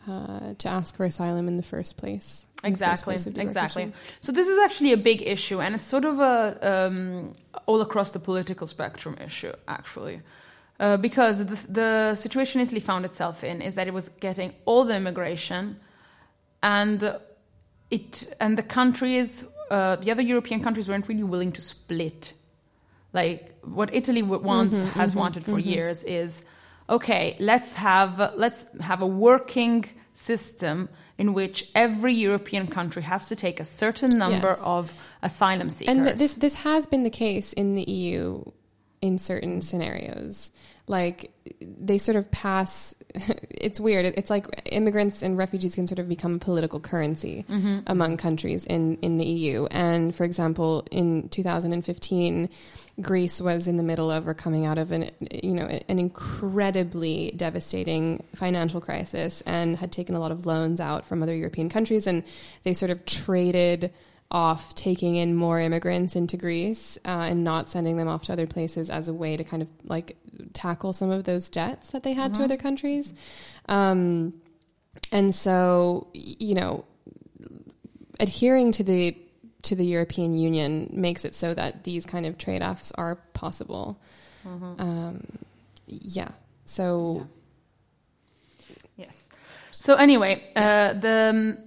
Uh, 0.09 0.55
to 0.57 0.67
ask 0.67 0.97
for 0.97 1.05
asylum 1.05 1.47
in 1.47 1.59
the 1.59 1.63
first 1.63 1.99
place. 1.99 2.47
the 2.57 2.65
first 2.65 2.67
Exactly, 2.73 3.13
place 3.13 3.27
exactly. 3.27 3.93
So 4.23 4.33
this 4.33 4.49
is 4.49 4.59
actually 4.59 4.93
a 4.93 4.97
big 4.97 5.21
issue, 5.21 5.61
and 5.61 5.75
it's 5.75 5.85
sort 5.85 6.07
of 6.07 6.19
a 6.21 6.87
um, 6.87 7.35
all 7.67 7.83
across 7.83 8.13
the 8.13 8.19
political 8.19 8.67
spectrum 8.67 9.19
issue, 9.23 9.53
actually, 9.69 10.23
uh, 10.81 10.97
because 10.97 11.45
the, 11.45 11.59
the 11.69 12.15
situation 12.15 12.63
Italy 12.63 12.81
found 12.81 13.05
itself 13.05 13.45
in 13.45 13.61
is 13.61 13.75
that 13.75 13.89
it 13.89 13.93
was 13.93 14.09
getting 14.21 14.55
all 14.65 14.85
the 14.85 14.97
immigration, 14.97 15.79
and 16.63 17.17
it 17.91 18.35
and 18.41 18.57
the 18.57 18.63
countries, 18.63 19.47
uh, 19.71 19.97
the 19.97 20.11
other 20.11 20.23
European 20.23 20.63
countries, 20.63 20.89
weren't 20.89 21.09
really 21.09 21.25
willing 21.25 21.53
to 21.53 21.61
split. 21.61 22.33
Like 23.13 23.55
what 23.65 23.93
Italy 23.93 24.23
wants 24.23 24.79
has 24.79 25.15
wanted 25.15 25.45
for 25.45 25.59
years 25.59 26.03
is 26.05 26.43
okay. 26.91 27.37
Let's 27.39 27.73
have 27.75 28.33
let's 28.37 28.67
have 28.81 29.01
a 29.03 29.07
working 29.07 29.85
system 30.15 30.89
in 31.19 31.33
which 31.35 31.71
every 31.75 32.15
European 32.15 32.67
country 32.67 33.03
has 33.03 33.27
to 33.29 33.37
take 33.37 33.61
a 33.61 33.65
certain 33.65 34.11
number 34.11 34.49
Yes. 34.49 34.62
of 34.65 34.93
asylum 35.23 35.71
seekers. 35.71 35.95
And 35.97 36.05
th- 36.07 36.17
this 36.17 36.35
this 36.35 36.55
has 36.69 36.87
been 36.87 37.03
the 37.05 37.17
case 37.27 37.53
in 37.53 37.75
the 37.75 37.85
EU 37.91 38.43
in 39.01 39.19
certain 39.19 39.61
scenarios. 39.62 40.53
Like 40.91 41.33
they 41.61 41.99
sort 41.99 42.17
of 42.17 42.31
pass. 42.31 42.95
It's 43.61 43.79
weird. 43.79 44.07
It's 44.07 44.31
like 44.31 44.47
immigrants 44.73 45.23
and 45.23 45.37
refugees 45.37 45.75
can 45.75 45.87
sort 45.87 45.99
of 45.99 46.09
become 46.09 46.37
a 46.37 46.39
political 46.39 46.81
currency 46.81 47.45
mm-hmm. 47.47 47.81
among 47.87 48.17
countries 48.17 48.65
in 48.65 48.97
in 49.03 49.19
the 49.19 49.25
EU. 49.27 49.67
And 49.67 50.15
for 50.15 50.25
example, 50.25 50.87
in 50.91 51.29
2015, 51.29 52.49
Greece 53.03 53.39
was 53.39 53.69
in 53.69 53.77
the 53.77 53.83
middle 53.83 54.11
of 54.11 54.27
or 54.27 54.33
coming 54.33 54.65
out 54.65 54.79
of 54.79 54.93
an 54.93 55.11
you 55.31 55.53
know 55.53 55.67
an 55.67 55.99
incredibly 55.99 57.33
devastating 57.37 58.25
financial 58.35 58.81
crisis 58.81 59.43
and 59.43 59.77
had 59.77 59.93
taken 59.93 60.15
a 60.15 60.21
lot 60.21 60.33
of 60.33 60.47
loans 60.47 60.81
out 60.81 61.05
from 61.05 61.23
other 61.23 61.35
European 61.35 61.69
countries, 61.69 62.07
and 62.07 62.25
they 62.62 62.73
sort 62.73 62.91
of 62.91 63.05
traded 63.05 63.93
off 64.31 64.74
taking 64.74 65.16
in 65.16 65.35
more 65.35 65.61
immigrants 65.61 66.15
into 66.15 66.36
Greece 66.36 66.98
uh, 67.05 67.27
and 67.28 67.43
not 67.43 67.69
sending 67.69 67.97
them 67.97 68.09
off 68.09 68.24
to 68.24 68.32
other 68.32 68.47
places 68.47 68.90
as 68.90 69.09
a 69.09 69.15
way 69.15 69.36
to 69.36 69.43
kind 69.43 69.62
of 69.62 69.69
like 69.85 70.16
tackle 70.52 70.93
some 70.93 71.11
of 71.11 71.24
those 71.24 71.51
debts 71.51 71.90
that 71.90 72.02
they 72.02 72.12
had 72.12 72.35
to 72.35 72.44
other 72.44 72.57
countries. 72.57 73.12
Um, 73.69 74.35
and 75.11 75.35
so, 75.35 76.09
you 76.12 76.55
know, 76.55 76.85
adhering 78.19 78.73
to 78.73 78.85
the 78.85 79.16
to 79.62 79.74
the 79.74 79.85
European 79.85 80.32
Union 80.32 80.89
makes 80.90 81.24
it 81.24 81.35
so 81.35 81.52
that 81.52 81.85
these 81.85 82.07
kind 82.07 82.24
of 82.24 82.39
trade 82.39 82.62
offs 82.62 82.93
are 82.93 83.16
possible. 83.35 84.01
Um, 84.78 85.27
yeah. 85.86 86.31
So 86.65 87.27
Yes. 88.97 89.28
So 89.73 89.94
anyway, 89.94 90.43
uh, 90.55 90.93
the 90.93 91.31
um, 91.35 91.59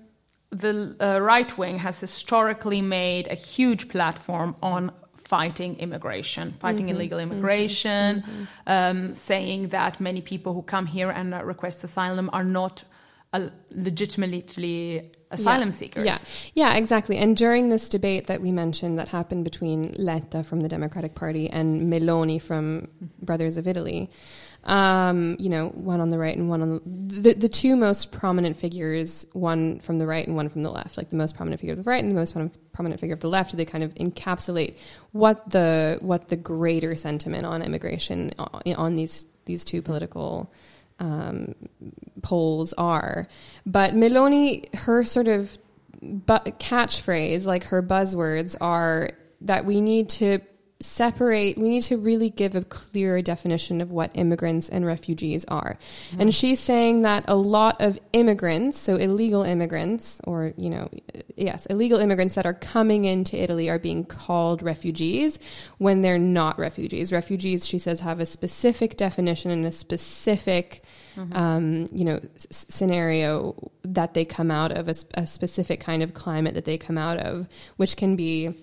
the 0.54 0.96
uh, 1.00 1.20
right 1.20 1.58
wing 1.58 1.80
has 1.80 2.00
historically 2.00 2.82
made 2.82 3.28
a 3.28 3.36
huge 3.36 3.90
platform 3.90 4.56
on 4.62 4.92
fighting 5.18 5.78
immigration, 5.80 6.54
fighting 6.60 6.90
illegal 6.90 7.20
immigration, 7.20 8.24
Um, 8.68 9.16
saying 9.16 9.70
that 9.70 10.00
many 10.00 10.22
people 10.22 10.54
who 10.54 10.62
come 10.62 10.86
here 10.86 11.10
and 11.10 11.34
uh, 11.34 11.44
request 11.44 11.84
asylum 11.84 12.30
are 12.32 12.44
not 12.44 12.84
uh, 13.34 13.50
legitimately 13.72 15.12
asylum 15.32 15.70
yeah. 15.70 15.72
seekers. 15.72 16.06
Yeah, 16.06 16.18
yeah, 16.54 16.78
exactly. 16.78 17.18
And 17.18 17.36
during 17.36 17.70
this 17.70 17.90
debate 17.90 18.28
that 18.28 18.42
we 18.42 18.52
mentioned 18.52 19.00
that 19.00 19.10
happened 19.10 19.44
between 19.44 19.94
Letta 19.98 20.44
from 20.44 20.60
the 20.62 20.70
Democratic 20.70 21.16
Party 21.16 21.50
and 21.50 21.92
Meloni 21.92 22.40
from 22.40 22.88
Brothers 23.22 23.58
of 23.58 23.68
Italy, 23.68 24.12
um, 24.66 25.36
you 25.40 25.50
know, 25.50 25.70
one 25.70 26.00
on 26.00 26.10
the 26.10 26.18
right 26.18 26.36
and 26.36 26.50
one 26.50 26.62
on 26.62 26.82
the, 26.86 27.22
the 27.22 27.34
the 27.34 27.50
two 27.50 27.76
most 27.76 28.12
prominent 28.12 28.56
figures, 28.56 29.28
one 29.34 29.80
from 29.80 30.00
the 30.00 30.08
right 30.08 30.26
and 30.26 30.36
one 30.36 30.48
from 30.48 30.64
the 30.64 30.72
left, 30.72 30.98
like 30.98 31.10
the 31.10 31.18
most 31.18 31.36
prominent 31.36 31.60
figure 31.60 31.74
of 31.74 31.84
the 31.84 31.90
right 31.90 32.02
and 32.02 32.12
the 32.12 32.16
most 32.16 32.34
prom- 32.34 32.52
prominent 32.72 33.02
figure 33.02 33.14
of 33.14 33.20
the 33.20 33.30
left. 33.30 33.56
They 33.58 33.66
kind 33.66 33.84
of 33.84 33.94
encapsulate 33.96 34.76
what 35.12 35.50
the 35.50 35.98
what 36.02 36.30
the 36.30 36.38
greater 36.38 36.96
sentiment 36.96 37.46
on 37.46 37.62
immigration 37.62 38.32
on, 38.38 38.74
on 38.76 38.96
these 38.96 39.26
these 39.46 39.66
two 39.66 39.82
political 39.82 40.52
um, 41.00 41.56
polls 42.22 42.74
are. 42.78 43.28
But 43.66 43.94
Meloni, 43.94 44.74
her 44.76 45.04
sort 45.04 45.28
of 45.28 45.58
bu- 46.02 46.52
catchphrase, 46.60 47.46
like 47.46 47.66
her 47.66 47.84
buzzwords, 47.84 48.56
are 48.62 49.12
that 49.42 49.66
we 49.66 49.82
need 49.82 50.08
to 50.08 50.40
separate, 50.86 51.58
we 51.58 51.70
need 51.70 51.84
to 51.84 51.98
really 51.98 52.30
give 52.30 52.56
a 52.56 52.64
clearer 52.64 53.22
definition 53.22 53.82
of 53.82 53.92
what 53.92 54.12
immigrants 54.14 54.70
and 54.70 54.86
refugees 54.86 55.46
are. 55.48 55.78
And 56.20 56.34
she's 56.34 56.60
saying 56.60 57.02
that 57.04 57.26
a 57.28 57.36
lot 57.36 57.82
of 57.82 58.00
immigrants, 58.12 58.78
so 58.78 58.96
illegal 58.96 59.44
immigrants, 59.44 60.22
or, 60.26 60.54
you 60.58 60.70
know, 60.70 60.90
yes, 61.36 61.66
illegal 61.68 62.00
immigrants 62.00 62.36
that 62.36 62.46
are 62.46 62.54
coming 62.54 63.06
into 63.06 63.42
Italy 63.42 63.70
are 63.70 63.80
being 63.80 64.04
called 64.04 64.62
refugees 64.62 65.40
when 65.78 66.02
they're 66.02 66.20
not 66.20 66.60
refugees. 66.60 67.12
Refugees, 67.12 67.68
she 67.68 67.78
says, 67.78 68.02
have 68.02 68.20
a 68.20 68.26
specific 68.26 68.98
definition 68.98 69.52
and 69.52 69.66
a 69.66 69.72
specific, 69.72 70.84
um, 71.32 71.88
you 71.94 72.06
know, 72.06 72.20
s- 72.36 72.66
scenario 72.70 73.72
that 73.84 74.14
they 74.14 74.26
come 74.26 74.52
out 74.52 74.72
of, 74.72 74.90
a 75.16 75.26
specific 75.28 75.80
kind 75.80 76.04
of 76.04 76.14
climate 76.14 76.54
that 76.56 76.66
they 76.66 76.78
come 76.78 76.98
out 76.98 77.18
of, 77.18 77.48
which 77.78 77.98
can 77.98 78.16
be 78.16 78.54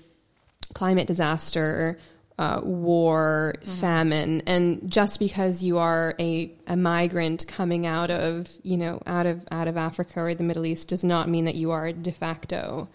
climate 0.75 1.07
disaster, 1.07 1.99
uh, 2.41 2.59
war, 2.63 3.55
famine, 3.65 4.43
and 4.47 4.91
just 4.91 5.21
because 5.21 5.63
you 5.63 5.77
are 5.77 6.15
a, 6.19 6.51
a 6.67 6.75
migrant 6.75 7.47
coming 7.47 7.87
out 7.87 8.11
of 8.11 8.49
you 8.63 8.79
know 8.79 9.03
out 9.05 9.27
of 9.27 9.45
out 9.51 9.69
of 9.69 9.77
Africa 9.77 10.21
or 10.21 10.35
the 10.35 10.43
Middle 10.43 10.65
East 10.65 10.89
does 10.89 11.05
not 11.05 11.29
mean 11.29 11.45
that 11.45 11.55
you 11.55 11.71
are 11.71 11.93
de 11.93 12.11
facto 12.11 12.89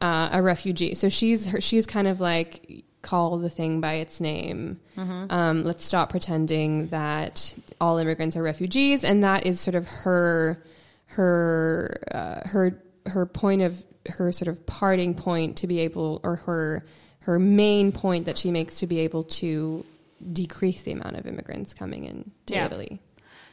uh, 0.00 0.30
a 0.32 0.42
refugee. 0.42 0.94
So 0.94 1.10
she's 1.10 1.44
her, 1.44 1.60
she's 1.60 1.86
kind 1.86 2.08
of 2.08 2.20
like 2.20 2.84
call 3.02 3.36
the 3.36 3.50
thing 3.50 3.82
by 3.82 3.94
its 3.94 4.18
name. 4.18 4.80
Um, 5.28 5.62
let's 5.62 5.84
stop 5.84 6.08
pretending 6.08 6.88
that 6.88 7.52
all 7.82 7.98
immigrants 7.98 8.34
are 8.34 8.42
refugees, 8.42 9.04
and 9.04 9.22
that 9.22 9.44
is 9.44 9.60
sort 9.60 9.74
of 9.74 9.86
her 9.86 10.64
her 11.04 12.00
uh, 12.12 12.48
her 12.48 12.82
her 13.04 13.26
point 13.26 13.60
of 13.60 13.84
her 14.08 14.32
sort 14.32 14.48
of 14.48 14.64
parting 14.64 15.12
point 15.14 15.58
to 15.58 15.66
be 15.66 15.80
able 15.80 16.18
or 16.22 16.36
her 16.36 16.82
her 17.20 17.38
main 17.38 17.92
point 17.92 18.24
that 18.26 18.38
she 18.38 18.50
makes 18.50 18.78
to 18.80 18.86
be 18.86 19.00
able 19.00 19.24
to 19.24 19.84
decrease 20.32 20.82
the 20.82 20.92
amount 20.92 21.16
of 21.16 21.26
immigrants 21.26 21.74
coming 21.74 22.04
in 22.04 22.30
to 22.46 22.54
Yeah. 22.54 22.66
Italy. 22.66 23.00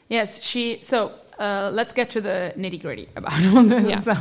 Yes, 0.09 0.41
she. 0.41 0.81
So 0.81 1.11
uh, 1.37 1.69
let's 1.73 1.91
get 1.91 2.09
to 2.11 2.21
the 2.21 2.53
nitty 2.57 2.81
gritty 2.81 3.09
about 3.15 3.45
all 3.47 3.63
this. 3.63 3.85
Yeah. 3.87 3.99
So, 3.99 4.15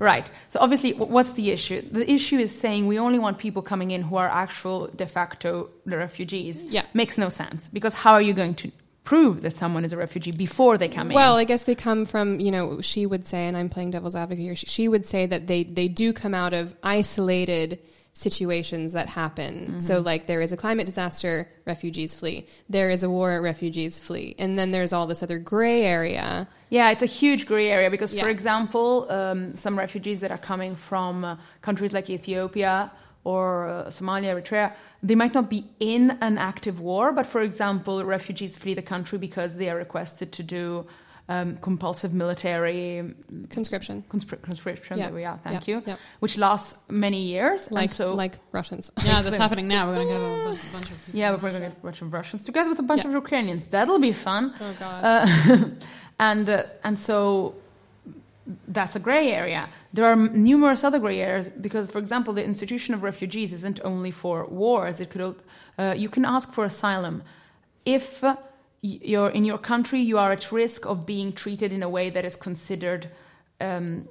right. 0.00 0.28
So 0.48 0.58
obviously, 0.60 0.92
what's 0.94 1.32
the 1.32 1.50
issue? 1.52 1.82
The 1.82 2.10
issue 2.10 2.38
is 2.38 2.56
saying 2.58 2.86
we 2.86 2.98
only 2.98 3.18
want 3.20 3.38
people 3.38 3.62
coming 3.62 3.92
in 3.92 4.02
who 4.02 4.16
are 4.16 4.28
actual 4.28 4.88
de 4.88 5.06
facto 5.06 5.70
refugees. 5.86 6.62
Yeah. 6.64 6.84
makes 6.94 7.16
no 7.16 7.28
sense 7.28 7.68
because 7.68 7.94
how 7.94 8.12
are 8.12 8.22
you 8.22 8.34
going 8.34 8.54
to 8.56 8.72
prove 9.04 9.42
that 9.42 9.54
someone 9.54 9.84
is 9.84 9.92
a 9.92 9.96
refugee 9.96 10.32
before 10.32 10.76
they 10.78 10.88
come 10.88 11.08
Well, 11.08 11.08
in? 11.08 11.14
Well, 11.14 11.36
I 11.36 11.44
guess 11.44 11.64
they 11.64 11.74
come 11.74 12.04
from, 12.04 12.38
you 12.40 12.50
know, 12.50 12.80
she 12.80 13.06
would 13.06 13.26
say, 13.26 13.46
and 13.46 13.56
I'm 13.56 13.68
playing 13.68 13.92
devil's 13.92 14.14
advocate 14.14 14.42
here, 14.44 14.54
she, 14.56 14.66
she 14.66 14.88
would 14.88 15.06
say 15.06 15.26
that 15.26 15.46
they, 15.46 15.62
they 15.64 15.88
do 15.88 16.12
come 16.12 16.34
out 16.34 16.52
of 16.52 16.74
isolated 16.82 17.78
situations 18.12 18.92
that 18.92 19.08
happen. 19.08 19.78
So, 19.80 20.00
like, 20.00 20.26
there 20.26 20.40
is 20.40 20.52
a 20.52 20.56
climate 20.56 20.86
disaster, 20.86 21.48
refugees 21.64 22.14
flee. 22.14 22.46
There 22.68 22.90
is 22.90 23.02
a 23.02 23.10
war, 23.10 23.40
refugees 23.40 23.98
flee. 23.98 24.34
And 24.38 24.58
then 24.58 24.70
there's 24.70 24.92
all 24.92 25.06
this 25.06 25.22
other 25.22 25.38
gray 25.38 25.84
area. 25.84 26.48
Yeah, 26.70 26.90
it's 26.90 27.02
a 27.02 27.06
huge 27.06 27.46
gray 27.46 27.70
area 27.70 27.90
because, 27.90 28.12
for 28.12 28.28
example, 28.28 29.06
um, 29.10 29.54
some 29.54 29.78
refugees 29.78 30.20
that 30.20 30.30
are 30.30 30.38
coming 30.38 30.74
from 30.76 31.24
uh, 31.24 31.36
countries 31.62 31.92
like 31.92 32.10
Ethiopia 32.10 32.90
or 33.24 33.68
uh, 33.68 33.84
Somalia, 33.86 34.34
Eritrea, 34.34 34.72
they 35.02 35.14
might 35.14 35.34
not 35.34 35.48
be 35.48 35.64
in 35.78 36.18
an 36.20 36.36
active 36.38 36.80
war, 36.80 37.12
but 37.12 37.26
for 37.26 37.40
example, 37.40 38.04
refugees 38.04 38.56
flee 38.56 38.74
the 38.74 38.82
country 38.82 39.18
because 39.18 39.56
they 39.56 39.70
are 39.70 39.76
requested 39.76 40.32
to 40.32 40.42
do 40.42 40.86
um, 41.34 41.56
compulsive 41.68 42.12
military 42.12 43.14
Conscription. 43.56 43.96
conscri- 44.12 44.42
conscription. 44.42 44.98
Yeah, 44.98 45.06
There 45.06 45.14
we 45.20 45.24
are, 45.30 45.38
thank 45.44 45.66
yeah, 45.68 45.74
you. 45.76 45.82
yeah. 45.86 45.96
Which 46.22 46.36
lasts 46.46 46.70
many 46.88 47.20
years. 47.34 47.60
and 47.68 47.76
Like, 47.82 47.90
so, 47.90 48.06
like 48.24 48.34
Russians. 48.58 48.84
Yeah, 49.08 49.22
that's 49.22 49.36
happening 49.44 49.68
now. 49.76 49.82
We're 49.88 49.94
going 50.04 50.08
to 50.08 50.14
have 50.14 50.22
a 50.68 50.72
bunch 50.76 50.90
of 50.94 50.96
people. 51.06 51.20
yeah, 51.20 51.30
we're 51.32 51.38
going 51.46 51.54
to 51.60 51.64
get 51.66 51.72
a 51.80 51.84
bunch 51.88 52.00
of 52.02 52.08
Russians 52.12 52.42
together 52.48 52.68
with 52.72 52.80
a 52.80 52.86
bunch 52.90 53.02
Yeah. 53.02 53.08
of 53.10 53.14
Ukrainians. 53.24 53.62
That'll 53.76 54.02
be 54.10 54.14
fun. 54.28 54.44
Oh, 54.60 54.74
God. 54.84 55.00
Uh, 55.04 55.68
and 56.30 56.46
uh, 56.50 56.62
and 56.86 56.96
so 56.98 57.16
that's 58.76 58.94
a 58.96 59.02
gray 59.08 59.26
area. 59.42 59.62
There 59.96 60.06
are 60.10 60.16
numerous 60.50 60.80
other 60.88 60.98
gray 60.98 61.20
areas 61.20 61.48
because, 61.66 61.84
for 61.94 61.98
example, 62.04 62.32
the 62.34 62.44
institution 62.52 62.90
of 62.96 63.02
refugees 63.10 63.52
isn't 63.58 63.78
only 63.92 64.10
for 64.22 64.36
wars. 64.62 65.00
It 65.00 65.08
could 65.12 65.22
uh, 65.78 65.94
you 66.04 66.08
can 66.08 66.24
ask 66.24 66.46
for 66.56 66.64
asylum 66.64 67.22
if 67.84 68.22
uh, 68.24 68.28
y- 68.30 68.36
you're 68.82 69.30
in 69.30 69.44
your 69.44 69.58
country 69.58 70.00
you 70.00 70.18
are 70.18 70.32
at 70.32 70.50
risk 70.52 70.86
of 70.86 71.04
being 71.04 71.32
treated 71.32 71.72
in 71.72 71.82
a 71.82 71.88
way 71.88 72.10
that 72.10 72.24
is 72.24 72.36
considered. 72.36 73.08
Um, 73.60 74.08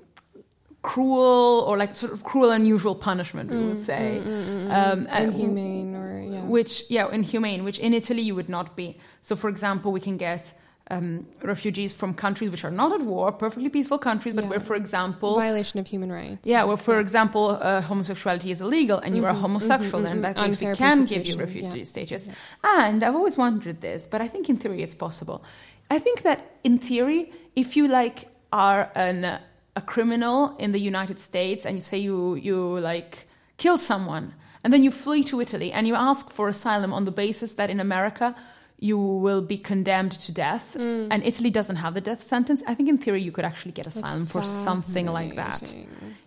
cruel 0.82 1.66
or 1.68 1.76
like 1.76 1.94
sort 1.94 2.14
of 2.14 2.24
cruel 2.24 2.52
unusual 2.52 2.96
punishment 2.96 3.50
we 3.52 3.58
would 3.58 3.76
mm, 3.76 3.80
say 3.80 4.22
mm, 4.24 4.28
mm, 4.28 4.72
um, 4.72 5.08
and- 5.10 5.34
Inhumane 5.34 5.94
or, 5.94 6.22
yeah. 6.22 6.42
which 6.44 6.86
yeah 6.90 7.12
inhumane 7.12 7.66
which 7.66 7.80
in 7.80 7.94
italy 7.94 8.22
you 8.22 8.34
would 8.34 8.48
not 8.48 8.78
be 8.78 8.98
so 9.22 9.36
for 9.36 9.50
example 9.50 9.92
we 9.92 10.00
can 10.00 10.16
get 10.16 10.54
um, 10.92 11.26
refugees 11.44 11.94
from 11.94 12.14
countries 12.14 12.50
which 12.50 12.64
are 12.66 12.72
not 12.72 12.92
at 12.92 13.02
war 13.02 13.32
perfectly 13.32 13.70
peaceful 13.70 14.00
countries 14.00 14.34
but 14.34 14.44
Yeah. 14.44 14.50
where 14.52 14.60
for 14.60 14.76
example 14.76 15.36
Violation 15.36 15.80
of 15.80 15.88
human 15.88 16.12
rights. 16.12 16.44
yeah 16.54 16.64
where 16.64 16.78
for 16.78 17.00
example 17.00 17.46
uh, 17.62 17.82
homosexuality 17.82 18.50
is 18.52 18.60
illegal 18.62 18.98
and 19.00 19.16
you 19.16 19.26
are 19.26 19.34
homosexual 19.34 20.02
then 20.04 20.18
in 20.18 20.22
that 20.24 20.36
case 20.36 20.60
we 20.60 20.74
can 20.76 21.06
give 21.06 21.26
you 21.28 21.36
refugee 21.38 21.78
yeah. 21.80 21.84
status. 21.84 22.28
And 22.64 23.04
i've 23.04 23.16
always 23.16 23.38
wondered 23.38 23.82
this 23.82 24.08
but 24.08 24.20
i 24.22 24.28
think 24.28 24.50
in 24.50 24.58
theory 24.58 24.82
it's 24.82 24.96
possible. 24.96 25.44
I 25.92 25.98
think 26.00 26.22
that 26.22 26.40
in 26.64 26.78
theory 26.78 27.32
if 27.56 27.76
you 27.78 27.88
like 27.88 28.18
are 28.52 28.82
an 28.96 29.40
a 29.76 29.82
criminal 29.94 30.56
in 30.58 30.72
the 30.72 30.80
united 30.80 31.20
states 31.20 31.66
and 31.66 31.74
you 31.78 31.82
say 31.92 31.98
you 31.98 32.36
you 32.36 32.58
like 32.92 33.28
kill 33.58 33.78
someone 33.78 34.34
and 34.64 34.74
then 34.74 34.82
you 34.84 34.92
flee 34.92 35.24
to 35.24 35.36
italy 35.42 35.72
and 35.72 35.88
you 35.88 35.96
ask 36.10 36.24
for 36.38 36.48
asylum 36.48 36.92
on 36.94 37.06
the 37.06 37.12
basis 37.12 37.54
that 37.54 37.70
in 37.70 37.80
america 37.80 38.36
you 38.82 38.98
will 38.98 39.42
be 39.42 39.58
condemned 39.58 40.14
to 40.26 40.32
death 40.32 40.76
and 40.76 41.22
italy 41.32 41.50
doesn't 41.50 41.76
have 41.78 41.94
the 41.94 42.02
death 42.10 42.24
sentence 42.24 42.64
i 42.66 42.74
think 42.74 42.88
in 42.88 42.98
theory 42.98 43.22
you 43.22 43.32
could 43.32 43.44
actually 43.46 43.72
get 43.80 43.86
asylum 43.88 44.26
for 44.26 44.42
something 44.42 45.06
like 45.08 45.36
that 45.36 45.62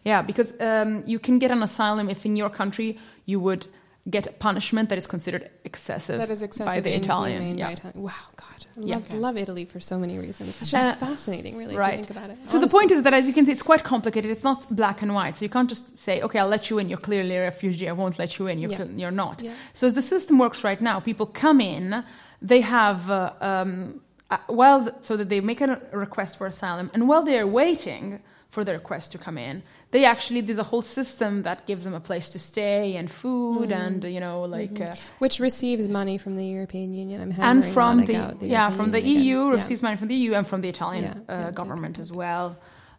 yeah, 0.05 0.21
because 0.21 0.53
um, 0.61 1.05
you 1.07 1.19
can 1.21 1.39
get 1.39 1.51
an 1.53 1.63
asylum 1.63 2.11
if 2.11 2.27
in 2.27 2.35
your 2.35 2.51
country 2.51 2.99
you 3.25 3.39
would 3.39 3.67
get 4.11 4.27
a 4.27 4.33
punishment 4.33 4.89
that 4.89 4.99
is 4.99 5.07
considered 5.07 5.49
excessive, 5.65 6.19
That 6.19 6.29
is 6.29 6.43
excessive 6.43 6.75
by 6.75 6.81
the 6.81 6.93
Italian. 7.03 7.57
Yeah. 7.57 7.77
by. 7.85 7.93
Wow, 7.95 8.11
God, 8.37 8.61
I 8.77 8.81
Yeah. 8.81 8.95
love, 8.97 9.13
love 9.27 9.37
Italy 9.45 9.65
for 9.65 9.79
so 9.79 9.97
many 10.05 10.19
reasons. 10.19 10.49
It's 10.61 10.73
just 10.73 10.89
Uh, 10.89 11.07
fascinating, 11.07 11.57
really, 11.57 11.77
right. 11.77 11.99
you 12.01 12.05
think 12.05 12.11
about 12.19 12.31
it. 12.31 12.39
So 12.53 12.59
the 12.59 12.67
point 12.77 12.91
is 12.91 13.03
that, 13.05 13.15
as 13.15 13.29
you 13.29 13.33
can 13.37 13.47
see, 13.47 13.53
it's 13.53 13.63
quite 13.73 13.85
complicated. 13.85 14.29
It's 14.37 14.43
not 14.51 14.59
black 14.75 15.03
and 15.03 15.15
white. 15.15 15.35
So 15.37 15.45
you 15.45 15.53
can't 15.57 15.69
just 15.75 15.85
say, 15.97 16.15
"Okay, 16.27 16.41
I'll 16.41 16.49
let 16.57 16.65
you 16.69 16.79
in. 16.81 16.89
You're 16.91 17.05
clearly 17.11 17.37
a 17.37 17.43
refugee. 17.51 17.89
I 17.89 17.93
won't 17.93 18.19
let 18.19 18.31
you 18.41 18.49
in. 18.51 18.59
You're, 18.59 18.73
Yeah. 18.73 18.79
cl- 18.79 18.95
you're 19.03 19.17
not." 19.25 19.37
Yeah. 19.41 19.53
So 19.79 19.87
as 19.87 19.95
the 19.95 20.03
system 20.15 20.35
works 20.45 20.65
right 20.65 20.81
now, 20.91 20.97
people 21.11 21.27
come 21.27 21.61
in. 21.77 22.03
They 22.43 22.61
have 22.63 23.09
uh, 23.11 23.33
um, 23.41 24.01
uh, 24.31 24.39
well, 24.49 24.81
so 25.01 25.17
that 25.17 25.29
they 25.29 25.41
make 25.41 25.61
a 25.61 25.81
request 25.93 26.39
for 26.39 26.47
asylum, 26.47 26.91
and 26.95 27.09
while 27.09 27.23
they 27.23 27.39
are 27.39 27.47
waiting 27.47 28.21
for 28.51 28.65
the 28.65 28.73
request 28.73 29.13
to 29.13 29.19
come 29.19 29.39
in, 29.39 29.63
they 29.93 30.05
actually 30.05 30.41
there's 30.43 30.59
a 30.59 30.63
whole 30.73 30.83
system 30.83 31.43
that 31.45 31.67
gives 31.67 31.85
them 31.85 31.95
a 31.95 32.01
place 32.01 32.29
to 32.31 32.39
stay 32.39 32.97
and 32.97 33.11
food 33.11 33.69
Mm-hmm. 33.71 33.73
and 33.73 34.05
you 34.05 34.21
know 34.21 34.43
like. 34.57 34.81
Uh, 34.81 34.95
which 35.21 35.39
receives 35.41 35.89
money 35.89 36.19
from 36.19 36.35
the 36.35 36.45
European 36.45 36.93
Union. 36.95 37.21
I'm 37.23 37.33
and 37.41 37.65
from 37.73 38.05
the, 38.05 38.17
out, 38.17 38.41
the 38.41 38.47
yeah 38.49 38.63
European 38.63 38.77
from 38.79 38.91
the 38.91 39.01
Union 39.01 39.17
again. 39.17 39.27
EU 39.27 39.39
Yeah. 39.51 39.57
receives 39.61 39.83
money 39.83 39.97
from 39.97 40.09
the 40.09 40.15
EU 40.15 40.35
and 40.35 40.47
from 40.47 40.61
the 40.63 40.69
Italian 40.69 41.05
Yeah, 41.05 41.11
uh, 41.13 41.17
yeah, 41.29 41.45
yeah, 41.45 41.51
government 41.53 41.99
as 41.99 42.11
well. 42.13 42.57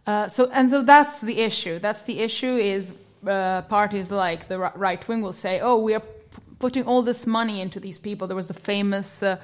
Uh, 0.08 0.28
so 0.28 0.50
and 0.52 0.70
so 0.70 0.82
that's 0.84 1.22
the 1.22 1.38
issue. 1.50 1.80
That's 1.80 2.04
the 2.04 2.20
issue 2.20 2.56
is 2.58 2.94
uh, 3.28 3.62
parties 3.70 4.12
like 4.12 4.48
the 4.48 4.58
right 4.88 5.08
wing 5.08 5.22
will 5.22 5.34
say, 5.46 5.60
oh, 5.62 5.78
we 5.78 5.94
are 5.96 6.04
putting 6.64 6.86
all 6.88 7.02
this 7.04 7.28
money 7.28 7.60
into 7.66 7.80
these 7.80 8.00
people. 8.00 8.26
There 8.28 8.38
was 8.44 8.50
a 8.50 8.60
famous. 8.72 9.22
Uh, 9.22 9.36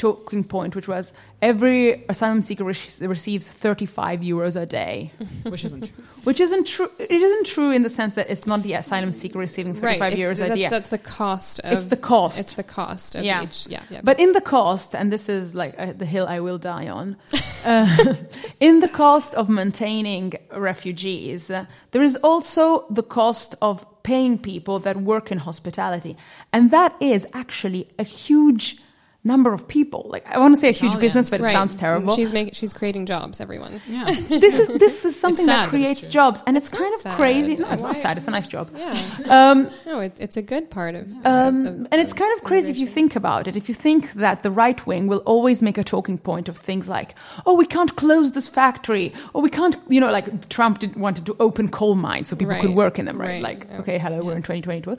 Talking 0.00 0.44
point, 0.44 0.76
which 0.76 0.86
was 0.86 1.12
every 1.42 2.04
asylum 2.08 2.40
seeker 2.40 2.62
rec- 2.62 3.00
receives 3.00 3.48
35 3.48 4.20
euros 4.20 4.54
a 4.54 4.64
day, 4.64 5.10
which 5.52 5.64
isn't 5.64 5.86
true. 5.92 6.04
which 6.22 6.38
isn't 6.46 6.66
true. 6.68 6.88
It 7.00 7.20
isn't 7.28 7.46
true 7.54 7.72
in 7.72 7.82
the 7.82 7.90
sense 7.90 8.14
that 8.14 8.30
it's 8.30 8.46
not 8.46 8.62
the 8.62 8.74
asylum 8.74 9.10
seeker 9.10 9.40
receiving 9.40 9.74
35 9.74 10.00
right, 10.00 10.16
euros 10.16 10.40
a 10.40 10.54
day. 10.54 10.68
that's 10.68 10.90
the 10.90 10.98
cost 11.20 11.58
of 11.64 11.72
It's 11.72 11.86
the 11.86 11.96
cost. 11.96 12.38
It's 12.38 12.54
the 12.54 12.62
cost 12.62 13.16
of 13.16 13.24
Yeah. 13.24 13.42
each. 13.42 13.66
Yeah, 13.66 13.82
yeah. 13.90 14.02
But 14.04 14.20
in 14.20 14.30
the 14.38 14.40
cost, 14.40 14.94
and 14.94 15.10
this 15.12 15.28
is 15.28 15.52
like 15.62 15.74
uh, 15.78 15.94
the 16.02 16.06
hill 16.06 16.26
I 16.36 16.38
will 16.46 16.58
die 16.58 16.88
on, 16.88 17.16
uh, 17.64 18.14
in 18.60 18.78
the 18.78 18.88
cost 19.04 19.34
of 19.34 19.48
maintaining 19.48 20.26
refugees, 20.54 21.50
uh, 21.50 21.64
there 21.90 22.04
is 22.04 22.14
also 22.22 22.84
the 22.98 23.02
cost 23.02 23.56
of 23.60 23.84
paying 24.04 24.38
people 24.38 24.78
that 24.86 24.96
work 24.96 25.32
in 25.32 25.38
hospitality. 25.38 26.16
And 26.52 26.70
that 26.70 26.96
is 27.00 27.26
actually 27.34 27.88
a 27.98 28.04
huge 28.04 28.78
number 29.24 29.52
of 29.52 29.68
people. 29.68 30.06
Like, 30.08 30.26
I 30.34 30.38
want 30.38 30.54
to 30.54 30.60
say 30.60 30.68
a 30.68 30.72
huge 30.72 30.92
Italians. 30.94 31.00
business, 31.00 31.30
but 31.30 31.40
it 31.40 31.52
sounds 31.52 31.76
terrible. 31.76 32.14
She's 32.14 32.32
making. 32.32 32.54
She's 32.54 32.72
creating 32.72 33.04
jobs. 33.04 33.40
Everyone. 33.40 33.82
Yeah. 33.86 34.04
this 34.28 34.58
is 34.58 34.68
this 34.78 35.04
is 35.04 35.18
something 35.20 35.44
sad, 35.44 35.66
that 35.66 35.68
creates 35.68 36.02
jobs, 36.06 36.40
and 36.46 36.56
it's, 36.56 36.68
kind 36.70 36.94
of 36.94 37.00
sad. 37.02 37.16
crazy. 37.16 37.56
No, 37.56 37.68
it's 37.70 37.82
not 37.82 37.96
sad. 37.98 38.16
It's 38.16 38.28
a 38.28 38.30
nice 38.30 38.46
job. 38.48 38.70
Yeah. 38.74 38.96
Um, 39.28 39.70
No, 39.84 40.00
it, 40.00 40.16
it's 40.18 40.38
a 40.38 40.42
good 40.42 40.70
part 40.70 40.94
of. 40.94 41.10
Um, 41.26 41.66
of- 41.66 41.74
of- 41.80 41.88
and 41.92 42.00
it's 42.00 42.14
kind 42.14 42.32
of 42.38 42.44
crazy 42.44 42.70
if 42.70 42.78
you 42.78 42.86
think 42.86 43.14
about 43.16 43.46
it. 43.48 43.56
If 43.56 43.68
you 43.68 43.74
think 43.74 44.12
that 44.14 44.42
the 44.42 44.50
right 44.50 44.80
wing 44.86 45.06
will 45.08 45.22
always 45.26 45.60
make 45.62 45.76
a 45.76 45.84
talking 45.84 46.16
point 46.16 46.48
of 46.48 46.56
things 46.56 46.88
like, 46.88 47.14
"Oh, 47.44 47.54
we 47.54 47.66
can't 47.66 47.94
close 47.96 48.32
this 48.32 48.48
factory," 48.48 49.12
or 49.34 49.42
"We 49.42 49.50
can't," 49.50 49.76
you 49.88 50.00
know, 50.00 50.10
like 50.10 50.48
Trump 50.48 50.78
did, 50.78 50.96
wanted 50.96 51.26
to 51.26 51.36
open 51.40 51.68
coal 51.68 51.94
mines 51.96 52.28
so 52.28 52.36
people 52.36 52.58
could 52.60 52.74
work 52.74 52.98
in 52.98 53.04
them, 53.04 53.18
right? 53.20 53.28
right. 53.28 53.42
Like, 53.42 53.66
Oh, 53.72 53.80
okay, 53.80 53.98
hello, 53.98 54.20
we're 54.24 54.36
in 54.36 54.42
2022, 54.42 54.96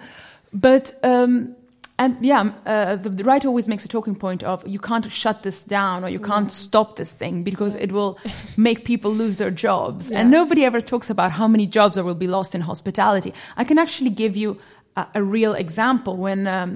but 0.54 0.98
um, 1.04 1.56
and 2.00 2.16
yeah, 2.22 2.54
uh, 2.66 2.96
the, 2.96 3.10
the 3.10 3.24
right 3.26 3.46
always 3.46 3.68
makes 3.68 3.84
a 3.84 3.90
talking 3.90 4.16
point 4.16 4.42
of 4.44 4.66
you 4.66 4.80
can't 4.80 5.12
shut 5.12 5.44
this 5.44 5.62
down 5.62 6.04
or 6.04 6.10
you 6.10 6.20
can't 6.20 6.50
stop 6.50 6.96
this 6.96 7.12
thing 7.12 7.44
because 7.44 7.76
it 7.76 7.92
will 7.92 8.18
make 8.58 8.86
people 8.86 9.12
lose 9.12 9.38
their 9.38 9.52
jobs, 9.52 10.10
and 10.10 10.32
nobody 10.32 10.64
ever 10.64 10.82
talks 10.82 11.10
about 11.10 11.32
how 11.34 11.48
many 11.48 11.68
jobs 11.68 11.96
there 11.96 12.04
will 12.04 12.16
be 12.16 12.28
lost 12.28 12.56
in 12.56 12.62
hospitality. 12.62 13.34
I 13.58 13.66
can 13.66 13.78
actually 13.78 14.12
give 14.12 14.38
you 14.38 14.58
a, 14.96 15.08
a 15.16 15.24
real 15.24 15.54
example 15.54 16.16
when 16.16 16.48
um, 16.48 16.76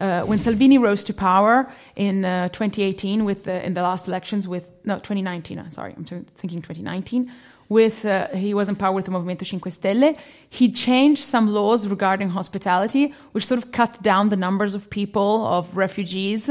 uh, 0.00 0.22
when 0.22 0.38
Salvini 0.38 0.78
rose 0.78 1.04
to 1.04 1.14
power 1.14 1.70
in 1.96 2.24
uh, 2.24 2.48
2018 2.48 3.24
with 3.24 3.46
in 3.46 3.74
the 3.74 3.82
last 3.82 4.08
elections 4.08 4.48
with 4.48 4.68
no 4.84 4.96
2019 4.96 5.58
uh, 5.58 5.70
sorry 5.70 5.94
I'm 5.96 6.04
t- 6.04 6.24
thinking 6.36 6.60
2019 6.62 7.32
with 7.68 8.04
uh, 8.04 8.28
he 8.28 8.54
was 8.54 8.68
in 8.68 8.76
power 8.76 8.92
with 8.92 9.04
the 9.06 9.10
Movimento 9.10 9.46
Cinque 9.46 9.70
Stelle 9.70 10.16
he 10.48 10.70
changed 10.70 11.24
some 11.24 11.52
laws 11.52 11.86
regarding 11.88 12.28
hospitality 12.30 13.14
which 13.32 13.46
sort 13.46 13.62
of 13.62 13.72
cut 13.72 14.00
down 14.02 14.28
the 14.28 14.36
numbers 14.36 14.74
of 14.74 14.88
people 14.90 15.46
of 15.46 15.76
refugees 15.76 16.50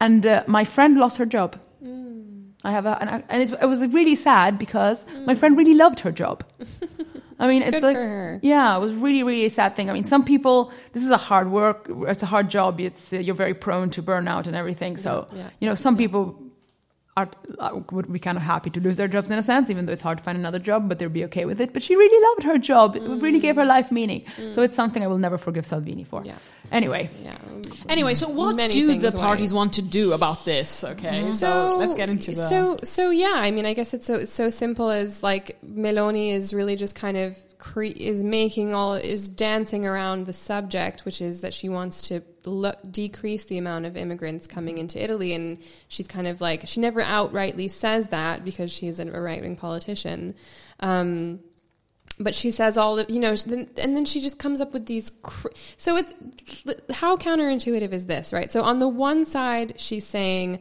and 0.00 0.26
uh, 0.26 0.42
my 0.46 0.64
friend 0.64 0.96
lost 0.96 1.18
her 1.18 1.26
job 1.26 1.58
I 2.64 2.72
have 2.72 2.86
a, 2.86 2.96
and, 3.00 3.22
and 3.28 3.42
it, 3.42 3.52
it 3.60 3.66
was 3.66 3.86
really 3.88 4.14
sad 4.14 4.58
because 4.58 5.04
my 5.26 5.34
friend 5.34 5.56
really 5.56 5.74
loved 5.74 6.00
her 6.00 6.10
job. 6.10 6.44
I 7.38 7.46
mean, 7.46 7.62
it's 7.62 7.80
Good 7.80 7.94
like, 7.94 8.40
yeah, 8.42 8.74
it 8.76 8.80
was 8.80 8.92
really, 8.94 9.22
really 9.22 9.44
a 9.44 9.50
sad 9.50 9.76
thing. 9.76 9.90
I 9.90 9.92
mean, 9.92 10.04
some 10.04 10.24
people, 10.24 10.72
this 10.92 11.02
is 11.02 11.10
a 11.10 11.16
hard 11.18 11.50
work, 11.50 11.90
it's 12.08 12.22
a 12.22 12.26
hard 12.26 12.48
job. 12.48 12.80
It's 12.80 13.12
uh, 13.12 13.18
you're 13.18 13.34
very 13.34 13.54
prone 13.54 13.90
to 13.90 14.02
burnout 14.02 14.46
and 14.46 14.56
everything. 14.56 14.96
So, 14.96 15.28
Yeah, 15.32 15.38
yeah. 15.38 15.50
you 15.60 15.68
know, 15.68 15.74
some 15.74 15.96
people 15.96 16.40
are 17.16 17.28
uh, 17.60 17.80
would 17.92 18.12
be 18.12 18.18
kind 18.18 18.36
of 18.36 18.42
happy 18.42 18.70
to 18.70 18.80
lose 18.80 18.96
their 18.96 19.06
jobs 19.06 19.30
in 19.30 19.38
a 19.38 19.42
sense, 19.42 19.70
even 19.70 19.86
though 19.86 19.92
it's 19.92 20.02
hard 20.02 20.18
to 20.18 20.24
find 20.24 20.36
another 20.36 20.58
job, 20.58 20.88
but 20.88 20.98
they'd 20.98 21.12
be 21.12 21.24
okay 21.24 21.44
with 21.44 21.60
it. 21.60 21.72
But 21.72 21.82
she 21.82 21.94
really 21.94 22.28
loved 22.30 22.42
her 22.44 22.58
job; 22.58 22.96
it 22.96 23.02
really 23.22 23.38
gave 23.38 23.54
her 23.56 23.64
life 23.64 23.92
meaning. 23.92 24.24
So 24.52 24.62
it's 24.62 24.74
something 24.74 25.02
I 25.02 25.06
will 25.06 25.18
never 25.18 25.38
forgive 25.38 25.64
Salvini 25.64 26.04
for. 26.04 26.22
Mm. 26.22 26.26
Yeah. 26.26 26.38
Anyway, 26.72 27.10
Yeah. 27.22 27.36
Anyway, 27.88 28.14
so 28.14 28.28
what 28.28 28.56
Many 28.56 28.72
do 28.72 28.98
the 28.98 29.12
parties 29.12 29.52
want 29.54 29.74
to 29.74 29.82
do 29.82 30.12
about 30.12 30.44
this? 30.44 30.82
Okay, 30.82 31.18
So, 31.18 31.76
let's 31.78 31.94
get 31.94 32.08
into 32.08 32.32
the. 32.32 32.42
so 32.48 32.78
so 32.82 33.10
yeah. 33.10 33.34
I 33.36 33.50
mean, 33.50 33.66
I 33.66 33.74
guess 33.74 33.94
it's 33.94 34.06
so 34.06 34.16
it's 34.16 34.32
so 34.32 34.50
simple 34.50 34.90
as 34.90 35.22
like 35.22 35.56
Meloni 35.64 36.32
is 36.32 36.52
really 36.52 36.76
just 36.76 36.94
kind 36.94 37.16
of 37.16 37.36
cre- 37.64 37.84
is 37.84 38.22
making 38.22 38.74
all 38.74 38.92
is 38.92 39.26
dancing 39.26 39.86
around 39.86 40.26
the 40.26 40.32
subject, 40.32 41.04
which 41.06 41.22
is 41.22 41.40
that 41.40 41.54
she 41.54 41.70
wants 41.70 42.08
to 42.08 42.22
lo- 42.44 42.74
decrease 42.90 43.46
the 43.46 43.56
amount 43.56 43.86
of 43.86 43.96
immigrants 43.96 44.46
coming 44.46 44.76
into 44.76 45.02
Italy, 45.02 45.32
and 45.32 45.58
she's 45.88 46.06
kind 46.06 46.26
of 46.26 46.42
like 46.42 46.66
she 46.66 46.80
never 46.80 47.02
outrightly 47.02 47.70
says 47.70 48.10
that 48.10 48.44
because 48.44 48.70
she's 48.70 49.00
a 49.00 49.06
right 49.06 49.40
wing 49.40 49.56
politician. 49.56 50.34
Um, 50.80 51.40
but 52.20 52.34
she 52.34 52.50
says 52.50 52.76
all 52.76 52.96
the 52.96 53.06
you 53.08 53.18
know 53.18 53.34
and 53.48 53.96
then 53.96 54.04
she 54.04 54.20
just 54.20 54.38
comes 54.38 54.60
up 54.60 54.72
with 54.72 54.86
these 54.86 55.10
cr- 55.22 55.48
so 55.76 55.96
it's 55.96 56.14
how 56.92 57.16
counterintuitive 57.16 57.92
is 57.92 58.06
this 58.06 58.32
right 58.32 58.52
so 58.52 58.62
on 58.62 58.78
the 58.78 58.86
one 58.86 59.24
side 59.24 59.72
she's 59.80 60.06
saying 60.06 60.60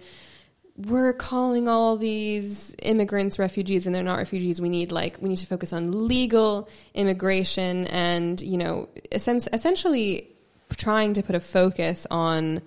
we're 0.75 1.13
calling 1.13 1.67
all 1.67 1.97
these 1.97 2.75
immigrants 2.81 3.37
refugees 3.37 3.85
and 3.85 3.95
they're 3.95 4.01
not 4.01 4.17
refugees. 4.17 4.59
We 4.59 4.69
need 4.69 4.91
like 4.91 5.17
we 5.21 5.29
need 5.29 5.37
to 5.37 5.47
focus 5.47 5.71
on 5.71 6.07
legal 6.07 6.67
immigration 6.93 7.85
and 7.87 8.41
you 8.41 8.57
know 8.57 8.89
essen- 9.11 9.41
essentially 9.53 10.29
trying 10.75 11.13
to 11.13 11.21
put 11.21 11.35
a 11.35 11.39
focus 11.39 12.07
on 12.09 12.61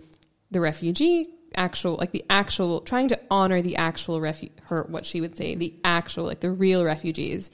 the 0.53 0.61
refugee 0.61 1.27
actual 1.57 1.97
like 1.97 2.13
the 2.13 2.25
actual 2.29 2.81
trying 2.81 3.09
to 3.09 3.19
honor 3.31 3.63
the 3.63 3.77
actual 3.77 4.21
refu- 4.21 4.51
her 4.65 4.85
what 4.85 5.07
she 5.07 5.21
would 5.21 5.37
say 5.37 5.55
the 5.55 5.73
actual 5.83 6.25
like 6.25 6.41
the 6.41 6.51
real 6.51 6.85
refugees. 6.85 7.51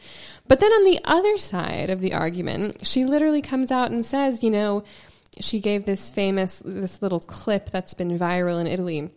But 0.48 0.60
then 0.60 0.72
on 0.72 0.84
the 0.84 1.00
other 1.04 1.38
side 1.38 1.88
of 1.88 2.00
the 2.02 2.12
argument 2.12 2.86
she 2.86 3.06
literally 3.06 3.40
comes 3.40 3.72
out 3.72 3.90
and 3.90 4.04
says 4.04 4.42
you 4.42 4.50
know 4.50 4.84
she 5.40 5.60
gave 5.60 5.86
this 5.86 6.10
famous 6.10 6.62
this 6.64 7.00
little 7.00 7.20
clip 7.20 7.70
that's 7.70 7.94
been 7.94 8.18
viral 8.18 8.60
in 8.60 8.66
Italy 8.66 9.10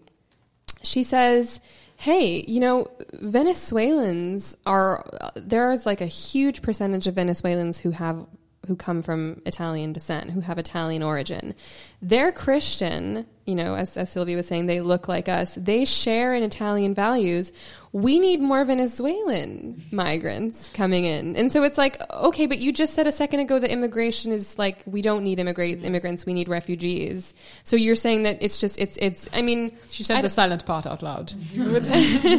she 0.85 1.03
says 1.03 1.59
hey 1.97 2.43
you 2.47 2.59
know 2.59 2.87
venezuelans 3.13 4.57
are 4.65 5.03
uh, 5.21 5.31
there's 5.35 5.85
like 5.85 6.01
a 6.01 6.05
huge 6.05 6.61
percentage 6.61 7.07
of 7.07 7.15
venezuelans 7.15 7.79
who 7.79 7.91
have 7.91 8.25
who 8.67 8.75
come 8.75 9.01
from 9.01 9.41
italian 9.45 9.93
descent 9.93 10.31
who 10.31 10.41
have 10.41 10.57
italian 10.57 11.03
origin. 11.03 11.55
They're 12.01 12.31
christian 12.31 13.25
you 13.45 13.55
know 13.55 13.75
as, 13.75 13.95
as 13.97 14.11
sylvia 14.11 14.35
was 14.35 14.47
saying 14.47 14.65
they 14.65 14.81
look 14.81 15.07
like 15.07 15.29
us. 15.29 15.55
They 15.55 15.85
share 15.85 16.33
in 16.33 16.43
italian 16.43 16.93
values. 16.93 17.51
We 17.91 18.19
need 18.19 18.41
more 18.41 18.65
venezuelan 18.65 19.83
migrants 19.91 20.69
coming 20.69 21.05
in. 21.05 21.35
And 21.35 21.51
so 21.51 21.63
it's 21.63 21.77
like 21.77 22.01
okay 22.11 22.45
but 22.45 22.59
you 22.59 22.73
just 22.73 22.93
said 22.93 23.07
a 23.07 23.11
second 23.11 23.39
ago 23.41 23.59
that 23.59 23.71
immigration 23.71 24.31
is 24.31 24.57
like 24.59 24.83
we 24.85 25.01
don't 25.01 25.23
need 25.23 25.39
immigrate 25.39 25.77
mm-hmm. 25.77 25.85
immigrants 25.85 26.25
we 26.25 26.33
need 26.33 26.49
refugees. 26.49 27.33
So 27.63 27.75
you're 27.75 27.95
saying 27.95 28.23
that 28.23 28.37
it's 28.41 28.59
just 28.59 28.79
it's 28.79 28.97
it's 28.97 29.29
i 29.33 29.41
mean 29.41 29.77
she 29.89 30.03
said 30.03 30.17
I 30.17 30.21
the 30.21 30.29
silent 30.29 30.65
part 30.65 30.85
out 30.85 31.01
loud. 31.01 31.29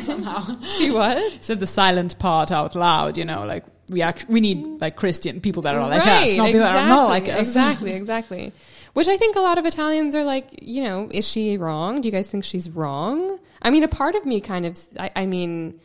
Somehow, 0.03 0.61
she 0.77 0.91
what? 0.91 1.33
She 1.33 1.39
said 1.43 1.61
the 1.61 1.67
silent 1.67 2.19
part 2.19 2.51
out 2.51 2.75
loud. 2.75 3.17
You 3.17 3.25
know, 3.25 3.45
like 3.45 3.65
we 3.91 4.03
act- 4.03 4.27
we 4.29 4.41
need 4.41 4.81
like 4.81 4.97
Christian 4.97 5.41
people 5.41 5.63
that 5.63 5.75
are 5.75 5.89
like 5.89 6.01
us, 6.01 6.07
Right, 6.07 6.37
not 6.37 6.47
people 6.47 6.61
that 6.61 6.77
are 6.77 6.89
not 6.89 7.09
like 7.09 7.29
us. 7.29 7.39
Exactly, 7.39 7.93
exactly. 7.93 8.53
Which 8.95 9.09
I 9.09 9.17
think 9.17 9.37
a 9.37 9.41
lot 9.41 9.59
of 9.59 9.67
Italians 9.67 10.15
are 10.15 10.25
like, 10.25 10.49
you 10.63 10.83
know, 10.83 11.09
is 11.13 11.29
she 11.29 11.59
wrong? 11.59 12.01
Do 12.01 12.09
you 12.09 12.13
guys 12.13 12.31
think 12.31 12.45
she's 12.45 12.71
wrong? 12.71 13.39
I 13.61 13.71
mean, 13.71 13.83
a 13.85 13.89
part 13.89 14.15
of 14.15 14.25
me 14.25 14.41
kind 14.41 14.65
of, 14.65 14.79
I, 14.99 15.11
I 15.15 15.27
mean, 15.27 15.79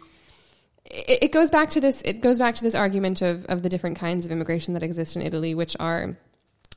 it, 0.85 1.23
it 1.23 1.31
goes 1.31 1.51
back 1.51 1.69
to 1.71 1.81
this. 1.81 2.01
It 2.03 2.21
goes 2.21 2.39
back 2.39 2.55
to 2.55 2.63
this 2.63 2.75
argument 2.75 3.21
of 3.21 3.45
of 3.45 3.63
the 3.63 3.69
different 3.69 3.97
kinds 3.97 4.25
of 4.25 4.31
immigration 4.31 4.73
that 4.73 4.83
exist 4.83 5.15
in 5.15 5.21
Italy, 5.21 5.53
which 5.55 5.75
are 5.79 6.17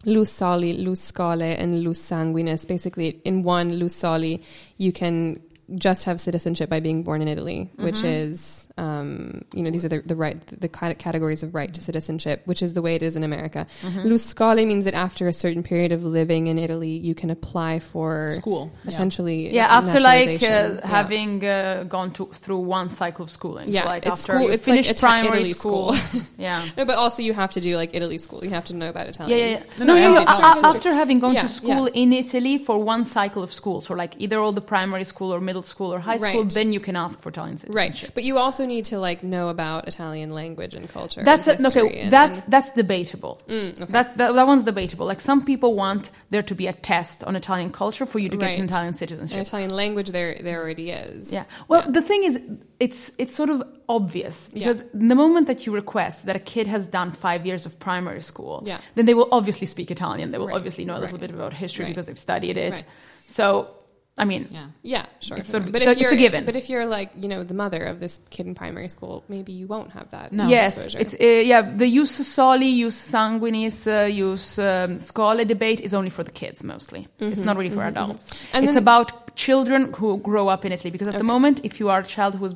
ius 0.04 0.28
soli, 0.28 0.76
ius 0.76 1.12
scholae, 1.12 1.56
and 1.58 1.72
ius 1.72 1.98
sanguinis. 1.98 2.66
Basically, 2.66 3.20
in 3.24 3.42
one 3.42 3.70
ius 3.70 3.92
soli, 3.92 4.42
you 4.76 4.92
can 4.92 5.40
just 5.76 6.04
have 6.04 6.20
citizenship 6.20 6.68
by 6.68 6.80
being 6.80 7.02
born 7.02 7.22
in 7.22 7.28
Italy, 7.28 7.70
which 7.76 7.96
Mm-hmm. 7.96 8.06
is, 8.32 8.68
um, 8.76 9.42
you 9.54 9.62
know, 9.62 9.70
these 9.70 9.84
are 9.84 9.88
the, 9.88 10.02
the 10.04 10.16
right, 10.16 10.38
the 10.46 10.68
cate- 10.68 10.98
categories 10.98 11.42
of 11.42 11.54
right 11.54 11.72
to 11.72 11.80
citizenship, 11.80 12.42
which 12.44 12.62
is 12.62 12.74
the 12.74 12.82
way 12.82 12.94
it 12.96 13.02
is 13.02 13.16
in 13.16 13.22
America. 13.24 13.66
Mm-hmm. 13.82 14.00
Ius 14.08 14.34
scholae 14.34 14.66
means 14.66 14.84
that 14.84 14.94
after 14.94 15.26
a 15.28 15.32
certain 15.32 15.62
period 15.62 15.92
of 15.92 16.04
living 16.04 16.48
in 16.48 16.58
Italy, 16.58 16.90
you 16.90 17.14
can 17.14 17.30
apply 17.30 17.78
for 17.78 18.32
School. 18.36 18.70
Essentially. 18.86 19.54
Yeah, 19.54 19.68
after 19.78 20.00
like 20.00 20.42
uh. 20.42 20.46
Yeah. 20.46 20.86
having 20.86 21.44
uh, 21.44 21.84
gone 21.84 22.10
to, 22.12 22.26
through 22.26 22.58
one 22.58 22.88
cycle 22.88 23.22
of 23.24 23.30
schooling. 23.30 23.70
Yeah, 23.70 23.82
so 23.82 23.88
like 23.88 24.06
it's 24.06 24.20
after 24.20 24.32
school- 24.32 24.46
you 24.48 24.52
it's 24.52 24.68
like 24.68 24.98
primary 24.98 25.38
Italy 25.40 25.52
school. 25.54 25.92
school. 25.92 26.22
yeah. 26.38 26.64
No, 26.76 26.84
but 26.84 26.96
also 26.96 27.22
you 27.22 27.32
have 27.32 27.52
to 27.52 27.60
do 27.60 27.76
like 27.76 27.94
Italy 27.94 28.18
school. 28.18 28.44
You 28.44 28.50
have 28.50 28.64
to 28.66 28.74
know 28.74 28.88
about 28.90 29.06
Italian. 29.08 29.38
yeah, 29.38 29.46
yeah. 29.58 29.62
No, 29.78 29.84
No, 29.86 29.94
no, 29.94 29.94
no, 29.94 30.00
yeah, 30.00 30.14
no. 30.14 30.20
it's 30.22 30.32
a- 30.32 30.36
true, 30.36 30.44
a- 30.44 30.50
it's 30.50 30.60
true. 30.60 30.70
after 30.76 30.92
having 30.94 31.18
gone 31.20 31.34
Yeah, 31.34 31.42
to 31.42 31.48
school 31.48 31.88
yeah. 31.88 32.02
in 32.02 32.12
Italy 32.12 32.58
for 32.58 32.78
one 32.78 33.04
cycle 33.04 33.42
of 33.42 33.52
school, 33.52 33.80
so 33.80 33.94
like 33.94 34.14
either 34.18 34.38
all 34.38 34.52
the 34.52 34.60
primary 34.60 35.04
school 35.04 35.32
or 35.34 35.40
middle 35.40 35.53
school 35.62 35.92
or 35.94 35.98
high 36.00 36.16
school, 36.16 36.42
Right. 36.42 36.50
then 36.54 36.72
you 36.72 36.80
can 36.80 36.96
ask 36.96 37.20
for 37.22 37.28
Italian 37.28 37.56
citizenship. 37.58 38.08
Right, 38.08 38.10
but 38.14 38.24
you 38.24 38.38
also 38.38 38.66
need 38.66 38.84
to 38.86 38.98
like 38.98 39.22
know 39.22 39.48
about 39.48 39.86
Italian 39.88 40.30
language 40.30 40.74
and 40.74 40.88
culture. 40.88 41.22
That's 41.22 41.46
and 41.46 41.60
a, 41.64 41.68
okay. 41.68 42.00
and- 42.00 42.12
that's 42.12 42.42
and- 42.42 42.52
that's 42.52 42.70
debatable. 42.72 43.40
Mm, 43.48 43.80
okay. 43.80 43.92
That, 43.92 44.16
that 44.18 44.34
that 44.34 44.46
one's 44.46 44.64
debatable. 44.64 45.06
Like 45.06 45.20
some 45.20 45.44
people 45.44 45.74
want 45.74 46.10
there 46.30 46.42
to 46.42 46.54
be 46.54 46.66
a 46.66 46.72
test 46.72 47.22
on 47.24 47.36
Italian 47.36 47.70
culture 47.70 48.06
for 48.06 48.18
you 48.18 48.28
to 48.30 48.36
get 48.36 48.46
Right. 48.46 48.60
Italian 48.60 48.88
and 48.88 48.96
citizenship. 48.96 49.40
Italian 49.40 49.70
language 49.70 50.10
there 50.10 50.36
there 50.42 50.60
already 50.60 50.90
is. 50.90 51.32
Yeah. 51.32 51.44
Well, 51.68 51.82
Yeah. 51.84 51.90
the 51.92 52.02
thing 52.02 52.24
is, 52.24 52.40
it's 52.80 53.10
it's 53.18 53.34
sort 53.34 53.50
of 53.50 53.62
obvious 53.88 54.48
because 54.48 54.82
the 54.94 55.14
moment 55.14 55.46
that 55.46 55.66
you 55.66 55.72
request 55.72 56.24
that 56.26 56.34
a 56.36 56.38
kid 56.38 56.66
has 56.66 56.86
done 56.86 57.12
five 57.12 57.44
years 57.46 57.66
of 57.66 57.78
primary 57.78 58.22
school, 58.22 58.62
Yeah. 58.64 58.80
then 58.94 59.04
they 59.04 59.14
will 59.14 59.28
obviously 59.30 59.66
speak 59.66 59.90
Italian. 59.90 60.30
They 60.32 60.38
will 60.38 60.46
Right. 60.48 60.56
obviously 60.56 60.84
know 60.86 60.94
a 60.96 61.02
little 61.04 61.18
Right. 61.18 61.28
bit 61.28 61.38
about 61.38 61.52
history 61.52 61.84
Right. 61.84 61.90
because 61.92 62.06
they've 62.06 62.18
studied 62.18 62.56
it. 62.56 62.72
Right. 62.72 62.84
So, 63.26 63.68
I 64.16 64.24
mean, 64.24 64.48
Yeah. 64.52 64.66
Yeah, 64.82 65.06
sure. 65.18 65.38
It's 65.38 65.48
sure. 65.50 65.58
sort 65.58 65.62
of- 65.66 65.72
but 65.72 65.82
it's 65.82 65.90
if 65.90 65.96
a- 65.96 66.00
you're 66.02 66.12
a 66.12 66.16
given. 66.16 66.44
but 66.44 66.54
if 66.54 66.70
you're 66.70 66.86
like 66.86 67.10
you 67.22 67.28
know 67.28 67.42
the 67.42 67.54
mother 67.54 67.82
of 67.82 67.98
this 67.98 68.20
kid 68.30 68.46
in 68.46 68.54
primary 68.54 68.88
school, 68.88 69.24
maybe 69.28 69.52
you 69.52 69.66
won't 69.66 69.90
have 69.92 70.08
that. 70.10 70.32
No. 70.32 70.46
yes, 70.48 70.76
exposure. 70.76 70.98
it's 71.02 71.14
uh, 71.14 71.24
yeah. 71.52 71.62
The 71.62 71.86
ius 71.98 72.22
soli, 72.24 72.70
ius 72.82 72.94
sanguinis, 73.12 73.76
uh, 73.86 74.06
use 74.06 74.58
um, 74.58 74.98
scholae 74.98 75.44
debate 75.54 75.80
is 75.80 75.92
only 75.94 76.10
for 76.10 76.22
the 76.22 76.30
kids 76.30 76.62
mostly. 76.62 77.08
It's 77.18 77.40
not 77.48 77.56
really 77.56 77.70
for 77.70 77.82
adults. 77.82 78.30
Mm-hmm. 78.30 78.56
And 78.56 78.64
it's 78.64 78.74
then- 78.74 78.82
about 78.84 79.34
children 79.36 79.92
who 79.94 80.18
grow 80.18 80.46
up 80.48 80.64
in 80.64 80.70
Italy 80.70 80.90
because 80.92 81.08
at 81.08 81.18
the 81.18 81.24
moment, 81.34 81.60
if 81.64 81.80
you 81.80 81.88
are 81.88 82.00
a 82.00 82.06
child 82.16 82.36
who's 82.36 82.54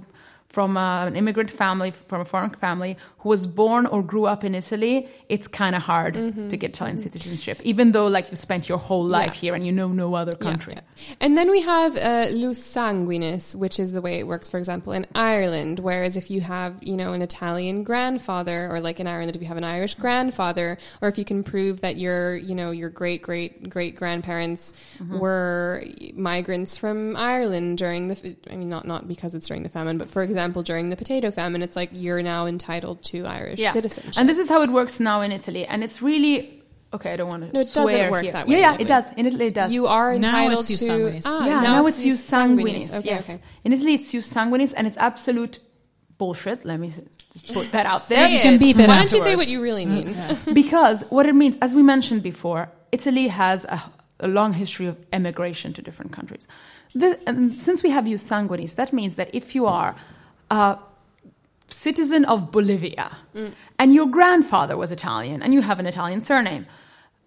from 0.48 0.78
uh, 0.78 1.04
an 1.06 1.14
immigrant 1.14 1.50
family, 1.50 1.90
from 1.90 2.22
a 2.22 2.24
foreign 2.24 2.50
family, 2.50 2.96
who 3.18 3.28
was 3.28 3.46
born 3.46 3.84
or 3.86 4.02
grew 4.02 4.24
up 4.24 4.44
in 4.44 4.54
Italy, 4.54 5.06
it's 5.28 5.46
kind 5.46 5.76
of 5.76 5.82
hard 5.82 6.14
Mm-hmm. 6.14 6.48
to 6.48 6.56
get 6.56 6.70
Italian 6.70 6.98
citizenship, 6.98 7.60
even 7.64 7.92
though 7.92 8.06
like 8.06 8.30
you 8.30 8.36
spent 8.36 8.66
your 8.68 8.78
whole 8.78 9.04
life 9.04 9.34
Yeah. 9.34 9.40
here 9.42 9.54
and 9.54 9.66
you 9.66 9.72
know 9.72 9.88
no 9.88 10.14
other 10.14 10.32
country. 10.34 10.72
yeah. 10.74 11.16
And 11.20 11.36
then 11.36 11.50
we 11.50 11.60
have 11.60 11.96
uh, 11.96 12.32
ius 12.32 12.60
sanguinis, 12.76 13.54
which 13.54 13.78
is 13.78 13.92
the 13.92 14.00
way 14.00 14.14
it 14.20 14.26
works, 14.26 14.48
for 14.48 14.56
example, 14.58 14.94
in 14.94 15.04
Ireland. 15.14 15.80
Whereas 15.80 16.16
if 16.16 16.30
you 16.30 16.40
have, 16.40 16.76
you 16.82 16.96
know, 16.96 17.12
an 17.12 17.20
Italian 17.20 17.84
grandfather, 17.84 18.68
or 18.72 18.80
like 18.80 19.00
in 19.00 19.06
Ireland, 19.06 19.36
if 19.36 19.42
you 19.42 19.48
have 19.48 19.58
an 19.58 19.64
Irish 19.64 19.96
grandfather, 19.96 20.78
or 21.02 21.08
if 21.10 21.18
you 21.18 21.26
can 21.26 21.44
prove 21.44 21.82
that 21.82 21.96
your, 21.98 22.36
you 22.36 22.54
know, 22.54 22.70
your 22.70 22.88
great 22.88 23.20
great 23.20 23.68
great 23.68 23.96
grandparents 23.96 24.72
Mm-hmm. 24.98 25.18
were 25.18 25.84
migrants 26.14 26.76
from 26.76 27.14
Ireland 27.16 27.78
during 27.78 28.08
the, 28.08 28.36
I 28.50 28.56
mean, 28.56 28.68
not 28.70 28.86
not 28.86 29.06
because 29.06 29.34
it's 29.34 29.46
during 29.46 29.62
the 29.62 29.68
famine, 29.68 29.98
but 29.98 30.08
for 30.08 30.22
example, 30.22 30.37
during 30.62 30.90
the 30.90 30.96
potato 30.96 31.30
famine, 31.30 31.60
it's 31.62 31.76
like 31.76 31.90
you're 31.92 32.22
now 32.22 32.46
entitled 32.46 32.98
to 33.04 33.18
Irish 33.26 33.60
citizenship. 33.60 34.14
And 34.18 34.28
this 34.28 34.38
is 34.38 34.48
how 34.48 34.60
it 34.62 34.70
works 34.70 35.00
now 35.00 35.20
in 35.20 35.30
Italy, 35.32 35.66
and 35.66 35.82
it's 35.84 36.00
really 36.02 36.62
okay. 36.94 37.12
I 37.14 37.16
don't 37.16 37.28
want 37.28 37.42
to. 37.46 37.52
No, 37.52 37.60
it 37.60 37.64
doesn't 37.64 37.82
swear 37.88 38.10
work 38.10 38.22
here. 38.24 38.32
that 38.32 38.46
way 38.46 38.60
Yeah, 38.60 38.72
yeah, 38.72 38.82
it 38.82 38.88
does. 38.94 39.04
In 39.20 39.26
Italy, 39.26 39.46
it 39.52 39.54
does. 39.54 39.72
you 39.72 39.86
are 39.86 40.10
Now 40.18 40.28
entitled 40.28 40.64
it's 40.70 40.78
to. 40.78 40.84
sanguinis. 40.90 41.22
Ah, 41.26 41.46
yeah, 41.46 41.60
now, 41.60 41.86
it's 41.86 42.00
ius 42.04 42.22
sanguinis. 42.32 42.88
Okay, 42.98 43.08
yes, 43.14 43.24
okay. 43.30 43.40
in 43.64 43.72
Italy 43.72 43.94
it's 43.98 44.08
jus 44.12 44.26
sanguinis, 44.32 44.72
and 44.76 44.86
it's 44.88 44.96
absolute 45.10 45.54
bullshit. 46.18 46.64
Let 46.64 46.78
me 46.80 46.88
s- 46.88 47.00
put 47.56 47.66
that 47.72 47.86
out 47.92 48.08
there. 48.08 48.26
it. 48.28 48.42
can 48.42 48.58
beep 48.58 48.78
it 48.78 48.88
Why 48.88 48.98
don't 48.98 49.12
you 49.12 49.20
say 49.28 49.36
what 49.36 49.48
you 49.48 49.60
really 49.62 49.86
mean? 49.86 50.14
because 50.60 50.98
what 51.10 51.26
it 51.26 51.34
means, 51.34 51.56
as 51.60 51.74
we 51.74 51.82
mentioned 51.82 52.22
before, 52.22 52.62
Italy 52.92 53.28
has 53.28 53.64
a, 53.64 53.78
a 54.20 54.28
long 54.28 54.52
history 54.54 54.86
of 54.86 54.96
emigration 55.12 55.72
to 55.74 55.82
different 55.82 56.12
countries. 56.12 56.48
The, 56.94 57.08
and 57.28 57.54
since 57.54 57.82
we 57.82 57.90
have 57.90 58.04
jus 58.06 58.24
sanguinis, 58.32 58.74
that 58.76 58.92
means 58.92 59.16
that 59.16 59.28
if 59.34 59.54
you 59.54 59.66
are 59.66 59.94
a 60.50 60.78
citizen 61.68 62.24
of 62.24 62.50
Bolivia 62.50 63.16
and 63.78 63.94
your 63.94 64.06
grandfather 64.06 64.76
was 64.76 64.90
Italian 64.92 65.42
and 65.42 65.52
you 65.52 65.60
have 65.62 65.78
an 65.78 65.86
Italian 65.86 66.22
surname, 66.22 66.66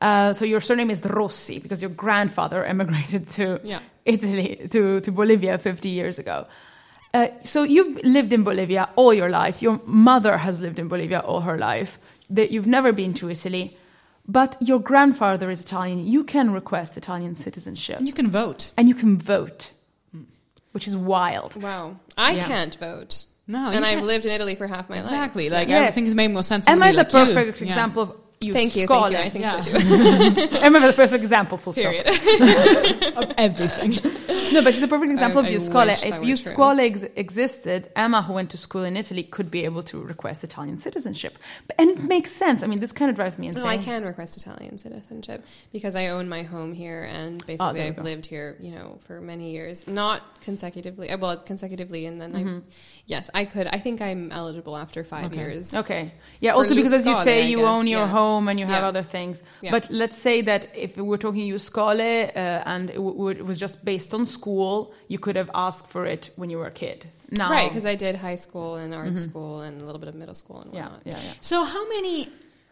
uh, 0.01 0.33
so 0.33 0.45
your 0.45 0.61
surname 0.61 0.89
is 0.89 1.03
Rossi 1.05 1.59
because 1.59 1.81
your 1.81 1.91
grandfather 1.91 2.63
emigrated 2.73 3.27
to 3.29 3.59
Yeah. 3.63 3.79
Italy, 4.05 4.67
to, 4.71 4.99
to 5.01 5.11
Bolivia 5.11 5.57
50 5.59 5.89
years 5.89 6.17
ago. 6.17 6.47
Uh, 7.13 7.27
so 7.43 7.61
you've 7.63 8.01
lived 8.03 8.33
in 8.33 8.43
Bolivia 8.43 8.89
all 8.95 9.13
your 9.13 9.29
life. 9.29 9.61
Your 9.61 9.79
mother 9.85 10.37
has 10.37 10.59
lived 10.59 10.79
in 10.79 10.87
Bolivia 10.87 11.19
all 11.19 11.41
her 11.41 11.57
life. 11.57 11.99
That 12.31 12.49
you've 12.51 12.65
never 12.67 12.91
been 12.93 13.13
to 13.15 13.29
Italy, 13.29 13.77
but 14.27 14.57
your 14.61 14.79
grandfather 14.79 15.51
is 15.51 15.61
Italian. 15.61 16.07
You 16.07 16.23
can 16.23 16.51
request 16.53 16.97
Italian 16.97 17.35
citizenship, 17.35 17.97
And 17.99 18.07
you 18.07 18.13
can 18.13 18.31
vote. 18.31 18.71
and 18.77 18.87
you 18.87 18.95
can 18.95 19.17
vote, 19.19 19.71
which 20.71 20.87
is 20.87 20.95
wild. 20.95 21.61
Wow. 21.61 21.97
I 22.17 22.31
Yeah. 22.33 22.45
can't 22.47 22.75
vote. 22.75 23.25
No, 23.47 23.69
and 23.71 23.83
I've 23.85 23.95
can't- 23.95 24.05
lived 24.05 24.25
in 24.25 24.31
Italy 24.31 24.55
for 24.55 24.67
half 24.67 24.89
my 24.89 24.99
Exactly. 24.99 25.17
life. 25.17 25.23
Exactly. 25.25 25.49
Like 25.49 25.67
Yes. 25.67 25.77
everything 25.89 26.05
has 26.05 26.15
made 26.15 26.31
more 26.31 26.43
sense. 26.43 26.65
to 26.65 26.71
Emma 26.71 26.85
me 26.85 26.91
is 26.91 26.95
a 26.95 26.99
like 26.99 27.07
you. 27.07 27.33
perfect 27.33 27.61
Yeah. 27.61 27.67
example 27.67 28.03
of 28.03 28.20
you. 28.43 28.53
Thank 28.53 28.75
you, 28.75 28.83
Scholar. 28.85 29.11
thank 29.11 29.33
you. 29.35 29.43
I 29.45 29.61
think 29.61 29.73
Yeah. 29.73 30.31
so 30.31 30.47
too. 30.49 30.57
I 30.57 30.63
remember 30.65 30.87
the 30.87 30.93
perfect 30.93 31.23
example. 31.23 31.57
Full 31.57 31.73
stop. 31.73 31.93
Of 33.21 33.31
everything. 33.37 33.99
No, 34.51 34.61
but 34.61 34.73
she's 34.73 34.83
a 34.83 34.87
perfect 34.89 35.13
example 35.13 35.39
I- 35.39 35.43
of 35.43 35.47
I 35.47 35.51
Jus 35.53 35.69
Scholae. 35.69 35.87
wish 35.87 36.01
that 36.01 36.07
If 36.09 36.19
were 36.19 36.25
Jus 36.25 36.43
true. 36.43 36.51
Scholae 36.53 36.85
ex- 36.91 37.05
existed, 37.15 37.89
Emma, 37.95 38.21
who 38.21 38.33
went 38.33 38.49
to 38.51 38.57
school 38.57 38.83
in 38.83 38.97
Italy, 38.97 39.23
could 39.23 39.49
be 39.49 39.63
able 39.63 39.81
to 39.83 40.01
request 40.03 40.43
Italian 40.43 40.75
citizenship. 40.75 41.39
But, 41.67 41.77
and 41.79 41.89
it 41.89 42.03
makes 42.03 42.33
sense. 42.33 42.61
I 42.61 42.67
mean, 42.67 42.81
this 42.81 42.91
kind 42.91 43.09
of 43.09 43.15
drives 43.15 43.39
me 43.39 43.47
insane. 43.47 43.63
no, 43.63 43.69
I 43.69 43.77
can 43.77 44.03
request 44.03 44.35
Italian 44.35 44.77
citizenship 44.77 45.45
because 45.71 45.95
I 45.95 46.07
own 46.07 46.27
my 46.27 46.43
home 46.43 46.73
here 46.73 47.03
and 47.03 47.37
basically 47.45 47.79
Oh, 47.81 47.87
I've 47.87 47.95
go. 47.95 48.01
lived 48.01 48.25
here, 48.25 48.57
you 48.59 48.71
know, 48.71 48.97
for 49.05 49.21
many 49.21 49.51
years. 49.51 49.87
Not 49.87 50.41
consecutively, 50.41 51.09
uh, 51.09 51.17
well, 51.17 51.37
consecutively, 51.37 52.05
and 52.05 52.19
then 52.19 52.33
Mm-hmm. 52.33 52.57
I, 52.57 52.61
yes, 53.05 53.29
I 53.33 53.45
could. 53.45 53.67
I 53.67 53.77
think 53.77 54.01
I'm 54.01 54.33
eligible 54.33 54.75
after 54.75 55.05
five 55.05 55.27
Okay. 55.27 55.37
years. 55.39 55.73
Okay. 55.73 56.11
Yeah. 56.41 56.51
For 56.51 56.57
Also, 56.57 56.75
because 56.75 56.91
as 56.91 57.05
you 57.05 57.15
say, 57.15 57.47
you 57.49 57.59
guess, 57.59 57.67
own 57.67 57.87
your 57.87 58.01
yeah. 58.01 58.07
home 58.07 58.30
and 58.47 58.59
you 58.59 58.65
have 58.65 58.81
Yeah. 58.83 58.87
other 58.87 59.03
things. 59.03 59.43
Yeah. 59.61 59.71
But 59.71 59.89
let's 59.89 60.17
say 60.17 60.41
that 60.41 60.61
if 60.75 60.97
we're 60.97 61.17
talking 61.17 61.49
Jus 61.49 61.69
Scholae 61.69 62.29
uh, 62.35 62.63
and 62.73 62.89
it, 62.89 62.99
it 63.39 63.45
was 63.45 63.59
just 63.59 63.83
based 63.85 64.13
on 64.13 64.25
school, 64.25 64.93
you 65.07 65.19
could 65.19 65.35
have 65.35 65.49
asked 65.53 65.87
for 65.89 66.05
it 66.05 66.31
when 66.35 66.49
you 66.49 66.57
were 66.57 66.67
a 66.67 66.71
kid. 66.71 67.05
Now, 67.31 67.49
Right, 67.49 67.69
because 67.69 67.85
I 67.85 67.95
did 67.95 68.15
high 68.15 68.35
school 68.35 68.75
and 68.75 68.93
art 68.93 69.17
school 69.17 69.61
and 69.61 69.81
a 69.81 69.85
little 69.85 69.99
bit 69.99 70.09
of 70.09 70.15
middle 70.15 70.35
school 70.35 70.59
and 70.61 70.67
Mm-hmm. 70.71 70.77
yeah, 70.77 70.89
whatnot. 70.89 71.13
yeah, 71.23 71.23
yeah. 71.29 71.33
So 71.41 71.63
how 71.63 71.87
many? 71.89 72.27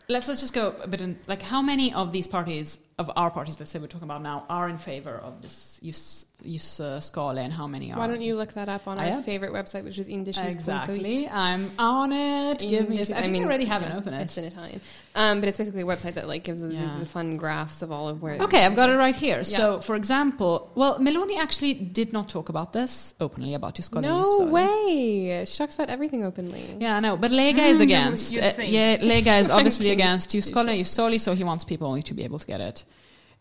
Let's 0.10 0.28
let's 0.28 0.42
just 0.42 0.54
go 0.54 0.74
a 0.84 0.88
bit 0.88 1.02
in. 1.02 1.18
Like 1.28 1.42
how 1.44 1.62
many 1.62 1.94
of 1.94 2.12
these 2.12 2.28
parties 2.28 2.80
of 2.98 3.12
our 3.16 3.30
parties, 3.32 3.60
let's 3.60 3.72
say 3.72 3.80
we're 3.80 3.88
talking 3.96 4.08
about 4.12 4.22
now, 4.24 4.46
are 4.50 4.68
in 4.68 4.78
favor 4.80 5.16
of 5.28 5.42
this 5.44 5.80
use 5.82 6.26
use 6.42 6.80
uh, 6.80 7.00
Scale, 7.00 7.38
and 7.38 7.52
how 7.52 7.68
many 7.68 7.92
are? 7.92 7.98
Why 8.00 8.08
don't 8.08 8.22
you 8.22 8.36
look 8.36 8.54
that 8.54 8.70
up 8.70 8.88
on 8.88 8.98
I 9.00 9.12
our 9.12 9.22
favorite 9.22 9.52
website, 9.52 9.84
which 9.84 10.00
is 10.00 10.08
Indices. 10.10 10.56
Exactly. 10.56 11.28
I'm 11.28 11.70
on 11.78 12.12
it. 12.12 12.60
Give 12.60 12.88
me. 12.88 12.96
Indices- 12.96 13.14
I, 13.14 13.24
think 13.24 13.38
I 13.38 13.44
already 13.44 13.66
have 13.66 13.82
it 13.82 13.90
yeah, 13.90 13.98
open. 13.98 14.14
It's 14.14 14.38
in 14.38 14.46
Italian, 14.46 14.82
um, 15.16 15.40
but 15.40 15.50
it's 15.50 15.58
basically 15.58 15.82
a 15.82 15.86
website 15.86 16.14
that 16.16 16.28
like 16.28 16.44
gives 16.44 16.62
the, 16.62 16.74
Yeah. 16.74 16.98
the 17.00 17.06
fun 17.06 17.38
graphs 17.38 17.82
of 17.82 17.92
all 17.92 18.08
of 18.08 18.22
where. 18.22 18.42
Okay, 18.42 18.66
I've 18.66 18.76
got 18.76 18.90
it 18.90 18.96
right 18.96 19.16
here. 19.16 19.38
Yeah. 19.38 19.44
So, 19.44 19.82
for 19.82 19.96
example, 19.96 20.72
well, 20.76 21.00
Meloni 21.00 21.38
actually 21.38 21.74
did 21.74 22.14
not 22.14 22.30
talk 22.30 22.50
about 22.50 22.74
this 22.74 23.16
openly 23.20 23.54
about 23.54 23.76
Tuscany. 23.76 24.08
No 24.08 24.46
way. 24.46 25.44
She 25.46 25.58
talks 25.58 25.76
about 25.76 25.90
everything 25.90 26.24
openly. 26.24 26.64
Yeah, 26.80 26.98
I 26.98 27.00
know, 27.00 27.18
but 27.18 27.32
Lega 27.32 27.66
is 27.68 27.80
Mm, 27.80 27.84
against. 27.84 28.38
Uh, 28.38 28.54
yeah, 28.62 28.98
Lega 28.98 29.40
is 29.40 29.50
obviously 29.58 29.90
against 29.92 30.32
Tuscany 30.32 30.72
and 30.78 30.82
Usoli, 30.86 31.20
so 31.20 31.34
he 31.34 31.44
wants 31.44 31.64
people 31.64 31.88
only 31.88 32.02
to 32.04 32.14
be 32.14 32.24
able 32.24 32.40
to 32.40 32.48
get 32.48 32.62
it 32.62 32.86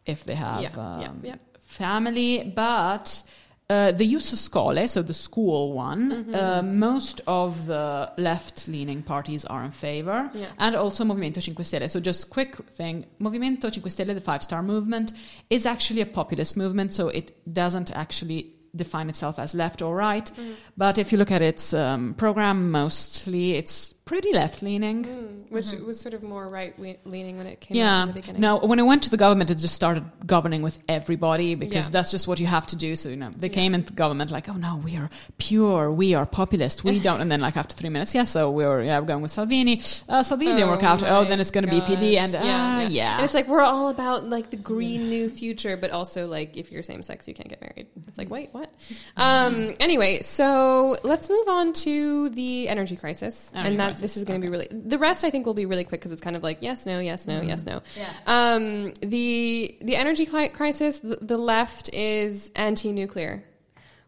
if 0.07 0.25
they 0.25 0.35
have 0.35 0.63
Yeah, 0.63 0.69
um, 0.71 1.21
yeah, 1.23 1.31
yeah. 1.31 1.35
Family. 1.79 2.53
But 2.55 3.23
uh, 3.71 3.93
the 3.93 4.07
Ius 4.15 4.33
Scholae, 4.35 4.87
so 4.89 5.03
the 5.03 5.13
school 5.15 5.75
one, 5.75 6.11
Mm-hmm. 6.11 6.35
uh, 6.35 6.63
most 6.63 7.21
of 7.27 7.67
the 7.67 8.11
left-leaning 8.17 9.03
parties 9.03 9.45
are 9.45 9.63
in 9.65 9.71
favor, 9.73 10.31
Yeah. 10.35 10.47
and 10.59 10.75
also 10.75 11.05
Movimento 11.05 11.41
Cinque 11.43 11.65
Stelle. 11.65 11.89
So 11.89 12.01
just 12.01 12.31
quick 12.31 12.57
thing, 12.71 13.05
Movimento 13.21 13.71
Cinque 13.73 13.91
Stelle, 13.91 14.15
the 14.15 14.21
five-star 14.21 14.63
movement, 14.63 15.13
is 15.51 15.67
actually 15.67 16.01
a 16.03 16.07
populist 16.07 16.57
movement, 16.57 16.93
so 16.95 17.09
it 17.09 17.33
doesn't 17.53 17.91
actually 17.95 18.55
define 18.75 19.09
itself 19.09 19.39
as 19.39 19.55
left 19.55 19.83
or 19.83 19.95
right. 19.97 20.31
Mm-hmm. 20.31 20.53
But 20.77 20.99
if 20.99 21.13
you 21.13 21.19
look 21.19 21.31
at 21.33 21.43
its 21.43 21.73
um, 21.75 22.15
program, 22.15 22.71
mostly 22.71 23.55
it's 23.61 23.95
pretty 24.09 24.33
left 24.33 24.63
leaning. 24.63 25.05
which 25.51 25.73
was 25.87 25.99
sort 25.99 26.13
of 26.15 26.23
more 26.23 26.47
right 26.49 26.75
leaning 27.07 27.39
when 27.39 27.47
it 27.47 27.59
came 27.61 27.77
Yeah. 27.77 27.97
out 27.97 28.03
in 28.03 28.09
the 28.09 28.21
beginning. 28.21 28.41
No, 28.41 28.57
when 28.71 28.79
it 28.79 28.87
went 28.93 29.03
to 29.05 29.11
the 29.11 29.17
government, 29.17 29.51
it 29.51 29.57
just 29.67 29.75
started 29.75 30.05
governing 30.27 30.61
with 30.63 30.77
everybody 30.89 31.55
because 31.55 31.87
Yeah. 31.87 31.93
that's 31.97 32.11
just 32.11 32.27
what 32.29 32.39
you 32.39 32.47
have 32.47 32.67
to 32.69 32.77
do. 32.77 32.97
So, 32.97 33.09
you 33.09 33.17
know, 33.17 33.31
they 33.37 33.49
came 33.49 33.75
into 33.75 33.93
government 33.95 34.31
like, 34.31 34.47
oh 34.49 34.59
no, 34.69 34.77
we 34.85 34.97
are 34.97 35.09
pure, 35.39 35.91
we 35.91 36.15
are 36.15 36.27
populist, 36.27 36.85
we 36.85 36.99
don't. 37.09 37.21
And 37.23 37.31
then, 37.33 37.41
like, 37.41 37.57
after 37.57 37.75
three 37.75 37.89
minutes, 37.89 38.15
yeah, 38.15 38.25
so 38.25 38.51
we 38.51 38.65
were, 38.65 38.83
yeah, 38.83 38.99
we're 39.01 39.07
going 39.07 39.23
with 39.23 39.31
Salvini. 39.31 39.81
Uh, 40.09 40.23
Salvini 40.23 40.53
didn't 40.53 40.69
work 40.71 40.83
out. 40.83 41.03
Oh, 41.03 41.25
then 41.25 41.39
it's 41.41 41.51
going 41.51 41.65
to 41.67 41.71
be 41.71 41.81
PD. 41.81 42.17
And, 42.19 42.35
uh, 42.35 42.89
yeah. 42.91 43.17
And 43.17 43.25
it's 43.25 43.35
like 43.35 43.49
we're 43.49 43.63
all 43.63 43.89
about 43.89 44.29
like 44.29 44.51
the 44.51 44.57
green 44.57 45.09
new 45.09 45.29
future, 45.31 45.77
but 45.77 45.91
also 45.91 46.27
like 46.27 46.57
if 46.57 46.71
you're 46.73 46.83
same 46.83 47.03
sex, 47.03 47.27
you 47.29 47.35
can't 47.35 47.49
get 47.49 47.61
married. 47.63 47.87
It's 48.07 48.19
like 48.19 48.31
wait, 48.31 48.49
what? 48.53 48.71
Um, 49.17 49.75
anyway, 49.81 50.21
so 50.23 50.97
let's 51.05 51.29
move 51.31 51.49
on 51.49 51.73
to 51.85 52.29
the 52.31 52.69
energy 52.69 52.97
crisis, 52.97 53.51
Energy 53.55 53.69
and 53.71 53.81
that 53.81 53.87
crisis, 53.87 53.98
this 54.01 54.17
is 54.17 54.25
going 54.25 54.41
to 54.41 54.45
be 54.45 54.51
really. 54.51 54.69
The 54.71 54.99
rest 54.99 55.25
I 55.25 55.31
think 55.31 55.47
will 55.47 55.55
be 55.55 55.67
really 55.67 55.85
quick 55.85 56.01
because 56.01 56.13
it's 56.13 56.21
kind 56.21 56.37
of 56.37 56.43
like 56.43 56.59
yes, 56.61 56.87
no, 56.87 56.99
yes, 56.99 57.27
no, 57.27 57.41
yes, 57.41 57.67
no. 57.67 57.83
Yeah. 57.97 58.09
Um, 58.27 58.93
the 59.01 59.77
the 59.81 59.97
energy 59.97 60.27
crisis. 60.27 61.01
The, 61.01 61.19
the 61.21 61.39
left 61.39 61.93
is 61.93 62.51
anti-nuclear, 62.57 63.45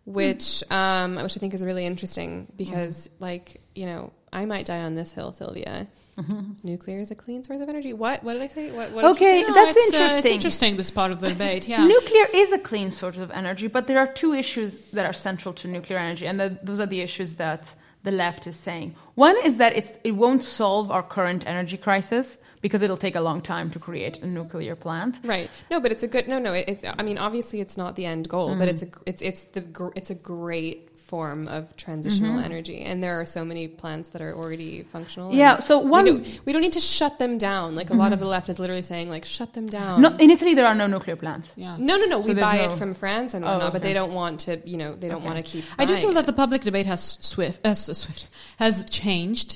which 0.04 0.64
um, 0.70 1.16
which 1.16 1.36
I 1.36 1.40
think 1.40 1.54
is 1.54 1.64
really 1.64 1.86
interesting 1.86 2.52
because 2.56 3.10
like 3.18 3.60
you 3.74 3.86
know 3.86 4.12
I 4.32 4.44
might 4.44 4.66
die 4.66 4.80
on 4.80 4.94
this 4.94 5.12
hill, 5.12 5.32
Sylvia. 5.32 5.88
Nuclear 6.62 7.00
is 7.00 7.10
a 7.10 7.14
clean 7.14 7.42
source 7.42 7.60
of 7.60 7.68
energy. 7.68 7.92
What? 7.92 8.22
What 8.22 8.34
did 8.34 8.42
I 8.42 8.48
say? 8.48 8.70
What? 8.70 8.92
what 8.92 9.04
Okay. 9.04 9.42
No, 9.42 9.54
that's 9.54 9.76
it's, 9.76 9.78
uh, 9.78 9.80
it's 9.80 9.94
interesting. 9.94 10.34
interesting, 10.34 10.76
this 10.76 10.90
part 10.90 11.12
of 11.12 11.20
the 11.20 11.28
debate. 11.28 11.68
Yeah. 11.68 11.86
Nuclear 11.86 12.26
is 12.34 12.52
a 12.52 12.58
clean 12.58 12.90
source 12.90 13.18
of 13.18 13.30
energy, 13.30 13.66
but 13.66 13.86
there 13.86 13.98
are 13.98 14.06
two 14.06 14.34
issues 14.34 14.78
that 14.92 15.06
are 15.06 15.12
central 15.12 15.54
to 15.54 15.68
nuclear 15.68 15.98
energy, 15.98 16.26
and 16.26 16.38
that 16.40 16.64
those 16.64 16.80
are 16.80 16.86
the 16.86 17.00
issues 17.00 17.36
that 17.36 17.74
the 18.02 18.10
left 18.10 18.46
is 18.46 18.56
saying. 18.56 18.94
One 19.14 19.36
is 19.44 19.58
that 19.58 19.76
it's, 19.76 19.92
it 20.04 20.12
won't 20.12 20.42
solve 20.42 20.90
our 20.90 21.02
current 21.02 21.46
energy 21.46 21.76
crisis 21.76 22.38
because 22.60 22.82
it'll 22.82 22.96
take 22.96 23.16
a 23.16 23.20
long 23.20 23.40
time 23.40 23.70
to 23.70 23.78
create 23.78 24.22
a 24.22 24.26
nuclear 24.26 24.76
plant. 24.76 25.20
Right. 25.24 25.50
No, 25.70 25.80
but 25.80 25.92
it's 25.92 26.02
a 26.02 26.08
good. 26.08 26.28
No, 26.28 26.38
no. 26.38 26.52
It, 26.52 26.68
it's. 26.68 26.84
I 26.84 27.02
mean, 27.02 27.18
obviously, 27.18 27.60
it's 27.60 27.76
not 27.76 27.96
the 27.96 28.04
end 28.04 28.28
goal, 28.28 28.48
but 28.56 28.68
mm-hmm. 28.68 28.68
it's 28.68 28.82
a. 28.82 28.88
It's 29.06 29.22
it's 29.22 29.42
the. 29.44 29.92
It's 29.96 30.10
a 30.10 30.14
great 30.14 30.89
form 31.12 31.40
of 31.56 31.62
transitional 31.84 32.38
energy, 32.48 32.78
and 32.88 32.96
there 33.04 33.16
are 33.20 33.26
so 33.36 33.42
many 33.50 33.64
plants 33.82 34.06
that 34.12 34.22
are 34.26 34.34
already 34.40 34.72
functional. 34.94 35.28
Yeah, 35.42 35.58
so 35.68 35.72
one- 35.96 36.04
we 36.04 36.10
don't, 36.10 36.40
we 36.46 36.50
don't 36.52 36.62
need 36.66 36.76
to 36.80 36.86
shut 36.98 37.14
them 37.22 37.34
down. 37.50 37.66
Like 37.80 37.90
a 37.90 37.98
lot 38.02 38.12
of 38.14 38.20
the 38.24 38.30
left 38.36 38.48
is 38.52 38.58
literally 38.62 38.86
saying, 38.92 39.06
like, 39.16 39.24
shut 39.38 39.50
them 39.58 39.66
down. 39.80 39.94
No, 40.04 40.08
in 40.24 40.30
Italy, 40.36 40.54
there 40.58 40.68
are 40.72 40.78
no 40.84 40.86
nuclear 40.86 41.16
plants. 41.24 41.46
Yeah. 41.56 41.76
no, 41.88 41.94
no, 42.00 42.06
no. 42.06 42.20
So 42.20 42.28
we 42.28 42.34
buy 42.48 42.56
no- 42.58 42.64
it 42.66 42.72
from 42.80 42.94
France 43.02 43.30
and 43.34 43.44
Oh, 43.44 43.48
whatnot, 43.48 43.72
but 43.74 43.82
they 43.82 43.94
don't 44.00 44.14
want 44.22 44.34
to. 44.46 44.52
You 44.72 44.78
know, 44.82 44.90
they 45.00 45.08
don't 45.08 45.18
Okay. 45.18 45.26
want 45.30 45.38
to 45.44 45.46
keep. 45.52 45.64
I 45.82 45.84
do 45.84 45.94
feel 45.96 46.10
it. 46.10 46.14
that 46.18 46.26
the 46.26 46.38
public 46.44 46.60
debate 46.70 46.86
has 46.94 47.02
swift, 47.32 47.58
uh, 47.66 47.74
swift 47.74 48.28
has 48.64 48.74
changed 49.02 49.50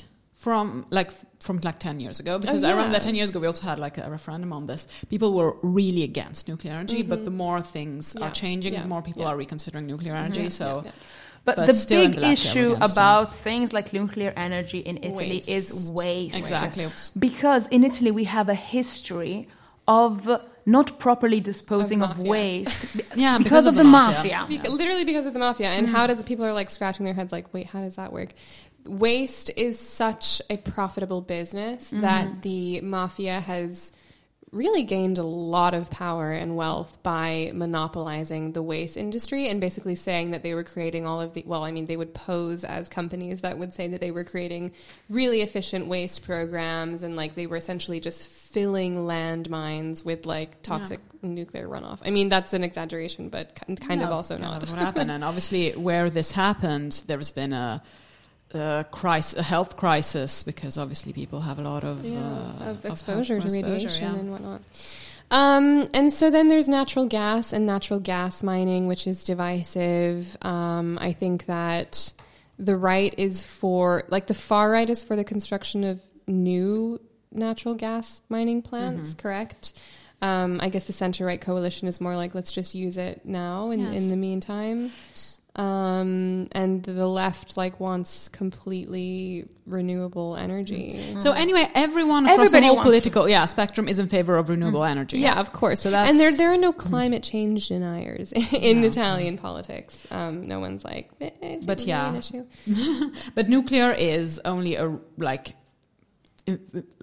from 0.44 0.84
like 0.98 1.10
from 1.46 1.56
like 1.68 1.78
10 1.78 2.00
years 2.00 2.20
ago 2.20 2.38
because 2.38 2.62
I 2.64 2.70
remember 2.70 2.88
Oh, 2.90 2.92
yeah. 2.92 2.98
that 2.98 3.02
10 3.10 3.14
years 3.14 3.30
ago 3.30 3.38
we 3.40 3.46
also 3.46 3.64
had 3.70 3.78
like 3.78 3.96
a 3.96 4.10
referendum 4.10 4.52
on 4.52 4.66
this 4.66 4.82
people 5.08 5.30
were 5.38 5.56
really 5.62 6.02
against 6.02 6.48
nuclear 6.48 6.72
energy 6.74 7.00
but 7.02 7.24
the 7.24 7.30
more 7.44 7.60
things 7.62 8.02
Mm-hmm. 8.10 8.18
Yeah. 8.18 8.28
are 8.28 8.34
changing 8.42 8.72
Yeah. 8.74 8.82
the 8.82 8.88
more 8.94 9.00
people 9.08 9.22
Yeah. 9.22 9.28
are 9.30 9.36
reconsidering 9.44 9.86
nuclear 9.86 10.14
energy 10.14 10.50
so 10.50 10.82
yeah. 10.84 10.90
But, 11.44 11.56
But 11.56 11.66
the 11.66 11.86
big 11.88 12.12
the 12.12 12.20
left, 12.22 12.22
yeah, 12.22 12.28
we're 12.28 12.32
issue 12.32 12.76
about 12.80 13.32
things 13.32 13.72
like 13.74 13.92
nuclear 13.92 14.32
energy 14.34 14.78
in 14.78 14.96
Italy 15.02 15.36
Waste. 15.36 15.48
is 15.48 15.90
waste. 15.90 16.36
Exactly. 16.36 16.86
Because 17.18 17.66
in 17.68 17.84
Italy, 17.84 18.10
we 18.10 18.24
have 18.24 18.48
a 18.48 18.54
history 18.54 19.48
of 19.86 20.40
not 20.66 20.98
properly 20.98 21.40
disposing 21.40 22.02
Of 22.02 22.12
of, 22.12 22.20
waste 22.20 22.96
Yeah, 23.16 23.36
because, 23.36 23.44
because 23.44 23.66
of, 23.66 23.74
of 23.74 23.78
the 23.78 23.84
mafia. 23.84 24.38
mafia. 24.38 24.58
Beca- 24.58 24.68
literally 24.70 25.04
because 25.04 25.26
of 25.26 25.34
the 25.34 25.38
mafia 25.38 25.68
and 25.68 25.86
how 25.86 26.04
mm. 26.04 26.08
does 26.08 26.22
people 26.22 26.44
are 26.46 26.54
like 26.54 26.70
scratching 26.70 27.04
their 27.04 27.12
heads 27.12 27.32
like 27.32 27.52
wait 27.52 27.66
how 27.66 27.82
does 27.82 27.96
that 27.96 28.10
work 28.10 28.32
waste 28.86 29.50
is 29.56 29.78
such 29.78 30.40
a 30.48 30.56
profitable 30.56 31.20
business 31.20 31.90
mm-hmm. 31.90 32.00
that 32.00 32.42
the 32.42 32.80
mafia 32.80 33.40
has 33.40 33.92
really 34.54 34.84
gained 34.84 35.18
a 35.18 35.22
lot 35.22 35.74
of 35.74 35.90
power 35.90 36.32
and 36.32 36.56
wealth 36.56 36.98
by 37.02 37.50
monopolizing 37.54 38.52
the 38.52 38.62
waste 38.62 38.96
industry 38.96 39.48
and 39.48 39.60
basically 39.60 39.94
saying 39.94 40.30
that 40.30 40.42
they 40.42 40.54
were 40.54 40.62
creating 40.62 41.06
all 41.06 41.20
of 41.20 41.34
the 41.34 41.42
well 41.46 41.64
i 41.64 41.72
mean 41.72 41.84
they 41.86 41.96
would 41.96 42.14
pose 42.14 42.64
as 42.64 42.88
companies 42.88 43.40
that 43.40 43.58
would 43.58 43.74
say 43.74 43.88
that 43.88 44.00
they 44.00 44.10
were 44.10 44.24
creating 44.24 44.70
really 45.10 45.40
efficient 45.40 45.86
waste 45.86 46.24
programs 46.24 47.02
and 47.02 47.16
like 47.16 47.34
they 47.34 47.46
were 47.46 47.56
essentially 47.56 47.98
just 47.98 48.28
filling 48.28 48.98
landmines 48.98 50.04
with 50.04 50.24
like 50.24 50.62
toxic 50.62 51.00
nuclear 51.22 51.66
runoff. 51.66 52.00
I 52.04 52.10
mean 52.10 52.28
that's 52.28 52.52
an 52.52 52.62
exaggeration 52.62 53.30
but 53.30 53.54
ki- 53.54 53.76
kind 53.76 54.02
of 54.02 54.10
also 54.10 54.36
kind 54.36 54.50
not 54.52 54.68
what 54.68 54.78
happened 54.86 55.10
and 55.10 55.24
obviously 55.24 55.72
where 55.72 56.10
this 56.10 56.30
happened 56.30 57.02
there's 57.06 57.30
been 57.30 57.52
a 57.52 57.82
a, 58.54 58.86
crisis, 58.90 59.38
a 59.38 59.42
health 59.42 59.76
crisis 59.76 60.42
because 60.42 60.78
obviously 60.78 61.12
people 61.12 61.40
have 61.40 61.58
a 61.58 61.62
lot 61.62 61.84
of, 61.84 62.04
yeah, 62.04 62.18
uh, 62.20 62.70
of 62.70 62.84
exposure 62.84 63.40
to 63.40 63.46
exposure, 63.46 63.62
radiation 63.66 64.04
yeah. 64.14 64.18
and 64.20 64.30
whatnot. 64.30 64.60
Um, 65.30 65.88
and 65.94 66.12
so 66.12 66.30
then 66.30 66.48
there's 66.48 66.68
natural 66.68 67.06
gas 67.06 67.52
and 67.52 67.66
natural 67.66 67.98
gas 67.98 68.42
mining, 68.42 68.86
which 68.86 69.06
is 69.06 69.24
divisive. 69.24 70.36
Um, 70.42 70.98
I 71.00 71.12
think 71.12 71.46
that 71.46 72.12
the 72.58 72.76
right 72.76 73.12
is 73.18 73.42
for, 73.42 74.04
like, 74.08 74.26
the 74.26 74.34
far 74.34 74.70
right 74.70 74.88
is 74.88 75.02
for 75.02 75.16
the 75.16 75.24
construction 75.24 75.82
of 75.82 76.00
new 76.28 77.00
natural 77.32 77.74
gas 77.74 78.22
mining 78.28 78.62
plants, 78.62 79.10
Mm-hmm. 79.10 79.20
correct? 79.20 79.72
Um, 80.22 80.60
I 80.62 80.68
guess 80.68 80.86
the 80.86 80.92
center 80.92 81.26
right 81.26 81.40
coalition 81.40 81.88
is 81.88 82.00
more 82.00 82.16
like, 82.16 82.34
let's 82.34 82.52
just 82.52 82.74
use 82.74 82.96
it 82.96 83.22
now 83.24 83.70
in, 83.70 83.80
Yes. 83.80 84.02
in 84.04 84.10
the 84.10 84.16
meantime. 84.16 84.92
Um, 85.56 86.48
and 86.50 86.82
the 86.82 87.06
left 87.06 87.56
like 87.56 87.78
wants 87.78 88.26
completely 88.28 89.46
renewable 89.66 90.34
energy. 90.36 91.14
So 91.20 91.30
anyway, 91.30 91.70
everyone 91.76 92.24
across 92.24 92.48
Everybody 92.48 92.60
the 92.62 92.66
whole 92.66 92.76
wants 92.76 92.86
to- 92.86 92.90
political 92.90 93.28
yeah 93.28 93.44
spectrum 93.44 93.86
is 93.88 94.00
in 94.00 94.08
favor 94.08 94.36
of 94.36 94.48
renewable 94.48 94.82
energy. 94.82 95.20
Yeah, 95.20 95.38
of 95.38 95.52
course. 95.52 95.80
So 95.80 95.90
that's- 95.92 96.10
and 96.10 96.18
there 96.18 96.32
there 96.36 96.52
are 96.52 96.56
no 96.56 96.72
climate 96.72 97.22
change 97.22 97.68
deniers 97.68 98.32
in 98.52 98.82
Italian 98.82 99.38
politics. 99.38 100.04
Um, 100.10 100.48
no 100.48 100.58
one's 100.58 100.84
like, 100.84 101.10
eh, 101.20 101.30
is 101.40 101.64
But 101.66 101.82
yeah. 101.86 102.08
an 102.10 102.16
issue? 102.16 102.46
But 103.36 103.48
nuclear 103.48 103.92
is 103.92 104.40
only 104.44 104.74
a 104.74 104.98
like 105.18 105.54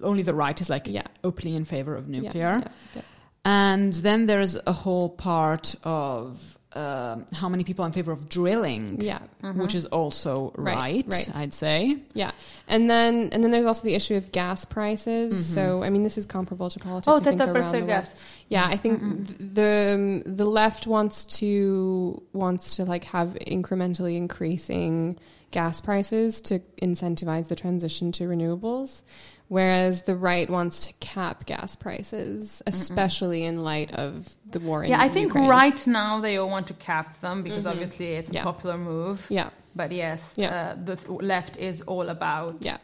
only 0.02 0.22
the 0.22 0.34
right 0.34 0.60
is 0.60 0.68
like 0.70 0.86
Yeah. 0.86 1.06
openly 1.24 1.56
in 1.56 1.64
favor 1.64 1.94
of 1.96 2.06
Yeah, 2.06 2.20
nuclear. 2.20 2.58
yeah, 2.62 2.68
yeah. 2.96 3.02
And 3.44 3.92
then 3.94 4.26
there's 4.26 4.56
a 4.66 4.72
whole 4.72 5.08
part 5.08 5.74
of 5.84 6.58
um, 6.74 7.26
how 7.34 7.48
many 7.48 7.64
people 7.64 7.84
are 7.84 7.86
in 7.88 7.92
favor 7.92 8.12
of 8.12 8.28
drilling, 8.28 9.00
Yeah. 9.00 9.18
which 9.54 9.74
is 9.74 9.86
also 9.86 10.52
Right, 10.56 11.04
right, 11.06 11.06
right. 11.08 11.30
I'd 11.36 11.52
say. 11.54 11.98
Yeah, 12.14 12.30
and 12.68 12.88
then 12.90 13.28
and 13.32 13.42
then 13.44 13.50
there's 13.50 13.66
also 13.66 13.82
the 13.84 13.94
issue 13.94 14.16
of 14.16 14.32
gas 14.32 14.64
prices. 14.64 15.46
So 15.46 15.82
I 15.82 15.90
mean, 15.90 16.02
this 16.02 16.16
is 16.18 16.26
comparable 16.26 16.70
to 16.70 16.78
politics. 16.78 17.08
Oh, 17.08 17.16
I 17.16 17.18
that 17.18 17.24
think, 17.24 17.38
that 17.38 17.48
around 17.48 17.54
percent 17.54 17.86
gas. 17.86 18.14
Yeah, 18.48 18.66
I 18.66 18.76
think 18.76 19.26
th- 19.26 19.38
the 19.54 19.92
um, 19.94 20.20
the 20.36 20.44
left 20.46 20.86
wants 20.86 21.26
to 21.40 22.22
wants 22.32 22.76
to 22.76 22.84
like 22.84 23.04
have 23.04 23.36
incrementally 23.46 24.16
increasing 24.16 25.18
gas 25.52 25.80
prices 25.80 26.40
to 26.42 26.58
incentivize 26.82 27.48
the 27.48 27.54
transition 27.54 28.10
to 28.12 28.24
renewables, 28.24 29.02
whereas 29.48 30.02
the 30.02 30.16
right 30.16 30.48
wants 30.50 30.86
to 30.86 30.92
cap 30.94 31.46
gas 31.46 31.76
prices, 31.76 32.62
especially 32.66 33.44
in 33.44 33.62
light 33.62 33.92
of 33.92 34.28
the 34.50 34.58
war 34.60 34.82
in 34.82 34.90
Yeah, 34.90 35.00
I 35.00 35.08
think 35.08 35.26
Ukraine. 35.28 35.48
right 35.48 35.86
now 35.86 36.20
they 36.20 36.36
all 36.38 36.50
want 36.50 36.66
to 36.68 36.74
cap 36.74 37.20
them 37.20 37.42
because 37.42 37.66
obviously 37.66 38.08
it's 38.18 38.30
a 38.30 38.34
Yeah. 38.34 38.42
popular 38.44 38.76
move. 38.76 39.26
Yeah, 39.30 39.50
But 39.76 39.92
yes, 39.92 40.34
Yeah. 40.36 40.50
uh, 40.54 40.74
the 40.84 40.96
left 41.12 41.56
is 41.58 41.82
all 41.82 42.08
about. 42.08 42.56
yeah. 42.60 42.78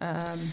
Um, 0.00 0.52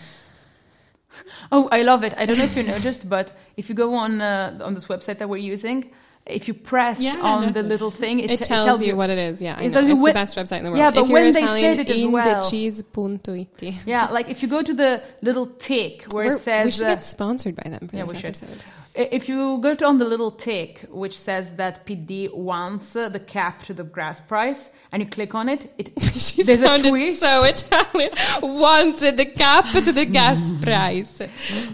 oh, 1.52 1.68
I 1.72 1.82
love 1.84 2.04
it. 2.04 2.14
I 2.18 2.26
don't 2.26 2.38
know 2.38 2.46
if 2.46 2.56
you 2.56 2.64
noticed, 2.78 3.10
but 3.10 3.34
if 3.58 3.70
you 3.70 3.76
go 3.76 3.96
on 3.96 4.22
uh, 4.22 4.60
on 4.64 4.74
this 4.74 4.88
website 4.88 5.18
that 5.20 5.28
we're 5.30 5.38
using, 5.54 5.92
if 6.26 6.48
you 6.48 6.54
press 6.54 7.00
Yeah, 7.02 7.20
on 7.22 7.52
the 7.54 7.64
little 7.64 7.92
thing, 7.92 8.20
it, 8.20 8.32
It, 8.32 8.38
t- 8.40 8.46
tells, 8.46 8.84
you 8.84 8.96
what 8.96 9.10
it 9.10 9.18
is. 9.18 9.42
Yeah, 9.42 9.60
it 9.60 9.72
tells 9.74 9.88
you 9.88 9.96
it's 9.96 10.04
the 10.06 10.14
best 10.14 10.38
website 10.38 10.60
in 10.60 10.66
the 10.66 10.70
world. 10.72 10.80
Yeah, 10.80 10.92
but 10.92 11.02
if 11.04 11.08
you're 11.10 11.14
when 11.22 11.32
they 11.32 11.42
Italian, 11.44 11.76
said 11.78 11.90
it 11.90 11.90
as 11.90 12.06
well. 12.08 12.44
indeciso.it. 12.44 13.86
Yeah, 13.88 14.08
like 14.12 14.30
if 14.30 14.42
you 14.42 14.48
go 14.48 14.62
to 14.62 14.74
the 14.74 15.02
little 15.22 15.48
tick 15.48 16.06
where 16.12 16.26
We're- 16.26 16.36
it 16.36 16.40
says. 16.40 16.66
we 16.66 16.72
should 16.72 16.84
uh, 16.86 16.96
get 16.96 17.04
sponsored 17.04 17.56
by 17.56 17.70
them 17.70 17.88
for 17.88 17.96
Yeah, 17.96 18.04
this 18.06 18.14
we 18.14 18.20
should. 18.20 18.66
If 18.94 19.30
you 19.30 19.60
go 19.62 19.74
to 19.76 19.86
on 19.86 19.98
the 20.00 20.06
little 20.06 20.32
tick 20.32 20.86
which 20.90 21.18
says 21.18 21.56
that 21.56 21.86
PD 21.86 22.34
wants 22.34 22.94
uh, 22.96 23.08
the 23.08 23.22
cap 23.22 23.64
to 23.64 23.74
the 23.74 23.86
gas 23.86 24.20
price, 24.20 24.70
and 24.92 25.02
you 25.02 25.08
click 25.08 25.34
on 25.34 25.48
it, 25.48 25.74
it 25.78 25.92
She 26.20 26.44
there's 26.44 26.62
a 26.62 26.78
tweet. 26.90 27.18
so 27.18 27.44
Italian. 27.44 28.12
Wanted 28.42 29.16
the 29.18 29.26
cap 29.26 29.66
to 29.72 29.92
the 29.94 30.06
gas 30.06 30.40
price. 30.62 31.22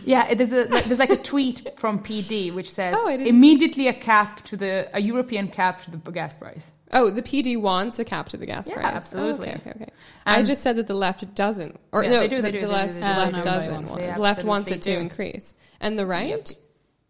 Yeah, 0.06 0.34
there's 0.34 0.52
a 0.52 0.66
there's 0.66 1.00
like 1.00 1.10
a 1.10 1.18
tweet 1.18 1.68
from 1.78 2.00
PD 2.00 2.54
which 2.54 2.70
says 2.72 2.96
Oh, 2.98 3.08
immediately 3.10 3.88
a 3.88 3.94
cap 3.94 4.44
to 4.46 4.56
the 4.56 4.88
a 4.94 5.02
European 5.02 5.48
cap 5.48 5.82
to 5.84 5.92
the 5.92 5.98
gas 6.12 6.34
price. 6.34 6.72
Oh, 6.92 7.10
the 7.10 7.24
PD 7.24 7.60
wants 7.60 7.98
a 8.00 8.06
cap 8.06 8.30
to 8.30 8.38
the 8.38 8.46
gas 8.46 8.70
Yeah, 8.70 8.76
price. 8.76 8.94
absolutely. 8.94 9.50
Oh, 9.50 9.52
okay, 9.56 9.60
okay, 9.72 9.84
okay. 9.84 9.92
I 10.26 10.44
just 10.44 10.62
said 10.62 10.76
that 10.78 10.88
the 10.88 10.94
left 10.94 11.34
doesn't, 11.36 11.80
or 11.92 12.04
Yeah, 12.04 12.10
no, 12.12 12.20
they 12.22 12.28
do, 12.30 12.42
the, 12.42 12.52
do, 12.52 12.62
the 12.62 12.68
left, 12.68 12.94
the 12.94 13.02
left 13.02 13.44
doesn't 13.44 13.90
want 13.90 14.06
it. 14.06 14.14
The 14.16 14.22
left 14.22 14.44
wants 14.44 14.72
it 14.72 14.82
to 14.84 14.96
increase, 14.98 15.54
and 15.82 15.98
the 16.00 16.06
right. 16.06 16.58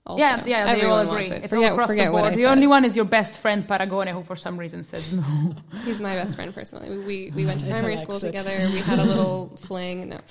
Also. 0.08 0.20
Yeah, 0.20 0.44
yeah, 0.46 0.66
they 0.66 0.72
Everyone 0.82 1.08
all 1.08 1.14
agree. 1.16 1.26
it. 1.26 1.44
It's 1.44 1.54
forget, 1.54 1.72
all 1.72 1.78
across 1.78 1.90
the 1.96 2.06
board. 2.10 2.34
The 2.34 2.38
said. 2.40 2.46
only 2.48 2.66
one 2.68 2.86
is 2.86 2.96
your 2.96 3.06
best 3.06 3.40
friend 3.40 3.68
Paragone, 3.68 4.08
who 4.14 4.24
for 4.24 4.36
some 4.38 4.58
reason 4.58 4.84
says 4.84 5.12
no. 5.14 5.54
He's 5.86 6.00
my 6.00 6.16
best 6.16 6.36
friend 6.38 6.54
personally. 6.56 6.98
We 6.98 7.32
we 7.36 7.46
went 7.46 7.60
to 7.60 7.68
It 7.68 7.72
primary 7.72 7.98
school 7.98 8.16
it. 8.16 8.22
together. 8.22 8.58
We 8.72 8.80
had 8.80 9.00
a 9.00 9.04
little 9.04 9.56
fling. 9.68 10.08
No. 10.10 10.16
Um, 10.16 10.22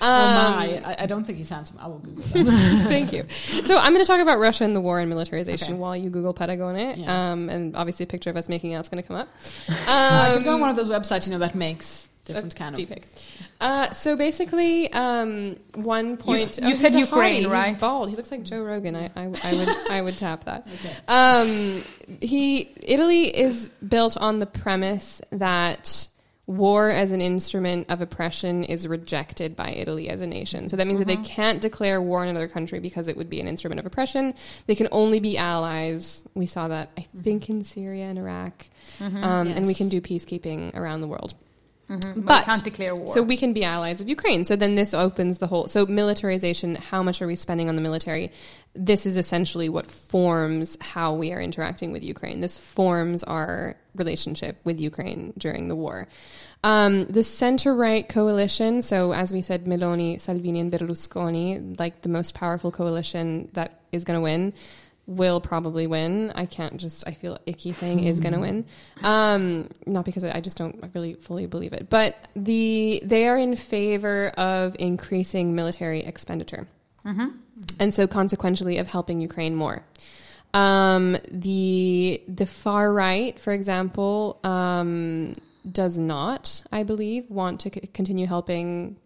oh 0.00 0.54
my, 0.56 0.82
I, 0.84 0.96
I 1.00 1.06
don't 1.06 1.24
think 1.24 1.36
he's 1.38 1.50
handsome. 1.50 1.76
I 1.80 1.88
will 1.88 1.98
Google 1.98 2.22
that. 2.44 2.86
Thank 2.88 3.12
you. 3.12 3.24
So 3.64 3.76
I'm 3.76 3.92
going 3.92 4.02
to 4.04 4.08
talk 4.08 4.20
about 4.20 4.38
Russia 4.38 4.64
and 4.64 4.74
the 4.74 4.80
war 4.80 4.98
and 4.98 5.08
militarization 5.10 5.74
Okay. 5.74 5.78
while 5.80 5.96
you 5.96 6.08
Google 6.10 6.32
Paragone. 6.32 6.96
Yeah. 6.96 7.32
Um, 7.32 7.48
and 7.50 7.76
obviously 7.76 8.04
a 8.04 8.06
picture 8.06 8.30
of 8.30 8.36
us 8.36 8.48
making 8.48 8.74
out 8.74 8.80
is 8.80 8.88
going 8.88 9.02
to 9.02 9.06
come 9.06 9.16
up. 9.16 9.28
I 9.68 10.28
Um, 10.30 10.34
could 10.36 10.44
go 10.44 10.54
on 10.54 10.60
one 10.60 10.70
of 10.70 10.76
those 10.76 10.88
websites, 10.88 11.26
you 11.26 11.32
know, 11.32 11.38
that 11.40 11.54
makes 11.54 12.08
different 12.28 12.54
kind 12.54 12.78
of. 12.78 12.86
DPIC. 12.86 13.02
Uh, 13.60 13.90
so 13.90 14.16
basically, 14.16 14.92
um, 14.92 15.56
one 15.74 16.16
point. 16.16 16.58
you 16.62 16.70
oh, 16.70 16.74
said 16.74 16.92
he's 16.92 17.02
a 17.02 17.10
Ukraine, 17.10 17.44
hottie. 17.44 17.50
right? 17.50 17.68
He's 17.70 17.80
bald. 17.80 18.10
He 18.10 18.16
looks 18.16 18.30
like 18.30 18.44
Joe 18.44 18.62
Rogan. 18.62 18.94
I, 18.94 19.10
I, 19.16 19.32
I 19.42 19.54
would 19.54 19.68
I 19.90 20.02
would 20.02 20.16
tap 20.16 20.44
that. 20.44 20.66
Um, 21.08 21.82
he 22.20 22.72
Italy 22.82 23.36
is 23.36 23.68
built 23.86 24.16
on 24.16 24.38
the 24.38 24.46
premise 24.46 25.20
that 25.30 26.08
war 26.48 26.88
as 26.88 27.12
an 27.12 27.20
instrument 27.20 27.86
of 27.90 28.00
oppression 28.00 28.64
is 28.64 28.88
rejected 28.88 29.54
by 29.54 29.68
Italy 29.70 30.08
as 30.08 30.22
a 30.22 30.26
nation. 30.26 30.68
So 30.70 30.76
that 30.76 30.86
means 30.86 30.98
that 30.98 31.06
they 31.06 31.16
can't 31.18 31.60
declare 31.60 32.00
war 32.00 32.22
on 32.22 32.28
another 32.28 32.48
country 32.48 32.80
because 32.80 33.06
it 33.06 33.18
would 33.18 33.28
be 33.28 33.38
an 33.38 33.46
instrument 33.46 33.78
of 33.78 33.84
oppression. 33.84 34.34
They 34.66 34.74
can 34.74 34.88
only 34.90 35.20
be 35.20 35.36
allies. 35.36 36.24
We 36.34 36.46
saw 36.46 36.68
that 36.68 36.90
I 36.96 37.06
think 37.22 37.50
in 37.50 37.64
Syria 37.64 38.06
and 38.06 38.18
Iraq, 38.18 38.66
um, 38.98 39.48
and 39.48 39.66
we 39.66 39.74
can 39.74 39.90
do 39.90 40.00
peacekeeping 40.00 40.74
around 40.74 41.02
the 41.02 41.06
world. 41.06 41.34
But, 41.88 42.24
But- 42.24 42.46
we 42.46 42.50
can't 42.52 42.64
declare 42.64 42.94
war. 42.94 43.14
So 43.14 43.22
we 43.22 43.36
can 43.36 43.52
be 43.52 43.64
allies 43.64 44.00
of 44.00 44.08
Ukraine. 44.08 44.44
So 44.44 44.56
then 44.56 44.74
this 44.74 44.92
opens 44.92 45.38
the 45.38 45.46
whole. 45.46 45.66
So 45.66 45.86
militarization. 45.86 46.74
How 46.76 47.02
much 47.02 47.22
are 47.22 47.26
we 47.26 47.34
spending 47.34 47.68
on 47.68 47.76
the 47.76 47.82
military? 47.82 48.30
This 48.74 49.06
is 49.06 49.16
essentially 49.16 49.68
what 49.68 49.86
forms 49.86 50.76
how 50.80 51.14
we 51.14 51.32
are 51.32 51.40
interacting 51.40 51.90
with 51.90 52.02
Ukraine. 52.04 52.40
This 52.40 52.56
forms 52.56 53.24
our 53.24 53.76
relationship 53.96 54.58
with 54.64 54.80
Ukraine 54.80 55.32
during 55.38 55.68
the 55.68 55.74
war. 55.74 56.08
Um, 56.62 57.02
the 57.02 57.22
center 57.22 57.74
right 57.74 58.06
coalition. 58.08 58.82
So 58.82 59.12
as 59.12 59.32
we 59.32 59.40
said, 59.42 59.64
Meloni, 59.64 60.20
Salvini, 60.20 60.60
and 60.60 60.72
Berlusconi, 60.72 61.78
like 61.78 62.02
the 62.02 62.08
most 62.08 62.34
powerful 62.34 62.70
coalition 62.70 63.48
that 63.54 63.80
is 63.92 64.04
going 64.04 64.16
to 64.16 64.22
win 64.22 64.52
will 65.08 65.40
probably 65.40 65.86
win. 65.86 66.30
I 66.34 66.44
can't 66.46 66.76
just, 66.76 67.08
I 67.08 67.12
feel 67.12 67.38
icky 67.46 67.72
saying 67.72 68.04
is 68.04 68.20
going 68.20 68.34
to 68.34 68.40
win. 68.40 68.66
Um, 69.02 69.70
not 69.86 70.04
because 70.04 70.22
I 70.22 70.36
I 70.36 70.40
just 70.40 70.58
don't 70.58 70.78
really 70.94 71.14
fully 71.14 71.46
believe 71.46 71.72
it, 71.72 71.88
but 71.88 72.14
the, 72.36 73.00
they 73.02 73.26
are 73.26 73.38
in 73.38 73.56
favor 73.56 74.28
of 74.36 74.76
increasing 74.78 75.54
military 75.54 76.00
expenditure. 76.00 76.68
And 77.80 77.92
so 77.92 78.06
consequentially 78.06 78.76
of 78.78 78.86
helping 78.88 79.20
Ukraine 79.20 79.54
more. 79.56 79.82
Um, 80.54 81.16
the, 81.30 82.22
the 82.28 82.46
far 82.46 82.92
right, 82.92 83.40
for 83.40 83.52
example, 83.52 84.38
um, 84.44 85.32
does 85.72 85.98
not, 85.98 86.62
I 86.70 86.82
believe, 86.82 87.30
want 87.30 87.60
to 87.60 87.70
c- 87.74 87.88
continue 87.94 88.26
helping 88.26 88.96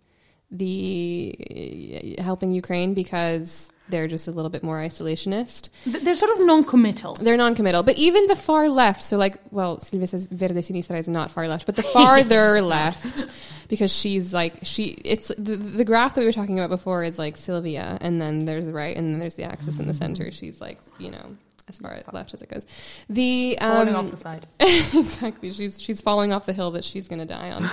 the 0.50 2.16
helping 2.18 2.52
Ukraine 2.52 2.92
because 2.92 3.72
they're 3.92 4.08
just 4.08 4.26
a 4.26 4.32
little 4.32 4.50
bit 4.50 4.64
more 4.64 4.78
isolationist. 4.78 5.68
They're 5.86 6.16
sort 6.16 6.32
of 6.32 6.44
non-committal. 6.44 7.14
They're 7.14 7.36
non-committal, 7.36 7.84
but 7.84 7.96
even 7.96 8.26
the 8.26 8.34
far 8.34 8.68
left. 8.68 9.04
So, 9.04 9.16
like, 9.16 9.36
well, 9.52 9.78
Silvia 9.78 10.08
says 10.08 10.26
Verde 10.26 10.54
Sinistra 10.54 10.98
is 10.98 11.08
not 11.08 11.30
far 11.30 11.46
left, 11.46 11.66
but 11.66 11.76
the 11.76 11.82
farther 11.94 12.60
left, 12.60 13.26
because 13.68 13.94
she's 13.94 14.34
like 14.34 14.54
she. 14.62 15.00
It's 15.04 15.28
the, 15.28 15.56
the 15.56 15.84
graph 15.84 16.14
that 16.14 16.22
we 16.22 16.26
were 16.26 16.32
talking 16.32 16.58
about 16.58 16.70
before 16.70 17.04
is 17.04 17.18
like 17.18 17.36
Sylvia, 17.36 17.98
and 18.00 18.20
then 18.20 18.46
there's 18.46 18.66
the 18.66 18.72
right, 18.72 18.96
and 18.96 19.12
then 19.12 19.20
there's 19.20 19.36
the 19.36 19.44
axis 19.44 19.78
in 19.78 19.86
the 19.86 19.94
center. 19.94 20.32
She's 20.32 20.60
like, 20.60 20.78
you 20.98 21.12
know, 21.12 21.36
as 21.68 21.78
far 21.78 22.00
left 22.12 22.34
as 22.34 22.42
it 22.42 22.48
goes. 22.48 22.66
The 23.08 23.56
um, 23.60 23.86
Falling 23.86 23.94
off 23.94 24.10
the 24.10 24.16
side. 24.16 24.46
exactly. 24.60 25.52
She's 25.52 25.80
she's 25.80 26.00
falling 26.00 26.32
off 26.32 26.46
the 26.46 26.52
hill 26.52 26.72
that 26.72 26.84
she's 26.84 27.08
going 27.08 27.20
to 27.20 27.26
die 27.26 27.50
on. 27.50 27.68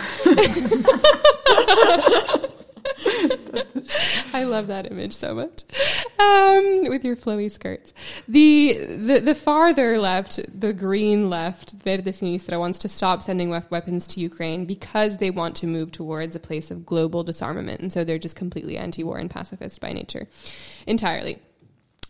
I 4.33 4.43
love 4.43 4.67
that 4.67 4.91
image 4.91 5.13
so 5.13 5.33
much. 5.33 5.63
Um, 6.19 6.89
with 6.89 7.03
your 7.03 7.15
flowy 7.15 7.49
skirts. 7.49 7.93
The, 8.27 8.73
the 8.73 9.19
the 9.19 9.35
farther 9.35 9.97
left, 9.99 10.39
the 10.59 10.73
green 10.73 11.29
left, 11.29 11.73
Verde 11.83 12.11
Sinistra 12.11 12.59
wants 12.59 12.79
to 12.79 12.87
stop 12.87 13.21
sending 13.21 13.49
weapons 13.49 14.07
to 14.07 14.19
Ukraine 14.19 14.65
because 14.65 15.17
they 15.17 15.31
want 15.31 15.55
to 15.57 15.67
move 15.67 15.91
towards 15.91 16.35
a 16.35 16.39
place 16.39 16.71
of 16.71 16.85
global 16.85 17.23
disarmament. 17.23 17.81
And 17.81 17.91
so 17.91 18.03
they're 18.03 18.19
just 18.19 18.35
completely 18.35 18.77
anti-war 18.77 19.17
and 19.17 19.29
pacifist 19.29 19.79
by 19.81 19.93
nature. 19.93 20.27
Entirely. 20.85 21.39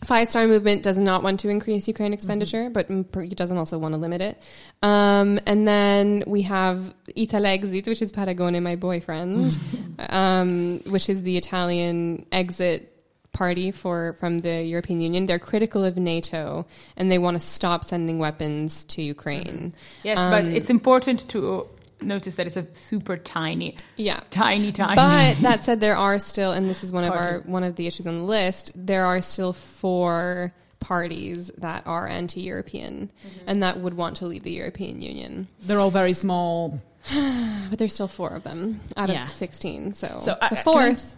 Five 0.03 0.29
Star 0.29 0.47
Movement 0.47 0.81
does 0.83 0.97
not 0.97 1.23
want 1.23 1.41
to 1.41 1.49
increase 1.49 1.87
Ukraine 1.87 2.13
expenditure, 2.13 2.69
but 2.69 2.89
mm, 2.89 3.09
per- 3.11 3.23
it 3.23 3.35
doesn't 3.35 3.57
also 3.57 3.77
want 3.77 3.93
to 3.93 3.97
limit 3.97 4.21
it. 4.21 4.41
Um, 4.81 5.39
and 5.45 5.67
then 5.67 6.23
we 6.25 6.43
have 6.43 6.93
Italexit, 7.17 7.85
which 7.87 8.01
is 8.01 8.11
Paragone, 8.11 8.61
my 8.63 8.75
boyfriend, 8.77 9.57
um, 10.09 10.79
which 10.87 11.09
is 11.09 11.23
the 11.23 11.35
Italian 11.37 12.25
exit 12.31 12.95
party 13.31 13.71
for 13.71 14.13
from 14.13 14.39
the 14.39 14.63
European 14.63 15.01
Union. 15.01 15.25
They're 15.25 15.37
critical 15.37 15.83
of 15.83 15.97
NATO 15.97 16.65
and 16.97 17.11
they 17.11 17.17
want 17.19 17.35
to 17.35 17.41
stop 17.41 17.83
sending 17.83 18.19
weapons 18.19 18.85
to 18.85 19.01
Ukraine. 19.01 19.73
Yes, 20.03 20.17
but 20.17 20.45
Um, 20.45 20.51
it's 20.53 20.69
important 20.69 21.27
to 21.29 21.67
notice 22.01 22.35
that 22.35 22.47
it's 22.47 22.55
a 22.57 22.65
super 22.73 23.17
tiny, 23.17 23.75
Yeah. 23.97 24.21
tiny, 24.29 24.71
tiny. 24.71 24.95
But 24.95 25.35
that 25.41 25.63
said, 25.63 25.79
there 25.79 25.97
are 25.97 26.19
still, 26.19 26.51
and 26.51 26.69
this 26.69 26.83
is 26.83 26.91
one 26.91 27.03
of 27.03 27.11
our 27.11 27.39
one 27.45 27.63
of 27.63 27.75
the 27.75 27.87
issues 27.87 28.07
on 28.07 28.15
the 28.15 28.23
list. 28.23 28.71
There 28.75 29.05
are 29.05 29.21
still 29.21 29.53
four 29.53 30.53
parties 30.79 31.51
that 31.57 31.85
are 31.85 32.07
anti-European 32.07 33.11
mm-hmm. 33.27 33.39
and 33.47 33.61
that 33.63 33.79
would 33.81 33.93
want 33.95 34.15
to 34.17 34.25
leave 34.25 34.43
the 34.43 34.51
European 34.51 35.01
Union. 35.01 35.47
They're 35.61 35.79
all 35.79 35.91
very 35.91 36.13
small. 36.13 36.81
But 37.69 37.77
there's 37.79 37.93
still 37.93 38.07
four 38.07 38.29
of 38.29 38.43
them 38.43 38.79
out 38.97 39.09
Yeah. 39.09 39.23
of 39.23 39.29
sixteen. 39.29 39.93
So, 39.93 40.17
So, 40.19 40.31
the 40.39 40.43
uh, 40.43 40.47
I- 40.51 40.59
I- 40.59 40.63
fourth. 40.63 41.15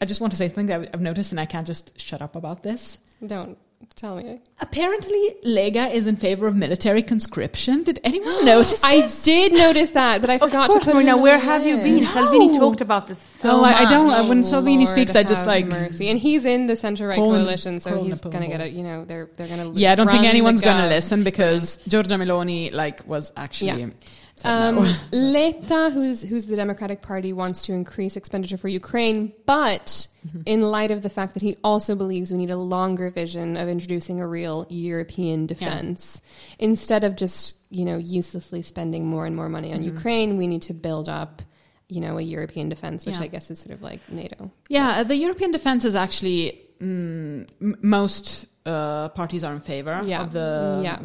I 0.00 0.04
just 0.04 0.20
want 0.20 0.32
to 0.32 0.36
say 0.36 0.48
something 0.48 0.66
that 0.66 0.90
I've 0.92 1.00
noticed, 1.00 1.32
and 1.32 1.40
I 1.40 1.46
can't 1.46 1.66
just 1.66 1.98
shut 1.98 2.20
up 2.20 2.36
about 2.36 2.62
this. 2.62 2.98
Don't 3.26 3.56
tell 3.96 4.16
me. 4.16 4.40
Apparently, 4.60 5.36
Lega 5.44 5.90
is 5.92 6.06
in 6.06 6.16
favor 6.16 6.46
of 6.46 6.54
military 6.54 7.02
conscription. 7.02 7.82
Did 7.82 7.98
anyone 8.04 8.44
notice? 8.44 8.82
I 8.84 9.02
this? 9.02 9.24
did 9.24 9.52
notice 9.52 9.92
that, 9.92 10.20
but 10.20 10.28
I 10.28 10.38
forgot 10.38 10.70
course, 10.70 10.84
to 10.84 10.90
put 10.90 10.96
it 10.98 11.04
Marina, 11.04 11.16
where 11.16 11.38
have 11.38 11.66
you 11.66 11.76
list. 11.76 11.84
been? 11.84 12.06
Salvini 12.06 12.50
oh. 12.50 12.58
talked 12.58 12.80
about 12.82 13.06
this 13.06 13.20
so 13.20 13.60
Oh, 13.60 13.64
I- 13.64 13.80
I 13.80 13.84
don't- 13.86 14.06
much. 14.06 14.16
I- 14.24 14.28
when 14.28 14.42
Salvini 14.44 14.84
Lord 14.84 14.88
speaks, 14.88 15.16
I 15.16 15.22
just, 15.22 15.46
like- 15.46 15.66
mercy, 15.66 16.08
and 16.08 16.18
he's 16.18 16.44
in 16.44 16.66
the 16.66 16.76
center 16.76 17.08
right 17.08 17.16
coalition, 17.16 17.80
so 17.80 18.02
he's 18.02 18.20
gonna 18.20 18.48
get 18.48 18.60
a. 18.60 18.68
You 18.68 18.82
know, 18.82 19.04
they're 19.04 19.28
they're 19.36 19.48
gonna. 19.48 19.72
Yeah, 19.72 19.92
I 19.92 19.94
don't 19.94 20.10
think 20.10 20.24
anyone's 20.24 20.60
going 20.60 20.78
to 20.82 20.88
listen 20.88 21.24
because 21.24 21.78
Giorgia 21.88 22.18
Meloni 22.20 22.72
like 22.72 23.06
was 23.06 23.32
actually. 23.36 23.80
Yeah. 23.80 23.90
Said 24.36 24.50
Um, 24.50 24.76
no. 24.76 24.94
Letta, 25.12 25.90
who's 25.92 26.22
who's 26.22 26.46
the 26.46 26.56
Democratic 26.56 27.02
Party, 27.02 27.32
wants 27.32 27.62
to 27.62 27.72
increase 27.72 28.16
expenditure 28.16 28.56
for 28.58 28.68
Ukraine, 28.68 29.32
but 29.46 30.08
Mm-hmm. 30.26 30.40
in 30.44 30.60
light 30.60 30.90
of 30.90 31.02
the 31.04 31.08
fact 31.08 31.34
that 31.34 31.42
he 31.42 31.54
also 31.62 31.94
believes 31.94 32.32
we 32.32 32.36
need 32.38 32.50
a 32.50 32.56
longer 32.56 33.10
vision 33.10 33.56
of 33.56 33.68
introducing 33.68 34.20
a 34.20 34.26
real 34.26 34.66
European 34.68 35.46
defense, 35.46 36.20
instead 36.58 37.04
of 37.04 37.14
just 37.14 37.54
you 37.70 37.84
know 37.84 37.96
uselessly 37.96 38.60
spending 38.62 39.06
more 39.06 39.24
and 39.24 39.36
more 39.36 39.48
money 39.48 39.68
Mm-hmm. 39.68 39.76
on 39.88 39.94
Ukraine, 39.96 40.36
we 40.36 40.48
need 40.48 40.62
to 40.62 40.74
build 40.74 41.08
up 41.08 41.42
you 41.88 42.00
know 42.00 42.18
a 42.18 42.22
European 42.22 42.68
defense, 42.68 43.06
which 43.06 43.14
Yeah. 43.16 43.22
I 43.22 43.28
guess 43.28 43.52
is 43.52 43.60
sort 43.60 43.72
of 43.76 43.82
like 43.82 44.00
NATO. 44.10 44.50
Yeah, 44.68 44.88
uh, 44.98 45.04
the 45.04 45.14
European 45.16 45.52
defense 45.52 45.84
is 45.84 45.94
actually 45.94 46.60
mm, 46.82 47.46
most 47.82 48.46
uh, 48.66 49.08
parties 49.10 49.44
are 49.44 49.54
in 49.54 49.60
favor 49.60 50.00
Yeah. 50.04 50.22
of 50.22 50.32
the 50.32 50.80
Yeah. 50.82 50.98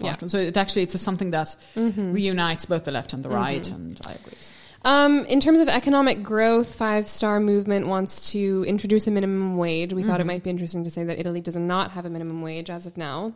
Yeah. 0.00 0.16
So 0.28 0.38
it 0.38 0.56
actually 0.56 0.82
it's 0.82 1.00
something 1.00 1.30
that 1.32 1.56
reunites 1.76 2.66
both 2.66 2.84
the 2.84 2.92
left 2.92 3.12
and 3.12 3.22
the 3.24 3.28
right, 3.30 3.68
and 3.70 4.00
I 4.06 4.12
agree. 4.12 4.38
Um, 4.82 5.26
in 5.26 5.40
terms 5.40 5.60
of 5.60 5.68
economic 5.68 6.22
growth, 6.22 6.74
Five 6.74 7.06
Star 7.06 7.38
Movement 7.38 7.86
wants 7.86 8.32
to 8.32 8.64
introduce 8.66 9.06
a 9.06 9.10
minimum 9.10 9.58
wage. 9.58 9.92
We 9.92 10.02
thought 10.02 10.20
it 10.20 10.26
might 10.26 10.42
be 10.42 10.48
interesting 10.48 10.84
to 10.84 10.90
say 10.90 11.04
that 11.04 11.18
Italy 11.18 11.42
does 11.42 11.56
not 11.56 11.90
have 11.90 12.06
a 12.06 12.10
minimum 12.10 12.40
wage 12.40 12.70
as 12.70 12.86
of 12.86 12.96
now. 12.96 13.34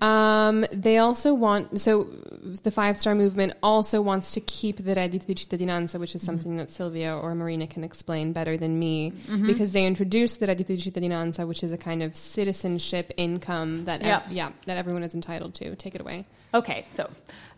Um, 0.00 0.66
they 0.72 0.98
also 0.98 1.34
want, 1.34 1.80
so 1.80 2.04
the 2.64 2.72
Five 2.72 2.96
Star 2.96 3.14
Movement 3.14 3.52
also 3.62 4.02
wants 4.02 4.32
to 4.32 4.40
keep 4.40 4.78
the 4.78 4.94
reddito 4.94 5.24
di 5.26 5.34
cittadinanza, 5.34 6.00
which 6.00 6.16
is 6.16 6.22
something 6.22 6.56
that 6.56 6.68
Silvia 6.68 7.16
or 7.16 7.32
Marina 7.36 7.68
can 7.68 7.84
explain 7.84 8.32
better 8.32 8.56
than 8.56 8.76
me, 8.76 9.12
because 9.46 9.70
they 9.72 9.86
introduced 9.86 10.40
the 10.40 10.46
reddito 10.46 10.66
di 10.66 10.78
cittadinanza, 10.78 11.46
which 11.46 11.62
is 11.62 11.70
a 11.70 11.78
kind 11.78 12.02
of 12.02 12.16
citizenship 12.16 13.12
income 13.16 13.84
that, 13.84 14.00
ev- 14.02 14.06
Yeah. 14.08 14.22
yeah, 14.30 14.50
that 14.66 14.76
everyone 14.76 15.04
is 15.04 15.14
entitled 15.14 15.54
to. 15.54 15.76
Take 15.76 15.94
it 15.94 16.00
away. 16.00 16.26
Okay, 16.52 16.86
so 16.90 17.08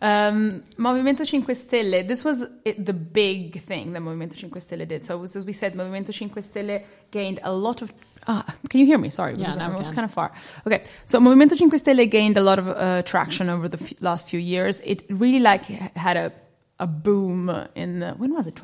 um, 0.04 0.62
Movimento 0.78 1.24
5 1.26 1.56
Stelle, 1.56 2.06
this 2.06 2.22
was 2.24 2.44
it, 2.64 2.76
the 2.84 2.92
big 3.22 3.60
thing 3.62 3.92
that 3.94 4.02
Movimento 4.02 4.34
5 4.40 4.50
Stelle 4.62 4.86
did. 4.86 5.02
So, 5.02 5.22
as 5.22 5.44
we 5.44 5.52
said, 5.52 5.74
Movimento 5.74 6.12
5 6.12 6.44
Stelle 6.44 6.82
gained 7.10 7.40
a 7.42 7.52
lot 7.52 7.82
of. 7.82 7.92
Ah, 8.26 8.44
can 8.70 8.80
you 8.80 8.86
hear 8.86 8.98
me? 8.98 9.10
Sorry, 9.10 9.34
Yeah, 9.36 9.54
I 9.66 9.68
was 9.76 9.88
kind 9.96 10.04
of 10.04 10.12
far. 10.20 10.28
Okay, 10.66 10.80
so 11.06 11.18
Movimento 11.20 11.54
5 11.58 11.70
Stelle 11.82 12.04
gained 12.10 12.36
a 12.36 12.42
lot 12.50 12.58
of 12.58 12.66
uh, 12.68 13.02
traction 13.02 13.48
over 13.50 13.66
the 13.68 13.78
f- 13.82 13.94
last 14.00 14.28
few 14.28 14.40
years. 14.40 14.80
It 14.80 15.04
really 15.10 15.40
like 15.40 15.64
had 16.06 16.16
a 16.16 16.32
a 16.80 16.86
boom 16.86 17.50
in 17.74 18.02
uh, 18.02 18.14
when 18.20 18.34
was 18.34 18.46
it 18.48 18.56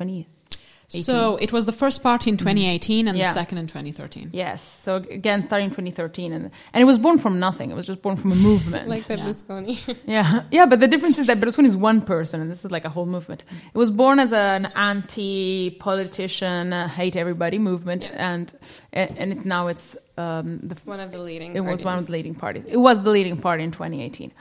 20 0.91 1.03
So 1.03 1.37
it 1.37 1.51
was 1.53 1.65
the 1.65 1.71
first 1.71 2.03
part 2.03 2.27
in 2.27 2.37
2018 2.37 3.07
and 3.07 3.17
Yeah. 3.17 3.27
the 3.27 3.33
second 3.33 3.57
in 3.59 3.67
2013. 3.67 4.29
Yes. 4.33 4.61
So 4.61 4.97
again, 4.97 5.43
starting 5.43 5.69
2013, 5.69 6.33
and 6.33 6.51
and 6.73 6.81
it 6.81 6.85
was 6.85 6.97
born 6.97 7.17
from 7.17 7.39
nothing. 7.39 7.71
It 7.71 7.75
was 7.75 7.87
just 7.87 8.01
born 8.01 8.17
from 8.17 8.31
a 8.31 8.35
movement. 8.35 8.87
like 8.93 9.07
Yeah. 9.09 9.17
Berlusconi. 9.17 9.77
yeah, 10.05 10.43
yeah. 10.51 10.65
But 10.65 10.79
the 10.79 10.87
difference 10.87 11.17
is 11.19 11.27
that 11.27 11.39
Berlusconi 11.39 11.67
is 11.67 11.77
one 11.77 12.01
person, 12.01 12.41
and 12.41 12.49
this 12.51 12.63
is 12.65 12.71
like 12.71 12.85
a 12.85 12.89
whole 12.89 13.05
movement. 13.05 13.43
It 13.73 13.77
was 13.77 13.91
born 13.91 14.19
as 14.19 14.31
an 14.33 14.67
anti-politician, 14.75 16.73
uh, 16.73 16.87
hate 16.87 17.15
everybody 17.15 17.57
movement, 17.59 18.03
Yeah. 18.03 18.33
and 18.33 18.53
and 18.93 19.09
and 19.17 19.31
it, 19.33 19.45
now 19.45 19.67
it's 19.67 19.95
um, 20.17 20.59
the 20.59 20.75
one 20.85 20.99
of 20.99 21.11
the 21.11 21.19
leading. 21.21 21.55
it 21.55 21.61
was 21.61 21.83
one 21.83 21.97
of 21.97 22.05
the 22.07 22.11
leading 22.11 22.35
parties. 22.35 22.63
It 22.67 22.77
was 22.77 23.01
the 23.01 23.09
leading 23.11 23.37
party 23.37 23.63
in 23.63 23.71
2018. 23.71 24.31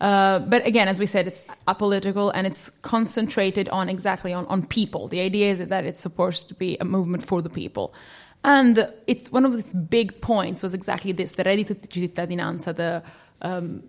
Uh, 0.00 0.40
but 0.40 0.66
again, 0.66 0.88
as 0.88 0.98
we 0.98 1.06
said, 1.06 1.26
it's 1.26 1.42
apolitical 1.68 2.30
and 2.34 2.46
it's 2.46 2.70
concentrated 2.82 3.68
on 3.68 3.88
exactly 3.88 4.32
on, 4.32 4.46
on 4.46 4.66
people. 4.66 5.08
The 5.08 5.20
idea 5.20 5.52
is 5.52 5.68
that 5.68 5.84
it's 5.84 6.00
supposed 6.00 6.48
to 6.48 6.54
be 6.54 6.76
a 6.80 6.84
movement 6.84 7.26
for 7.26 7.40
the 7.40 7.50
people. 7.50 7.94
And 8.42 8.86
it's 9.06 9.32
one 9.32 9.46
of 9.46 9.54
its 9.54 9.72
big 9.72 10.20
points 10.20 10.62
was 10.62 10.74
exactly 10.74 11.12
this, 11.12 11.32
the 11.32 11.44
reddito 11.44 11.74
di 11.88 12.08
cittadinanza, 12.08 12.76
the 12.76 13.02
um, 13.40 13.82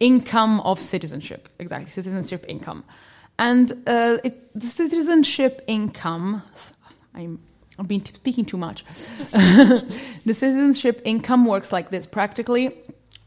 income 0.00 0.60
of 0.60 0.80
citizenship, 0.80 1.48
exactly, 1.58 1.88
citizenship 1.88 2.44
income. 2.48 2.84
And 3.38 3.72
uh, 3.86 4.18
it, 4.24 4.52
the 4.58 4.66
citizenship 4.66 5.62
income, 5.68 6.42
I'm, 7.14 7.38
I've 7.78 7.86
been 7.86 8.00
t- 8.00 8.14
speaking 8.14 8.44
too 8.44 8.56
much. 8.56 8.84
the 9.30 10.34
citizenship 10.34 11.00
income 11.04 11.46
works 11.46 11.72
like 11.72 11.90
this. 11.90 12.04
Practically, 12.04 12.74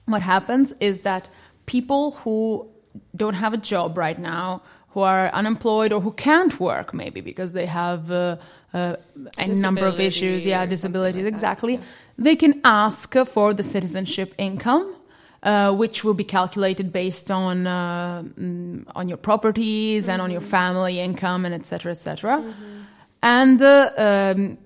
what 0.06 0.22
happens 0.22 0.74
is 0.82 1.02
that 1.02 1.30
people 1.66 2.12
who 2.12 2.68
don't 3.16 3.36
have 3.36 3.54
a 3.54 3.58
job 3.58 3.98
right 3.98 4.20
now, 4.20 4.62
who 4.90 5.02
are 5.02 5.30
unemployed 5.30 5.92
or 5.94 6.02
who 6.02 6.12
can't 6.12 6.60
work, 6.60 6.94
maybe 6.94 7.22
because 7.22 7.54
they 7.54 7.66
have 7.66 8.12
uh, 8.12 8.38
uh, 8.74 8.96
any 9.38 9.56
number 9.56 9.86
of 9.86 10.00
issues, 10.00 10.46
yeah, 10.46 10.66
disabilities, 10.66 11.24
like 11.24 11.32
that, 11.32 11.38
exactly, 11.38 11.76
yeah. 11.76 11.82
they 12.18 12.36
can 12.36 12.60
ask 12.64 13.16
for 13.26 13.54
the 13.54 13.64
citizenship 13.64 14.34
income. 14.38 14.96
Uh, 15.44 15.72
which 15.74 16.04
will 16.04 16.14
be 16.14 16.24
calculated 16.24 16.94
based 16.94 17.32
on 17.32 17.66
uh, 17.66 18.22
mm, 18.22 18.84
on 18.96 19.10
your 19.10 19.18
properties 19.18 20.08
and 20.08 20.22
on 20.22 20.30
your 20.30 20.40
family 20.40 21.00
income 21.00 21.46
and 21.46 21.56
etc. 21.56 21.94
etc. 21.94 22.54
And 23.24 23.60
uh, 23.60 23.90
um, 23.98 24.60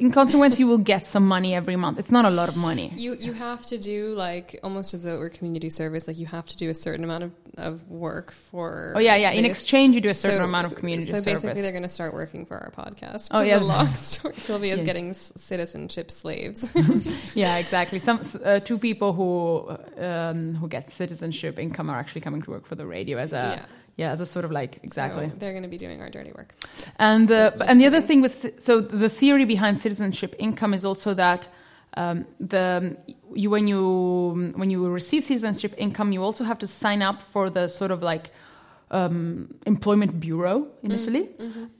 in 0.00 0.12
consequence, 0.12 0.58
you 0.60 0.66
will 0.66 0.78
get 0.78 1.06
some 1.06 1.26
money 1.26 1.54
every 1.54 1.76
month. 1.76 1.98
It's 1.98 2.10
not 2.12 2.24
a 2.24 2.30
lot 2.30 2.48
of 2.48 2.56
money. 2.56 2.92
You 2.96 3.14
you 3.14 3.32
have 3.32 3.64
to 3.66 3.78
do 3.78 4.14
like 4.14 4.58
almost 4.62 4.94
as 4.94 5.02
though 5.02 5.16
it 5.16 5.18
were 5.18 5.28
community 5.30 5.70
service. 5.70 6.06
Like 6.08 6.18
you 6.18 6.26
have 6.26 6.46
to 6.46 6.56
do 6.56 6.68
a 6.70 6.74
certain 6.74 7.04
amount 7.04 7.24
of, 7.24 7.32
of 7.56 7.88
work 7.90 8.32
for. 8.32 8.92
Oh 8.96 9.00
yeah, 9.00 9.16
yeah. 9.16 9.30
In 9.32 9.44
exchange, 9.44 9.94
you 9.94 10.00
do 10.00 10.08
a 10.08 10.14
certain 10.14 10.38
So- 10.38 10.44
amount 10.44 10.66
of 10.68 10.76
community 10.76 11.06
service. 11.08 11.24
So 11.24 11.30
basically, 11.32 11.50
service. 11.50 11.62
they're 11.62 11.72
going 11.72 11.82
to 11.82 11.88
start 11.88 12.12
working 12.14 12.46
for 12.46 12.56
our 12.58 12.70
podcast. 12.70 13.28
Oh, 13.32 13.42
yeah. 13.42 13.58
long 13.58 13.86
story. 14.12 14.34
Sylvia's 14.36 14.78
Yeah. 14.80 14.84
getting 14.84 15.14
citizenship 15.14 16.10
slaves. 16.10 16.70
Yeah, 17.34 17.56
exactly. 17.58 17.98
Some 17.98 18.20
uh, 18.44 18.60
two 18.60 18.78
people 18.78 19.12
who 19.12 19.76
um, 20.02 20.54
who 20.54 20.68
get 20.68 20.90
citizenship 20.90 21.58
income 21.58 21.90
are 21.90 21.98
actually 21.98 22.20
coming 22.22 22.42
to 22.42 22.50
work 22.50 22.66
for 22.66 22.74
the 22.74 22.86
radio 22.86 23.18
as 23.18 23.32
a 23.32 23.36
yeah, 23.60 23.64
Yeah. 23.98 24.12
as 24.12 24.20
a 24.20 24.26
sort 24.26 24.44
of 24.44 24.50
like 24.60 24.78
exactly. 24.82 25.28
So 25.28 25.36
they're 25.40 25.52
going 25.58 25.64
to 25.64 25.68
be 25.68 25.76
doing 25.86 26.00
our 26.00 26.10
dirty 26.10 26.32
work. 26.32 26.54
And 26.98 27.30
uh, 27.30 27.50
Just 27.50 27.70
and 27.70 27.80
the 27.80 27.86
other 27.86 28.00
thing 28.00 28.22
with 28.22 28.62
so 28.62 28.80
the 28.80 29.08
theory 29.10 29.44
behind 29.44 29.78
citizenship 29.78 30.34
income 30.38 30.72
is 30.74 30.84
also 30.84 31.14
that 31.14 31.48
um, 31.96 32.24
the 32.38 32.96
you 33.34 33.50
when 33.50 33.66
you 33.68 34.52
when 34.56 34.70
you 34.70 34.88
receive 34.88 35.22
citizenship 35.24 35.74
income, 35.76 36.12
you 36.12 36.22
also 36.22 36.44
have 36.44 36.58
to 36.58 36.66
sign 36.66 37.02
up 37.02 37.20
for 37.32 37.50
the 37.50 37.68
sort 37.68 37.90
of 37.90 38.02
like 38.02 38.30
um, 38.90 39.48
employment 39.66 40.20
bureau 40.20 40.60
Mm-hmm. 40.60 40.86
in 40.86 40.92
Italy, 40.92 41.28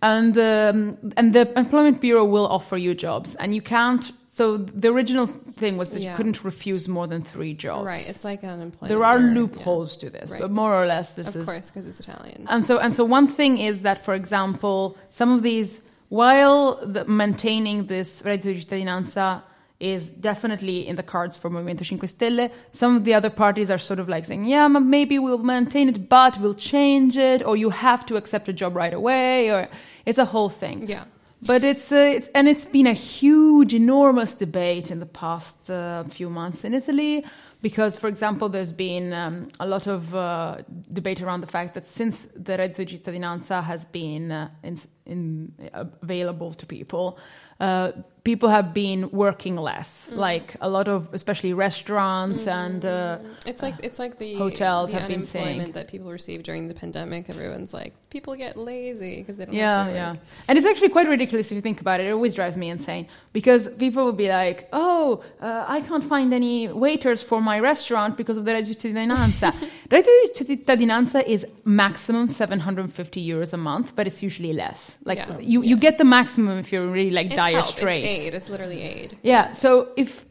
and 0.02 0.36
um, 0.38 1.12
and 1.16 1.32
the 1.32 1.44
employment 1.58 2.00
bureau 2.00 2.24
will 2.24 2.46
offer 2.46 2.76
you 2.76 2.94
jobs, 2.94 3.34
and 3.36 3.54
you 3.54 3.62
can't. 3.62 4.12
So 4.30 4.58
the 4.58 4.88
original 4.88 5.26
thing 5.26 5.78
was 5.78 5.88
that 5.90 6.00
you 6.02 6.12
couldn't 6.14 6.44
refuse 6.44 6.86
more 6.86 7.06
than 7.06 7.22
three 7.22 7.54
jobs. 7.54 7.86
Right. 7.86 8.06
It's 8.08 8.24
like 8.24 8.44
unemployment. 8.44 8.88
there 8.90 9.02
are 9.04 9.16
or- 9.16 9.20
loopholes 9.36 9.96
to 10.02 10.10
this, 10.10 10.30
Right. 10.30 10.42
but 10.42 10.50
more 10.50 10.74
or 10.80 10.84
less 10.86 11.14
this 11.14 11.26
Yeah. 11.28 11.30
Of 11.30 11.36
is 11.36 11.46
course, 11.46 11.70
because 11.70 11.86
it's 11.88 12.00
Italian. 12.00 12.44
and 12.48 12.64
so, 12.66 12.78
and 12.78 12.92
so, 12.94 13.04
one 13.04 13.26
thing 13.26 13.56
is 13.56 13.80
that, 13.82 14.04
for 14.04 14.14
example, 14.14 14.96
some 15.08 15.32
of 15.32 15.40
these, 15.42 15.80
while 16.10 16.78
the, 16.94 17.04
maintaining 17.06 17.86
this 17.86 18.22
reddito 18.22 18.52
di 18.54 18.60
cittadinanza 18.64 19.42
is 19.80 20.10
definitely 20.10 20.86
in 20.86 20.96
the 20.96 21.02
cards 21.14 21.36
for 21.38 21.48
Movimento 21.48 21.84
Cinque 21.86 22.06
Stelle, 22.08 22.50
some 22.72 22.96
of 22.96 23.04
the 23.04 23.14
other 23.14 23.30
parties 23.30 23.70
are 23.70 23.78
sort 23.78 23.98
of 24.00 24.08
like 24.08 24.24
saying, 24.26 24.44
yeah, 24.44 24.66
maybe 24.68 25.18
we'll 25.18 25.38
maintain 25.56 25.88
it, 25.88 26.08
but 26.08 26.38
we'll 26.40 26.54
change 26.72 27.16
it, 27.16 27.42
or 27.46 27.56
you 27.56 27.70
have 27.70 28.04
to 28.04 28.16
accept 28.16 28.48
a 28.48 28.52
job 28.52 28.76
right 28.76 28.92
away, 28.92 29.50
or 29.50 29.68
it's 30.04 30.18
a 30.18 30.26
whole 30.26 30.50
thing. 30.50 30.86
yeah. 30.86 31.04
But 31.46 31.62
it's, 31.62 31.92
uh, 31.92 31.96
it's 31.96 32.28
and 32.34 32.48
it's 32.48 32.66
been 32.66 32.86
a 32.86 32.92
huge, 32.92 33.72
enormous 33.72 34.34
debate 34.34 34.90
in 34.90 34.98
the 34.98 35.06
past 35.06 35.70
uh, 35.70 36.04
few 36.04 36.28
months 36.28 36.64
in 36.64 36.74
Italy 36.74 37.24
because, 37.62 37.96
for 37.96 38.08
example, 38.08 38.48
there's 38.48 38.72
been 38.72 39.12
um, 39.12 39.48
a 39.60 39.66
lot 39.66 39.86
of 39.86 40.14
uh, 40.14 40.58
debate 40.92 41.20
around 41.20 41.40
the 41.40 41.46
fact 41.46 41.74
that 41.74 41.86
since 41.86 42.26
the 42.34 42.56
reddito 42.56 42.84
di 42.84 42.98
cittadinanza 42.98 43.62
has 43.62 43.84
been 43.84 44.32
uh, 44.32 44.48
in, 44.62 44.76
in, 45.06 45.52
available 45.72 46.52
to 46.52 46.66
people, 46.66 47.18
uh, 47.60 47.92
people 48.24 48.48
have 48.48 48.72
been 48.74 49.10
working 49.10 49.56
less. 49.56 50.10
Like 50.12 50.56
a 50.60 50.68
lot 50.68 50.88
of, 50.88 51.08
especially 51.12 51.52
restaurants 51.52 52.46
and 52.46 52.84
uh, 52.84 53.18
It's 53.46 53.62
like 53.62 53.74
it's 53.82 53.98
like 53.98 54.18
the 54.18 54.34
hotels 54.34 54.92
the 54.92 54.98
have 54.98 55.08
been 55.08 55.22
saying. 55.22 55.72
that 55.72 55.88
people 55.88 56.10
receive 56.10 56.42
during 56.42 56.68
the 56.68 56.74
pandemic. 56.74 57.28
Everyone's 57.30 57.72
like, 57.72 57.92
people 58.10 58.34
get 58.36 58.56
lazy 58.56 59.16
because 59.20 59.36
they 59.36 59.46
don't. 59.46 59.54
Yeah, 59.54 59.76
have 59.84 59.86
to 59.88 59.92
yeah. 59.94 60.16
And 60.48 60.58
it's 60.58 60.66
actually 60.66 60.90
quite 60.90 61.08
ridiculous 61.08 61.50
if 61.50 61.56
you 61.56 61.62
think 61.62 61.80
about 61.80 62.00
it. 62.00 62.06
It 62.06 62.12
always 62.12 62.34
drives 62.34 62.56
me 62.56 62.68
insane 62.70 63.06
because 63.32 63.68
people 63.78 64.04
will 64.04 64.12
be 64.12 64.28
like, 64.28 64.68
"Oh, 64.72 65.22
uh, 65.40 65.64
I 65.68 65.80
can't 65.82 66.04
find 66.04 66.32
any 66.34 66.68
waiters 66.68 67.22
for 67.22 67.40
my 67.40 67.60
restaurant 67.60 68.16
because 68.16 68.36
of 68.36 68.44
the 68.44 68.52
reddito 68.52 68.82
di 68.82 68.92
cittadinanza." 68.92 69.52
reddito 69.90 70.44
di 70.44 70.56
cittadinanza 70.56 71.22
is 71.26 71.46
maximum 71.64 72.26
750 72.26 73.20
euros 73.20 73.52
a 73.52 73.56
month, 73.56 73.94
but 73.94 74.06
it's 74.06 74.22
usually 74.22 74.52
less. 74.52 74.96
Like 75.04 75.18
Yeah, 75.18 75.38
you, 75.40 75.62
you 75.62 75.76
get 75.76 75.98
the 75.98 76.04
maximum 76.04 76.58
if 76.58 76.72
you're 76.72 76.86
really 76.86 77.10
like 77.10 77.26
It's 77.26 77.36
dire 77.36 77.52
help. 77.60 77.66
straits. 77.76 78.06
It's 78.06 78.07
aid. 78.08 78.34
It's 78.34 78.48
literally 78.50 78.82
aid. 78.82 79.16
Yeah. 79.22 79.52
So 79.52 79.88
if 79.96 80.24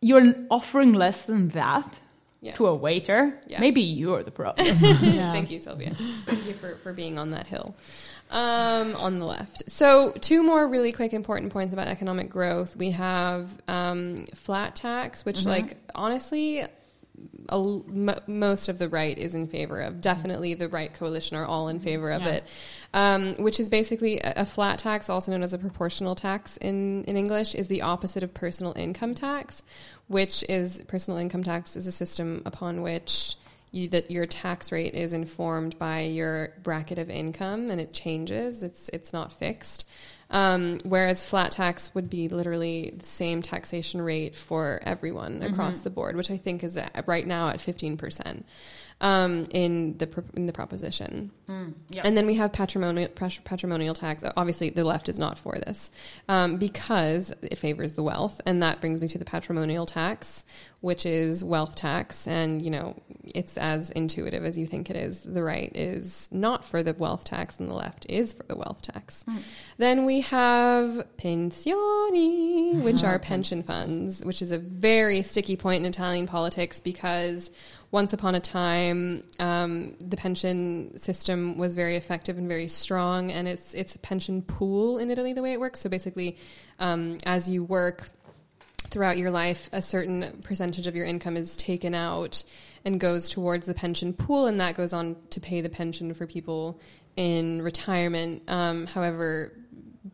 you're 0.00 0.34
offering 0.50 0.92
less 0.92 1.22
than 1.22 1.48
that 1.50 1.98
Yeah. 2.40 2.54
to 2.56 2.66
a 2.66 2.74
waiter, 2.74 3.40
Yeah. 3.46 3.60
maybe 3.60 3.80
you're 3.82 4.22
the 4.22 4.30
problem. 4.30 4.66
Thank 5.36 5.50
you, 5.50 5.58
Sylvia. 5.58 5.94
Thank 6.26 6.46
you 6.46 6.54
for, 6.54 6.76
for 6.82 6.92
being 6.92 7.18
on 7.18 7.30
that 7.30 7.46
hill. 7.46 7.74
Um, 8.30 8.96
on 8.96 9.18
the 9.18 9.26
left. 9.26 9.70
So, 9.70 10.12
two 10.20 10.42
more 10.42 10.66
really 10.66 10.92
quick 10.92 11.12
important 11.12 11.52
points 11.52 11.72
about 11.74 11.88
economic 11.88 12.28
growth. 12.30 12.74
We 12.76 12.90
have 12.92 13.48
um, 13.68 14.26
flat 14.34 14.74
tax, 14.74 15.24
which, 15.24 15.44
like, 15.46 15.76
honestly, 15.94 16.64
a, 17.48 17.56
m- 17.56 18.14
most 18.26 18.68
of 18.68 18.78
the 18.78 18.88
right 18.88 19.16
is 19.16 19.34
in 19.34 19.46
favor 19.46 19.80
of. 19.80 20.00
Definitely, 20.00 20.54
the 20.54 20.68
right 20.68 20.92
coalition 20.92 21.36
are 21.36 21.44
all 21.46 21.68
in 21.68 21.80
favor 21.80 22.10
of 22.10 22.22
Yeah. 22.22 22.28
it. 22.28 22.44
Um, 22.92 23.34
which 23.36 23.58
is 23.58 23.68
basically 23.68 24.18
a, 24.20 24.32
a 24.38 24.44
flat 24.46 24.78
tax, 24.78 25.08
also 25.10 25.32
known 25.32 25.42
as 25.42 25.52
a 25.52 25.58
proportional 25.58 26.14
tax 26.14 26.56
in, 26.58 27.04
in 27.04 27.16
English, 27.16 27.54
is 27.54 27.68
the 27.68 27.82
opposite 27.82 28.22
of 28.22 28.32
personal 28.34 28.72
income 28.76 29.14
tax, 29.14 29.62
which 30.08 30.44
is 30.48 30.82
personal 30.86 31.18
income 31.18 31.42
tax 31.42 31.76
is 31.76 31.86
a 31.86 31.92
system 31.92 32.42
upon 32.46 32.82
which 32.82 33.36
you, 33.72 33.88
that 33.88 34.10
your 34.10 34.26
tax 34.26 34.70
rate 34.70 34.94
is 34.94 35.12
informed 35.12 35.76
by 35.80 36.02
your 36.02 36.50
bracket 36.62 36.98
of 36.98 37.10
income 37.10 37.70
and 37.70 37.80
it 37.80 37.92
changes. 37.92 38.62
It's 38.62 38.88
it's 38.92 39.12
not 39.12 39.32
fixed. 39.32 39.88
Um, 40.34 40.80
whereas 40.84 41.24
flat 41.24 41.52
tax 41.52 41.94
would 41.94 42.10
be 42.10 42.28
literally 42.28 42.92
the 42.98 43.06
same 43.06 43.40
taxation 43.40 44.02
rate 44.02 44.34
for 44.34 44.80
everyone 44.82 45.44
across 45.44 45.82
the 45.82 45.90
board, 45.90 46.16
which 46.16 46.28
I 46.28 46.36
think 46.38 46.64
is 46.64 46.76
at, 46.76 47.04
right 47.06 47.24
now 47.24 47.50
at 47.50 47.60
fifteen 47.60 47.96
percent 47.96 48.44
um, 49.00 49.46
in 49.50 49.96
the 49.98 50.24
in 50.34 50.46
the 50.46 50.52
proposition. 50.52 51.30
And 52.04 52.16
then 52.16 52.26
we 52.26 52.34
have 52.34 52.52
patrimonial 52.52 53.08
patrimonial 53.08 53.94
tax. 53.94 54.24
Obviously, 54.36 54.70
the 54.70 54.84
left 54.84 55.08
is 55.08 55.18
not 55.18 55.38
for 55.38 55.58
this 55.58 55.90
um, 56.28 56.56
because 56.56 57.34
it 57.42 57.58
favors 57.58 57.94
the 57.94 58.02
wealth, 58.02 58.40
and 58.46 58.62
that 58.62 58.80
brings 58.80 59.00
me 59.00 59.08
to 59.08 59.18
the 59.18 59.24
patrimonial 59.24 59.84
tax, 59.84 60.44
which 60.80 61.04
is 61.04 61.44
wealth 61.44 61.74
tax. 61.76 62.26
And 62.26 62.62
you 62.62 62.70
know, 62.70 62.96
it's 63.22 63.56
as 63.58 63.90
intuitive 63.90 64.44
as 64.44 64.56
you 64.56 64.66
think 64.66 64.88
it 64.90 64.96
is. 64.96 65.22
The 65.22 65.42
right 65.42 65.70
is 65.74 66.30
not 66.32 66.64
for 66.64 66.82
the 66.82 66.94
wealth 66.94 67.24
tax, 67.24 67.60
and 67.60 67.68
the 67.68 67.74
left 67.74 68.06
is 68.08 68.32
for 68.32 68.44
the 68.44 68.56
wealth 68.56 68.82
tax. 68.82 69.26
Then 69.76 70.04
we 70.04 70.20
have 70.22 71.06
pensioni, 71.18 72.80
which 72.82 73.04
are 73.04 73.18
pension 73.34 73.62
funds, 73.62 74.24
which 74.24 74.40
is 74.40 74.50
a 74.50 74.58
very 74.58 75.22
sticky 75.22 75.56
point 75.56 75.80
in 75.80 75.86
Italian 75.86 76.26
politics 76.26 76.80
because 76.80 77.50
once 77.94 78.12
upon 78.12 78.34
a 78.34 78.40
time, 78.40 79.22
um, 79.38 79.94
the 80.00 80.16
pension 80.16 80.98
system 80.98 81.56
was 81.56 81.76
very 81.76 81.94
effective 81.94 82.36
and 82.36 82.48
very 82.48 82.66
strong, 82.66 83.30
and 83.30 83.46
it's 83.46 83.72
it's 83.72 83.94
a 83.94 84.00
pension 84.00 84.42
pool 84.42 84.98
in 84.98 85.12
Italy 85.12 85.32
the 85.32 85.40
way 85.40 85.52
it 85.52 85.60
works. 85.60 85.78
So 85.78 85.88
basically, 85.88 86.36
um, 86.80 87.18
as 87.24 87.48
you 87.48 87.62
work 87.62 88.10
throughout 88.90 89.16
your 89.16 89.30
life, 89.30 89.70
a 89.72 89.80
certain 89.80 90.40
percentage 90.42 90.88
of 90.88 90.96
your 90.96 91.06
income 91.06 91.36
is 91.36 91.56
taken 91.56 91.94
out 91.94 92.42
and 92.84 92.98
goes 92.98 93.28
towards 93.28 93.68
the 93.68 93.74
pension 93.74 94.12
pool, 94.12 94.46
and 94.46 94.60
that 94.60 94.74
goes 94.74 94.92
on 94.92 95.14
to 95.30 95.38
pay 95.40 95.60
the 95.60 95.70
pension 95.70 96.14
for 96.14 96.26
people 96.26 96.80
in 97.14 97.62
retirement. 97.62 98.42
Um, 98.48 98.88
however, 98.88 99.52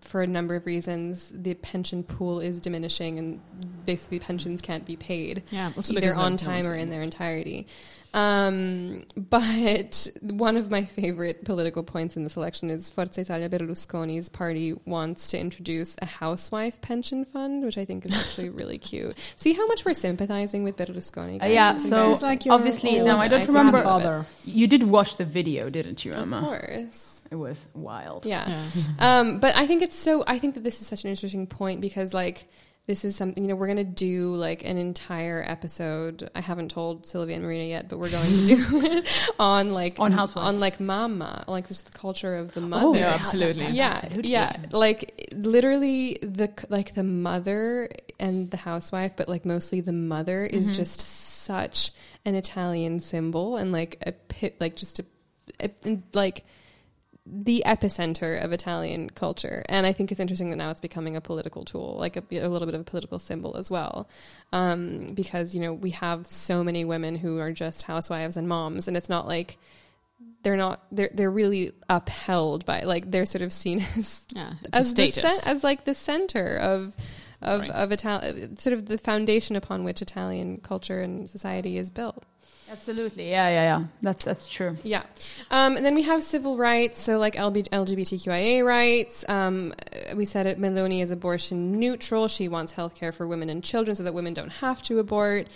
for 0.01 0.22
a 0.22 0.27
number 0.27 0.55
of 0.55 0.66
reasons, 0.66 1.32
the 1.35 1.55
pension 1.55 2.02
pool 2.02 2.40
is 2.40 2.60
diminishing, 2.60 3.18
and 3.18 3.40
basically 3.85 4.18
pensions 4.18 4.60
can't 4.60 4.85
be 4.85 4.97
paid 4.97 5.43
Yeah, 5.51 5.72
either 5.90 6.14
on 6.14 6.36
time 6.36 6.66
or 6.66 6.74
in 6.74 6.90
their 6.90 7.02
entirety. 7.02 7.66
Um, 8.12 9.05
but 9.16 10.09
one 10.23 10.57
of 10.57 10.70
my 10.70 10.85
favorite 10.85 11.45
political 11.45 11.82
points 11.82 12.16
in 12.16 12.24
this 12.24 12.37
election 12.37 12.70
is 12.70 12.91
Forza 12.91 13.20
Italia 13.20 13.49
Berlusconi's 13.49 14.28
party 14.28 14.74
wants 14.85 15.31
to 15.31 15.39
introduce 15.39 15.97
a 16.03 16.07
housewife 16.07 16.81
pension 16.81 17.24
fund, 17.24 17.65
which 17.65 17.78
I 17.78 17.85
think 17.85 18.05
is 18.05 18.12
actually 18.19 18.49
really 18.61 18.78
cute. 18.78 19.16
See 19.37 19.53
how 19.53 19.66
much 19.66 19.85
we're 19.85 19.95
sympathizing 19.95 20.65
with 20.65 20.77
Berlusconi. 20.77 21.43
Uh, 21.43 21.47
yeah, 21.47 21.77
so 21.77 22.12
like 22.23 22.47
obviously 22.49 22.99
old 22.99 23.07
now 23.07 23.19
I 23.19 23.28
don't 23.28 23.47
remember. 23.47 23.73
grandfather. 23.73 24.27
You 24.45 24.66
did 24.66 24.82
watch 24.82 25.16
the 25.16 25.24
video, 25.24 25.70
didn't 25.70 26.05
you, 26.05 26.12
Emma? 26.12 26.39
Of 26.39 26.45
course. 26.45 27.24
It 27.31 27.37
was 27.37 27.65
wild. 27.74 28.27
Yeah. 28.27 28.66
Yeah. 28.74 29.20
Um, 29.20 29.39
but 29.39 29.55
I 29.55 29.66
think 29.66 29.82
it's 29.82 29.95
so. 29.95 30.24
I 30.27 30.39
think 30.41 30.55
that 30.55 30.65
this 30.65 30.81
is 30.81 30.89
such 30.89 31.05
an 31.05 31.11
interesting 31.11 31.47
point 31.47 31.81
because, 31.81 32.12
like, 32.12 32.49
this 32.86 33.05
is 33.05 33.15
something 33.15 33.44
you 33.44 33.48
know 33.48 33.55
we're 33.55 33.66
going 33.69 33.77
to 33.77 33.85
do 33.85 34.35
like 34.35 34.65
an 34.65 34.77
entire 34.77 35.44
episode. 35.47 36.28
I 36.35 36.40
haven't 36.40 36.70
told 36.70 37.07
Sylvia 37.07 37.36
and 37.36 37.44
Marina 37.44 37.65
yet, 37.65 37.89
but 37.89 37.98
we're 37.98 38.11
going 38.11 38.31
to 38.32 38.47
do 38.47 38.57
it 38.85 39.32
on 39.39 39.73
like 39.73 40.01
On 40.01 40.11
housewives. 40.11 40.48
on 40.48 40.59
like 40.61 40.81
mama, 40.81 41.44
like 41.47 41.69
just 41.69 41.93
the 41.93 41.97
culture 41.97 42.35
of 42.36 42.52
the 42.52 42.61
Oh, 42.61 42.66
mother. 42.66 42.98
yeah, 42.98 43.11
absolutely. 43.15 43.66
Yeah, 43.69 43.93
Absolutely. 44.02 44.31
yeah, 44.32 44.57
like 44.73 45.28
literally 45.36 46.19
the 46.23 46.51
like 46.69 46.94
the 46.94 47.05
mother 47.05 47.89
and 48.19 48.51
the 48.51 48.57
housewife, 48.57 49.16
but 49.16 49.28
like 49.28 49.44
mostly 49.44 49.81
the 49.81 49.93
mother 49.93 50.44
is 50.44 50.66
Mm-hmm. 50.66 50.77
just 50.77 51.01
such 51.01 51.93
an 52.24 52.35
Italian 52.35 53.01
symbol 53.01 53.57
and 53.57 53.73
like 53.73 54.02
a 54.07 54.12
pit, 54.12 54.57
like 54.61 54.77
just 54.77 54.98
a, 54.98 55.05
a 55.61 55.98
like 56.12 56.44
the 57.32 57.62
epicenter 57.65 58.43
of 58.43 58.52
Italian 58.52 59.09
culture. 59.11 59.62
And 59.69 59.86
I 59.86 59.93
think 59.93 60.11
it's 60.11 60.20
interesting 60.20 60.51
that 60.51 60.57
now 60.57 60.70
it's 60.70 60.81
becoming 60.81 61.16
a 61.16 61.20
political 61.20 61.65
tool, 61.65 61.97
like 61.98 62.16
a, 62.16 62.23
a 62.39 62.48
little 62.48 62.66
bit 62.66 62.74
of 62.74 62.81
a 62.81 62.85
political 62.85 63.19
symbol 63.19 63.57
as 63.57 63.70
well. 63.70 64.09
Um, 64.52 65.12
because, 65.15 65.55
you 65.55 65.61
know, 65.61 65.73
we 65.73 65.90
have 65.90 66.27
so 66.27 66.65
many 66.65 66.85
women 66.85 67.16
who 67.16 67.39
are 67.39 67.52
just 67.52 67.85
housewives 67.85 68.36
and 68.36 68.48
moms, 68.48 68.89
and 68.89 68.97
it's 68.97 69.09
not 69.09 69.28
like 69.28 69.59
they're 70.43 70.57
not, 70.57 70.85
they're, 70.90 71.11
they're 71.15 71.31
really 71.31 71.73
upheld 71.89 72.65
by, 72.65 72.82
like, 72.82 73.11
they're 73.11 73.27
sort 73.27 73.43
of 73.43 73.52
seen 73.52 73.81
as, 73.97 74.24
Yeah, 74.35 74.55
as, 74.73 74.94
the 74.94 75.43
as 75.47 75.62
like 75.62 75.85
the 75.85 75.94
center 75.94 76.57
of, 76.57 76.97
of, 77.43 77.61
Right. 77.61 77.70
of 77.70 77.93
Italian, 77.93 78.57
sort 78.57 78.74
of 78.74 78.86
the 78.86 78.98
foundation 78.98 79.55
upon 79.57 79.85
which 79.85 80.02
Italian 80.02 80.59
culture 80.59 81.01
and 81.01 81.28
society 81.31 81.78
is 81.78 81.90
built. 81.90 82.24
Absolutely. 82.70 83.30
Yeah, 83.30 83.48
yeah, 83.48 83.62
yeah. 83.62 83.84
That's 84.02 84.24
that's 84.24 84.48
true. 84.48 84.76
Yeah. 84.82 85.02
Um, 85.51 85.76
and 85.76 85.84
then 85.84 85.94
we 85.94 86.02
have 86.02 86.22
civil 86.22 86.56
rights, 86.56 87.01
so 87.01 87.18
like 87.18 87.34
LB, 87.34 87.68
LGBTQIA 87.68 88.64
rights. 88.64 89.24
Um, 89.28 89.74
we 90.14 90.24
said 90.24 90.47
it, 90.47 90.59
Meloni 90.59 91.02
is 91.02 91.10
abortion 91.10 91.78
neutral. 91.78 92.28
She 92.28 92.48
wants 92.48 92.72
health 92.72 92.94
care 92.94 93.12
for 93.12 93.26
women 93.26 93.51
and 93.51 93.62
children 93.64 93.97
so 93.97 94.05
that 94.05 94.14
women 94.14 94.34
don't 94.34 94.52
have 94.52 94.82
to 94.82 94.98
abort. 94.98 95.48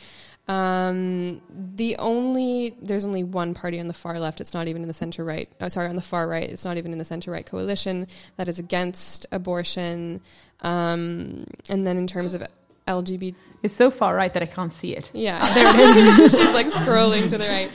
Um, 0.46 1.40
the 1.48 1.96
only, 1.96 2.76
there's 2.82 3.06
only 3.06 3.24
one 3.24 3.54
party 3.54 3.80
on 3.80 3.86
the 3.86 3.94
far 3.94 4.18
left. 4.18 4.40
It's 4.40 4.52
not 4.52 4.68
even 4.68 4.82
in 4.82 4.88
the 4.88 4.94
center 4.94 5.24
right. 5.24 5.48
Oh, 5.60 5.68
sorry, 5.68 5.88
on 5.88 5.96
the 5.96 6.02
far 6.02 6.28
right. 6.28 6.48
It's 6.48 6.64
not 6.64 6.76
even 6.76 6.92
in 6.92 6.98
the 6.98 7.04
center 7.04 7.30
right 7.30 7.46
coalition 7.46 8.08
that 8.36 8.48
is 8.48 8.58
against 8.58 9.26
abortion. 9.32 10.20
Um, 10.60 11.46
and 11.68 11.86
then 11.86 11.96
in 11.96 12.06
terms 12.06 12.34
of 12.34 12.46
LGBT, 12.86 13.34
It's 13.62 13.74
so 13.74 13.90
far 13.90 14.14
right 14.14 14.32
that 14.34 14.42
I 14.42 14.46
can't 14.46 14.72
see 14.72 14.94
it. 14.94 15.10
yeah, 15.14 15.52
there 15.54 15.66
it 15.68 16.20
is. 16.20 16.32
She's 16.38 16.50
like 16.50 16.66
scrolling 16.66 17.28
to 17.30 17.38
the 17.38 17.46
right. 17.46 17.70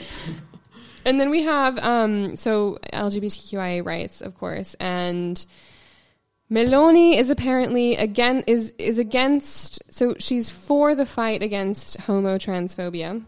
And 1.04 1.18
then 1.18 1.30
we 1.30 1.42
have 1.42 1.78
um, 1.78 2.36
so 2.36 2.78
LGBTQIA 2.92 3.84
rights, 3.84 4.20
of 4.20 4.34
course, 4.36 4.74
and 4.74 5.44
Meloni 6.50 7.16
is 7.16 7.30
apparently 7.30 7.96
again 7.96 8.42
is 8.46 8.74
is 8.78 8.98
against. 8.98 9.82
So 9.92 10.14
she's 10.18 10.50
for 10.50 10.94
the 10.94 11.06
fight 11.06 11.42
against 11.42 11.96
homo 12.02 12.36
transphobia, 12.38 13.24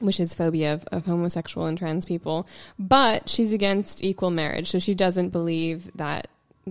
which 0.00 0.18
is 0.20 0.34
phobia 0.34 0.74
of, 0.74 0.84
of 0.92 1.06
homosexual 1.06 1.66
and 1.66 1.78
trans 1.78 2.04
people, 2.04 2.46
but 2.78 3.28
she's 3.28 3.52
against 3.52 4.02
equal 4.04 4.30
marriage. 4.30 4.70
So 4.70 4.78
she 4.78 4.94
doesn't 4.94 5.30
believe 5.30 5.90
that 5.96 6.28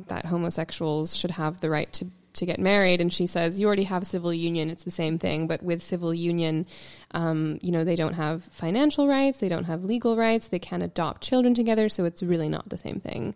that 0.07 0.25
homosexuals 0.25 1.15
should 1.15 1.31
have 1.31 1.61
the 1.61 1.69
right 1.69 1.91
to 1.93 2.05
to 2.35 2.45
get 2.45 2.59
married 2.59 3.01
and 3.01 3.11
she 3.11 3.25
says 3.25 3.59
you 3.59 3.67
already 3.67 3.83
have 3.83 4.05
civil 4.05 4.33
union 4.33 4.69
it's 4.69 4.83
the 4.83 4.91
same 4.91 5.17
thing 5.17 5.47
but 5.47 5.61
with 5.63 5.81
civil 5.81 6.13
union 6.13 6.65
um, 7.11 7.57
you 7.61 7.71
know 7.71 7.83
they 7.83 7.95
don't 7.95 8.13
have 8.13 8.43
financial 8.43 9.07
rights 9.07 9.39
they 9.39 9.49
don't 9.49 9.65
have 9.65 9.83
legal 9.83 10.15
rights 10.17 10.47
they 10.47 10.59
can't 10.59 10.83
adopt 10.83 11.21
children 11.21 11.53
together 11.53 11.89
so 11.89 12.05
it's 12.05 12.21
really 12.21 12.49
not 12.49 12.69
the 12.69 12.77
same 12.77 12.99
thing. 12.99 13.35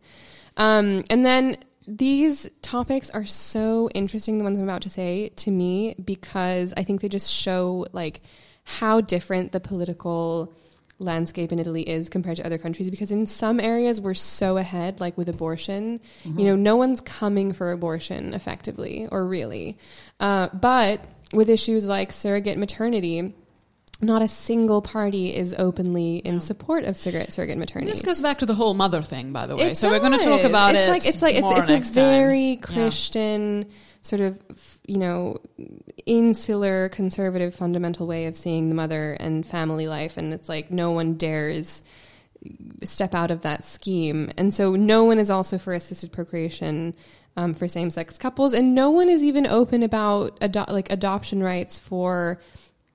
Um, 0.58 1.04
and 1.10 1.26
then 1.26 1.58
these 1.88 2.50
topics 2.62 3.10
are 3.10 3.26
so 3.26 3.90
interesting 3.96 4.38
the 4.38 4.44
ones 4.44 4.60
i'm 4.60 4.64
about 4.64 4.84
to 4.84 4.90
say 4.92 5.30
to 5.30 5.50
me 5.50 5.96
because 6.04 6.72
i 6.78 6.84
think 6.84 7.02
they 7.02 7.10
just 7.10 7.34
show 7.34 7.88
like 7.94 8.22
how 8.64 9.02
different 9.02 9.52
the 9.54 9.60
political 9.60 10.54
landscape 11.00 11.52
in 11.52 11.60
Italy 11.60 11.82
is 11.82 12.10
compared 12.10 12.38
to 12.38 12.46
other 12.46 12.58
countries 12.58 12.90
because 12.90 13.12
in 13.12 13.26
some 13.26 13.60
areas 13.60 14.02
we're 14.02 14.14
so 14.14 14.58
ahead 14.58 15.00
like 15.00 15.18
with 15.18 15.30
abortion 15.30 16.00
you 16.26 16.44
know 16.44 16.56
no 16.58 16.76
one's 16.76 17.00
coming 17.02 17.54
for 17.54 17.72
abortion 17.72 18.34
effectively 18.34 19.08
or 19.10 19.26
really 19.26 19.78
uh, 20.20 20.50
but 20.54 21.04
with 21.34 21.50
issues 21.50 21.88
like 21.88 22.12
surrogate 22.12 22.58
maternity 22.58 23.34
not 24.02 24.22
a 24.22 24.28
single 24.28 24.82
party 24.82 25.36
is 25.36 25.54
openly 25.58 26.18
in 26.18 26.40
support 26.40 26.86
of 26.86 26.96
surrogate, 26.96 27.34
surrogate 27.34 27.58
maternity 27.58 27.92
This 27.92 28.02
goes 28.02 28.22
back 28.22 28.40
to 28.40 28.46
the 28.46 28.56
whole 28.56 28.74
mother 28.74 29.02
thing, 29.02 29.34
by 29.34 29.46
the 29.46 29.58
way. 29.58 29.72
it 29.72 29.78
so 29.78 29.90
we're 29.90 30.00
going 30.00 30.14
to 30.14 30.20
talk 30.20 30.42
does. 30.42 30.50
about 30.50 30.76
it's 30.76 30.88
it. 30.88 30.90
Like, 30.90 31.06
it's 31.06 31.22
like 31.22 31.36
it's 31.36 31.52
it's 31.52 31.92
a 31.92 31.94
time. 31.96 32.04
very 32.06 32.56
Yeah. 32.56 33.70
Sort 34.02 34.22
of 34.22 34.40
you 34.88 34.98
know 34.98 35.38
insular 36.06 36.90
conservative 36.90 37.54
fundamental 37.54 38.08
way 38.08 38.26
of 38.26 38.36
seeing 38.36 38.70
the 38.70 38.76
mother 38.76 39.14
and 39.20 39.46
family 39.46 39.88
life, 39.88 40.18
and 40.18 40.34
it's 40.34 40.50
like 40.50 40.72
no 40.72 40.92
one 40.92 41.16
dares 41.16 41.84
step 42.84 43.14
out 43.14 43.32
of 43.32 43.42
that 43.42 43.66
scheme, 43.66 44.32
and 44.38 44.54
so 44.54 44.76
no 44.76 45.04
one 45.04 45.20
is 45.20 45.30
also 45.30 45.58
for 45.58 45.74
assisted 45.74 46.12
procreation. 46.12 46.96
Um, 47.38 47.54
for 47.54 47.70
same-sex 47.70 48.18
couples, 48.18 48.54
and 48.54 48.76
no 48.76 48.90
one 48.90 49.08
is 49.08 49.24
even 49.24 49.48
open 49.48 49.82
about 49.82 50.38
ado- 50.42 50.66
like 50.68 50.92
adoption 50.92 51.42
rights 51.42 51.80
for 51.80 52.42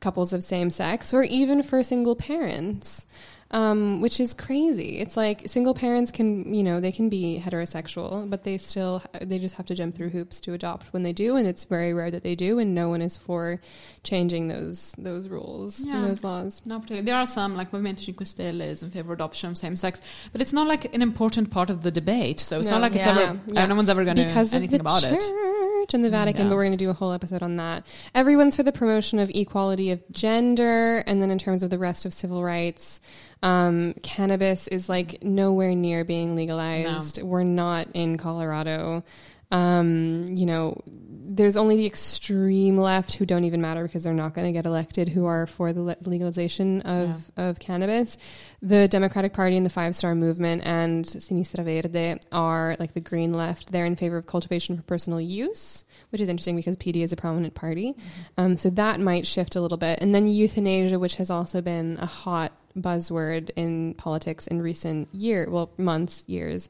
couples 0.00 0.34
of 0.34 0.44
same 0.44 0.68
sex 0.68 1.14
or 1.14 1.22
even 1.22 1.62
for 1.62 1.82
single 1.82 2.14
parents, 2.14 3.06
um, 3.54 4.00
which 4.00 4.18
is 4.18 4.34
crazy. 4.34 4.98
It's 4.98 5.16
like 5.16 5.42
single 5.46 5.74
parents 5.74 6.10
can, 6.10 6.52
you 6.52 6.64
know, 6.64 6.80
they 6.80 6.90
can 6.90 7.08
be 7.08 7.40
heterosexual, 7.42 8.28
but 8.28 8.42
they 8.42 8.58
still, 8.58 9.00
they 9.22 9.38
just 9.38 9.54
have 9.54 9.66
to 9.66 9.74
jump 9.76 9.94
through 9.94 10.08
hoops 10.10 10.40
to 10.42 10.52
adopt 10.54 10.92
when 10.92 11.04
they 11.04 11.12
do. 11.12 11.36
And 11.36 11.46
it's 11.46 11.62
very 11.62 11.94
rare 11.94 12.10
that 12.10 12.24
they 12.24 12.34
do. 12.34 12.58
And 12.58 12.74
no 12.74 12.88
one 12.88 13.00
is 13.00 13.16
for 13.16 13.60
changing 14.02 14.48
those, 14.48 14.94
those 14.98 15.28
rules 15.28 15.86
Yeah. 15.86 15.94
and 15.98 16.04
those 16.04 16.24
laws. 16.24 16.62
No, 16.66 16.80
particularly. 16.80 17.06
There 17.06 17.14
are 17.16 17.26
some, 17.26 17.52
like 17.52 17.70
Movimento 17.70 18.00
Cinque 18.04 18.26
Stelle 18.26 18.60
is 18.60 18.82
in 18.82 18.90
favor 18.90 19.12
of 19.12 19.18
adoption 19.20 19.50
of 19.50 19.56
same 19.56 19.76
sex, 19.76 20.00
but 20.32 20.40
it's 20.40 20.52
not 20.52 20.66
like 20.66 20.92
an 20.92 21.00
important 21.00 21.50
part 21.52 21.70
of 21.70 21.82
the 21.84 21.92
debate. 21.92 22.40
So 22.40 22.58
it's 22.58 22.68
No. 22.68 22.74
not 22.74 22.82
like 22.82 22.96
it's 22.96 23.06
ever, 23.06 23.20
Yeah, 23.20 23.36
yeah. 23.52 23.66
no 23.66 23.76
one's 23.76 23.88
ever 23.88 24.02
going 24.04 24.16
to 24.16 24.24
because 24.24 24.52
of 24.52 24.56
anything 24.58 24.78
the 24.78 24.82
about 24.82 25.02
church 25.02 25.22
it. 25.22 25.94
and 25.94 26.04
the 26.04 26.10
Vatican, 26.10 26.42
Yeah. 26.46 26.48
but 26.48 26.56
we're 26.56 26.64
going 26.64 26.76
to 26.76 26.84
do 26.84 26.90
a 26.90 26.94
whole 26.94 27.12
episode 27.12 27.42
on 27.44 27.54
that. 27.56 27.86
Everyone's 28.16 28.56
for 28.56 28.64
the 28.64 28.72
promotion 28.72 29.20
of 29.20 29.30
equality 29.30 29.92
of 29.92 30.00
gender, 30.10 31.04
and 31.06 31.22
then 31.22 31.30
in 31.30 31.38
terms 31.38 31.62
of 31.62 31.70
the 31.70 31.78
rest 31.78 32.04
of 32.04 32.12
civil 32.12 32.42
rights, 32.42 33.00
um, 33.44 33.92
cannabis 34.02 34.68
is 34.68 34.88
like 34.88 35.22
nowhere 35.22 35.74
near 35.74 36.02
being 36.02 36.34
legalized. 36.34 37.18
We're 37.22 37.44
not 37.44 37.88
in 37.92 38.16
Colorado. 38.16 39.04
Um, 39.50 40.24
you 40.30 40.46
know, 40.46 40.80
there's 40.86 41.58
only 41.58 41.76
the 41.76 41.84
extreme 41.84 42.78
left 42.78 43.14
who 43.14 43.26
don't 43.26 43.44
even 43.44 43.60
matter 43.60 43.82
because 43.82 44.02
they're 44.02 44.14
not 44.14 44.34
going 44.34 44.46
to 44.46 44.52
get 44.52 44.64
elected 44.64 45.10
who 45.10 45.26
are 45.26 45.46
for 45.46 45.74
the 45.74 45.82
le- 45.82 45.96
legalization 46.06 46.80
of, 46.82 47.30
of 47.36 47.58
cannabis. 47.58 48.16
The 48.62 48.88
Democratic 48.88 49.34
Party 49.34 49.58
and 49.58 49.66
the 49.66 49.70
Five 49.70 49.94
Star 49.94 50.14
Movement 50.14 50.62
and 50.64 51.04
Sinistra 51.04 51.64
Verde 51.64 52.18
are 52.32 52.76
like 52.78 52.94
the 52.94 53.00
green 53.00 53.34
left. 53.34 53.72
They're 53.72 53.84
in 53.84 53.96
favor 53.96 54.16
of 54.16 54.26
cultivation 54.26 54.74
for 54.74 54.82
personal 54.84 55.20
use, 55.20 55.84
which 56.08 56.22
is 56.22 56.30
interesting 56.30 56.56
because 56.56 56.78
PD 56.78 57.02
is 57.02 57.12
a 57.12 57.16
prominent 57.16 57.54
party. 57.54 57.94
Um, 58.38 58.56
so 58.56 58.70
that 58.70 59.00
might 59.00 59.26
shift 59.26 59.54
a 59.54 59.60
little 59.60 59.78
bit. 59.78 59.98
And 60.00 60.14
then 60.14 60.26
euthanasia, 60.26 60.98
which 60.98 61.16
has 61.16 61.30
also 61.30 61.60
been 61.60 61.98
a 62.00 62.06
hot 62.06 62.52
buzzword 62.78 63.50
in 63.56 63.94
politics 63.94 64.46
in 64.46 64.60
recent 64.62 65.08
year, 65.12 65.46
well, 65.50 65.70
months, 65.78 66.24
years. 66.28 66.68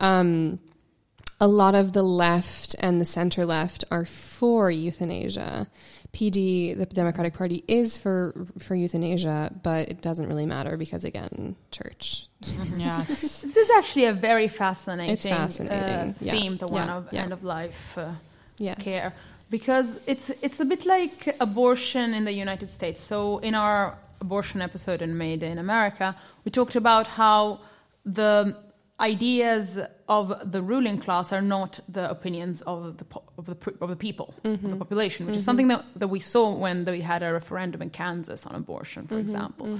Um, 0.00 0.58
a 1.40 1.48
lot 1.48 1.74
of 1.74 1.92
the 1.92 2.02
left 2.02 2.76
and 2.78 3.00
the 3.00 3.04
center 3.04 3.44
left 3.44 3.84
are 3.90 4.04
for 4.04 4.70
euthanasia. 4.70 5.66
PD, 6.12 6.76
the 6.78 6.86
Democratic 6.86 7.34
Party, 7.34 7.64
is 7.66 7.98
for 7.98 8.46
for 8.60 8.76
euthanasia, 8.76 9.50
but 9.64 9.88
it 9.88 10.00
doesn't 10.00 10.28
really 10.28 10.46
matter 10.46 10.76
because 10.76 11.04
again, 11.04 11.56
church. 11.72 12.28
Yes. 12.76 13.42
This 13.42 13.56
is 13.56 13.68
actually 13.76 14.04
a 14.04 14.12
very 14.12 14.46
fascinating, 14.46 15.10
It's 15.12 15.26
fascinating. 15.26 15.76
uh, 15.76 16.12
Yeah. 16.20 16.32
theme, 16.32 16.56
the 16.56 16.68
one 16.68 16.86
Yeah. 16.88 16.96
of 16.96 17.12
Yeah. 17.12 17.22
end 17.24 17.32
of 17.32 17.42
life 17.42 17.98
uh, 17.98 18.12
Yes. 18.58 18.78
care, 18.80 19.12
because 19.50 19.98
it's 20.06 20.30
it's 20.40 20.60
a 20.60 20.64
bit 20.64 20.86
like 20.86 21.34
abortion 21.40 22.14
in 22.14 22.24
the 22.24 22.32
United 22.32 22.70
States. 22.70 23.00
So 23.00 23.38
in 23.38 23.54
our 23.56 23.98
abortion 24.20 24.62
episode 24.62 25.02
in 25.02 25.16
Made 25.16 25.42
in 25.42 25.58
America, 25.58 26.16
we 26.44 26.50
talked 26.50 26.76
about 26.76 27.06
how 27.06 27.60
the 28.04 28.56
ideas 29.00 29.78
of 30.08 30.52
the 30.52 30.62
ruling 30.62 30.98
class 30.98 31.32
are 31.32 31.42
not 31.42 31.80
the 31.88 32.08
opinions 32.08 32.62
of 32.62 32.96
the 32.98 33.04
po- 33.04 33.24
of 33.36 33.46
the, 33.46 33.56
of 33.80 33.88
the 33.90 33.96
people 33.96 34.34
of 34.44 34.62
the 34.62 34.68
mm-hmm. 34.68 34.78
population, 34.78 35.26
which 35.26 35.34
is 35.34 35.42
mm-hmm. 35.42 35.46
something 35.46 35.68
that, 35.68 35.84
that 35.96 36.08
we 36.08 36.20
saw 36.20 36.54
when 36.54 36.84
we 36.84 37.00
had 37.00 37.22
a 37.22 37.32
referendum 37.32 37.82
in 37.82 37.90
Kansas 37.90 38.46
on 38.46 38.54
abortion, 38.54 39.06
for 39.06 39.14
mm-hmm. 39.14 39.22
example. 39.22 39.78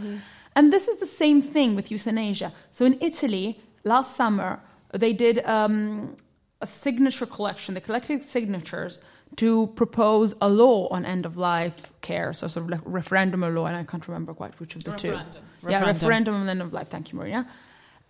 And 0.57 0.73
this 0.73 0.89
is 0.89 0.99
the 0.99 1.07
same 1.07 1.43
thing 1.43 1.75
with 1.77 1.91
euthanasia. 1.91 2.53
So 2.71 2.85
in 2.85 2.99
Italy, 3.01 3.61
last 3.85 4.17
summer, 4.17 4.61
they 4.93 5.13
did 5.13 5.45
um, 5.45 6.17
a 6.61 6.67
signature 6.67 7.27
collection. 7.27 7.75
They 7.75 7.81
collected 7.81 8.23
signatures 8.23 9.01
to 9.37 9.67
propose 9.75 10.35
a 10.41 10.49
law 10.49 10.87
on 10.89 11.05
end 11.05 11.27
of 11.27 11.37
life 11.37 11.93
care, 12.03 12.33
so 12.33 12.47
sort 12.47 12.73
of 12.73 12.81
referendum 12.87 13.45
or 13.45 13.51
law, 13.51 13.67
and 13.67 13.77
I 13.77 13.85
can't 13.85 14.07
remember 14.07 14.33
quite 14.35 14.59
which 14.61 14.77
of 14.77 14.85
the 14.85 14.93
Referendum. 14.93 15.31
two. 15.33 15.39
Yeah, 15.71 15.79
Referendum. 15.81 15.95
referendum 15.95 16.35
on 16.35 16.49
end 16.49 16.63
of 16.63 16.73
life. 16.73 16.89
Thank 16.89 17.13
you, 17.13 17.19
Maria. 17.19 17.47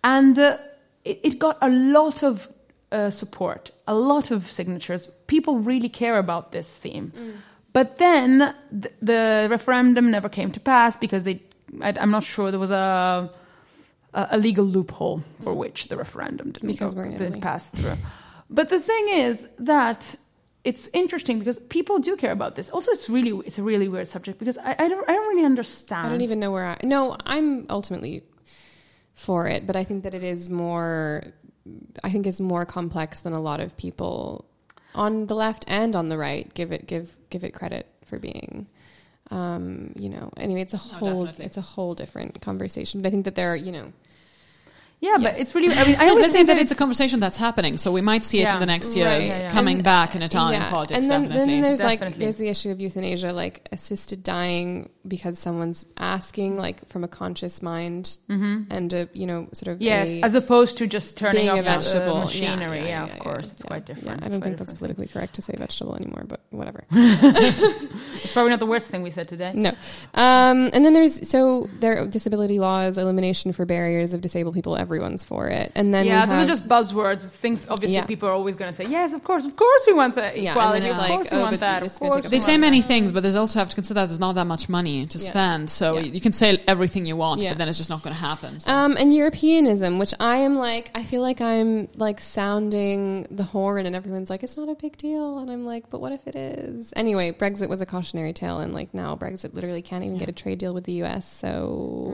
And 0.03 0.37
uh, 0.37 0.57
it, 1.03 1.19
it 1.23 1.39
got 1.39 1.57
a 1.61 1.69
lot 1.69 2.21
of 2.23 2.47
uh, 2.91 3.09
support, 3.09 3.71
a 3.87 3.95
lot 3.95 4.29
of 4.31 4.51
signatures. 4.51 5.07
People 5.27 5.57
really 5.59 5.89
care 5.89 6.17
about 6.19 6.51
this 6.51 6.77
theme. 6.77 7.11
But 7.73 7.97
then 7.97 8.53
th- 8.71 8.93
the 9.01 9.47
referendum 9.49 10.11
never 10.11 10.29
came 10.29 10.51
to 10.51 10.59
pass 10.59 10.95
because 10.95 11.23
they, 11.23 11.41
I, 11.81 11.93
I'm 11.99 12.11
not 12.11 12.23
sure 12.23 12.51
there 12.51 12.59
was 12.59 12.71
a, 12.71 13.29
a, 14.13 14.27
a 14.31 14.37
legal 14.37 14.63
loophole 14.65 15.23
for 15.43 15.53
which 15.55 15.87
the 15.87 15.97
referendum 15.97 16.51
didn't, 16.51 16.79
go, 16.79 16.89
didn't 17.17 17.41
pass 17.41 17.67
through. 17.69 17.95
but 18.49 18.69
the 18.69 18.79
thing 18.79 19.07
is 19.09 19.47
that 19.59 20.15
it's 20.65 20.89
interesting 20.93 21.37
because 21.39 21.59
people 21.59 21.99
do 21.99 22.17
care 22.17 22.31
about 22.31 22.55
this. 22.55 22.69
Also, 22.69 22.91
it's 22.91 23.07
really 23.07 23.31
it's 23.45 23.59
a 23.59 23.63
really 23.63 23.87
weird 23.87 24.07
subject 24.07 24.39
because 24.39 24.57
I, 24.57 24.75
I 24.77 24.87
don't 24.89 25.09
I 25.09 25.13
don't 25.13 25.27
really 25.29 25.45
understand. 25.45 26.07
I 26.07 26.09
don't 26.09 26.21
even 26.21 26.39
know 26.39 26.51
where 26.51 26.65
I. 26.65 26.77
No, 26.83 27.15
I'm 27.25 27.67
ultimately 27.69 28.23
for 29.13 29.47
it, 29.47 29.65
but 29.67 29.75
I 29.75 29.83
think 29.83 30.03
that 30.03 30.15
it 30.15 30.23
is 30.23 30.49
more. 30.49 31.23
I 32.03 32.09
think 32.09 32.27
it's 32.27 32.39
more 32.39 32.65
complex 32.65 33.21
than 33.21 33.33
a 33.33 33.39
lot 33.39 33.59
of 33.59 33.77
people 33.77 34.45
on 34.95 35.27
the 35.27 35.35
left 35.35 35.65
and 35.67 35.95
on 35.95 36.09
the 36.09 36.17
right 36.17 36.51
give 36.53 36.71
it 36.71 36.87
give 36.87 37.15
give 37.29 37.43
it 37.43 37.53
credit 37.53 37.87
for 38.03 38.17
being. 38.17 38.67
Um, 39.31 39.93
you 39.95 40.09
know, 40.09 40.31
anyway, 40.37 40.61
it's 40.61 40.73
a 40.73 40.77
whole 40.77 41.25
definitely. 41.25 41.45
it's 41.45 41.57
a 41.57 41.61
whole 41.61 41.93
different 41.93 42.41
conversation. 42.41 43.01
But 43.01 43.09
I 43.09 43.11
think 43.11 43.25
that 43.25 43.35
there 43.35 43.53
are, 43.53 43.55
you 43.55 43.71
know, 43.71 43.93
Yeah, 45.01 45.17
but 45.19 45.37
it's 45.39 45.53
really. 45.53 45.69
I 45.75 45.85
mean, 45.85 45.95
I 45.97 46.09
always 46.09 46.23
Let's 46.23 46.33
say 46.33 46.39
think 46.39 46.47
that 46.47 46.57
it's 46.57 46.71
a 46.71 46.75
conversation 46.75 47.19
that's 47.19 47.37
happening, 47.37 47.77
so 47.77 47.91
we 47.91 48.01
might 48.01 48.23
see 48.23 48.39
it 48.39 48.43
Yeah. 48.43 48.55
in 48.55 48.59
the 48.59 48.65
next 48.65 48.87
Right, 48.89 48.97
years 48.97 49.37
yeah, 49.39 49.45
yeah. 49.45 49.51
coming 49.51 49.75
And- 49.77 49.83
back 49.83 50.15
in 50.15 50.21
Italian 50.23 50.61
yeah. 50.61 50.69
politics. 50.69 50.97
And 50.99 51.11
then, 51.11 51.21
definitely. 51.23 51.53
then 51.53 51.61
there's 51.61 51.83
like 51.83 51.99
there's 52.15 52.37
the 52.37 52.47
issue 52.47 52.71
of 52.71 52.81
euthanasia, 52.81 53.31
like 53.33 53.67
assisted 53.71 54.23
dying 54.23 54.89
because 55.07 55.37
someone's 55.37 55.85
asking, 55.97 56.57
like 56.57 56.87
from 56.89 57.03
a 57.03 57.07
conscious 57.07 57.61
mind, 57.61 58.17
and 58.29 58.93
a 58.93 59.07
you 59.13 59.27
know 59.27 59.47
sort 59.53 59.75
of 59.75 59.81
Yes, 59.81 60.09
a- 60.09 60.21
as 60.23 60.33
opposed 60.33 60.77
to 60.79 60.87
just 60.87 61.17
turning 61.17 61.49
off 61.49 61.59
a 61.59 61.61
the, 61.61 61.69
vegetable 61.69 62.17
uh, 62.17 62.25
machinery. 62.25 62.79
Yeah, 62.79 62.85
yeah, 62.87 63.03
of 63.03 63.09
yeah, 63.09 63.17
course, 63.17 63.47
yeah, 63.47 63.51
it's 63.53 63.63
yeah. 63.63 63.67
quite 63.67 63.85
different. 63.85 64.21
Yeah, 64.21 64.25
I 64.25 64.29
don't 64.29 64.41
quite 64.41 64.43
think 64.43 64.57
that's 64.57 64.73
politically 64.73 65.07
correct 65.07 65.35
to 65.35 65.41
say 65.43 65.53
vegetable 65.55 65.95
anymore, 65.95 66.23
but 66.25 66.39
whatever. 66.49 66.85
It's 66.91 68.31
probably 68.33 68.49
not 68.49 68.59
the 68.59 68.65
worst 68.65 68.89
thing 68.89 69.03
we 69.03 69.11
said 69.11 69.27
today. 69.27 69.51
no. 69.53 69.69
Um, 70.15 70.69
and 70.73 70.83
then 70.83 70.93
there's 70.93 71.27
so 71.29 71.69
there 71.79 71.97
are 72.01 72.07
disability 72.07 72.59
laws, 72.59 72.97
elimination 72.97 73.53
for 73.53 73.65
barriers 73.65 74.13
of 74.13 74.21
disabled 74.21 74.55
people. 74.55 74.75
Everyone's 74.85 75.23
for 75.31 75.43
it. 75.59 75.67
And 75.79 75.87
then 75.93 76.05
yeah, 76.05 76.21
we 76.25 76.29
those 76.29 76.37
have, 76.39 76.45
are 76.47 76.53
just 76.55 76.65
buzzwords. 76.75 77.21
It's 77.27 77.39
things 77.45 77.59
obviously 77.75 77.95
Yeah. 77.95 78.05
people 78.13 78.29
are 78.29 78.37
always 78.41 78.55
going 78.59 78.69
to 78.73 78.77
say, 78.79 78.85
yes, 78.97 79.13
of 79.17 79.21
course, 79.29 79.45
of 79.49 79.55
course 79.63 79.83
we 79.87 79.93
want 80.01 80.13
that 80.15 80.31
Yeah, 80.37 80.51
equality, 80.51 80.81
then 80.81 80.91
of 80.91 80.97
it's 80.97 81.07
course 81.07 81.25
like, 81.25 81.31
we 81.31 81.37
oh, 81.37 81.45
want 81.47 81.59
that, 81.67 81.81
of 81.89 81.93
course 81.99 82.27
they 82.29 82.39
say 82.39 82.57
many 82.67 82.81
that. 82.81 82.87
things, 82.87 83.07
but 83.13 83.21
there's 83.23 83.35
also 83.43 83.57
have 83.59 83.69
to 83.73 83.75
consider 83.81 83.99
that 84.01 84.07
there's 84.09 84.19
not 84.27 84.35
that 84.39 84.45
much 84.55 84.69
money 84.69 84.97
to 85.13 85.17
Yeah. 85.17 85.29
spend. 85.31 85.69
So 85.69 85.87
Yeah. 85.97 86.01
you 86.15 86.21
can 86.21 86.33
say 86.41 86.49
everything 86.67 87.03
you 87.11 87.15
want, 87.25 87.41
Yeah. 87.41 87.51
but 87.51 87.57
then 87.59 87.67
it's 87.69 87.79
just 87.83 87.89
not 87.95 88.01
going 88.03 88.15
to 88.15 88.21
happen. 88.31 88.59
So. 88.59 88.71
Um, 88.71 88.95
and 89.01 89.07
Europeanism, 89.13 89.97
which 89.99 90.13
I 90.19 90.37
am 90.47 90.53
like, 90.55 90.91
I 90.93 91.03
feel 91.03 91.21
like 91.29 91.41
I'm 91.41 91.87
like 92.07 92.19
sounding 92.21 93.27
the 93.31 93.43
horn, 93.43 93.85
and 93.87 93.95
everyone's 93.95 94.29
like, 94.29 94.43
it's 94.43 94.57
not 94.57 94.69
a 94.69 94.75
big 94.75 94.97
deal, 94.97 95.39
and 95.39 95.49
I'm 95.49 95.65
like, 95.65 95.89
but 95.89 95.99
what 96.01 96.11
if 96.11 96.25
it 96.27 96.35
is? 96.35 96.93
Anyway, 96.95 97.31
Brexit 97.31 97.69
was 97.69 97.81
a 97.81 97.85
cautionary 97.85 98.33
tale, 98.33 98.59
and 98.59 98.73
like 98.73 98.93
now 98.93 99.15
Brexit 99.15 99.53
literally 99.53 99.81
can't 99.81 100.03
even 100.03 100.17
get 100.17 100.29
a 100.29 100.31
trade 100.31 100.59
deal 100.59 100.73
with 100.73 100.83
the 100.85 100.93
U.S., 101.03 101.27
so 101.31 101.49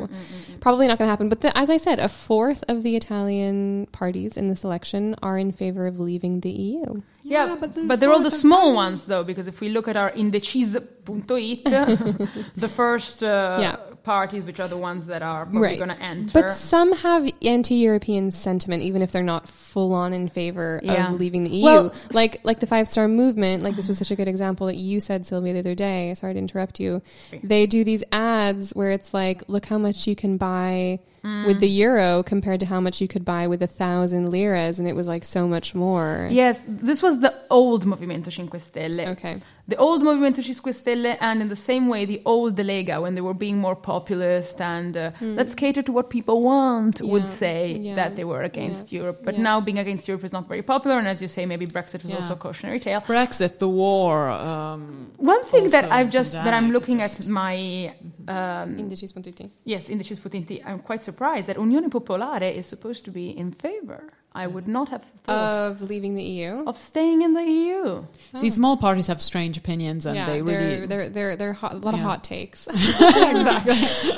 mm, 0.02 0.08
mm, 0.08 0.56
mm, 0.56 0.60
probably 0.60 0.88
not 0.88 0.98
going 0.98 1.08
to 1.08 1.12
happen. 1.12 1.30
But 1.30 1.42
the, 1.42 1.56
as 1.58 1.70
I 1.70 1.78
said, 1.78 2.00
a 2.00 2.08
fourth 2.08 2.61
of 2.64 2.84
the 2.84 2.96
Italian 2.96 3.88
parties 3.92 4.38
in 4.38 4.50
this 4.50 4.64
election 4.64 5.16
are 5.22 5.38
in 5.38 5.52
favor 5.52 5.88
of 5.88 6.00
leaving 6.00 6.40
the 6.42 6.50
EU. 6.52 7.02
Yeah, 7.24 7.46
Yeah, 7.48 7.56
but, 7.60 7.76
but 7.88 8.00
they're 8.00 8.12
all 8.12 8.20
the 8.24 8.32
small 8.32 8.64
tiny- 8.68 8.76
ones 8.76 9.06
though, 9.06 9.24
because 9.24 9.48
if 9.48 9.62
we 9.62 9.70
look 9.70 9.88
at 9.88 9.96
our 9.96 10.10
indeciso.it, 10.12 11.64
the 12.56 12.68
first 12.68 13.24
uh, 13.24 13.58
Yeah. 13.62 13.76
parties, 14.04 14.44
which 14.44 14.60
are 14.60 14.68
the 14.68 14.78
ones 14.78 15.06
that 15.08 15.22
are 15.22 15.46
probably 15.46 15.62
Right. 15.62 15.78
going 15.78 15.90
to 15.96 16.02
enter. 16.02 16.42
But 16.42 16.52
some 16.52 16.92
have 16.94 17.30
anti-European 17.44 18.32
sentiment, 18.32 18.84
even 18.84 19.02
if 19.02 19.12
they're 19.12 19.22
not 19.24 19.48
full 19.48 19.94
on 19.94 20.14
in 20.14 20.28
favor 20.30 20.80
Yeah. 20.84 21.10
of 21.14 21.20
leaving 21.20 21.44
the 21.44 21.52
EU. 21.52 21.64
Well, 21.66 21.94
like 22.12 22.40
like 22.44 22.60
the 22.60 22.68
Five 22.68 22.88
Star 22.88 23.08
Movement. 23.08 23.64
Like 23.64 23.76
this 23.76 23.88
was 23.88 23.98
such 23.98 24.12
a 24.12 24.16
good 24.16 24.28
example 24.28 24.68
that 24.68 24.78
you 24.78 25.00
said, 25.00 25.26
Sylvia, 25.26 25.54
the 25.54 25.60
other 25.60 25.76
day. 25.76 26.14
Sorry 26.16 26.34
to 26.34 26.40
interrupt 26.40 26.80
you. 26.80 27.02
They 27.44 27.66
do 27.68 27.84
these 27.84 28.04
ads 28.12 28.72
where 28.72 28.90
it's 28.92 29.14
like, 29.14 29.44
look 29.48 29.66
how 29.66 29.78
much 29.78 30.08
you 30.08 30.16
can 30.16 30.38
buy 30.38 31.00
with 31.24 31.60
the 31.60 31.70
euro 31.70 32.24
compared 32.24 32.60
to 32.62 32.66
how 32.66 32.80
much 32.80 33.00
you 33.02 33.08
could 33.08 33.24
buy 33.24 33.48
with 33.48 33.62
a 33.62 33.68
thousand 33.68 34.32
liras, 34.32 34.80
and 34.80 34.88
it 34.88 34.96
was 34.96 35.08
like 35.08 35.24
so 35.24 35.48
much 35.48 35.76
more. 35.76 36.28
yes, 36.30 36.64
this 36.68 37.02
was 37.04 37.20
the 37.20 37.34
old 37.50 37.86
Movimento 37.86 38.32
Cinque 38.32 38.60
Stelle. 38.60 39.08
Okay. 39.14 39.42
The 39.68 39.78
old 39.78 40.02
Movimento 40.02 40.42
Cinque 40.44 40.74
Stelle, 40.74 41.16
and 41.22 41.42
in 41.42 41.48
the 41.48 41.56
same 41.56 41.88
way, 41.88 42.06
the 42.06 42.22
old 42.26 42.56
De 42.56 42.64
Lega, 42.64 43.02
when 43.02 43.14
they 43.16 43.22
were 43.22 43.34
being 43.36 43.58
more 43.60 43.76
populist 43.76 44.60
and 44.60 44.98
uh, 44.98 45.12
let's 45.22 45.54
cater 45.56 45.82
to 45.84 45.92
what 45.92 46.10
people 46.10 46.42
want. 46.42 47.00
Yeah, 47.00 47.12
would 47.12 47.28
say 47.30 47.74
yeah, 47.74 47.96
that 47.96 48.16
they 48.16 48.24
were 48.24 48.42
against 48.42 48.92
yeah, 48.92 49.00
Europe. 49.02 49.20
But 49.24 49.36
yeah. 49.36 49.44
now 49.50 49.62
being 49.62 49.80
against 49.80 50.08
Europe 50.08 50.24
is 50.26 50.34
not 50.34 50.48
very 50.48 50.64
popular, 50.64 50.98
and 50.98 51.08
as 51.08 51.22
you 51.22 51.28
say, 51.28 51.46
maybe 51.46 51.68
Brexit 51.68 52.02
was 52.04 52.12
Yeah. 52.12 52.18
also 52.18 52.34
a 52.34 52.38
cautionary 52.38 52.80
tale. 52.80 53.02
Brexit, 53.02 53.60
the 53.60 53.70
war. 53.70 54.30
Um, 54.30 55.12
One 55.18 55.44
thing 55.46 55.70
that 55.70 55.86
I've 55.92 56.10
just 56.10 56.32
that 56.34 56.54
I'm 56.54 56.72
looking 56.72 56.98
just- 57.00 57.20
at 57.22 57.28
my 57.28 57.94
um, 58.28 58.68
indeciso.it. 58.82 59.50
yes 59.74 59.90
indices 59.90 60.20
put 60.20 60.34
in 60.36 60.44
the, 60.46 60.64
I'm 60.64 60.80
quite 60.80 61.04
surprised 61.04 61.11
that 61.18 61.58
Unione 61.58 61.90
Popolare 61.90 62.54
is 62.54 62.66
supposed 62.66 63.06
to 63.06 63.12
be 63.12 63.30
in 63.30 63.52
favor. 63.52 64.04
I 64.34 64.48
would 64.48 64.68
not 64.68 64.90
have 64.90 65.04
thought 65.24 65.72
Of 65.72 65.82
leaving 65.82 66.16
the 66.16 66.24
EU. 66.24 66.64
of 66.66 66.78
staying 66.78 67.22
in 67.22 67.34
the 67.34 67.44
EU. 67.44 68.06
These 68.40 68.56
small 68.56 68.78
parties 68.78 69.08
have 69.08 69.22
strange 69.22 69.58
opinions, 69.58 70.06
and 70.06 70.16
yeah, 70.16 70.26
they 70.26 70.42
really. 70.42 70.54
they're 70.54 70.88
they're 70.88 71.10
they're, 71.10 71.36
they're 71.36 71.54
hot, 71.54 71.74
a 71.74 71.78
lot 71.78 71.94
of 71.94 72.00
hot 72.00 72.24
takes. 72.24 72.68
exactly. 72.68 73.74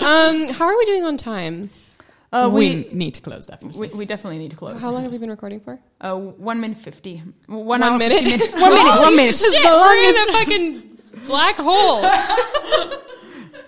um, 0.05 0.49
how 0.49 0.65
are 0.65 0.77
we 0.77 0.85
doing 0.85 1.03
on 1.03 1.17
time? 1.17 1.71
Uh, 2.31 2.49
we, 2.51 2.85
we, 2.85 2.89
need 2.93 3.13
to 3.13 3.21
close 3.21 3.45
definitely. 3.45 3.89
we 3.89 3.97
we 3.99 4.05
definitely 4.05 4.37
need 4.39 4.51
to 4.51 4.57
close. 4.57 4.81
How 4.81 4.91
long 4.91 5.03
have 5.03 5.11
we 5.11 5.17
been 5.17 5.29
recording 5.29 5.59
for? 5.59 5.79
Uh, 6.01 6.15
one 6.15 6.59
minute 6.61 6.77
fifty. 6.77 7.23
One, 7.47 7.65
One 7.65 7.83
hour, 7.83 7.97
minute? 7.97 8.19
50 8.19 8.31
minutes. 8.37 8.53
One 8.61 8.71
minute. 8.71 8.99
One 8.99 9.15
minute. 9.15 9.35
Shit, 9.35 9.71
we're 9.71 9.95
in 9.95 10.15
a 10.15 10.33
fucking 10.33 10.99
black 11.25 11.57
hole. 11.57 12.01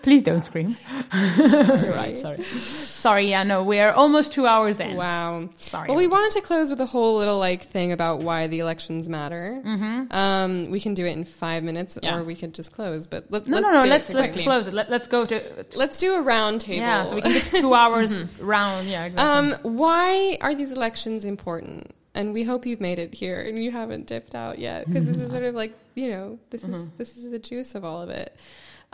Please 0.06 0.22
don't 0.22 0.42
scream. 0.42 0.78
You're 1.16 1.96
right. 1.96 2.16
Sorry. 2.16 2.44
Sorry. 2.44 3.28
Yeah. 3.28 3.42
No. 3.42 3.64
We 3.64 3.80
are 3.80 3.92
almost 3.92 4.32
two 4.32 4.46
hours 4.46 4.80
in. 4.80 4.96
Wow. 4.96 5.50
Sorry. 5.58 5.88
Well, 5.88 5.98
we 5.98 6.06
wanted 6.06 6.30
to 6.40 6.42
close 6.42 6.70
with 6.70 6.80
a 6.80 6.86
whole 6.86 7.18
little 7.18 7.40
like 7.40 7.64
thing 7.64 7.92
about 7.92 8.20
why 8.22 8.46
the 8.46 8.60
elections 8.60 9.10
matter. 9.10 9.64
Um, 10.12 10.70
we 10.70 10.80
can 10.80 10.94
do 10.94 11.08
it 11.08 11.18
in 11.18 11.24
five 11.24 11.64
minutes, 11.64 11.98
Yeah. 12.04 12.18
or 12.20 12.24
we 12.24 12.36
could 12.36 12.54
just 12.54 12.72
close. 12.72 13.08
But 13.08 13.32
let, 13.32 13.48
No, 13.48 13.58
let's 13.62 13.74
no, 13.74 13.80
no. 13.82 13.88
Let's 13.88 14.14
let's 14.14 14.40
close 14.44 14.68
it. 14.68 14.76
Let, 14.76 14.92
let's 14.92 15.08
go 15.08 15.26
to. 15.26 15.42
Let's 15.76 15.98
do 15.98 16.14
a 16.14 16.22
round 16.22 16.62
table. 16.62 16.82
Yeah. 16.86 17.04
So 17.06 17.16
we 17.16 17.24
can 17.24 17.32
get 17.34 17.44
two 17.46 17.74
hours 17.74 18.22
round. 18.40 18.88
Yeah. 18.88 19.06
Exactly. 19.06 19.58
Um, 19.66 19.76
why 19.76 20.38
are 20.40 20.54
these 20.54 20.72
elections 20.72 21.26
important? 21.26 21.94
And 22.14 22.32
we 22.32 22.44
hope 22.44 22.68
you've 22.68 22.80
made 22.80 23.00
it 23.00 23.16
here 23.16 23.42
and 23.42 23.58
you 23.62 23.72
haven't 23.72 24.06
dipped 24.06 24.36
out 24.36 24.60
yet 24.60 24.86
because 24.86 25.06
this 25.06 25.18
is 25.18 25.32
sort 25.32 25.44
of 25.44 25.56
like 25.56 25.74
you 25.96 26.12
know 26.12 26.38
this 26.52 26.64
is 26.64 26.90
this 26.92 27.18
is 27.18 27.30
the 27.32 27.40
juice 27.40 27.74
of 27.74 27.84
all 27.84 28.04
of 28.04 28.10
it. 28.12 28.38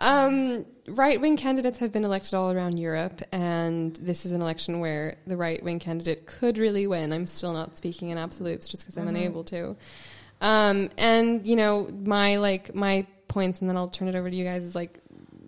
Um, 0.01 0.65
right 0.87 1.21
wing 1.21 1.37
candidates 1.37 1.77
have 1.77 1.91
been 1.91 2.03
elected 2.03 2.33
all 2.33 2.51
around 2.51 2.79
Europe, 2.79 3.21
and 3.31 3.95
this 3.97 4.25
is 4.25 4.31
an 4.31 4.41
election 4.41 4.79
where 4.79 5.17
the 5.27 5.37
right 5.37 5.61
wing 5.61 5.77
candidate 5.77 6.25
could 6.25 6.57
really 6.57 6.87
win. 6.87 7.13
I'm 7.13 7.25
still 7.25 7.53
not 7.53 7.77
speaking 7.77 8.09
in 8.09 8.17
absolutes 8.17 8.67
just 8.67 8.83
because 8.83 8.97
I'm 8.97 9.07
unable 9.07 9.43
to. 9.45 9.77
Um, 10.41 10.89
and 10.97 11.45
you 11.45 11.55
know 11.55 11.87
my 12.03 12.37
like 12.37 12.73
my 12.73 13.05
points, 13.27 13.61
and 13.61 13.69
then 13.69 13.77
I'll 13.77 13.89
turn 13.89 14.07
it 14.07 14.15
over 14.15 14.27
to 14.27 14.35
you 14.35 14.43
guys. 14.43 14.63
Is 14.63 14.73
like 14.73 14.97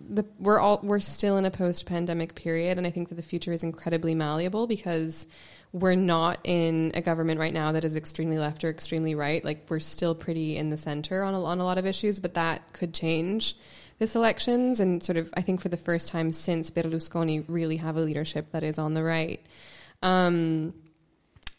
the, 0.08 0.24
we're 0.38 0.60
all 0.60 0.78
we're 0.84 1.00
still 1.00 1.36
in 1.36 1.46
a 1.46 1.50
post 1.50 1.86
pandemic 1.86 2.36
period, 2.36 2.78
and 2.78 2.86
I 2.86 2.90
think 2.92 3.08
that 3.08 3.16
the 3.16 3.22
future 3.22 3.52
is 3.52 3.64
incredibly 3.64 4.14
malleable 4.14 4.68
because 4.68 5.26
we're 5.72 5.96
not 5.96 6.38
in 6.44 6.92
a 6.94 7.02
government 7.02 7.40
right 7.40 7.52
now 7.52 7.72
that 7.72 7.84
is 7.84 7.96
extremely 7.96 8.38
left 8.38 8.62
or 8.62 8.70
extremely 8.70 9.16
right. 9.16 9.44
Like 9.44 9.66
we're 9.68 9.80
still 9.80 10.14
pretty 10.14 10.56
in 10.56 10.70
the 10.70 10.76
center 10.76 11.24
on 11.24 11.34
a, 11.34 11.42
on 11.42 11.58
a 11.58 11.64
lot 11.64 11.78
of 11.78 11.86
issues, 11.86 12.20
but 12.20 12.34
that 12.34 12.72
could 12.72 12.94
change 12.94 13.56
this 13.98 14.16
elections 14.16 14.80
and 14.80 15.02
sort 15.02 15.16
of 15.16 15.32
I 15.36 15.40
think 15.40 15.60
for 15.60 15.68
the 15.68 15.76
first 15.76 16.08
time 16.08 16.32
since 16.32 16.70
Berlusconi 16.70 17.44
really 17.48 17.76
have 17.76 17.96
a 17.96 18.00
leadership 18.00 18.50
that 18.52 18.62
is 18.62 18.78
on 18.78 18.94
the 18.94 19.02
right. 19.02 19.40
Um, 20.02 20.74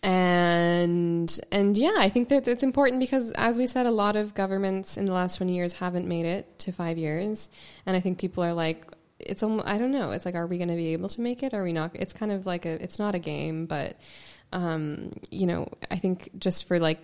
and 0.04 1.40
and 1.52 1.78
yeah, 1.78 1.96
I 1.98 2.10
think 2.10 2.30
that 2.30 2.48
it's 2.48 2.62
important 2.62 3.00
because, 3.00 3.32
as 3.32 3.58
we 3.58 3.66
said, 3.66 3.88
a 3.88 3.92
lot 3.92 4.16
of 4.16 4.36
governments 4.36 4.98
in 4.98 5.06
the 5.06 5.14
last 5.14 5.38
twenty 5.38 5.56
years 5.56 5.74
haven't 5.74 6.08
made 6.08 6.26
it 6.26 6.60
to 6.60 6.72
five 6.72 6.98
years, 6.98 7.50
and 7.86 7.98
I 7.98 8.00
think 8.00 8.20
people 8.20 8.44
are 8.44 8.54
like, 8.54 8.86
it's 9.20 9.42
almost, 9.42 9.68
I 9.68 9.80
don't 9.80 9.92
know, 9.92 10.12
it's 10.12 10.26
like, 10.26 10.36
are 10.36 10.46
we 10.46 10.58
going 10.58 10.70
to 10.70 10.76
be 10.76 10.94
able 10.94 11.10
to 11.10 11.22
make 11.22 11.42
it? 11.42 11.56
Are 11.56 11.64
we 11.64 11.74
not? 11.74 11.92
It's 11.96 12.14
kind 12.14 12.32
of 12.32 12.46
like 12.46 12.68
a, 12.68 12.84
it's 12.84 13.00
not 13.00 13.16
a 13.16 13.20
game, 13.20 13.66
but 13.66 13.98
um, 14.54 15.10
you 15.32 15.48
know, 15.48 15.70
I 15.90 15.96
think 15.98 16.30
just 16.38 16.68
for 16.68 16.80
like 16.80 17.00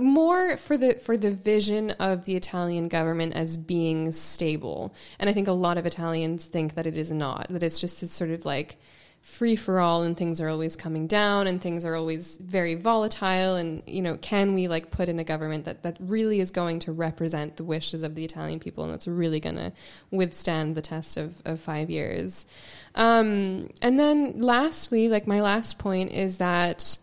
more 0.00 0.56
for 0.56 0.76
the 0.76 0.94
for 0.94 1.16
the 1.16 1.30
vision 1.30 1.90
of 1.92 2.24
the 2.24 2.36
Italian 2.36 2.88
government 2.88 3.34
as 3.34 3.56
being 3.56 4.12
stable. 4.12 4.94
And 5.18 5.30
I 5.30 5.32
think 5.32 5.48
a 5.48 5.52
lot 5.52 5.78
of 5.78 5.86
Italians 5.86 6.46
think 6.46 6.74
that 6.74 6.86
it 6.86 6.98
is 6.98 7.12
not. 7.12 7.48
That 7.48 7.62
it's 7.62 7.78
just 7.78 8.02
it's 8.02 8.14
sort 8.14 8.30
of 8.30 8.44
like 8.44 8.76
free 9.22 9.54
for 9.54 9.80
all 9.80 10.02
and 10.02 10.16
things 10.16 10.40
are 10.40 10.48
always 10.48 10.76
coming 10.76 11.06
down 11.06 11.46
and 11.46 11.60
things 11.60 11.84
are 11.84 11.94
always 11.94 12.38
very 12.38 12.74
volatile 12.74 13.54
and 13.54 13.82
you 13.86 14.00
know 14.00 14.16
can 14.16 14.54
we 14.54 14.66
like 14.66 14.90
put 14.90 15.10
in 15.10 15.18
a 15.18 15.24
government 15.24 15.66
that 15.66 15.82
that 15.82 15.96
really 16.00 16.40
is 16.40 16.50
going 16.50 16.78
to 16.78 16.90
represent 16.90 17.56
the 17.56 17.64
wishes 17.64 18.02
of 18.02 18.14
the 18.14 18.24
Italian 18.24 18.58
people 18.58 18.82
and 18.82 18.92
that's 18.92 19.06
really 19.06 19.38
going 19.38 19.56
to 19.56 19.70
withstand 20.10 20.74
the 20.74 20.80
test 20.80 21.18
of 21.18 21.42
of 21.44 21.60
5 21.60 21.90
years 21.90 22.46
um 22.94 23.68
and 23.82 23.98
then 23.98 24.40
lastly 24.40 25.10
like 25.10 25.26
my 25.26 25.42
last 25.42 25.78
point 25.78 26.12
is 26.12 26.38
that 26.38 26.98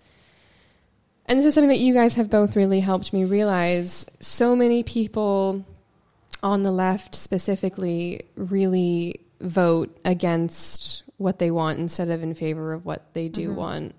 and 1.28 1.38
this 1.38 1.46
is 1.46 1.54
something 1.54 1.70
that 1.70 1.80
you 1.80 1.94
guys 1.94 2.16
have 2.16 2.30
both 2.30 2.56
really 2.56 2.80
helped 2.80 3.12
me 3.12 3.26
realize. 3.26 4.06
So 4.20 4.56
many 4.56 4.84
people 4.84 5.66
on 6.42 6.64
the 6.64 6.72
left 6.72 7.16
specifically 7.16 8.22
really 8.36 9.20
vote 9.42 9.98
against 10.06 11.04
what 11.18 11.40
they 11.40 11.52
want 11.52 11.80
instead 11.80 12.10
of 12.10 12.24
in 12.24 12.34
favor 12.34 12.74
of 12.74 12.86
what 12.86 13.14
they 13.14 13.28
do 13.28 13.54
want. 13.54 13.94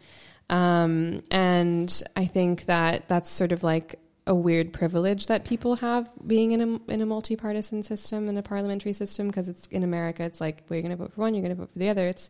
Um, 0.50 1.22
and 1.30 2.02
I 2.16 2.26
think 2.26 2.64
that 2.66 3.08
that's 3.08 3.30
sort 3.30 3.52
of 3.52 3.62
like 3.62 3.98
a 4.26 4.34
weird 4.34 4.72
privilege 4.72 5.26
that 5.26 5.44
people 5.44 5.76
have 5.76 6.10
being 6.26 6.52
in 6.52 6.60
a 6.60 6.92
in 6.92 7.00
a 7.00 7.06
multi-partisan 7.06 7.82
system 7.82 8.28
and 8.28 8.36
a 8.38 8.42
parliamentary 8.42 8.92
system 8.92 9.26
because 9.26 9.48
it's 9.48 9.66
in 9.68 9.82
America 9.82 10.22
it's 10.22 10.38
like 10.38 10.62
well 10.68 10.76
you're 10.76 10.82
going 10.82 10.90
to 10.90 11.02
vote 11.02 11.10
for 11.14 11.22
one 11.22 11.32
you're 11.32 11.42
going 11.42 11.54
to 11.54 11.60
vote 11.60 11.70
for 11.70 11.78
the 11.78 11.88
other. 11.88 12.06
It's 12.08 12.28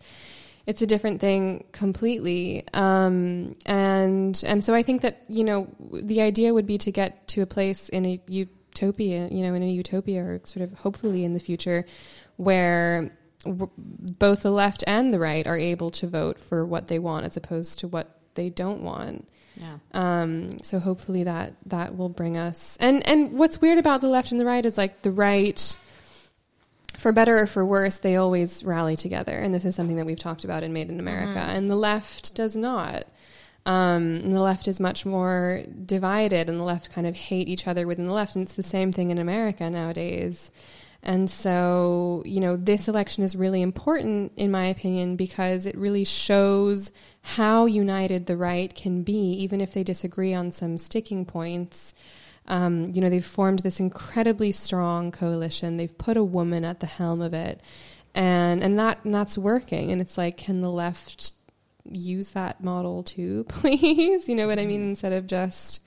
it's 0.68 0.82
a 0.82 0.86
different 0.86 1.18
thing 1.18 1.64
completely 1.72 2.62
um, 2.74 3.56
and 3.66 4.42
and 4.46 4.62
so 4.62 4.74
I 4.74 4.82
think 4.82 5.00
that 5.02 5.14
you 5.28 5.42
know 5.42 5.66
the 6.12 6.20
idea 6.20 6.52
would 6.52 6.66
be 6.66 6.78
to 6.78 6.90
get 6.92 7.26
to 7.28 7.40
a 7.42 7.46
place 7.46 7.88
in 7.88 8.04
a 8.04 8.20
utopia 8.28 9.28
you 9.30 9.42
know 9.44 9.54
in 9.54 9.62
a 9.62 9.70
utopia 9.82 10.20
or 10.22 10.40
sort 10.44 10.62
of 10.66 10.70
hopefully 10.84 11.24
in 11.24 11.32
the 11.32 11.40
future 11.40 11.84
where 12.36 13.10
w- 13.44 13.70
both 13.76 14.42
the 14.42 14.50
left 14.50 14.84
and 14.86 15.12
the 15.12 15.18
right 15.18 15.46
are 15.46 15.56
able 15.58 15.90
to 15.90 16.06
vote 16.06 16.38
for 16.38 16.64
what 16.66 16.88
they 16.88 16.98
want 16.98 17.24
as 17.24 17.36
opposed 17.36 17.78
to 17.80 17.88
what 17.88 18.06
they 18.34 18.50
don't 18.50 18.82
want 18.82 19.28
Yeah. 19.56 19.78
um, 19.92 20.58
so 20.62 20.78
hopefully 20.78 21.24
that 21.24 21.54
that 21.66 21.96
will 21.96 22.10
bring 22.10 22.36
us 22.36 22.76
and 22.78 22.96
and 23.08 23.38
what's 23.38 23.60
weird 23.60 23.78
about 23.78 24.00
the 24.02 24.08
left 24.08 24.32
and 24.32 24.40
the 24.40 24.44
right 24.44 24.64
is 24.66 24.76
like 24.78 25.02
the 25.02 25.10
right 25.10 25.76
for 26.98 27.12
better 27.12 27.38
or 27.38 27.46
for 27.46 27.64
worse 27.64 27.96
they 27.96 28.16
always 28.16 28.64
rally 28.64 28.96
together 28.96 29.38
and 29.38 29.54
this 29.54 29.64
is 29.64 29.74
something 29.74 29.96
that 29.96 30.04
we've 30.04 30.18
talked 30.18 30.44
about 30.44 30.62
in 30.62 30.72
Made 30.72 30.90
in 30.90 30.98
America. 31.00 31.38
And 31.38 31.70
the 31.70 31.76
left 31.76 32.34
does 32.34 32.56
not. 32.56 33.04
Um, 33.64 34.16
and 34.16 34.34
the 34.34 34.40
left 34.40 34.66
is 34.66 34.80
much 34.80 35.06
more 35.06 35.62
divided 35.84 36.48
and 36.48 36.58
the 36.58 36.64
left 36.64 36.90
kind 36.90 37.06
of 37.06 37.14
hate 37.14 37.48
each 37.48 37.66
other 37.66 37.86
within 37.86 38.06
the 38.06 38.14
left 38.14 38.34
and 38.34 38.42
it's 38.42 38.54
the 38.54 38.62
same 38.62 38.92
thing 38.92 39.10
in 39.10 39.18
America 39.18 39.68
nowadays. 39.70 40.50
And 41.02 41.30
so, 41.30 42.22
you 42.26 42.40
know, 42.40 42.56
this 42.56 42.88
election 42.88 43.22
is 43.22 43.36
really 43.36 43.62
important, 43.62 44.32
in 44.36 44.50
my 44.50 44.66
opinion, 44.66 45.14
because 45.14 45.64
it 45.64 45.76
really 45.76 46.04
shows 46.04 46.90
how 47.22 47.66
united 47.66 48.26
the 48.26 48.36
right 48.36 48.74
can 48.74 49.02
be, 49.04 49.32
even 49.34 49.60
if 49.60 49.72
they 49.72 49.84
disagree 49.84 50.34
on 50.34 50.50
some 50.50 50.76
sticking 50.76 51.24
points. 51.24 51.94
Um, 52.48 52.86
you 52.92 53.00
know, 53.00 53.10
they've 53.10 53.24
formed 53.24 53.60
this 53.60 53.78
incredibly 53.78 54.50
strong 54.52 55.10
coalition. 55.12 55.76
They've 55.76 55.96
put 55.96 56.16
a 56.16 56.24
woman 56.24 56.64
at 56.64 56.80
the 56.80 56.86
helm 56.86 57.20
of 57.20 57.32
it, 57.34 57.60
and 58.14 58.62
and 58.62 58.78
that 58.78 59.04
and 59.04 59.14
that's 59.14 59.36
working. 59.38 59.92
And 59.92 60.00
it's 60.00 60.16
like, 60.18 60.36
can 60.38 60.60
the 60.62 60.70
left 60.70 61.34
use 61.90 62.30
that 62.32 62.62
model 62.64 63.02
too, 63.02 63.44
please? 63.48 64.28
You 64.28 64.34
know 64.34 64.46
what 64.46 64.58
I 64.58 64.66
mean? 64.66 64.82
Instead 64.82 65.12
of 65.12 65.26
just 65.26 65.80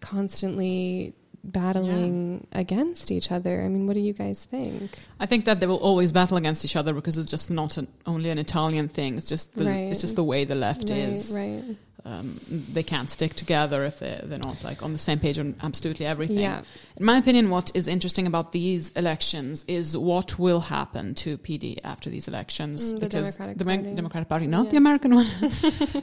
constantly 0.00 1.14
battling 1.42 2.46
against 2.52 3.10
each 3.10 3.30
other. 3.32 3.62
I 3.62 3.68
mean, 3.68 3.86
what 3.86 3.94
do 3.94 4.00
you 4.00 4.12
guys 4.12 4.44
think? 4.44 4.90
I 5.18 5.26
think 5.26 5.46
that 5.46 5.58
they 5.60 5.66
will 5.66 5.78
always 5.78 6.12
battle 6.12 6.36
against 6.36 6.64
each 6.64 6.76
other 6.76 6.92
because 6.92 7.16
it's 7.16 7.30
just 7.30 7.50
not 7.50 7.76
an, 7.78 7.88
only 8.06 8.28
an 8.30 8.38
Italian 8.38 8.88
thing. 8.88 9.16
It's 9.16 9.28
just 9.28 9.54
the, 9.54 9.64
Right. 9.64 9.88
it's 9.90 10.00
just 10.02 10.16
the 10.16 10.24
way 10.24 10.44
the 10.44 10.54
left 10.54 10.90
right, 10.90 10.98
is. 10.98 11.32
right. 11.34 11.64
Um, 12.04 12.40
they 12.48 12.82
can't 12.82 13.10
stick 13.10 13.34
together 13.34 13.84
if 13.84 13.98
they 13.98 14.20
they're 14.24 14.38
not 14.38 14.64
like 14.64 14.82
on 14.82 14.92
the 14.92 14.98
same 14.98 15.18
page 15.18 15.38
on 15.38 15.54
absolutely 15.62 16.06
everything. 16.06 16.38
Yeah. 16.38 16.62
In 16.96 17.04
my 17.04 17.18
opinion, 17.18 17.50
what 17.50 17.70
is 17.74 17.86
interesting 17.88 18.26
about 18.26 18.52
these 18.52 18.90
elections 18.92 19.64
is 19.68 19.96
what 19.96 20.38
will 20.38 20.60
happen 20.60 21.14
to 21.16 21.36
PD 21.38 21.78
after 21.84 22.08
these 22.08 22.26
elections 22.26 22.92
Mm, 22.92 23.00
the 23.00 23.06
because 23.06 23.36
Democratic 23.36 23.58
the 23.58 23.64
Party. 23.64 23.94
Democratic 23.94 24.28
Party, 24.28 24.46
not 24.46 24.64
Yeah. 24.66 24.70
the 24.70 24.76
American 24.78 25.14
one. 25.14 25.26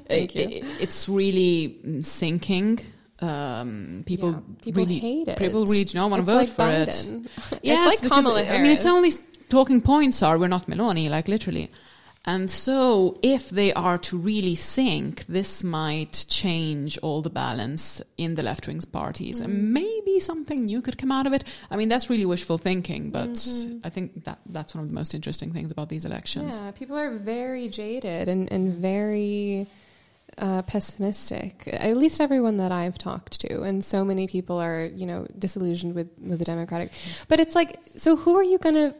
Thank 0.08 0.36
you. 0.36 0.42
It- 0.44 0.64
it's 0.80 1.10
really 1.10 1.80
sinking. 2.02 2.80
Um, 3.20 4.04
people, 4.06 4.32
Yeah. 4.32 4.40
People 4.62 4.84
really 4.84 5.00
hate 5.00 5.28
it. 5.28 5.38
People 5.40 5.66
really 5.66 5.86
don't 5.86 6.12
want 6.12 6.22
to 6.22 6.32
vote 6.32 6.36
like 6.38 6.50
for 6.50 6.70
it. 6.70 6.90
Biden. 6.90 7.28
Yes, 7.64 7.94
it's 7.94 8.04
like 8.04 8.12
Kamala 8.12 8.44
I 8.44 8.62
mean, 8.62 8.72
it's 8.72 8.86
only 8.86 9.12
talking 9.50 9.82
points 9.82 10.22
are 10.22 10.38
we're 10.38 10.48
not 10.48 10.68
Meloni, 10.68 11.10
like 11.10 11.28
literally. 11.28 11.72
And 12.28 12.52
so, 12.52 13.18
if 13.24 13.50
they 13.50 13.72
are 13.74 13.98
to 14.10 14.18
really 14.18 14.54
sink, 14.56 15.26
this 15.28 15.64
might 15.64 16.26
change 16.28 16.98
all 17.02 17.22
the 17.22 17.30
balance 17.30 18.02
in 18.18 18.36
the 18.36 18.44
left 18.44 18.68
wing 18.68 18.82
parties, 18.92 19.40
Mm. 19.40 19.46
and 19.46 19.74
maybe 19.74 20.20
something 20.20 20.66
new 20.66 20.82
could 20.82 20.98
come 20.98 21.12
out 21.18 21.26
of 21.26 21.32
it. 21.34 21.44
I 21.72 21.78
mean, 21.78 21.88
that's 21.88 22.10
really 22.10 22.26
wishful 22.26 22.58
thinking, 22.58 23.12
but 23.12 23.30
Mm-hmm. 23.30 23.78
I 23.88 23.90
think 23.90 24.26
that 24.26 24.40
that's 24.56 24.76
one 24.76 24.84
of 24.84 24.90
the 24.90 24.96
most 24.96 25.14
interesting 25.14 25.54
things 25.54 25.72
about 25.72 25.88
these 25.88 26.04
elections. 26.06 26.56
Yeah, 26.56 26.72
people 26.72 26.98
are 26.98 27.12
very 27.18 27.70
jaded 27.70 28.28
and, 28.28 28.52
and 28.52 28.74
very 28.74 29.68
uh, 30.38 30.62
pessimistic. 30.64 31.54
At 31.72 31.96
least 31.96 32.20
everyone 32.20 32.58
that 32.58 32.72
I've 32.74 32.98
talked 32.98 33.40
to, 33.42 33.62
and 33.68 33.82
so 33.84 34.04
many 34.04 34.28
people 34.28 34.58
are, 34.68 34.84
you 35.02 35.06
know, 35.06 35.26
disillusioned 35.40 35.96
with 35.96 36.10
with 36.30 36.40
the 36.40 36.46
Democratic. 36.54 36.90
But 37.30 37.40
it's 37.40 37.56
like, 37.56 37.80
so 37.96 38.18
who 38.18 38.36
are 38.36 38.44
you 38.44 38.58
going 38.58 38.76
to? 38.76 38.94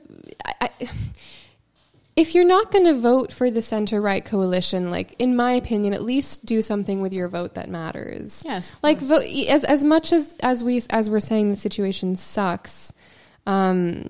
If 2.18 2.34
you're 2.34 2.46
not 2.46 2.72
going 2.72 2.86
to 2.86 2.96
vote 2.96 3.32
for 3.32 3.52
the 3.52 3.62
center 3.62 4.02
right 4.02 4.26
coalition, 4.26 4.90
like 4.90 5.16
in 5.20 5.36
my 5.36 5.54
opinion, 5.54 5.94
at 5.94 6.02
least 6.02 6.48
do 6.48 6.64
something 6.64 7.00
with 7.00 7.14
your 7.14 7.28
vote 7.28 7.54
that 7.54 7.70
matters. 7.70 8.42
Yes, 8.44 8.74
like 8.82 9.00
vote 9.00 9.24
as 9.48 9.64
as 9.64 9.84
much 9.84 10.12
as 10.12 10.36
as 10.42 10.64
we 10.64 10.82
as 10.90 11.12
we're 11.12 11.20
saying 11.20 11.52
the 11.52 11.56
situation 11.56 12.16
sucks. 12.16 12.92
Um, 13.46 14.10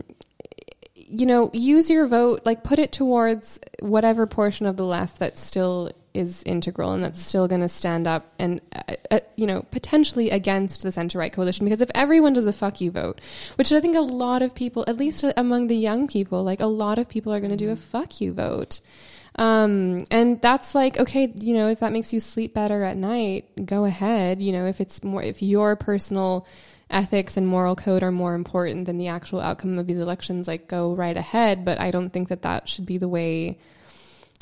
you 0.95 1.25
know, 1.25 1.49
use 1.53 1.89
your 1.89 2.07
vote, 2.07 2.45
like 2.45 2.63
put 2.63 2.79
it 2.79 2.93
towards 2.93 3.59
whatever 3.81 4.25
portion 4.25 4.65
of 4.65 4.77
the 4.77 4.85
left 4.85 5.19
that 5.19 5.37
still 5.37 5.91
is 6.17 6.43
integral 6.43 6.91
and 6.93 7.03
that's 7.03 7.21
still 7.21 7.47
going 7.47 7.61
to 7.61 7.69
stand 7.69 8.07
up 8.07 8.25
and, 8.39 8.59
uh, 8.73 8.95
uh, 9.11 9.19
you 9.35 9.45
know, 9.45 9.65
potentially 9.71 10.29
against 10.29 10.83
the 10.83 10.91
center 10.91 11.19
right 11.19 11.31
coalition. 11.31 11.65
Because 11.65 11.81
if 11.81 11.91
everyone 11.93 12.33
does 12.33 12.47
a 12.47 12.53
fuck 12.53 12.81
you 12.81 12.91
vote, 12.91 13.21
which 13.55 13.71
I 13.71 13.79
think 13.79 13.95
a 13.95 14.01
lot 14.01 14.41
of 14.41 14.55
people, 14.55 14.83
at 14.87 14.97
least 14.97 15.23
among 15.37 15.67
the 15.67 15.77
young 15.77 16.07
people, 16.07 16.43
like 16.43 16.59
a 16.59 16.65
lot 16.65 16.97
of 16.97 17.07
people 17.07 17.33
are 17.33 17.39
going 17.39 17.51
to 17.51 17.57
do 17.57 17.69
a 17.69 17.75
fuck 17.75 18.19
you 18.19 18.33
vote. 18.33 18.81
Um, 19.37 20.03
and 20.09 20.41
that's 20.41 20.73
like, 20.73 20.97
okay, 20.97 21.31
you 21.39 21.53
know, 21.53 21.67
if 21.67 21.79
that 21.79 21.91
makes 21.91 22.11
you 22.11 22.19
sleep 22.19 22.53
better 22.53 22.83
at 22.83 22.97
night, 22.97 23.45
go 23.65 23.85
ahead. 23.85 24.41
You 24.41 24.51
know, 24.51 24.65
if 24.65 24.81
it's 24.81 25.03
more, 25.03 25.21
if 25.21 25.41
your 25.43 25.75
personal 25.75 26.47
ethics 26.89 27.37
and 27.37 27.45
moral 27.45 27.75
code 27.75 28.01
are 28.01 28.11
more 28.11 28.33
important 28.33 28.85
than 28.85 28.97
the 28.97 29.09
actual 29.09 29.39
outcome 29.39 29.77
of 29.77 29.87
these 29.87 29.99
elections, 29.99 30.47
like 30.47 30.67
go 30.67 30.93
right 30.93 31.17
ahead. 31.17 31.63
But 31.63 31.79
I 31.79 31.91
don't 31.91 32.11
think 32.11 32.29
that 32.29 32.41
that 32.41 32.67
should 32.67 32.85
be 32.85 32.97
the 32.97 33.07
way, 33.07 33.59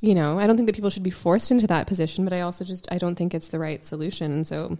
you 0.07 0.15
know, 0.15 0.39
I 0.39 0.47
don't 0.47 0.55
think 0.55 0.67
that 0.67 0.75
people 0.75 0.89
should 0.89 1.03
be 1.03 1.09
forced 1.09 1.51
into 1.51 1.67
that 1.67 1.87
position, 1.87 2.23
but 2.23 2.33
I 2.33 2.41
also 2.41 2.63
just, 2.63 2.87
I 2.91 2.97
don't 2.97 3.15
think 3.15 3.33
it's 3.33 3.47
the 3.47 3.59
right 3.59 3.83
solution. 3.83 4.45
So 4.45 4.77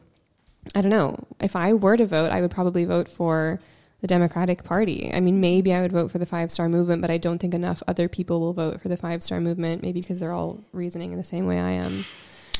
I 0.73 0.81
don't 0.81 0.91
know. 0.91 1.17
If 1.39 1.55
I 1.55 1.73
were 1.73 1.97
to 1.97 2.05
vote, 2.05 2.31
I 2.31 2.41
would 2.41 2.51
probably 2.51 2.85
vote 2.85 3.07
for 3.07 3.59
the 4.01 4.07
Democratic 4.07 4.63
Party. 4.63 5.11
I 5.13 5.19
mean, 5.19 5.39
maybe 5.39 5.73
I 5.73 5.81
would 5.81 5.91
vote 5.91 6.11
for 6.11 6.17
the 6.17 6.25
Five 6.25 6.51
Star 6.51 6.69
Movement, 6.69 7.01
but 7.01 7.11
I 7.11 7.17
don't 7.17 7.39
think 7.39 7.53
enough 7.53 7.81
other 7.87 8.07
people 8.07 8.39
will 8.39 8.53
vote 8.53 8.81
for 8.81 8.87
the 8.87 8.97
Five 8.97 9.23
Star 9.23 9.39
Movement, 9.39 9.81
maybe 9.81 10.01
because 10.01 10.19
they're 10.19 10.31
all 10.31 10.63
reasoning 10.73 11.11
in 11.11 11.17
the 11.17 11.23
same 11.23 11.47
way 11.47 11.59
I 11.59 11.71
am. 11.71 12.05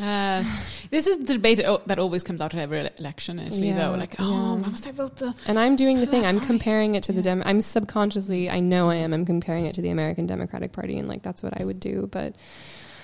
Uh, 0.02 0.44
this 0.90 1.08
is 1.08 1.18
the 1.20 1.34
debate 1.34 1.58
that- 1.60 2.00
always 2.00 2.24
comes 2.24 2.42
out 2.42 2.54
at 2.54 2.60
every 2.60 2.90
election, 3.00 3.40
actually, 3.40 3.70
Yeah, 3.70 3.88
though. 3.92 3.98
Like, 3.98 4.16
oh, 4.20 4.30
yeah. 4.30 4.62
why 4.62 4.70
must 4.70 4.88
I 4.88 4.92
vote 4.92 5.18
the. 5.18 5.34
And 5.48 5.58
I'm 5.58 5.76
doing 5.76 6.00
the 6.00 6.06
thing. 6.06 6.26
I'm 6.26 6.40
comparing 6.40 6.96
it 6.96 7.04
to 7.04 7.14
the 7.14 7.22
Dem. 7.22 7.42
I'm 7.46 7.62
subconsciously, 7.62 8.50
I 8.50 8.60
know 8.60 8.90
I 8.90 8.96
am. 8.96 9.14
I'm 9.14 9.26
comparing 9.26 9.66
it 9.66 9.76
to 9.76 9.82
the 9.82 9.90
American 9.90 10.26
Democratic 10.26 10.72
Party, 10.74 10.98
and 11.00 11.08
like 11.08 11.24
that's 11.24 11.42
what 11.44 11.60
I 11.60 11.64
would 11.66 11.80
do. 11.80 12.10
But 12.12 12.36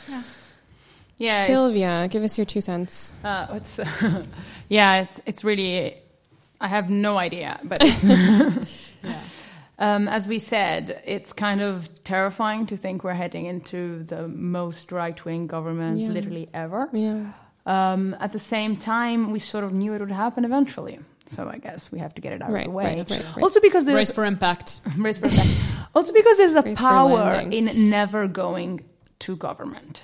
Yeah, 0.10 0.24
Yeah, 1.18 1.46
Sylvia, 1.46 2.08
give 2.10 2.24
us 2.24 2.38
your 2.38 2.46
two 2.46 2.62
cents. 2.62 3.14
Uh, 3.24 3.48
it's, 3.54 3.80
yeah, 4.70 5.02
it's 5.02 5.22
it's 5.26 5.44
really. 5.44 5.96
I 6.60 6.68
have 6.68 6.90
no 6.90 7.18
idea, 7.18 7.60
but 7.64 7.80
um, 9.88 10.08
as 10.08 10.24
we 10.34 10.40
said, 10.40 11.02
it's 11.06 11.32
kind 11.34 11.62
of 11.62 11.74
terrifying 12.04 12.68
to 12.68 12.76
think 12.78 13.04
we're 13.04 13.20
heading 13.24 13.46
into 13.54 14.04
the 14.14 14.28
most 14.28 14.92
right 14.92 15.20
wing 15.26 15.48
government 15.48 15.98
Yeah. 16.00 16.10
literally 16.18 16.48
ever. 16.54 16.82
Yeah, 16.94 17.34
Um, 17.66 18.16
at 18.26 18.32
the 18.32 18.40
same 18.56 18.74
time, 18.78 19.20
we 19.36 19.40
sort 19.40 19.64
of 19.68 19.72
knew 19.80 19.92
it 19.94 20.00
would 20.00 20.12
happen 20.26 20.46
eventually. 20.46 20.98
So 21.28 21.42
I 21.56 21.58
guess 21.66 21.92
we 21.94 22.00
have 22.00 22.14
to 22.16 22.22
get 22.26 22.34
it 22.34 22.42
out 22.42 22.52
Right, 22.52 22.66
of 22.68 22.72
the 22.72 22.78
way. 22.82 22.86
right, 22.98 23.10
right, 23.10 23.26
right. 23.36 23.44
Also 23.44 23.60
because 23.68 23.84
there's 23.86 23.96
Race 24.04 24.12
for 24.12 24.26
impact. 24.26 24.80
Race 24.98 25.20
for 25.20 25.28
Effect. 25.28 25.88
Also 25.96 26.12
because 26.14 26.38
there's 26.38 26.56
a 26.56 26.62
Race 26.64 26.80
power 26.82 27.30
in 27.52 27.66
never 27.90 28.28
going 28.28 28.82
to 29.20 29.36
government. 29.36 29.96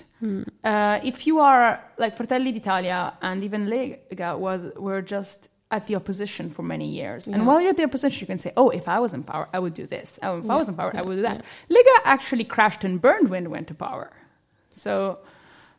Uh, 0.63 0.99
if 1.03 1.27
you 1.27 1.39
are 1.39 1.79
like 2.03 2.15
Fratelli 2.17 2.51
d'Italia 2.51 3.13
and 3.21 3.43
even 3.43 3.67
Lega 3.67 4.29
was 4.45 4.61
were 4.75 5.01
just 5.15 5.49
at 5.69 5.85
the 5.87 5.95
opposition 5.95 6.49
for 6.49 6.63
many 6.63 6.87
years. 6.87 7.27
And 7.27 7.45
while 7.47 7.59
you're 7.61 7.71
at 7.71 7.77
the 7.77 7.83
opposition, 7.83 8.19
you 8.21 8.27
can 8.27 8.37
say, 8.37 8.51
"Oh, 8.55 8.69
if 8.69 8.87
I 8.87 8.99
was 8.99 9.13
in 9.13 9.23
power, 9.23 9.47
I 9.53 9.59
would 9.59 9.73
do 9.73 9.85
this. 9.85 10.17
Oh, 10.23 10.37
if 10.39 10.49
I 10.49 10.55
was 10.55 10.69
in 10.69 10.75
power, 10.75 10.91
I 10.95 11.01
would 11.01 11.15
do 11.15 11.21
that." 11.23 11.43
Lega 11.69 11.95
actually 12.05 12.45
crashed 12.45 12.83
and 12.83 13.01
burned 13.01 13.27
when 13.29 13.43
it 13.45 13.49
went 13.49 13.67
to 13.67 13.73
power. 13.75 14.11
So. 14.71 15.19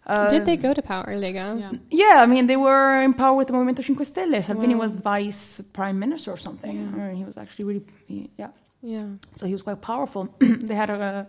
Uh, 0.07 0.27
Did 0.29 0.47
they 0.47 0.57
go 0.57 0.73
to 0.73 0.81
power, 0.81 1.05
Lega? 1.09 1.47
Yeah. 1.61 1.73
yeah, 1.91 2.23
I 2.23 2.27
mean, 2.27 2.47
they 2.47 2.57
were 2.57 3.03
in 3.03 3.13
power 3.13 3.35
with 3.37 3.49
the 3.49 3.53
Movimento 3.53 3.83
5 3.85 4.07
Stelle. 4.07 4.43
Salvini 4.43 4.75
was 4.75 4.97
vice 4.97 5.61
prime 5.75 5.99
minister 5.99 6.31
or 6.33 6.39
something. 6.39 6.77
I 6.95 6.99
mean, 7.09 7.17
he 7.17 7.25
was 7.25 7.37
actually 7.37 7.67
really, 7.67 7.85
he- 8.07 8.31
yeah. 8.39 8.49
Yeah. 8.83 9.07
So 9.37 9.47
he 9.47 9.53
was 9.53 9.61
quite 9.61 9.83
powerful. 9.83 10.23
they 10.69 10.75
had 10.75 10.89
a, 10.89 11.27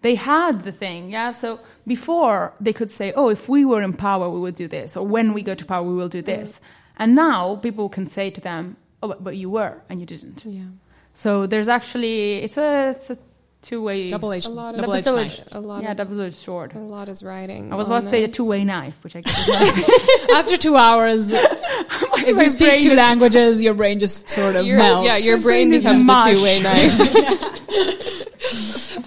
they 0.00 0.14
had 0.14 0.62
the 0.62 0.72
thing, 0.72 1.10
yeah. 1.10 1.30
So 1.32 1.60
before 1.86 2.54
they 2.60 2.72
could 2.72 2.90
say, 2.90 3.12
"Oh, 3.20 3.28
if 3.28 3.48
we 3.48 3.64
were 3.70 3.82
in 3.82 3.92
power, 3.92 4.30
we 4.30 4.40
would 4.44 4.54
do 4.54 4.66
this," 4.68 4.96
or 4.96 5.04
"When 5.06 5.32
we 5.36 5.42
go 5.42 5.54
to 5.54 5.64
power, 5.66 5.82
we 5.82 5.94
will 5.94 6.08
do 6.08 6.22
this." 6.22 6.60
And 7.02 7.14
now 7.16 7.56
people 7.56 7.88
can 7.96 8.06
say 8.06 8.30
to 8.30 8.40
them, 8.40 8.76
"Oh, 9.02 9.08
but, 9.08 9.18
but 9.26 9.34
you 9.36 9.50
were 9.50 9.74
and 9.88 9.98
you 9.98 10.06
didn't." 10.06 10.44
Yeah. 10.46 10.70
So 11.12 11.46
there's 11.46 11.68
actually 11.68 12.18
it's 12.44 12.56
a 12.56 12.90
it's 12.96 13.10
a 13.10 13.18
two 13.60 13.80
way 13.82 14.08
Double 14.08 14.32
edged, 14.32 14.46
A 14.46 14.50
lot 14.50 14.74
of- 14.74 14.80
double 14.80 14.94
edged 14.94 15.06
knife. 15.12 15.40
A 15.52 15.60
lot 15.60 15.82
yeah 15.82 15.90
of 15.92 15.96
double 15.98 16.20
edged 16.20 16.34
sword. 16.46 16.74
a 16.74 16.78
lot 16.78 17.08
is 17.08 17.22
riding. 17.22 17.72
I 17.72 17.76
was 17.76 17.86
about 17.88 18.02
to 18.02 18.10
say 18.14 18.22
a 18.24 18.28
two 18.28 18.44
way 18.52 18.62
knife, 18.64 18.96
which 19.04 19.14
I 19.16 19.20
guess 19.22 19.34
After 20.40 20.56
two 20.56 20.76
hours, 20.76 21.30
if 21.32 22.36
you 22.42 22.48
speak 22.48 22.82
two 22.82 22.94
languages, 22.94 23.62
your 23.62 23.74
brain 23.74 23.98
just 23.98 24.28
sort 24.28 24.54
of 24.56 24.64
Your- 24.66 24.78
melts. 24.78 25.06
yeah, 25.08 25.16
your 25.18 25.38
brain 25.42 25.70
becomes 25.70 26.08
a 26.08 26.16
two-way 26.24 26.62
knife. 26.62 26.98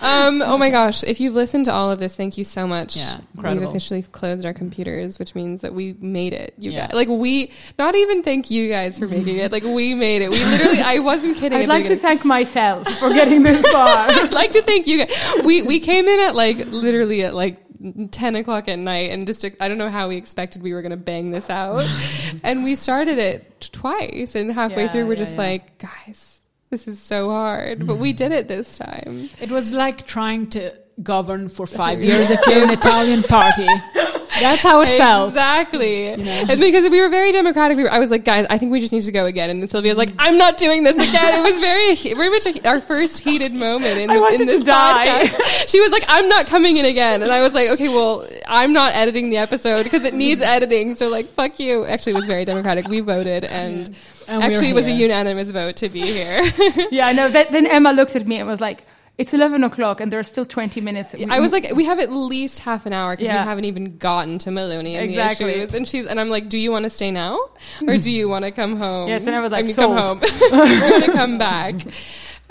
Um, 0.02 0.42
oh 0.42 0.58
my 0.58 0.70
gosh! 0.70 1.04
If 1.04 1.20
you've 1.20 1.34
listened 1.34 1.66
to 1.66 1.72
all 1.74 1.92
of 1.92 2.00
this, 2.00 2.16
thank 2.16 2.38
you 2.38 2.44
so 2.44 2.66
much. 2.68 2.96
Yeah, 2.96 3.18
We've 3.36 3.62
officially 3.64 4.02
closed 4.04 4.46
our 4.46 4.54
computers, 4.54 5.20
which 5.20 5.36
means 5.36 5.62
that 5.62 5.74
we 5.74 5.94
made 6.00 6.34
it. 6.34 6.54
You 6.58 6.72
Yeah. 6.72 6.88
guys, 6.88 6.96
like 6.96 7.08
we, 7.08 7.52
not 7.78 7.96
even 7.96 8.24
thank 8.24 8.50
you 8.52 8.70
guys 8.70 8.98
for 9.00 9.08
making 9.08 9.38
it. 9.38 9.52
Like 9.52 9.64
we 9.64 9.94
made 9.94 10.22
it. 10.22 10.32
We 10.32 10.44
literally, 10.44 10.82
I 10.82 11.00
wasn't 11.00 11.38
kidding. 11.38 11.58
I'd 11.58 11.62
at 11.64 11.68
the 11.68 11.74
like 11.74 11.86
to 11.88 11.96
thank 11.96 12.26
myself 12.26 12.88
for 13.00 13.10
getting 13.10 13.44
this 13.44 13.66
far. 13.72 14.10
I'd 14.10 14.34
like 14.34 14.52
to 14.52 14.62
thank 14.62 14.88
you 14.88 15.06
guys. 15.06 15.16
We 15.44 15.62
we 15.62 15.80
came 15.80 16.08
in 16.08 16.20
at 16.22 16.36
like 16.36 16.58
literally 16.68 17.24
at 17.24 17.34
like. 17.34 17.62
10 18.12 18.38
o'clock 18.38 18.68
at 18.70 18.80
night 18.80 19.12
and 19.12 19.28
just 19.28 19.46
I 19.60 19.68
don't 19.68 19.78
know 19.78 19.90
how 19.90 20.08
we 20.08 20.16
expected 20.16 20.64
we 20.64 20.74
were 20.74 20.82
going 20.82 20.92
to 20.92 20.98
bang 20.98 21.32
this 21.32 21.50
out 21.52 21.86
and 22.44 22.64
we 22.64 22.74
started 22.74 23.20
it 23.20 23.60
twice 23.74 24.34
and 24.34 24.52
halfway 24.52 24.84
Yeah, 24.86 24.92
through 24.92 25.06
we're 25.08 25.14
yeah, 25.14 25.20
just 25.20 25.34
yeah. 25.36 25.42
like 25.42 25.78
guys 25.78 26.35
this 26.76 26.90
is 26.90 27.02
so 27.02 27.30
hard 27.30 27.88
but 27.88 27.96
we 27.96 28.12
did 28.12 28.34
it 28.34 28.50
this 28.50 28.78
time. 28.78 29.30
It 29.40 29.50
was 29.50 29.72
like 29.72 30.06
trying 30.06 30.50
to 30.50 30.74
govern 31.02 31.48
for 31.48 31.66
five 31.66 32.04
years 32.10 32.30
if 32.30 32.40
you're 32.48 32.64
an 32.64 32.70
Italian 32.70 33.24
party. 33.24 33.68
That's 34.42 34.62
how 34.62 34.82
it 34.82 34.98
felt. 34.98 35.30
exactly. 35.30 36.08
And 36.08 36.60
because 36.60 36.90
we 36.90 37.00
were 37.00 37.08
very 37.08 37.32
democratic 37.32 37.78
we 37.78 37.84
were, 37.84 37.92
I 37.92 38.00
was 38.00 38.12
like 38.12 38.26
guys 38.26 38.46
I 38.50 38.58
think 38.58 38.74
we 38.74 38.82
just 38.82 38.92
need 38.92 39.04
to 39.04 39.12
go 39.14 39.26
again. 39.26 39.50
And 39.50 39.62
then 39.62 39.70
Sylvia's 39.70 39.98
like 39.98 40.12
I'm 40.20 40.38
not 40.38 40.58
doing 40.58 40.84
this 40.84 40.96
again. 40.98 41.40
It 41.40 41.44
was 41.44 41.60
very 41.60 41.96
very 41.96 42.30
much 42.30 42.46
a, 42.46 42.68
our 42.68 42.82
first 42.82 43.20
heated 43.20 43.54
moment 43.54 43.98
in, 43.98 44.10
I 44.10 44.16
in 44.32 44.46
this 44.46 44.64
podcast. 44.64 45.70
She 45.70 45.80
was 45.80 45.94
like 45.94 46.04
I'm 46.10 46.28
not 46.28 46.48
coming 46.48 46.76
in 46.76 46.84
again. 46.84 47.24
And 47.24 47.32
I 47.32 47.42
was 47.42 47.54
like 47.54 47.70
okay 47.70 47.88
well 47.88 48.28
I'm 48.48 48.74
not 48.74 48.94
editing 48.96 49.30
the 49.30 49.38
episode 49.38 49.84
because 49.84 50.04
it 50.04 50.14
needs 50.14 50.42
editing 50.42 50.96
so 50.96 51.08
like 51.08 51.28
fuck 51.28 51.58
you. 51.58 51.86
Actually 51.86 52.14
it 52.14 52.18
was 52.18 52.28
very 52.28 52.44
democratic. 52.44 52.90
We 52.90 53.00
voted 53.00 53.46
and, 53.46 53.96
And 54.28 54.44
actually 54.44 54.70
it 54.70 54.74
was 54.76 54.88
a 54.88 54.92
unanimous 54.92 55.50
vote 55.52 55.76
to 55.78 55.90
be 55.90 56.02
here 56.20 56.42
yeah, 56.92 57.08
I 57.08 57.14
know. 57.14 57.30
That, 57.30 57.52
then 57.52 57.66
Emma 57.68 57.92
looked 57.94 58.16
at 58.16 58.26
me 58.28 58.38
and 58.38 58.48
was 58.48 58.60
like, 58.62 58.86
"It's 59.18 59.34
eleven 59.34 59.64
o'clock, 59.64 60.02
and 60.02 60.12
there 60.12 60.20
are 60.20 60.24
still 60.24 60.46
twenty 60.46 60.82
minutes." 60.82 61.14
I 61.30 61.40
was 61.40 61.52
like, 61.52 61.72
we 61.76 61.86
have 61.86 62.00
at 62.00 62.12
least 62.12 62.60
half 62.60 62.86
an 62.86 62.94
hour 62.94 63.14
because 63.16 63.28
Yeah. 63.30 63.44
we 63.44 63.48
haven't 63.48 63.66
even 63.66 63.98
gotten 63.98 64.38
to 64.40 64.50
Meloni 64.50 64.96
and 64.96 65.04
Exactly. 65.10 65.46
the 65.54 65.58
issues. 65.60 65.74
And 65.76 65.88
she's 65.88 66.06
and 66.06 66.20
I'm 66.20 66.30
like, 66.30 66.50
do 66.50 66.58
you 66.58 66.72
want 66.72 66.84
to 66.84 66.90
stay 66.90 67.12
now 67.12 67.40
or 67.88 67.98
do 67.98 68.12
you 68.12 68.28
want 68.28 68.46
to 68.46 68.52
come 68.52 68.76
home? 68.78 69.08
Yes, 69.10 69.26
and 69.28 69.36
I 69.36 69.40
was 69.42 69.52
like, 69.52 69.64
I 69.64 69.68
mean, 69.68 69.76
come 69.76 69.96
home. 69.98 70.20
We're 70.52 70.90
gonna 70.90 71.14
come 71.14 71.38
back. 71.38 71.76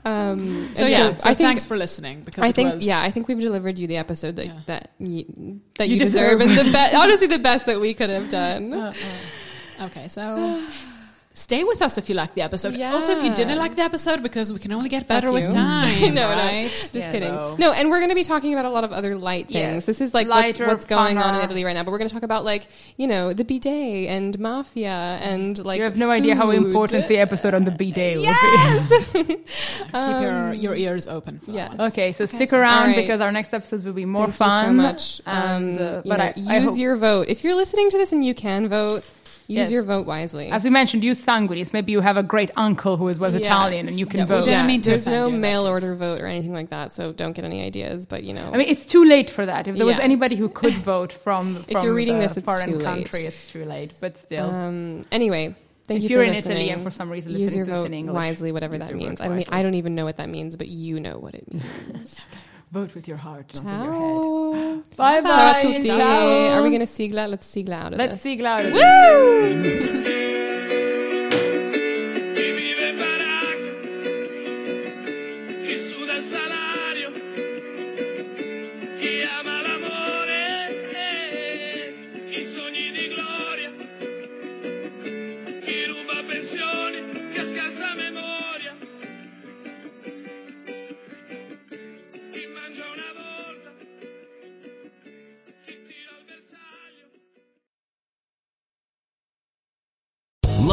Um, 0.07 0.69
So 0.75 0.87
yeah, 0.87 1.15
so 1.15 1.31
I 1.31 1.35
think. 1.35 1.47
thanks 1.49 1.65
for 1.65 1.77
listening 1.79 2.21
because 2.25 2.45
I 2.45 2.53
think 2.53 2.75
was, 2.75 2.85
yeah, 2.87 3.01
I 3.01 3.11
think 3.11 3.27
we've 3.27 3.41
delivered 3.41 3.79
you 3.79 3.87
the 3.87 3.97
episode 3.97 4.37
that 4.37 4.47
Yeah. 4.47 4.61
that 4.67 4.91
you, 4.99 5.61
that 5.79 5.89
You 5.89 5.95
you, 5.95 6.01
deserve, 6.01 6.41
deserve. 6.41 6.59
and 6.59 6.67
the 6.69 6.73
best 6.77 6.95
honestly 6.95 7.27
the 7.27 7.39
best 7.39 7.65
that 7.67 7.81
we 7.81 7.95
could 7.95 8.11
have 8.11 8.29
done. 8.29 8.95
Okay, 9.81 10.09
so 10.09 10.63
stay 11.37 11.65
with 11.65 11.83
us 11.83 11.99
if 11.99 12.09
you 12.09 12.15
like 12.15 12.33
the 12.35 12.43
episode. 12.43 12.81
Also, 12.81 13.13
if 13.13 13.25
you 13.25 13.35
didn't 13.35 13.59
like 13.59 13.75
the 13.75 13.83
episode, 13.83 14.23
because 14.23 14.53
we 14.53 14.61
can 14.61 14.73
only 14.73 14.89
get 14.89 15.09
better 15.09 15.31
with 15.33 15.53
time. 15.53 16.15
no, 16.15 16.29
right? 16.31 16.63
no, 16.65 16.69
just 16.69 16.95
Yeah, 16.95 17.11
kidding. 17.11 17.29
so- 17.29 17.57
No, 17.59 17.73
and 17.73 17.91
we're 17.91 17.99
going 17.99 18.11
to 18.11 18.15
be 18.15 18.23
talking 18.25 18.53
about 18.53 18.65
a 18.65 18.71
lot 18.71 18.85
of 18.85 18.93
other 18.93 19.17
light 19.17 19.47
things. 19.49 19.55
Yes. 19.55 19.87
This 19.87 20.01
is 20.01 20.15
like 20.15 20.29
what's, 20.29 20.59
Lighter, 20.59 20.67
what's 20.69 20.85
going 20.85 21.19
on 21.19 21.35
in. 21.35 21.41
Italy 21.43 21.65
right 21.65 21.73
now. 21.75 21.83
But 21.83 21.91
we're 21.91 21.99
going 21.99 22.09
to 22.09 22.15
talk 22.15 22.23
about 22.23 22.45
like 22.45 22.69
you 22.97 23.07
know 23.09 23.33
the 23.33 23.45
bidet 23.45 24.07
and 24.09 24.39
mafia 24.39 25.19
and 25.21 25.63
like 25.65 25.79
you 25.79 25.85
have 25.85 25.99
no 25.99 26.11
idea 26.11 26.37
how 26.37 26.51
important 26.53 27.09
the 27.09 27.19
episode 27.19 27.53
on 27.53 27.65
the 27.65 27.73
bidet 27.73 28.17
will 28.17 28.23
Yes. 28.23 29.13
Keep 29.13 30.23
your, 30.23 30.53
your 30.53 30.75
ears 30.77 31.07
open. 31.09 31.41
For 31.41 31.51
yes. 31.51 31.71
that 31.71 31.73
be. 31.73 31.79
one. 31.79 31.87
Okay, 31.93 32.13
so 32.13 32.27
stick 32.27 32.53
around 32.53 32.79
All 32.81 32.87
right. 32.89 32.97
because 32.97 33.21
our 33.21 33.33
next 33.33 33.53
episodes 33.53 33.85
will 33.85 33.93
be 33.93 34.05
more 34.05 34.27
Thank 34.27 34.37
fun. 34.37 34.65
you 34.65 34.69
so 34.71 34.83
much. 34.83 35.21
And, 35.27 35.79
Um, 35.81 35.87
uh, 35.87 36.03
but 36.07 36.17
know, 36.19 36.25
I, 36.25 36.35
I 36.49 36.59
use 36.61 36.71
hope- 36.71 36.79
your 36.79 36.97
vote. 36.97 37.29
If 37.29 37.43
you're 37.45 37.55
listening 37.57 37.91
to 37.91 37.99
this 37.99 38.13
and 38.13 38.25
you 38.25 38.35
can 38.35 38.69
vote, 38.69 39.09
use 39.47 39.57
Yes. 39.59 39.71
your 39.73 39.83
vote 39.83 40.07
wisely. 40.07 40.49
as 40.49 40.65
we 40.65 40.71
mentioned, 40.71 41.03
ius 41.03 41.21
sanguinis. 41.25 41.73
Maybe 41.73 41.93
you 41.93 42.01
have 42.01 42.17
a 42.17 42.23
great 42.23 42.51
uncle 42.57 42.97
who 42.97 43.09
is, 43.09 43.21
was 43.21 43.35
Yeah. 43.35 43.41
Italian 43.41 43.89
and 43.89 43.99
you 43.99 44.07
can 44.07 44.21
Yeah, 44.21 44.27
vote. 44.27 44.45
didn't 44.47 44.67
mean 44.67 44.81
to 44.83 44.91
There's 44.91 45.07
no 45.07 45.31
mail 45.31 45.67
order 45.67 45.95
vote 45.95 46.21
or 46.21 46.27
anything 46.27 46.53
like 46.53 46.71
that, 46.71 46.93
so 46.93 47.13
don't 47.13 47.33
get 47.35 47.45
any 47.45 47.63
ideas. 47.63 48.07
But 48.07 48.25
you 48.25 48.33
know, 48.33 48.51
I 48.53 48.57
mean, 48.57 48.69
it's 48.69 48.87
too 48.87 49.05
late 49.05 49.31
for 49.31 49.45
that. 49.47 49.69
If 49.69 49.77
there 49.77 49.87
was 49.87 49.99
anybody 49.99 50.37
who 50.37 50.49
could 50.49 50.73
vote 50.95 51.13
from, 51.13 51.65
If 51.69 51.83
you're 51.83 51.95
reading 51.95 52.19
the 52.19 52.29
this, 52.29 52.37
it's 52.39 52.45
foreign 52.47 52.71
too 52.71 52.77
late. 52.77 52.85
country, 52.85 53.21
it's 53.27 53.45
too 53.51 53.65
late. 53.65 53.93
But 54.01 54.17
still, 54.19 54.49
um, 54.51 55.05
anyway. 55.13 55.55
Thank 55.87 55.99
If 55.99 56.05
you 56.05 56.17
you're 56.17 56.25
for 56.25 56.29
in 56.31 56.35
listening. 56.35 56.57
Italy 56.57 56.71
and 56.71 56.83
for 56.83 56.91
some 56.91 57.11
reason 57.11 57.33
use 57.33 57.43
listening 57.43 57.57
your 57.59 57.67
to 57.67 57.71
this 57.73 57.81
vote 57.81 57.87
in 57.89 57.93
English, 57.95 58.15
wisely, 58.15 58.53
whatever 58.53 58.79
that 58.79 58.95
means. 58.95 59.21
I 59.21 59.29
don't. 59.29 59.47
I 59.53 59.63
don't 59.63 59.75
even 59.75 59.95
know 59.95 60.07
what 60.07 60.17
that 60.17 60.31
means, 60.31 60.57
but 60.57 60.69
you 60.69 60.99
know 60.99 61.19
what 61.19 61.35
it 61.35 61.45
means. 61.53 62.23
vote 62.75 62.95
with 62.97 63.07
your 63.07 63.17
heart, 63.17 63.55
not 63.55 63.65
with 63.65 63.85
your 63.85 64.75
head. 64.75 64.97
Bye 64.97 65.21
bye. 65.21 65.31
Ciao 65.31 65.59
a 65.59 65.63
tutti. 65.63 65.87
Ciao. 65.87 66.53
Are 66.55 66.63
we 66.63 66.71
going 66.71 66.81
to 66.81 66.93
sigla? 66.99 67.29
Let's 67.29 67.47
sigla 67.47 67.75
out 67.85 67.93
of 67.93 67.99
Let's 67.99 68.15
this. 68.15 68.23
see 68.23 68.37
louder. 68.43 68.73
Chi 68.73 70.34